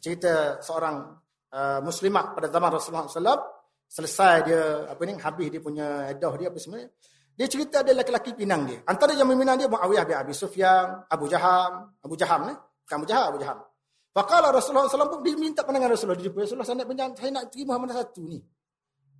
cerita 0.01 0.61
seorang 0.61 1.13
uh, 1.53 1.79
muslimat 1.85 2.33
pada 2.33 2.49
zaman 2.49 2.69
Rasulullah 2.73 3.05
sallallahu 3.05 3.56
selesai 3.87 4.33
dia 4.43 4.61
apa 4.91 5.01
ni 5.07 5.15
habis 5.15 5.47
dia 5.47 5.61
punya 5.63 6.11
edah 6.11 6.33
dia 6.35 6.51
apa 6.51 6.59
sebenarnya 6.59 6.91
dia 7.37 7.45
cerita 7.45 7.85
ada 7.85 7.93
lelaki 7.93 8.33
pinang 8.33 8.65
dia. 8.65 8.81
Antara 8.89 9.13
yang 9.13 9.29
meminang 9.29 9.61
dia 9.61 9.69
Muawiyah 9.69 10.09
bin 10.09 10.17
Abi 10.17 10.33
Sufyan 10.33 11.05
Abu 11.05 11.29
Jaham. 11.29 11.93
Abu 12.01 12.17
Jaham 12.17 12.49
ni 12.49 12.53
bukan 12.57 12.95
Abu 12.97 13.05
Jaham 13.05 13.25
Abu 13.29 13.39
Jaham. 13.45 13.57
Faqala 14.09 14.49
Rasulullah 14.49 14.89
SAW 14.89 15.13
pun 15.13 15.21
dia 15.21 15.37
minta 15.37 15.61
pandangan 15.61 15.93
Rasulullah 15.93 16.17
dia 16.17 16.33
jumpa 16.33 16.41
Rasulullah 16.41 16.65
saya 16.65 16.81
nak 16.81 17.13
saya 17.13 17.31
nak 17.37 17.45
terima 17.53 17.77
mana 17.77 17.93
satu 17.93 18.25
ni. 18.25 18.41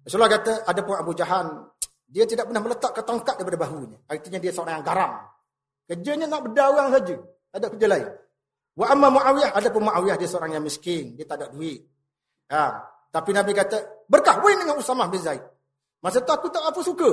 Rasulullah 0.01 0.33
kata 0.33 0.65
ada 0.65 0.81
pun 0.81 0.97
Abu 0.97 1.13
Jaham. 1.13 1.69
Dia 2.09 2.25
tidak 2.25 2.49
pernah 2.49 2.63
meletak 2.65 2.91
ketongkat 2.97 3.35
daripada 3.37 3.57
bahunya. 3.69 3.97
Artinya 4.09 4.39
dia 4.41 4.49
seorang 4.49 4.81
yang 4.81 4.85
garam. 4.87 5.11
Kerjanya 5.85 6.25
nak 6.25 6.41
berdagang 6.49 6.89
saja. 6.89 7.15
Ada 7.53 7.65
kerja 7.69 7.85
lain. 7.85 8.07
Wa 8.73 8.85
amma 8.89 9.07
Muawiyah 9.13 9.53
ada 9.53 9.69
pun 9.69 9.85
Muawiyah 9.85 10.17
dia 10.17 10.25
seorang 10.25 10.57
yang 10.57 10.65
miskin. 10.65 11.13
Dia 11.13 11.29
tak 11.29 11.37
ada 11.45 11.53
duit. 11.53 11.85
Ha 12.49 12.96
tapi 13.17 13.33
Nabi 13.33 13.49
kata, 13.57 14.05
berkahwin 14.05 14.61
dengan 14.61 14.77
Usamah 14.77 15.09
bin 15.09 15.17
Zaid. 15.17 15.41
Masa 16.05 16.21
tu 16.21 16.29
aku 16.29 16.53
tak 16.53 16.61
apa 16.69 16.77
suka. 16.85 17.09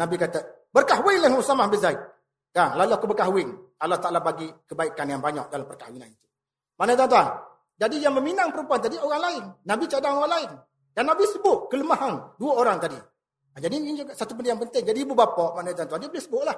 Nabi 0.00 0.16
kata, 0.16 0.40
berkahwin 0.72 1.20
dengan 1.20 1.36
Usamah 1.36 1.68
bin 1.68 1.76
Zaid. 1.76 2.00
Kan, 2.56 2.72
lalu 2.80 2.96
aku 2.96 3.04
berkahwin. 3.12 3.52
Allah 3.84 4.00
Ta'ala 4.00 4.24
bagi 4.24 4.48
kebaikan 4.64 5.12
yang 5.12 5.20
banyak 5.20 5.52
dalam 5.52 5.68
perkahwinan 5.68 6.08
itu. 6.08 6.24
Mana 6.80 6.96
tuan-tuan? 6.96 7.36
Jadi 7.76 8.00
yang 8.00 8.16
meminang 8.16 8.48
perempuan 8.48 8.80
tadi 8.80 8.96
orang 8.96 9.20
lain. 9.20 9.44
Nabi 9.68 9.84
cadang 9.92 10.16
orang 10.24 10.32
lain. 10.32 10.50
Dan 10.96 11.04
Nabi 11.04 11.28
sebut 11.28 11.68
kelemahan 11.68 12.40
dua 12.40 12.52
orang 12.56 12.80
tadi. 12.80 12.96
Jadi 13.60 13.74
ini 13.76 14.00
juga 14.00 14.16
satu 14.16 14.32
benda 14.32 14.56
yang 14.56 14.62
penting. 14.64 14.88
Jadi 14.88 15.04
ibu 15.04 15.12
bapa 15.12 15.52
mana 15.52 15.76
tuan-tuan, 15.76 16.00
dia 16.00 16.08
boleh 16.08 16.24
sebutlah. 16.24 16.56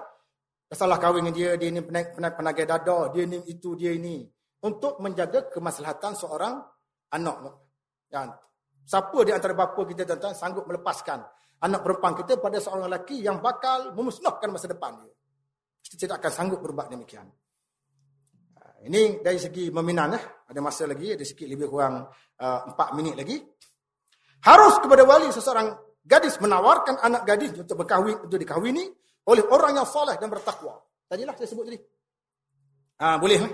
Salah 0.70 0.96
kahwin 1.02 1.26
dengan 1.26 1.34
dia, 1.34 1.50
dia 1.58 1.68
ni 1.68 1.82
penagai 1.82 2.64
dada, 2.64 3.10
dia 3.10 3.26
ni 3.26 3.42
itu, 3.50 3.74
dia 3.74 3.90
ini. 3.90 4.22
Untuk 4.62 5.02
menjaga 5.02 5.50
kemaslahatan 5.50 6.14
seorang 6.14 6.62
anak. 7.10 7.36
Kan? 8.06 8.30
Siapa 8.82 9.18
di 9.22 9.30
antara 9.30 9.54
bapa 9.54 9.80
kita 9.86 10.02
tuan-tuan 10.04 10.34
sanggup 10.34 10.66
melepaskan 10.66 11.22
anak 11.62 11.80
perempuan 11.86 12.14
kita 12.18 12.42
pada 12.42 12.58
seorang 12.58 12.90
lelaki 12.90 13.22
yang 13.22 13.38
bakal 13.38 13.94
memusnahkan 13.94 14.50
masa 14.50 14.66
depan 14.66 14.98
dia. 14.98 15.14
Kita 15.82 15.94
tidak 16.06 16.22
akan 16.22 16.32
sanggup 16.34 16.58
berbuat 16.62 16.90
demikian. 16.90 17.26
Ha, 18.58 18.62
ini 18.86 19.22
dari 19.22 19.38
segi 19.38 19.70
meminang. 19.70 20.14
Eh. 20.18 20.24
Ada 20.50 20.60
masa 20.60 20.84
lagi, 20.90 21.14
ada 21.14 21.22
sikit 21.22 21.46
lebih 21.46 21.70
kurang 21.70 22.06
uh, 22.42 22.60
empat 22.68 22.88
minit 22.98 23.14
lagi. 23.14 23.38
Harus 24.42 24.74
kepada 24.82 25.06
wali 25.06 25.30
seseorang 25.30 25.70
gadis 26.02 26.38
menawarkan 26.42 26.98
anak 26.98 27.22
gadis 27.22 27.54
untuk 27.54 27.86
berkahwin 27.86 28.26
untuk 28.26 28.38
dikahwini 28.42 28.84
oleh 29.30 29.44
orang 29.46 29.78
yang 29.78 29.86
soleh 29.86 30.18
dan 30.18 30.26
bertakwa. 30.26 30.82
Tadilah 31.06 31.34
saya 31.38 31.46
sebut 31.46 31.64
tadi. 31.70 31.78
Ha, 33.02 33.18
boleh 33.18 33.38
eh? 33.38 33.52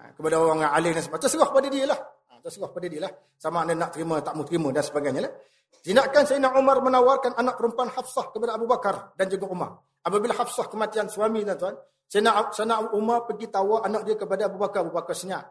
kepada 0.16 0.36
orang 0.40 0.64
yang 0.64 0.72
alim 0.72 0.92
dan 0.96 1.04
sebagainya. 1.04 1.24
Terserah 1.28 1.50
pada 1.52 1.68
dia 1.68 1.84
lah. 1.84 2.00
Terserah 2.42 2.70
pada 2.70 2.86
dia 2.86 3.00
lah. 3.02 3.12
Sama 3.36 3.64
ada 3.64 3.74
nak 3.74 3.90
terima, 3.94 4.20
tak 4.22 4.34
mau 4.34 4.44
terima 4.46 4.68
dan 4.70 4.84
sebagainya 4.84 5.20
lah. 5.26 5.32
Tindakan 5.78 6.22
Sayyidina 6.26 6.58
Umar 6.58 6.82
menawarkan 6.82 7.38
anak 7.38 7.54
perempuan 7.54 7.88
Hafsah 7.92 8.34
kepada 8.34 8.58
Abu 8.58 8.66
Bakar 8.66 9.14
dan 9.14 9.30
juga 9.30 9.46
Umar. 9.46 9.78
Apabila 10.02 10.34
Hafsah 10.34 10.66
kematian 10.66 11.06
suami 11.06 11.46
dan 11.46 11.54
tuan, 11.54 11.74
Sayyidina, 12.08 12.92
Umar 12.96 13.28
pergi 13.28 13.46
tawa 13.52 13.84
anak 13.84 14.02
dia 14.08 14.16
kepada 14.18 14.48
Abu 14.48 14.58
Bakar. 14.58 14.82
Abu 14.84 14.94
Bakar 14.96 15.14
senyap. 15.14 15.44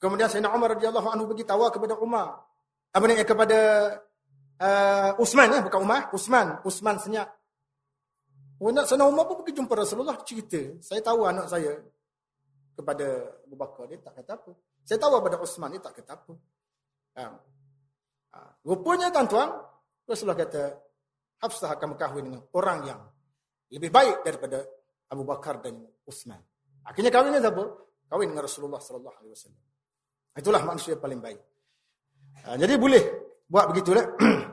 Kemudian 0.00 0.30
Sayyidina 0.30 0.54
Umar 0.54 0.74
radhiyallahu 0.78 1.08
anhu 1.10 1.24
pergi 1.30 1.44
tawa 1.44 1.68
kepada 1.68 1.94
Umar. 2.00 2.38
Apa 2.94 3.04
ni 3.10 3.18
kepada 3.26 3.58
uh, 4.62 5.10
Usman 5.18 5.48
eh 5.58 5.62
bukan 5.66 5.80
Umar, 5.82 6.00
Usman, 6.14 6.62
Usman 6.62 6.96
senyap. 7.02 7.28
Nak 8.64 8.86
sana 8.88 9.04
Umar 9.04 9.28
pun 9.28 9.44
pergi 9.44 9.60
jumpa 9.60 9.76
Rasulullah 9.76 10.16
cerita. 10.24 10.56
Saya 10.80 11.04
tahu 11.04 11.26
anak 11.28 11.52
saya 11.52 11.74
kepada 12.74 13.06
Abu 13.46 13.56
Bakar 13.56 13.86
dia 13.86 13.98
tak 14.02 14.18
kata 14.20 14.30
apa. 14.36 14.50
Saya 14.84 14.98
tahu 14.98 15.22
kepada 15.22 15.36
Usman 15.40 15.70
dia 15.72 15.82
tak 15.82 15.94
kata 16.02 16.10
apa. 16.18 16.32
Ha. 17.14 17.24
Ha. 18.34 18.38
Rupanya 18.66 19.08
tuan-tuan, 19.14 19.48
Rasulullah 20.04 20.38
kata 20.38 20.62
Hafsah 21.40 21.70
akan 21.76 21.94
berkahwin 21.94 22.24
dengan 22.30 22.42
orang 22.56 22.78
yang 22.88 23.00
lebih 23.70 23.90
baik 23.90 24.26
daripada 24.26 24.64
Abu 25.10 25.22
Bakar 25.22 25.62
dan 25.62 25.78
Usman. 26.04 26.40
Akhirnya 26.84 27.10
kahwin 27.14 27.32
dengan 27.32 27.48
siapa? 27.48 27.64
Kahwin 28.10 28.28
dengan 28.34 28.44
Rasulullah 28.44 28.80
sallallahu 28.82 29.16
alaihi 29.22 29.32
wasallam. 29.32 29.62
Itulah 30.34 30.62
manusia 30.66 30.94
paling 30.98 31.20
baik. 31.22 31.40
Ha. 32.44 32.58
jadi 32.58 32.74
boleh 32.76 33.02
buat 33.48 33.70
begitulah. 33.70 34.04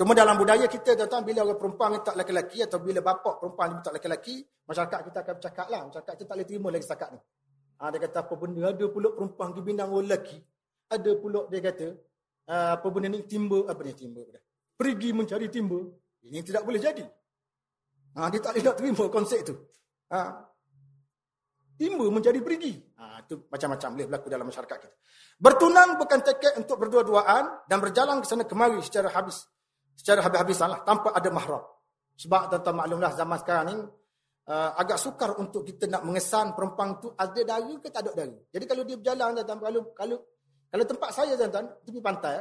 Cuma 0.00 0.16
dalam 0.16 0.32
budaya 0.40 0.64
kita 0.64 0.96
tuan-tuan 0.96 1.28
bila 1.28 1.44
orang 1.44 1.60
perempuan 1.60 2.00
minta 2.00 2.16
lelaki 2.16 2.64
atau 2.64 2.80
bila 2.80 3.04
bapak 3.04 3.36
perempuan 3.36 3.76
minta 3.76 3.92
lelaki, 3.92 4.40
masyarakat 4.64 5.12
kita 5.12 5.18
akan 5.20 5.34
bercakap 5.36 5.66
lah. 5.68 5.80
Masyarakat 5.92 6.14
kita 6.16 6.24
tak 6.24 6.36
boleh 6.40 6.48
terima 6.48 6.68
lagi 6.72 6.84
setakat 6.88 7.08
ni. 7.12 7.20
Ha, 7.20 7.82
dia 7.92 7.98
kata 8.08 8.18
apa 8.24 8.34
benda, 8.40 8.62
ada 8.72 8.86
pula 8.88 9.12
perempuan 9.12 9.52
pergi 9.52 9.60
bindang 9.60 9.92
orang 9.92 10.08
lelaki. 10.08 10.40
Ada 10.88 11.10
pula 11.20 11.40
dia 11.52 11.60
kata, 11.60 11.86
uh, 12.48 12.70
apa 12.80 12.86
benda 12.88 13.12
ni 13.12 13.28
timba, 13.28 13.68
apa 13.68 13.80
ni 13.84 13.92
timba. 13.92 14.24
Pergi 14.72 15.08
mencari 15.12 15.46
timba. 15.52 15.78
Ini 16.24 16.38
tidak 16.48 16.62
boleh 16.64 16.80
jadi. 16.80 17.04
Ha, 18.16 18.32
dia 18.32 18.40
tak 18.40 18.56
boleh 18.56 18.64
nak 18.64 18.76
terima 18.80 19.04
konsep 19.12 19.40
tu. 19.44 19.54
Ha, 20.16 20.20
timba 21.76 22.08
mencari 22.08 22.40
pergi. 22.40 22.72
Ha, 22.96 23.20
itu 23.20 23.36
macam-macam 23.52 23.88
boleh 24.00 24.06
berlaku 24.08 24.26
dalam 24.32 24.48
masyarakat 24.48 24.76
kita. 24.80 24.96
Bertunang 25.36 26.00
bukan 26.00 26.24
tekad 26.24 26.56
untuk 26.56 26.88
berdua-duaan 26.88 27.68
dan 27.68 27.76
berjalan 27.84 28.24
ke 28.24 28.26
sana 28.32 28.48
kemari 28.48 28.80
secara 28.80 29.12
habis 29.12 29.44
secara 30.00 30.24
habis-habisan 30.24 30.72
lah, 30.72 30.80
tanpa 30.80 31.12
ada 31.12 31.28
mahram. 31.28 31.60
Sebab 32.16 32.48
tuan-tuan 32.48 32.74
maklumlah 32.80 33.12
zaman 33.12 33.36
sekarang 33.36 33.64
ni, 33.68 33.76
uh, 34.48 34.70
agak 34.80 34.96
sukar 34.96 35.36
untuk 35.36 35.60
kita 35.68 35.84
nak 35.92 36.08
mengesan 36.08 36.56
perempuan 36.56 36.96
tu 36.96 37.12
ada 37.12 37.40
dara 37.44 37.74
ke 37.76 37.88
tak 37.92 38.08
ada 38.08 38.24
dara. 38.24 38.36
Jadi 38.48 38.64
kalau 38.64 38.82
dia 38.88 38.96
berjalan, 38.96 39.36
tuan-tuan, 39.36 39.58
kalau, 39.60 39.80
kalau, 39.92 40.16
kalau 40.72 40.84
tempat 40.88 41.10
saya 41.12 41.36
tuan-tuan, 41.36 41.68
tepi 41.84 42.00
pantai, 42.00 42.40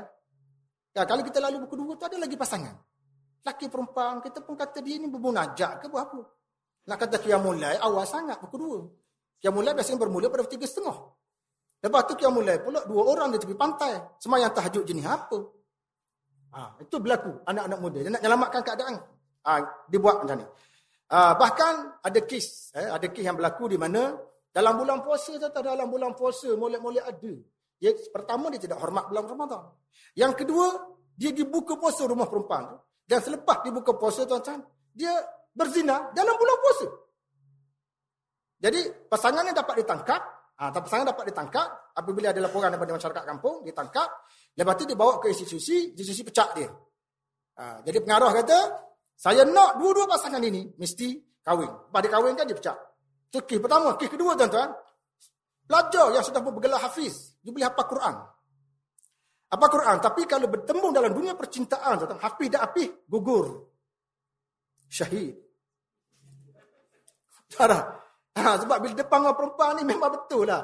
ya, 0.95 1.03
kalau 1.03 1.19
kita 1.19 1.43
lalu 1.43 1.67
berdua 1.67 1.99
tu 1.99 2.05
ada 2.07 2.15
lagi 2.15 2.39
pasangan. 2.39 2.75
Laki 3.43 3.67
perempuan, 3.67 4.23
kita 4.23 4.39
pun 4.39 4.55
kata 4.55 4.79
dia 4.79 4.95
ni 4.95 5.11
bermunajak 5.11 5.83
ke 5.83 5.91
buat 5.91 6.07
apa. 6.07 6.19
Nak 6.87 6.95
kata 6.95 7.19
kia 7.19 7.39
mulai, 7.39 7.75
awal 7.83 8.07
sangat 8.07 8.39
berdua. 8.39 8.87
Kia 9.39 9.51
mulai 9.51 9.75
biasanya 9.75 9.99
bermula 9.99 10.31
pada 10.31 10.47
tiga 10.47 10.63
setengah. 10.67 10.95
Lepas 11.79 12.01
tu 12.11 12.13
kia 12.19 12.27
mulai 12.27 12.59
pula 12.59 12.83
dua 12.83 13.03
orang 13.15 13.31
di 13.31 13.39
tepi 13.39 13.55
pantai. 13.55 14.19
Semayang 14.19 14.51
tahajud 14.51 14.83
jenis 14.83 15.07
apa? 15.07 15.58
Ha, 16.49 16.81
itu 16.81 16.95
berlaku 16.97 17.45
anak-anak 17.45 17.79
muda. 17.79 17.99
Dia 18.01 18.11
nak 18.11 18.21
menyelamatkan 18.25 18.61
keadaan. 18.65 18.95
Ha, 19.45 19.51
dia 19.85 19.99
buat 20.01 20.25
macam 20.25 20.37
ni. 20.41 20.45
Ha, 21.09 21.33
bahkan 21.37 21.73
ada 22.01 22.19
kes. 22.25 22.73
Eh, 22.73 22.89
ada 22.89 23.05
kes 23.09 23.23
yang 23.25 23.37
berlaku 23.37 23.69
di 23.69 23.77
mana 23.77 24.17
dalam 24.49 24.73
bulan 24.81 25.05
puasa 25.05 25.37
atau 25.37 25.61
dalam 25.61 25.89
bulan 25.89 26.17
puasa 26.17 26.53
molek-molek 26.57 27.05
ada. 27.05 27.33
Dia, 27.79 27.95
pertama 28.11 28.51
dia 28.51 28.59
tidak 28.59 28.81
hormat 28.81 29.07
bulan 29.07 29.25
Ramadan. 29.29 29.61
Yang 30.17 30.33
kedua 30.45 30.67
dia 31.15 31.31
dibuka 31.31 31.77
puasa 31.77 32.05
rumah 32.09 32.25
perempuan. 32.25 32.77
Dan 33.09 33.19
selepas 33.21 33.65
dibuka 33.65 33.97
puasa 33.97 34.25
tuan-tuan. 34.25 34.61
Dia 34.93 35.13
berzina 35.53 36.13
dalam 36.13 36.35
bulan 36.37 36.57
puasa. 36.61 36.87
Jadi 38.59 39.07
pasangannya 39.07 39.53
dapat 39.55 39.85
ditangkap. 39.85 40.21
Ha, 40.59 40.75
pasangan 40.75 41.15
dapat 41.15 41.31
ditangkap. 41.31 41.95
Apabila 41.95 42.35
ada 42.35 42.41
laporan 42.43 42.69
daripada 42.69 42.93
masyarakat 42.93 43.23
kampung. 43.25 43.63
Ditangkap. 43.65 44.09
Lepas 44.57 44.73
tu 44.79 44.83
dia 44.89 44.97
bawa 44.97 45.21
ke 45.21 45.31
institusi, 45.31 45.93
institusi 45.93 46.23
pecah 46.25 46.49
dia. 46.55 46.69
Ha, 47.59 47.83
jadi 47.83 47.99
pengarah 47.99 48.31
kata, 48.39 48.59
saya 49.19 49.43
nak 49.43 49.75
dua-dua 49.83 50.07
pasangan 50.07 50.39
ini 50.39 50.63
mesti 50.79 51.19
kahwin. 51.43 51.67
Lepas 51.67 51.99
dia 52.01 52.11
kahwin 52.11 52.33
kan 52.39 52.47
dia 52.47 52.55
pecah. 52.55 52.77
Itu 53.29 53.43
kes 53.45 53.59
pertama. 53.59 53.99
Kes 53.99 54.09
kedua 54.09 54.33
tuan-tuan. 54.33 54.71
Pelajar 55.69 56.07
yang 56.15 56.23
sudah 56.25 56.41
bergelar 56.41 56.81
hafiz. 56.81 57.37
Dia 57.43 57.53
boleh 57.53 57.67
hafal 57.67 57.85
Quran. 57.85 58.15
Apa 59.49 59.65
Quran? 59.69 59.97
Tapi 60.01 60.21
kalau 60.25 60.47
bertemu 60.49 60.87
dalam 60.89 61.11
dunia 61.13 61.33
percintaan, 61.37 61.99
tuan-tuan, 61.99 62.21
hafiz 62.21 62.47
dan 62.49 62.59
hafiz, 62.65 62.89
gugur. 63.05 63.69
Syahid. 64.89 65.37
Ha, 68.39 68.55
sebab 68.55 68.79
bila 68.79 68.95
depan 68.95 69.19
orang 69.19 69.35
perempuan 69.35 69.71
ni 69.75 69.83
memang 69.83 70.15
betul 70.15 70.47
lah. 70.47 70.63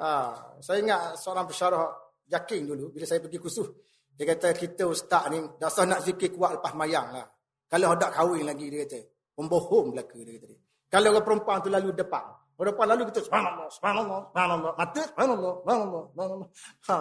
Ha, 0.00 0.32
saya 0.64 0.80
ingat 0.80 1.20
seorang 1.20 1.44
pesyarah 1.44 1.84
yakin 2.28 2.60
dulu 2.68 2.92
bila 2.92 3.04
saya 3.08 3.18
pergi 3.18 3.38
kursus. 3.40 3.68
Dia 4.12 4.28
kata 4.28 4.52
kita 4.52 4.84
ustaz 4.84 5.32
ni 5.32 5.40
dasar 5.56 5.88
nak 5.88 6.04
zikir 6.04 6.36
kuat 6.36 6.60
lepas 6.60 6.76
mayang 6.76 7.16
lah. 7.16 7.26
Kalau 7.72 7.96
hendak 7.96 8.12
kahwin 8.12 8.44
lagi 8.44 8.68
dia 8.68 8.84
kata. 8.84 9.00
Pembohong 9.32 9.96
belaka 9.96 10.18
dia 10.20 10.36
kata. 10.36 10.56
Kalau 10.92 11.08
orang 11.16 11.24
perempuan 11.24 11.56
tu 11.64 11.70
lalu 11.72 11.88
depan. 11.96 12.20
Orang 12.60 12.76
perempuan 12.76 12.88
lalu 12.92 13.02
kita 13.08 13.20
subhanallah, 13.24 13.66
subhanallah, 13.72 14.20
subhanallah. 14.28 14.72
Mata 14.76 15.02
subhanallah, 15.08 15.52
subhanallah, 15.64 16.02
subhanallah. 16.12 16.48
Ha. 16.84 16.96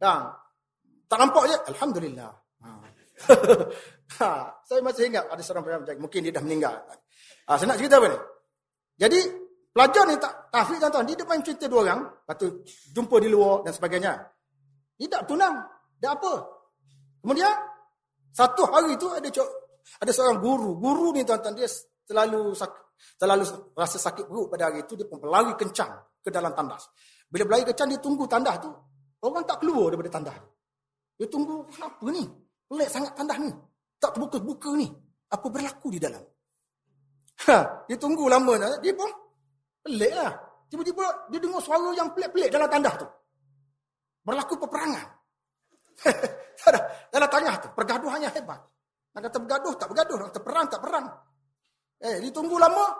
Dan, 0.00 0.20
tak 1.04 1.18
nampak 1.20 1.44
je. 1.44 1.56
Alhamdulillah. 1.76 2.30
Ha. 2.64 2.68
ha. 4.24 4.28
Saya 4.64 4.80
masih 4.80 5.12
ingat 5.12 5.28
ada 5.28 5.42
seorang 5.44 5.64
perempuan 5.68 6.00
mungkin 6.00 6.20
dia 6.24 6.32
dah 6.32 6.40
meninggal. 6.40 6.74
Ha. 7.44 7.50
Saya 7.60 7.68
nak 7.68 7.78
cerita 7.84 8.00
apa 8.00 8.08
ni? 8.08 8.18
Jadi 8.96 9.20
pelajar 9.76 10.04
ni 10.08 10.16
tak 10.16 10.32
tahfiz 10.48 10.80
tuan-tuan. 10.80 11.04
Dia 11.04 11.16
depan 11.20 11.36
cerita 11.44 11.68
dua 11.68 11.80
orang. 11.84 12.00
Lepas 12.08 12.36
tu 12.40 12.46
jumpa 12.96 13.16
di 13.20 13.28
luar 13.28 13.60
dan 13.60 13.76
sebagainya. 13.76 14.12
Tidak 14.94 15.22
tunang. 15.26 15.56
Dah 15.98 16.14
apa? 16.14 16.32
Kemudian, 17.24 17.50
satu 18.30 18.62
hari 18.70 18.94
itu 18.94 19.08
ada 19.10 19.28
ada 20.00 20.10
seorang 20.10 20.38
guru. 20.38 20.78
Guru 20.78 21.14
ni 21.14 21.26
tuan-tuan, 21.26 21.54
dia 21.54 21.68
selalu 22.06 22.54
selalu 23.18 23.44
rasa 23.74 23.98
sakit 23.98 24.24
perut 24.30 24.46
pada 24.50 24.70
hari 24.70 24.86
itu. 24.86 24.94
Dia 24.94 25.06
pun 25.06 25.18
berlari 25.18 25.54
kencang 25.58 25.92
ke 26.22 26.30
dalam 26.30 26.54
tandas. 26.54 26.88
Bila 27.26 27.48
berlari 27.48 27.66
kencang, 27.74 27.88
dia 27.90 28.00
tunggu 28.00 28.24
tandas 28.30 28.56
tu. 28.62 28.70
Orang 29.24 29.42
tak 29.48 29.64
keluar 29.64 29.90
daripada 29.90 30.20
tandas. 30.20 30.36
Dia 31.16 31.26
tunggu, 31.30 31.64
kenapa 31.70 32.04
ni? 32.12 32.24
Pelik 32.68 32.88
sangat 32.90 33.12
tandas 33.16 33.38
ni. 33.40 33.50
Tak 33.98 34.10
terbuka-buka 34.14 34.70
ni. 34.76 34.88
Apa 35.30 35.46
berlaku 35.50 35.88
di 35.94 36.00
dalam? 36.00 36.22
Ha, 37.34 37.90
dia 37.90 37.98
tunggu 37.98 38.30
lama. 38.30 38.78
Dia 38.78 38.94
pun 38.94 39.10
pelik 39.82 40.14
lah. 40.14 40.32
Tiba-tiba 40.70 41.28
dia 41.34 41.42
dengar 41.42 41.58
suara 41.60 41.90
yang 41.90 42.14
pelik-pelik 42.14 42.46
dalam 42.46 42.70
tandas 42.70 42.94
tu 42.94 43.08
berlaku 44.24 44.56
peperangan. 44.56 45.06
Dalam 47.12 47.28
tengah 47.30 47.54
tu, 47.60 47.68
pergaduhannya 47.76 48.32
hebat. 48.34 48.60
Nak 49.14 49.20
kata 49.30 49.38
bergaduh, 49.38 49.74
tak 49.78 49.88
bergaduh. 49.92 50.16
Nak 50.18 50.26
kata 50.34 50.40
perang, 50.42 50.66
tak 50.66 50.80
perang. 50.82 51.06
Eh, 52.02 52.18
ditunggu 52.18 52.58
lama, 52.58 52.90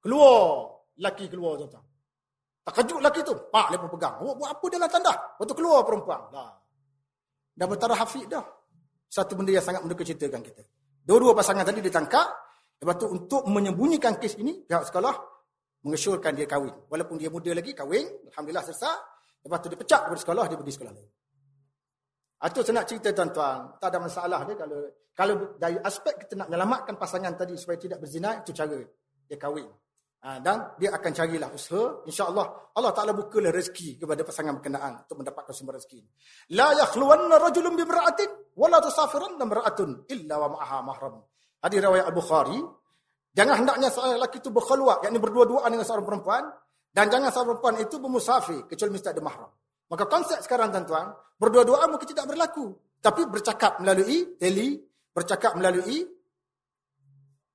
keluar. 0.00 0.72
Laki 1.02 1.28
keluar 1.28 1.60
tu. 1.60 1.68
Tak 2.62 2.72
kejut 2.78 3.00
laki 3.02 3.20
tu. 3.26 3.34
Pak, 3.50 3.74
dia 3.74 3.78
pun 3.80 3.90
pegang. 3.90 4.22
Buat, 4.22 4.34
buat 4.38 4.50
apa 4.54 4.66
dalam 4.70 4.88
tanda? 4.88 5.12
Waktu 5.36 5.54
keluar 5.58 5.82
perempuan. 5.82 6.20
Dah. 6.30 6.52
Dah 7.52 7.66
bertarah 7.66 7.98
hafiz 7.98 8.24
dah. 8.30 8.44
Satu 9.10 9.36
benda 9.36 9.52
yang 9.52 9.64
sangat 9.64 9.84
menduka 9.84 10.06
ceritakan 10.06 10.40
kita. 10.40 10.62
Dua-dua 11.04 11.36
pasangan 11.36 11.66
tadi 11.66 11.84
ditangkap. 11.84 12.24
Lepas 12.80 12.96
tu 12.98 13.06
untuk 13.10 13.46
menyembunyikan 13.50 14.16
kes 14.18 14.38
ini, 14.40 14.62
pihak 14.64 14.88
sekolah 14.88 15.14
mengesyorkan 15.84 16.32
dia 16.38 16.46
kahwin. 16.46 16.72
Walaupun 16.86 17.18
dia 17.18 17.28
muda 17.28 17.50
lagi, 17.52 17.74
kahwin. 17.74 18.06
Alhamdulillah 18.30 18.64
selesai. 18.64 19.11
Lepas 19.42 19.58
tu 19.58 19.68
dia 19.70 19.78
pecat 19.78 20.00
daripada 20.06 20.22
sekolah, 20.22 20.44
dia 20.46 20.58
pergi 20.58 20.74
sekolah 20.74 20.92
lain. 20.94 21.10
Itu 22.42 22.58
ah, 22.58 22.64
saya 22.66 22.74
nak 22.74 22.86
cerita 22.90 23.08
tuan-tuan. 23.14 23.58
Tak 23.78 23.88
ada 23.90 23.98
masalah 24.02 24.40
dia 24.42 24.54
kalau 24.58 24.80
kalau 25.14 25.34
dari 25.60 25.78
aspek 25.78 26.26
kita 26.26 26.34
nak 26.34 26.50
menyelamatkan 26.50 26.98
pasangan 26.98 27.38
tadi 27.38 27.54
supaya 27.54 27.78
tidak 27.78 28.02
berzina, 28.02 28.42
itu 28.42 28.50
cara 28.50 28.82
dia 29.28 29.38
kahwin. 29.38 29.68
Ha, 30.22 30.38
dan 30.38 30.78
dia 30.78 30.94
akan 30.94 31.10
carilah 31.10 31.50
usaha. 31.50 32.06
InsyaAllah 32.06 32.74
Allah 32.78 32.92
Ta'ala 32.94 33.10
bukalah 33.10 33.50
rezeki 33.50 33.98
kepada 33.98 34.22
pasangan 34.22 34.54
berkenaan 34.58 35.02
untuk 35.02 35.18
mendapatkan 35.18 35.50
sumber 35.50 35.82
rezeki. 35.82 35.98
La 36.54 36.70
yakhluwanna 36.78 37.42
rajulun 37.42 37.74
bimra'atin 37.74 38.30
wala 38.54 38.78
tusafiranna 38.78 39.42
mra'atun 39.42 40.06
illa 40.14 40.34
wa 40.46 40.58
ma'aha 40.58 40.78
mahram. 40.86 41.14
Hadis 41.62 41.78
riwayat 41.82 42.06
Al-Bukhari. 42.10 42.58
Jangan 43.34 43.54
hendaknya 43.64 43.88
seorang 43.90 44.20
lelaki 44.20 44.44
itu 44.44 44.50
berkhulwat, 44.52 45.08
yakni 45.08 45.18
berdua-duaan 45.18 45.72
dengan 45.72 45.86
seorang 45.88 46.04
perempuan 46.04 46.44
dan 46.92 47.08
jangan 47.08 47.32
seorang 47.32 47.56
perempuan 47.56 47.76
itu 47.80 47.96
bermusafir 47.96 48.68
kecuali 48.68 48.92
mesti 48.92 49.08
ada 49.08 49.22
mahram. 49.24 49.50
Maka 49.88 50.04
konsep 50.08 50.40
sekarang 50.44 50.72
tuan-tuan, 50.72 51.12
berdua-duaan 51.40 51.88
mungkin 51.88 52.08
tidak 52.08 52.28
berlaku, 52.28 52.72
tapi 53.00 53.24
bercakap 53.28 53.80
melalui 53.80 54.36
tele, 54.36 54.80
bercakap 55.12 55.56
melalui 55.56 56.04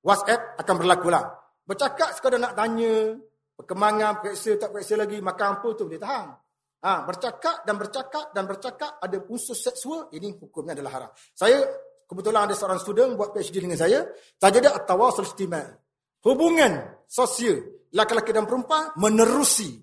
WhatsApp 0.02 0.58
akan 0.62 0.76
berlaku 0.78 1.08
lah. 1.14 1.26
Bercakap 1.66 2.14
sekadar 2.18 2.42
nak 2.42 2.54
tanya, 2.58 3.18
perkembangan, 3.58 4.22
periksa, 4.22 4.58
tak 4.58 4.74
periksa 4.74 4.98
lagi, 4.98 5.18
makan 5.22 5.48
apa 5.62 5.68
tu 5.74 5.86
boleh 5.86 6.02
tahan. 6.02 6.28
Ha, 6.78 6.92
bercakap 7.04 7.66
dan 7.66 7.76
bercakap 7.76 8.26
dan 8.32 8.44
bercakap 8.46 8.92
ada 9.02 9.18
unsur 9.28 9.58
seksual, 9.58 10.14
ini 10.14 10.38
hukumnya 10.38 10.78
adalah 10.78 10.92
haram. 10.94 11.12
Saya, 11.34 11.60
kebetulan 12.06 12.48
ada 12.48 12.56
seorang 12.56 12.80
student 12.80 13.18
buat 13.18 13.34
PhD 13.34 13.66
dengan 13.66 13.78
saya, 13.82 14.06
saja 14.38 14.58
dia 14.62 14.72
at-tawasul 14.72 15.26
istimai. 15.26 15.66
Hubungan 16.22 17.04
sosial, 17.10 17.77
laki-laki 17.94 18.32
dan 18.36 18.50
perempuan 18.50 18.92
menerusi. 18.98 19.80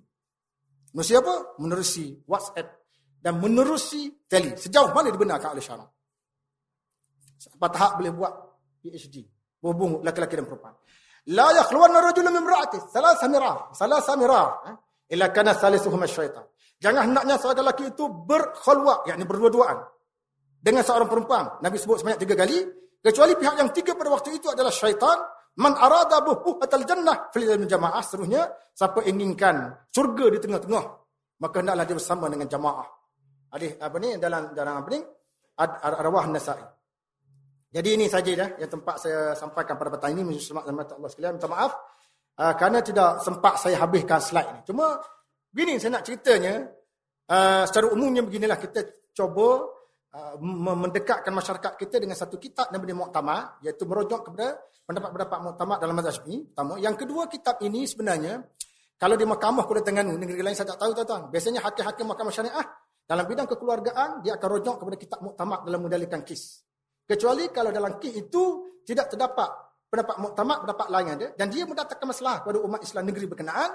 Menerusi 0.94 1.14
apa? 1.16 1.34
Menerusi 1.60 2.04
WhatsApp 2.28 2.68
dan 3.18 3.40
menerusi 3.40 4.28
tele. 4.28 4.56
Sejauh 4.60 4.92
mana 4.92 5.08
dibenarkan 5.08 5.56
oleh 5.56 5.64
syarak. 5.64 5.90
Sampai 7.40 7.68
tahap 7.72 8.00
boleh 8.00 8.12
buat 8.12 8.32
PhD. 8.84 9.24
Berhubung 9.60 10.04
laki-laki 10.04 10.36
dan 10.36 10.44
perempuan. 10.44 10.74
La 11.32 11.48
yakhluwanna 11.56 12.04
rajulun 12.04 12.30
min 12.36 12.44
imra'ati 12.44 12.78
thalatha 12.92 13.26
mirar. 13.32 13.72
Thalatha 13.72 14.12
mirar. 14.20 14.48
Eh? 14.68 14.76
Illa 15.16 15.32
kana 15.32 15.56
salisuhum 15.56 16.04
syaitan. 16.04 16.44
Jangan 16.80 17.08
hendaknya 17.08 17.40
seorang 17.40 17.64
lelaki 17.64 17.96
itu 17.96 18.04
berkhulwat, 18.08 19.08
yakni 19.08 19.24
berdua-duaan 19.24 19.88
dengan 20.64 20.80
seorang 20.80 21.08
perempuan. 21.08 21.60
Nabi 21.60 21.76
sebut 21.76 22.00
sebanyak 22.00 22.24
tiga 22.24 22.34
kali, 22.40 22.56
kecuali 23.04 23.32
pihak 23.36 23.56
yang 23.60 23.68
tiga 23.72 23.92
pada 23.92 24.08
waktu 24.12 24.36
itu 24.36 24.48
adalah 24.48 24.72
syaitan. 24.72 25.16
Man 25.54 25.78
arada 25.78 26.18
buhuhatal 26.26 26.82
jannah 26.82 27.30
fil 27.30 27.46
jamaah 27.46 28.02
seterusnya 28.02 28.42
siapa 28.74 29.06
inginkan 29.06 29.86
syurga 29.94 30.26
di 30.34 30.38
tengah-tengah 30.42 30.84
maka 31.38 31.56
hendaklah 31.62 31.84
dia 31.86 31.96
bersama 31.98 32.26
dengan 32.26 32.46
jamaah. 32.50 32.88
Hadis 33.54 33.78
apa 33.78 33.96
ni 34.02 34.18
dalam 34.18 34.50
dalam 34.50 34.82
apa 34.82 34.88
ni? 34.90 35.00
Arwah 35.60 36.26
Nasa'i. 36.26 36.66
Jadi 37.74 37.88
ini 37.98 38.06
saja 38.06 38.30
dah 38.38 38.50
yang 38.58 38.70
tempat 38.70 39.02
saya 39.02 39.34
sampaikan 39.34 39.74
pada 39.74 39.94
petang 39.94 40.14
ini 40.14 40.22
menyusul 40.22 40.54
maklumat 40.58 40.94
Allah 40.94 41.10
sekalian. 41.10 41.38
Minta 41.38 41.50
maaf 41.50 41.72
uh, 42.38 42.54
kerana 42.54 42.78
tidak 42.82 43.22
sempat 43.22 43.54
saya 43.58 43.82
habiskan 43.82 44.22
slide 44.22 44.50
ini. 44.50 44.60
Cuma 44.66 44.98
begini 45.50 45.78
saya 45.82 45.98
nak 45.98 46.06
ceritanya 46.06 46.70
uh, 47.30 47.62
secara 47.66 47.90
umumnya 47.90 48.22
beginilah 48.22 48.58
kita 48.62 49.10
cuba 49.10 49.73
uh, 50.14 50.36
mendekatkan 50.78 51.34
masyarakat 51.34 51.72
kita 51.74 51.98
dengan 51.98 52.14
satu 52.14 52.38
kitab 52.38 52.70
yang 52.70 52.80
bernama 52.80 53.10
Muqtamar 53.10 53.40
iaitu 53.66 53.84
merujuk 53.84 54.30
kepada 54.30 54.62
pendapat-pendapat 54.86 55.38
Muqtamar 55.42 55.76
dalam 55.82 55.94
mazhab 55.98 56.22
ini. 56.30 56.46
Pertama, 56.46 56.78
yang 56.78 56.94
kedua 56.94 57.26
kitab 57.26 57.58
ini 57.66 57.82
sebenarnya 57.84 58.38
kalau 58.94 59.18
di 59.18 59.26
Mahkamah 59.26 59.66
Kuala 59.66 59.82
Terengganu 59.82 60.14
negeri 60.14 60.40
lain 60.40 60.54
saya 60.54 60.72
tak 60.72 60.80
tahu 60.80 60.94
tuan-tuan. 60.94 61.28
Biasanya 61.34 61.60
hakim-hakim 61.66 62.06
Mahkamah 62.06 62.32
Syariah 62.32 62.66
dalam 63.04 63.24
bidang 63.26 63.48
kekeluargaan 63.50 64.24
dia 64.24 64.38
akan 64.38 64.48
rujuk 64.48 64.76
kepada 64.80 64.96
kitab 64.96 65.18
Muqtamar 65.20 65.58
dalam 65.66 65.80
mendalikan 65.82 66.22
kes. 66.22 66.62
Kecuali 67.04 67.50
kalau 67.52 67.68
dalam 67.74 68.00
kes 68.00 68.14
itu 68.16 68.42
tidak 68.86 69.12
terdapat 69.12 69.50
pendapat 69.94 70.16
muktamad, 70.18 70.58
pendapat 70.66 70.86
lain 70.90 71.06
ada 71.14 71.26
dan 71.38 71.46
dia 71.52 71.62
mendatangkan 71.68 72.06
masalah 72.10 72.42
kepada 72.42 72.58
umat 72.66 72.80
Islam 72.82 73.04
negeri 73.06 73.26
berkenaan 73.30 73.70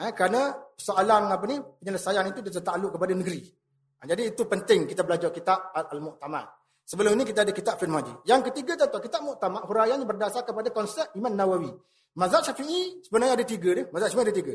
eh, 0.00 0.12
kerana 0.16 0.56
soalan 0.72 1.28
apa 1.28 1.44
ni 1.44 1.60
penyelesaian 1.60 2.24
itu 2.32 2.40
dia 2.40 2.52
tertakluk 2.56 2.96
kepada 2.96 3.12
negeri. 3.12 3.59
Ha, 4.00 4.08
jadi 4.08 4.32
itu 4.32 4.48
penting 4.48 4.88
kita 4.88 5.04
belajar 5.04 5.28
kitab 5.28 5.76
Al-Muqtamad. 5.76 6.46
Sebelum 6.88 7.14
ini 7.14 7.28
kita 7.28 7.44
ada 7.44 7.52
kitab 7.52 7.76
Fiqh 7.76 7.92
Haji. 7.92 8.24
Yang 8.26 8.50
ketiga 8.50 8.74
tuan 8.88 9.04
kitab 9.04 9.20
Muqtamad 9.22 9.68
huraiannya 9.68 10.08
berdasar 10.08 10.42
kepada 10.42 10.72
konsep 10.72 11.06
Imam 11.14 11.36
Nawawi. 11.36 11.70
Mazhab 12.18 12.42
Syafi'i 12.42 13.04
sebenarnya 13.06 13.38
ada 13.38 13.46
tiga 13.46 13.70
dia. 13.76 13.84
Mazhab 13.94 14.08
Syafi'i 14.10 14.26
ada 14.26 14.34
tiga. 14.34 14.54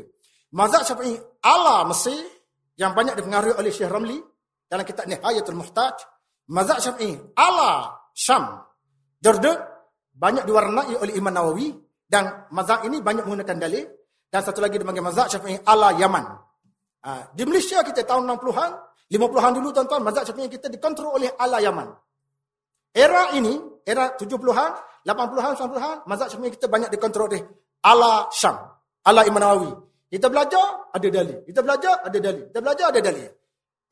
Mazhab 0.52 0.82
Syafi'i 0.84 1.14
ala 1.40 1.88
Mesir 1.88 2.20
yang 2.76 2.92
banyak 2.92 3.16
dipengaruhi 3.16 3.56
oleh 3.56 3.72
Syekh 3.72 3.88
Ramli 3.88 4.18
dalam 4.68 4.84
kitab 4.84 5.08
Nihayatul 5.08 5.56
Muhtaj. 5.56 5.96
Mazhab 6.52 6.78
Syafi'i 6.82 7.16
ala 7.34 7.96
Syam, 8.16 8.64
Jordan 9.20 9.58
banyak 10.16 10.48
diwarnai 10.48 10.96
oleh 10.96 11.12
Imam 11.16 11.28
Nawawi 11.34 11.68
dan 12.08 12.48
mazhab 12.48 12.86
ini 12.88 13.02
banyak 13.04 13.28
menggunakan 13.28 13.58
dalil 13.60 13.84
dan 14.30 14.40
satu 14.40 14.62
lagi 14.62 14.80
dipanggil 14.80 15.04
mazhab 15.04 15.28
Syafi'i 15.28 15.60
ala 15.66 15.92
Yaman. 15.96 16.24
Ha, 17.02 17.34
di 17.34 17.42
Malaysia 17.44 17.82
kita 17.82 18.06
tahun 18.06 18.24
60-an, 18.24 18.70
50-an 19.06 19.52
dulu 19.54 19.68
tuan-tuan 19.70 20.02
mazhab 20.02 20.26
Syafi'i 20.26 20.50
kita 20.50 20.66
dikontrol 20.66 21.14
oleh 21.18 21.30
ala 21.38 21.62
Yaman. 21.62 21.88
Era 22.90 23.36
ini, 23.38 23.54
era 23.86 24.16
70-an, 24.18 24.70
80-an, 25.06 25.52
90-an, 25.54 25.96
mazhab 26.10 26.28
Syafi'i 26.32 26.50
kita 26.54 26.66
banyak 26.66 26.90
dikontrol 26.90 27.30
oleh 27.30 27.42
ala 27.86 28.26
Syam, 28.34 28.56
ala 29.06 29.22
Imam 29.22 29.38
Nawawi. 29.38 29.70
Kita 30.10 30.26
belajar 30.26 30.90
ada 30.90 31.08
dalil, 31.10 31.42
kita 31.46 31.60
belajar 31.62 31.94
ada 32.02 32.18
dalil, 32.18 32.44
kita 32.50 32.60
belajar 32.62 32.86
ada 32.90 33.00
dalil. 33.02 33.28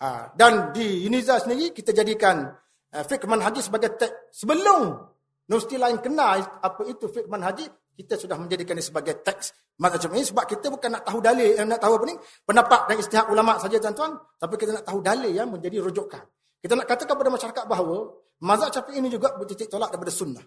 Ha, 0.03 0.35
dan 0.35 0.75
di 0.75 1.07
Uniza 1.07 1.39
sendiri 1.39 1.71
kita 1.71 1.95
jadikan 1.95 2.51
uh, 2.91 3.05
fiqh 3.07 3.31
manhaji 3.31 3.63
sebagai 3.63 3.95
teks 3.95 4.35
sebelum 4.35 5.14
universiti 5.49 5.77
lain 5.77 5.99
kenal 6.01 6.41
apa 6.41 6.83
itu 6.89 7.09
fiqh 7.09 7.29
manhaji 7.29 7.69
kita 7.95 8.19
sudah 8.19 8.37
menjadikan 8.37 8.75
ini 8.75 8.85
sebagai 8.85 9.23
teks 9.23 9.55
macam 9.79 10.11
ini 10.15 10.27
sebab 10.27 10.45
kita 10.51 10.67
bukan 10.71 10.99
nak 10.99 11.03
tahu 11.07 11.19
dalil 11.23 11.51
yang 11.55 11.67
nak 11.71 11.83
tahu 11.83 11.99
apa 11.99 12.05
ni 12.11 12.15
pendapat 12.43 12.81
dan 12.91 12.97
istihad 12.99 13.27
ulama 13.31 13.59
saja 13.59 13.79
tuan-tuan. 13.79 14.19
Tapi 14.39 14.55
kita 14.59 14.71
nak 14.83 14.85
tahu 14.87 14.99
dalil 15.03 15.31
yang 15.31 15.51
menjadi 15.51 15.79
rujukan. 15.83 16.23
Kita 16.59 16.75
nak 16.75 16.87
katakan 16.91 17.15
kepada 17.15 17.31
masyarakat 17.31 17.65
bahawa 17.71 17.97
mazhab 18.43 18.71
Syafi'i 18.71 18.99
ini 18.99 19.11
juga 19.11 19.35
bertitik 19.35 19.71
tolak 19.71 19.95
daripada 19.95 20.11
sunnah. 20.11 20.43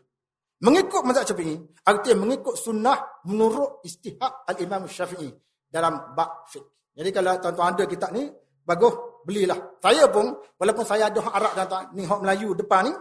Mengikut 0.64 1.04
mazhab 1.08 1.24
Syafi'i 1.28 1.56
artinya 1.88 2.16
mengikut 2.24 2.56
sunnah 2.56 2.98
menurut 3.28 3.84
istihad 3.84 4.44
al-Imam 4.48 4.88
Syafi'i 4.88 5.32
dalam 5.68 6.16
bab 6.16 6.48
fiqh. 6.52 6.68
Jadi 6.96 7.10
kalau 7.12 7.32
tuan-tuan 7.40 7.76
ada 7.76 7.84
kitab 7.88 8.10
ni 8.12 8.28
bagus 8.64 9.24
belilah. 9.28 9.80
Saya 9.84 10.08
pun, 10.08 10.36
walaupun 10.56 10.84
saya 10.88 11.12
ada 11.12 11.20
Arab 11.32 11.52
dan 11.56 11.68
ni 11.96 12.04
hak 12.08 12.20
Melayu 12.24 12.56
depan 12.56 12.88
ni, 12.88 12.94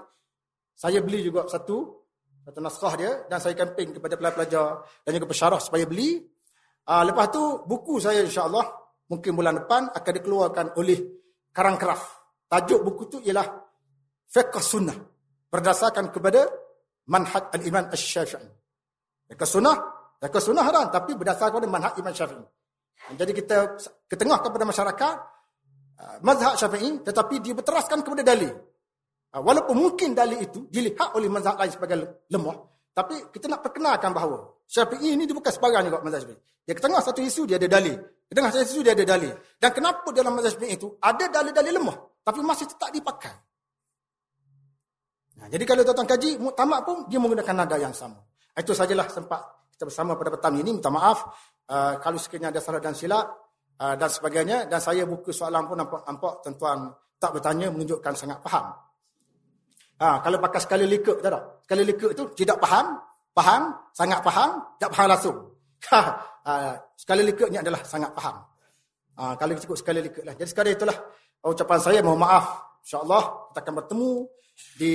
saya 0.77 1.01
beli 1.01 1.25
juga 1.25 1.49
satu, 1.49 2.05
satu 2.45 2.59
naskah 2.61 2.95
dia 3.01 3.13
dan 3.25 3.41
saya 3.41 3.57
campaign 3.57 3.97
kepada 3.97 4.21
pelajar-pelajar 4.21 4.67
dan 5.09 5.11
juga 5.17 5.27
pesyarah 5.33 5.61
supaya 5.61 5.89
beli. 5.89 6.21
Uh, 6.87 7.03
lepas 7.09 7.33
tu, 7.33 7.65
buku 7.65 7.97
saya 7.99 8.21
insyaAllah, 8.21 8.63
mungkin 9.09 9.33
bulan 9.33 9.65
depan 9.65 9.89
akan 9.91 10.13
dikeluarkan 10.21 10.67
oleh 10.77 11.01
Karang 11.51 11.81
Kraf. 11.81 12.03
Tajuk 12.47 12.85
buku 12.85 13.03
tu 13.09 13.19
ialah 13.25 13.49
Fiqh 14.29 14.61
Sunnah. 14.61 14.95
Berdasarkan 15.49 16.13
kepada 16.13 16.45
Manhaj 17.09 17.51
Al-Iman 17.57 17.89
Al-Syafi'i. 17.89 18.47
Fiqh 19.33 19.49
Sunnah, 19.49 19.75
Fiqh 20.21 20.39
Sunnah 20.39 20.63
haram, 20.63 20.93
tapi 20.93 21.17
berdasarkan 21.17 21.59
kepada 21.59 21.67
Manhaj 21.73 21.95
Iman 21.99 22.15
Syafi'i. 22.15 22.45
Jadi 23.17 23.33
kita 23.33 23.81
ketengah 24.07 24.39
kepada 24.45 24.63
masyarakat, 24.69 25.17
Ah, 25.97 26.21
mazhab 26.21 26.61
syafi'i 26.61 27.01
tetapi 27.01 27.41
dia 27.41 27.57
berteraskan 27.57 28.05
kepada 28.05 28.21
dalil. 28.21 28.53
Ah, 29.35 29.43
walaupun 29.43 29.75
mungkin 29.75 30.15
dalil 30.15 30.39
itu 30.39 30.71
dilihat 30.71 31.15
oleh 31.19 31.27
mazhab 31.27 31.59
lain 31.59 31.73
sebagai 31.73 31.97
lemah. 32.31 32.57
Tapi 32.97 33.29
kita 33.35 33.53
nak 33.53 33.61
perkenalkan 33.61 34.15
bahawa 34.17 34.65
syafi'i 34.65 35.13
ini 35.13 35.29
dia 35.29 35.37
bukan 35.37 35.53
sebarang 35.53 35.85
juga 35.91 36.01
mazhab 36.01 36.25
syafi'i. 36.25 36.41
Dia 36.67 36.75
ke 36.75 36.83
tengah 36.83 37.01
satu 37.03 37.21
isu 37.23 37.43
dia 37.45 37.57
ada 37.61 37.69
dalil. 37.69 37.97
Ke 38.01 38.33
tengah 38.33 38.51
satu 38.51 38.65
isu 38.65 38.81
dia 38.83 38.93
ada 38.97 39.05
dalil. 39.05 39.33
Dan 39.61 39.71
kenapa 39.75 40.09
dalam 40.15 40.33
mazhab 40.35 40.57
syafi'i 40.57 40.79
itu 40.79 40.89
ada 41.03 41.25
dalil-dalil 41.29 41.73
lemah. 41.77 41.97
Tapi 42.27 42.39
masih 42.43 42.67
tetap 42.71 42.91
dipakai. 42.91 43.35
Nah, 45.37 45.47
jadi 45.53 45.65
kalau 45.69 45.85
tuan-tuan 45.85 46.09
kaji, 46.09 46.31
muktamad 46.41 46.81
pun 46.83 46.97
dia 47.13 47.21
menggunakan 47.21 47.55
nada 47.55 47.77
yang 47.77 47.93
sama. 47.93 48.25
Itu 48.57 48.73
sajalah 48.73 49.05
sempat 49.13 49.69
kita 49.77 49.85
bersama 49.85 50.17
pada 50.17 50.33
petang 50.33 50.57
ini. 50.57 50.73
Minta 50.73 50.89
maaf. 50.89 51.29
Uh, 51.69 52.01
kalau 52.01 52.17
sekiranya 52.17 52.55
ada 52.55 52.63
salah 52.63 52.81
dan 52.81 52.97
silap, 52.97 53.47
uh, 53.81 53.95
dan 53.95 54.09
sebagainya 54.09 54.65
dan 54.71 54.81
saya 54.81 55.05
buka 55.05 55.31
soalan 55.33 55.69
pun 55.69 55.77
nampak 55.77 56.01
nampak 56.09 56.35
tuan-tuan 56.45 56.95
tak 57.17 57.31
bertanya 57.37 57.73
menunjukkan 57.73 58.13
sangat 58.17 58.39
faham. 58.45 58.73
Ha, 59.97 60.21
kalau 60.21 60.37
pakai 60.37 60.61
sekali 60.61 60.85
likut 60.85 61.25
tak 61.25 61.31
ada. 61.33 61.41
Sekali 61.65 61.83
likut 61.89 62.11
tu 62.13 62.25
tidak 62.37 62.61
faham, 62.61 63.01
faham, 63.33 63.63
sangat 63.97 64.21
faham, 64.21 64.51
tak 64.77 64.91
faham 64.93 65.09
langsung. 65.13 65.39
Ha, 65.87 66.01
uh, 66.43 66.75
sekali 66.99 67.23
likut 67.23 67.47
ni 67.47 67.63
adalah 67.63 67.79
sangat 67.87 68.11
faham. 68.17 68.43
Ha, 69.17 69.39
kalau 69.39 69.55
cukup 69.55 69.79
sekali 69.79 70.03
likut 70.03 70.25
lah. 70.27 70.35
Jadi 70.35 70.51
sekali 70.51 70.71
itulah 70.75 70.97
ucapan 71.47 71.79
saya 71.79 72.01
mohon 72.03 72.21
maaf. 72.21 72.45
InsyaAllah 72.83 73.51
kita 73.51 73.59
akan 73.63 73.75
bertemu 73.83 74.11
di 74.79 74.95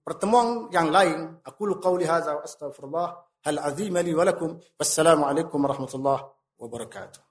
pertemuan 0.00 0.68
yang 0.72 0.88
lain. 0.88 1.38
Aku 1.44 1.68
lu 1.68 1.76
qawli 1.76 2.08
wa 2.08 2.42
astaghfirullah. 2.42 3.08
Hal 3.46 3.58
azim 3.64 3.96
li 4.00 4.12
wa 4.12 4.24
lakum. 4.24 4.56
Wassalamualaikum 4.76 5.60
warahmatullahi 5.60 6.24
wabarakatuh. 6.56 7.29